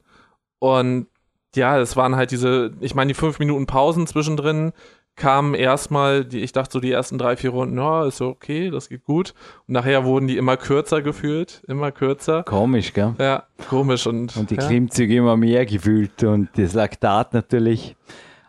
Und 0.59 1.07
ja, 1.55 1.79
es 1.79 1.95
waren 1.95 2.15
halt 2.15 2.31
diese, 2.31 2.71
ich 2.79 2.95
meine, 2.95 3.09
die 3.09 3.13
fünf 3.13 3.39
Minuten 3.39 3.65
Pausen 3.65 4.07
zwischendrin 4.07 4.73
kamen 5.15 5.53
erstmal, 5.53 6.25
die, 6.25 6.41
ich 6.41 6.51
dachte 6.51 6.73
so 6.73 6.79
die 6.79 6.91
ersten 6.91 7.17
drei, 7.17 7.37
vier 7.37 7.51
Runden, 7.51 7.77
ja, 7.77 8.05
ist 8.05 8.21
okay, 8.21 8.69
das 8.69 8.89
geht 8.89 9.05
gut. 9.05 9.33
Und 9.67 9.73
nachher 9.73 10.03
wurden 10.03 10.27
die 10.27 10.37
immer 10.37 10.57
kürzer 10.57 11.01
gefühlt, 11.01 11.63
immer 11.67 11.91
kürzer. 11.91 12.43
Komisch, 12.43 12.93
gell? 12.93 13.13
Ja, 13.19 13.43
komisch 13.69 14.07
und, 14.07 14.35
Und 14.35 14.51
die 14.51 14.55
ja. 14.55 14.67
Klimmzüge 14.67 15.15
immer 15.15 15.37
mehr 15.37 15.65
gefühlt 15.65 16.23
und 16.23 16.49
das 16.57 16.73
Laktat 16.73 17.33
natürlich. 17.33 17.95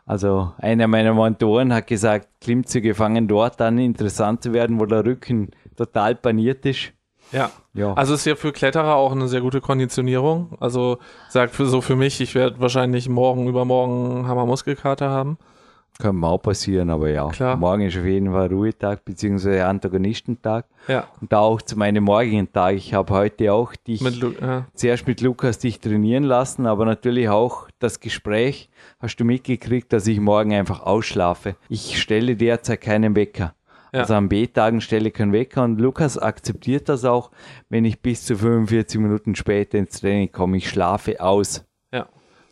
Also 0.04 0.52
einer 0.58 0.86
meiner 0.86 1.14
Mentoren 1.14 1.72
hat 1.72 1.88
gesagt, 1.88 2.28
Klimmzüge 2.40 2.94
fangen 2.94 3.26
dort 3.26 3.60
an 3.60 3.78
interessant 3.78 4.42
zu 4.42 4.52
werden, 4.52 4.78
wo 4.78 4.86
der 4.86 5.04
Rücken 5.04 5.50
total 5.76 6.14
paniert 6.14 6.64
ist. 6.64 6.92
Ja. 7.32 7.50
Ja, 7.74 7.92
Also 7.94 8.14
ist 8.14 8.24
ja 8.24 8.36
für 8.36 8.52
Kletterer 8.52 8.94
auch 8.94 9.12
eine 9.12 9.28
sehr 9.28 9.40
gute 9.42 9.60
Konditionierung. 9.60 10.56
Also 10.60 10.98
sagt 11.28 11.54
für 11.54 11.66
so 11.66 11.80
für 11.80 11.96
mich, 11.96 12.20
ich 12.20 12.34
werde 12.34 12.58
wahrscheinlich 12.60 13.08
morgen 13.08 13.48
übermorgen 13.48 14.26
Hammer-Muskelkater 14.26 15.10
haben. 15.10 15.36
kann 15.98 16.16
mal 16.16 16.28
auch 16.28 16.38
passieren, 16.38 16.88
aber 16.90 17.08
ja. 17.10 17.28
Klar. 17.28 17.56
Morgen 17.56 17.82
ist 17.82 17.96
auf 17.98 18.04
jeden 18.04 18.30
Fall 18.32 18.48
Ruhetag 18.48 19.04
bzw. 19.04 19.60
Antagonistentag. 19.62 20.66
Ja, 20.88 21.08
Und 21.20 21.32
da 21.32 21.40
auch 21.40 21.60
zu 21.60 21.76
meinem 21.76 22.04
morgigen 22.04 22.50
Tag. 22.52 22.76
Ich 22.76 22.94
habe 22.94 23.12
heute 23.12 23.52
auch 23.52 23.74
dich 23.74 24.00
mit 24.00 24.16
ja. 24.40 24.66
zuerst 24.74 25.06
mit 25.06 25.20
Lukas 25.20 25.58
dich 25.58 25.80
trainieren 25.80 26.24
lassen, 26.24 26.66
aber 26.66 26.84
natürlich 26.86 27.28
auch 27.28 27.68
das 27.78 28.00
Gespräch. 28.00 28.70
Hast 29.00 29.16
du 29.16 29.24
mitgekriegt, 29.24 29.92
dass 29.92 30.06
ich 30.06 30.20
morgen 30.20 30.54
einfach 30.54 30.80
ausschlafe? 30.80 31.56
Ich 31.68 32.00
stelle 32.00 32.36
derzeit 32.36 32.80
keinen 32.80 33.16
Wecker. 33.16 33.52
Ja. 33.96 34.02
Also 34.02 34.14
an 34.14 34.28
B-Tagen 34.28 34.80
stelle 34.80 35.08
ich 35.08 35.14
keinen 35.14 35.32
Wecker 35.32 35.64
und 35.64 35.80
Lukas 35.80 36.18
akzeptiert 36.18 36.88
das 36.88 37.04
auch, 37.04 37.30
wenn 37.68 37.84
ich 37.84 38.00
bis 38.02 38.24
zu 38.24 38.36
45 38.36 39.00
Minuten 39.00 39.34
später 39.34 39.78
ins 39.78 40.00
Training 40.00 40.30
komme. 40.32 40.58
Ich 40.58 40.68
schlafe 40.68 41.20
aus. 41.20 41.64
Ja. 41.92 42.06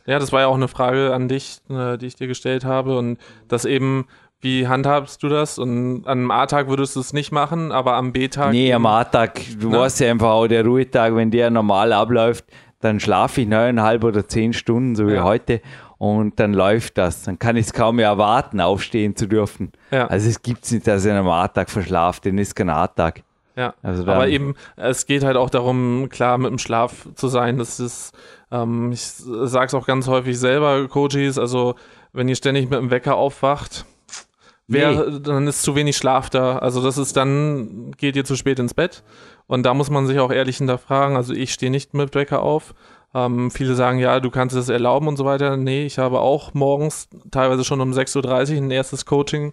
Ja, 0.07 0.19
das 0.19 0.33
war 0.33 0.41
ja 0.43 0.47
auch 0.49 0.55
eine 0.55 0.69
Frage 0.69 1.13
an 1.15 1.29
dich, 1.29 1.59
äh, 1.71 1.97
die 1.99 2.07
ich 2.07 2.17
dir 2.17 2.27
gestellt 2.27 2.65
habe. 2.65 2.97
Und 2.99 3.19
das 3.49 3.65
eben, 3.65 4.07
wie 4.41 4.69
handhabst 4.69 5.23
du 5.23 5.29
das? 5.29 5.59
Und 5.59 6.07
an 6.07 6.19
einem 6.19 6.31
A-Tag 6.31 6.69
würdest 6.69 6.97
du 6.97 7.01
es 7.01 7.13
nicht 7.13 7.33
machen, 7.33 7.73
aber 7.73 7.95
am 7.95 8.13
B-Tag. 8.13 8.53
Nee, 8.53 8.73
am 8.73 8.87
A-Tag, 8.87 9.41
du 9.61 9.71
Na? 9.71 9.81
weißt 9.81 10.01
ja 10.01 10.11
einfach 10.11 10.31
auch, 10.31 10.47
der 10.47 10.65
Ruhetag, 10.65 11.15
wenn 11.15 11.31
der 11.31 11.51
normal 11.51 11.93
abläuft, 11.93 12.45
dann 12.81 13.01
schlafe 13.01 13.41
ich 13.43 13.49
neuneinhalb 13.49 14.05
oder 14.05 14.29
zehn 14.29 14.53
Stunden, 14.53 14.95
so 14.95 15.07
wie 15.09 15.15
Ja. 15.15 15.25
heute, 15.25 15.63
und 15.99 16.39
dann 16.41 16.53
läuft 16.53 16.99
das. 16.99 17.23
Dann 17.23 17.39
kann 17.39 17.57
ich 17.57 17.67
es 17.67 17.73
kaum 17.73 17.97
mehr 17.97 18.09
erwarten, 18.09 18.61
aufstehen 18.61 19.17
zu 19.17 19.27
dürfen. 19.27 19.73
Ja. 19.91 20.07
Also 20.07 20.29
es 20.29 20.43
gibt 20.43 20.65
es 20.65 20.73
nicht, 20.73 20.87
dass 20.87 21.05
ich 21.05 21.11
an 21.11 21.19
einem 21.19 21.29
A-Tag 21.29 21.71
verschlafe, 21.71 22.21
denn 22.23 22.39
ist 22.39 22.55
kein 22.57 22.71
A-Tag. 22.71 23.23
Ja, 23.57 23.75
Also 23.83 24.03
aber 24.03 24.27
eben, 24.29 24.57
es 24.75 25.07
geht 25.07 25.23
halt 25.23 25.37
auch 25.37 25.49
darum, 25.49 26.09
klar 26.11 26.39
mit 26.39 26.51
dem 26.51 26.59
Schlaf 26.59 27.09
zu 27.15 27.29
sein. 27.29 27.57
Das 27.57 27.79
ist, 27.79 28.13
ähm, 28.51 28.91
ich 28.91 29.01
sag's 29.03 29.75
auch 29.75 29.87
ganz 29.87 30.09
häufig 30.09 30.39
selber, 30.39 30.89
Coaches, 30.89 31.39
also 31.39 31.77
wenn 32.13 32.29
ihr 32.29 32.35
ständig 32.35 32.69
mit 32.69 32.81
dem 32.81 32.91
Wecker 32.91 33.15
aufwacht, 33.15 33.85
wer, 34.67 35.21
dann 35.21 35.47
ist 35.47 35.63
zu 35.63 35.77
wenig 35.77 35.97
Schlaf 35.97 36.31
da. 36.31 36.59
Also 36.59 36.83
das 36.83 36.99
ist 36.99 37.17
dann, 37.17 37.93
geht 37.93 38.17
ihr 38.17 38.25
zu 38.25 38.35
spät 38.35 38.59
ins 38.59 38.75
Bett. 38.75 39.05
Und 39.47 39.65
da 39.65 39.75
muss 39.75 39.91
man 39.91 40.07
sich 40.07 40.19
auch 40.19 40.33
ehrlich 40.33 40.57
hinterfragen. 40.57 41.17
Also 41.17 41.35
ich 41.35 41.53
stehe 41.53 41.71
nicht 41.71 41.95
mit 41.95 42.15
Wecker 42.15 42.43
auf. 42.43 42.75
Ähm, 43.15 43.51
viele 43.51 43.75
sagen, 43.75 43.99
ja, 43.99 44.19
du 44.21 44.31
kannst 44.31 44.57
es 44.57 44.69
erlauben 44.69 45.09
und 45.09 45.17
so 45.17 45.25
weiter. 45.25 45.57
Nee, 45.57 45.87
ich 45.87 45.99
habe 45.99 46.21
auch 46.21 46.53
morgens, 46.55 47.09
teilweise 47.31 47.65
schon 47.65 47.81
um 47.81 47.93
6.30 47.93 48.57
Uhr 48.57 48.63
ein 48.63 48.71
erstes 48.71 49.07
Coaching. 49.07 49.53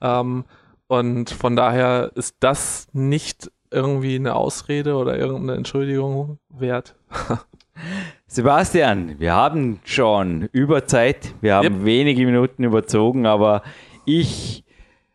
Ähm, 0.00 0.44
und 0.86 1.30
von 1.30 1.56
daher 1.56 2.12
ist 2.14 2.36
das 2.40 2.88
nicht 2.92 3.50
irgendwie 3.70 4.16
eine 4.16 4.34
Ausrede 4.34 4.96
oder 4.96 5.16
irgendeine 5.16 5.56
Entschuldigung 5.56 6.38
wert. 6.48 6.96
Sebastian, 8.26 9.18
wir 9.18 9.34
haben 9.34 9.80
schon 9.84 10.48
Überzeit, 10.52 11.34
wir 11.40 11.54
haben 11.56 11.78
Yep. 11.78 11.84
wenige 11.84 12.26
Minuten 12.26 12.64
überzogen, 12.64 13.26
aber 13.26 13.62
ich 14.04 14.64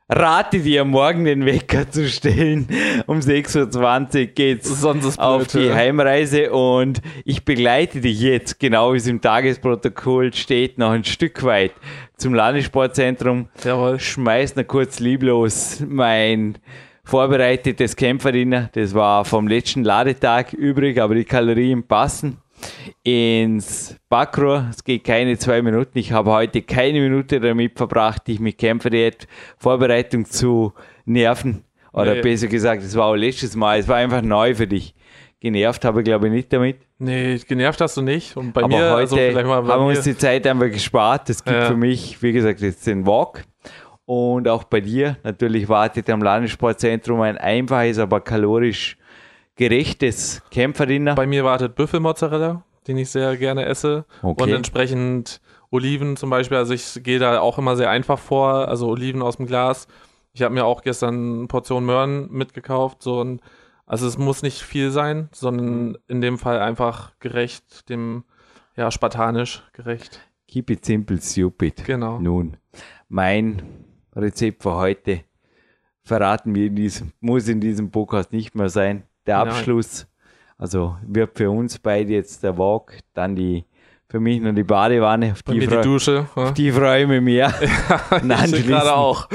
rate 0.10 0.60
dir, 0.60 0.86
morgen 0.86 1.26
den 1.26 1.45
Wecker 1.45 1.90
zu 1.90 2.07
stellen. 2.07 2.68
Um 3.07 3.19
6.20 3.19 4.19
Uhr 4.19 4.26
geht's 4.27 4.82
Sonst 4.82 5.06
ist 5.06 5.19
auf 5.19 5.48
blöd, 5.48 5.53
die 5.53 5.68
ja. 5.68 5.76
Heimreise 5.76 6.52
und 6.52 7.02
ich 7.23 7.44
begleite 7.44 8.02
dich 8.02 8.19
jetzt, 8.19 8.60
genau 8.60 8.94
wie 8.94 8.98
es 8.98 9.07
im 9.07 9.22
Tagesprotokoll 9.22 10.34
steht, 10.34 10.77
noch 10.77 10.91
ein 10.91 11.03
Stück 11.03 11.44
weit 11.44 11.72
zum 12.18 12.34
Landessportzentrum. 12.34 13.49
Jawohl. 13.64 13.99
Schmeiß 13.99 14.56
noch 14.56 14.68
kurz 14.68 14.99
lieblos 14.99 15.84
mein 15.88 16.57
vorbereitetes 17.03 17.95
Kämpferdiener. 17.95 18.69
Das 18.73 18.94
war 18.94 19.26
vom 19.26 19.48
letzten 19.48 19.84
Ladetag 19.84 20.53
übrig, 20.53 20.99
aber 20.99 21.15
die 21.15 21.26
Kalorien 21.26 21.84
passen 21.84 22.38
ins 23.03 23.95
Backrohr. 24.09 24.67
Es 24.69 24.83
geht 24.83 25.03
keine 25.03 25.37
zwei 25.37 25.61
Minuten. 25.61 25.97
Ich 25.97 26.11
habe 26.11 26.31
heute 26.31 26.61
keine 26.61 26.99
Minute 27.01 27.39
damit 27.39 27.77
verbracht, 27.77 28.27
dich 28.27 28.39
mit 28.39 28.57
Kämpferdiät 28.57 29.27
Vorbereitung 29.57 30.25
zu 30.25 30.73
nerven. 31.05 31.63
Oder 31.93 32.15
Nee. 32.15 32.21
besser 32.21 32.47
gesagt, 32.47 32.83
es 32.83 32.95
war 32.95 33.05
auch 33.05 33.15
letztes 33.15 33.55
Mal. 33.55 33.79
Es 33.79 33.87
war 33.87 33.97
einfach 33.97 34.21
neu 34.21 34.53
für 34.55 34.67
dich. 34.67 34.93
Genervt 35.39 35.85
habe 35.85 36.01
ich 36.01 36.05
glaube 36.05 36.27
ich 36.27 36.33
nicht 36.33 36.51
damit. 36.51 36.77
Nee, 36.97 37.37
genervt 37.47 37.79
hast 37.81 37.97
du 37.97 38.01
nicht. 38.01 38.35
Und 38.35 38.53
bei 38.53 38.61
Aber 38.63 38.69
mir, 38.69 38.85
heute 38.91 38.93
also 39.01 39.15
vielleicht 39.17 39.47
mal 39.47 39.57
haben 39.67 39.67
wir 39.67 39.87
uns 39.87 40.01
die 40.01 40.17
Zeit 40.17 40.47
einfach 40.47 40.69
gespart. 40.71 41.29
Es 41.29 41.43
gibt 41.43 41.55
Ja. 41.55 41.65
für 41.67 41.75
mich, 41.77 42.21
wie 42.21 42.31
gesagt, 42.31 42.61
jetzt 42.61 42.87
den 42.87 43.05
Walk. 43.05 43.43
Und 44.05 44.47
auch 44.47 44.63
bei 44.65 44.81
dir, 44.81 45.17
natürlich 45.23 45.67
wartet 45.67 46.09
am 46.09 46.21
Landessportzentrum 46.21 47.21
ein 47.21 47.37
einfaches, 47.37 47.97
aber 47.97 48.21
kalorisch 48.21 48.97
gerechtes 49.56 50.41
Kämpferdiener. 50.52 51.15
bei 51.15 51.27
mir 51.27 51.44
wartet 51.44 51.76
Büffelmozzarella, 51.76 52.64
den 52.88 52.98
ich 52.98 53.10
sehr 53.10 53.38
gerne 53.38 53.65
esse. 53.65 54.06
Okay. 54.22 54.44
Und 54.44 54.52
entsprechend 54.52 55.41
Oliven 55.72 56.18
zum 56.18 56.30
Beispiel. 56.30 56.57
Also 56.57 56.73
ich 56.73 57.03
gehe 57.03 57.19
da 57.19 57.40
auch 57.40 57.57
immer 57.57 57.76
sehr 57.76 57.90
einfach 57.90 58.19
vor. 58.19 58.68
Also 58.68 58.88
Oliven 58.88 59.22
aus 59.22 59.38
dem 59.38 59.45
Glas. 59.45 59.88
Ich 60.34 60.41
habe 60.41 60.53
mir 60.53 60.65
auch 60.65 60.82
gestern 60.82 61.40
eine 61.40 61.48
Portion 61.48 61.86
Möhren 61.86 62.32
mitgekauft. 62.32 63.02
So 63.02 63.19
und 63.19 63.41
also 63.86 64.07
es 64.07 64.18
muss 64.18 64.41
nicht 64.41 64.61
viel 64.61 64.91
sein, 64.91 65.30
sondern 65.32 65.98
in 66.07 66.22
dem 66.22 66.40
Fall 66.40 66.60
einfach 66.60 67.18
gerecht, 67.19 67.90
dem 67.90 68.23
ja 68.76 68.90
spartanisch 68.91 69.64
gerecht. 69.73 70.22
Keep 70.48 70.69
it 70.72 70.86
simple, 70.86 71.22
stupid. 71.22 71.86
Genau. 71.86 72.19
Nun, 72.19 72.57
mein 73.10 73.61
Rezept 74.15 74.64
für 74.64 74.76
heute 74.76 75.22
verraten 76.03 76.53
wir 76.56 76.68
in 76.68 76.76
diesem, 76.76 77.11
muss 77.19 77.48
in 77.48 77.61
diesem 77.61 77.91
Podcast 77.91 78.32
nicht 78.32 78.56
mehr 78.56 78.69
sein. 78.69 79.03
Der 79.26 79.38
Nein. 79.38 79.47
Abschluss, 79.47 80.07
also 80.57 80.97
wird 81.06 81.38
für 81.38 81.49
uns 81.49 81.80
beide 81.80 82.14
jetzt 82.14 82.43
der 82.43 82.57
Walk, 82.57 82.99
dann 83.14 83.35
die, 83.35 83.65
für 84.07 84.19
mich 84.19 84.39
noch 84.39 84.53
die 84.53 84.64
Badewanne, 84.64 85.31
auf 85.34 85.43
die, 85.43 85.60
die 85.60 85.68
Dusche. 85.68 86.27
auf 86.35 86.53
die 86.53 86.72
freue 86.72 87.03
ich 87.03 87.07
mich 87.07 87.22
mehr. 87.22 87.53
Nein, 88.23 88.53
ich 88.53 88.68
gerade 88.68 88.93
auch. 88.93 89.27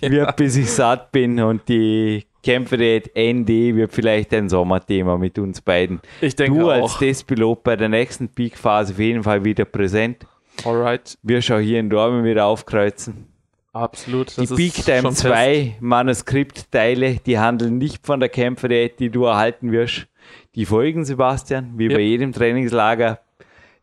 wird, 0.00 0.36
bis 0.36 0.56
ich 0.56 0.70
satt 0.70 1.10
bin 1.12 1.40
und 1.40 1.68
die 1.68 2.24
Kämpferdiät 2.42 3.10
ND 3.16 3.48
wird 3.48 3.92
vielleicht 3.92 4.32
ein 4.32 4.48
Sommerthema 4.48 5.16
mit 5.18 5.38
uns 5.38 5.60
beiden. 5.60 6.00
Ich 6.20 6.36
denke 6.36 6.58
du 6.58 6.70
als. 6.70 6.98
Testpilot 6.98 7.62
bei 7.62 7.76
der 7.76 7.88
nächsten 7.88 8.28
Peak-Phase 8.28 8.92
auf 8.92 8.98
jeden 8.98 9.22
Fall 9.22 9.44
wieder 9.44 9.64
präsent. 9.64 10.26
Alright. 10.64 11.18
Wir 11.22 11.42
schauen 11.42 11.62
hier 11.62 11.80
in 11.80 11.90
Dormen 11.90 12.24
wieder 12.24 12.46
aufkreuzen. 12.46 13.29
Absolut. 13.72 14.36
Die 14.36 14.46
Peak 14.46 14.84
Time 14.84 15.12
2 15.12 15.76
Manuskriptteile, 15.80 17.16
die 17.24 17.38
handeln 17.38 17.78
nicht 17.78 18.04
von 18.04 18.18
der 18.18 18.28
Kämpferdiät, 18.28 18.98
die 18.98 19.10
du 19.10 19.24
erhalten 19.24 19.70
wirst. 19.70 20.08
Die 20.56 20.66
folgen, 20.66 21.04
Sebastian, 21.04 21.74
wie 21.76 21.84
Yep. 21.84 21.94
bei 21.94 22.00
jedem 22.00 22.32
Trainingslager. 22.32 23.20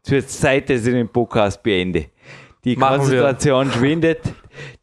Es 0.04 0.12
wird 0.12 0.30
Zeit, 0.30 0.70
dass 0.70 0.86
ich 0.86 0.94
den 0.94 1.08
Podcast 1.10 1.64
beende. 1.64 2.06
Die 2.66 2.76
Machen 2.76 3.10
wir. 3.10 3.22
Konzentration 3.22 3.72
schwindet, 3.72 4.22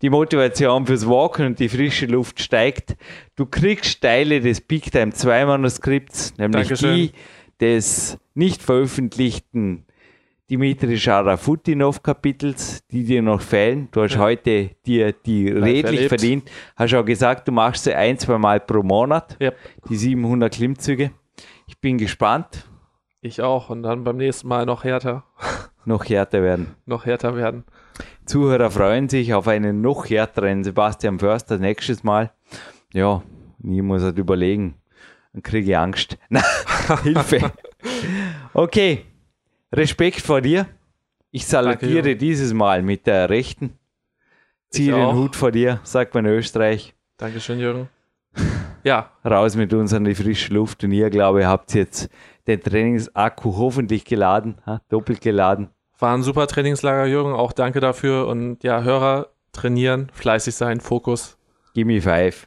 die 0.01 0.09
Motivation 0.09 0.87
fürs 0.87 1.07
Walken 1.07 1.47
und 1.47 1.59
die 1.59 1.69
frische 1.69 2.07
Luft 2.07 2.41
steigt. 2.41 2.97
Du 3.37 3.45
kriegst 3.45 4.01
Teile 4.01 4.41
des 4.41 4.61
Peak 4.63 4.91
Time 4.91 5.13
2 5.13 5.45
Manuskripts, 5.45 6.35
nämlich 6.39 6.69
Dankeschön. 6.69 6.95
die 6.97 7.11
des 7.61 8.19
nicht 8.35 8.63
veröffentlichten 8.63 9.85
Dimitri 10.55 10.97
Scharafutinov 10.97 12.01
Kapitels, 12.01 12.87
die 12.89 13.03
dir 13.05 13.23
noch 13.23 13.41
fehlen. 13.41 13.89
Du 13.91 14.03
hast 14.03 14.17
heute 14.17 14.71
dir 14.87 15.11
die 15.13 15.49
redlich 15.49 15.85
erlebt. 15.85 16.09
verdient. 16.11 16.51
Hast 16.77 16.95
auch 16.95 17.05
gesagt, 17.05 17.49
du 17.49 17.53
machst 17.53 17.83
sie 17.83 17.93
ein, 17.93 18.17
zwei 18.21 18.39
Mal 18.39 18.61
pro 18.61 18.85
Monat, 18.85 19.37
Yep. 19.41 19.57
die 19.89 19.97
700 19.97 20.55
Klimmzüge. 20.55 21.11
Ich 21.67 21.81
bin 21.81 21.99
gespannt, 21.99 22.69
Ich 23.21 23.43
auch. 23.43 23.69
Und 23.69 23.83
dann 23.83 24.05
beim 24.05 24.17
nächsten 24.17 24.47
Mal 24.47 24.65
noch 24.65 24.85
härter. 24.85 25.25
noch 25.85 26.05
härter 26.05 26.41
werden. 26.41 26.77
Noch 26.87 27.05
härter 27.05 27.35
werden. 27.35 27.65
Zuhörer 28.25 28.71
freuen 28.71 29.09
sich 29.09 29.35
auf 29.35 29.49
einen 29.49 29.81
noch 29.81 30.09
härteren 30.09 30.63
Sebastian 30.63 31.19
Förster 31.19 31.59
nächstes 31.59 32.05
Mal. 32.05 32.31
Ja, 32.93 33.25
ich 33.59 33.83
muss 33.83 34.05
halt 34.05 34.19
überlegen. 34.19 34.77
Dann 35.33 35.43
kriege 35.43 35.73
ich 35.73 35.77
Angst. 35.77 36.17
Hilfe. 37.03 37.51
Okay, 38.57 39.05
Respekt 39.77 40.21
vor 40.21 40.41
dir. 40.41 40.67
Ich 41.31 41.47
salutiere 41.47 42.03
Danke, 42.03 42.17
dieses 42.17 42.53
Mal 42.53 42.83
mit 42.83 43.07
der 43.07 43.29
rechten. 43.29 43.79
Zieh 44.71 44.87
den 44.87 44.95
auch. 44.95 45.15
Hut 45.15 45.37
vor 45.37 45.51
dir, 45.51 45.81
sagt 45.83 46.15
man 46.15 46.25
in 46.27 46.33
Österreich. 46.33 46.95
Dankeschön, 47.17 47.59
Jürgen. 47.59 47.89
Ja, 48.85 49.11
Raus 49.25 49.57
mit 49.57 49.73
uns 49.73 49.93
an 49.93 50.05
die 50.05 50.15
frische 50.15 50.53
Luft. 50.53 50.85
Und 50.85 50.93
ihr, 50.93 51.11
glaube 51.11 51.41
ich, 51.41 51.47
habt 51.47 51.75
jetzt 51.75 52.09
den 52.47 52.61
Trainingsakku 52.61 53.57
hoffentlich 53.57 54.05
geladen, 54.05 54.57
ha? 54.67 54.81
doppelt 54.89 55.21
geladen. 55.21 55.71
war 55.99 56.15
ein 56.15 56.23
super 56.23 56.47
Trainingslager, 56.47 57.07
Jürgen. 57.07 57.33
Auch 57.33 57.53
danke 57.53 57.81
dafür. 57.81 58.27
Und 58.27 58.63
ja, 58.63 58.83
Hörer, 58.83 59.29
trainieren, 59.53 60.11
fleißig 60.13 60.55
sein, 60.55 60.81
Fokus. 60.81 61.39
Gimme 61.75 62.01
five. 62.01 62.47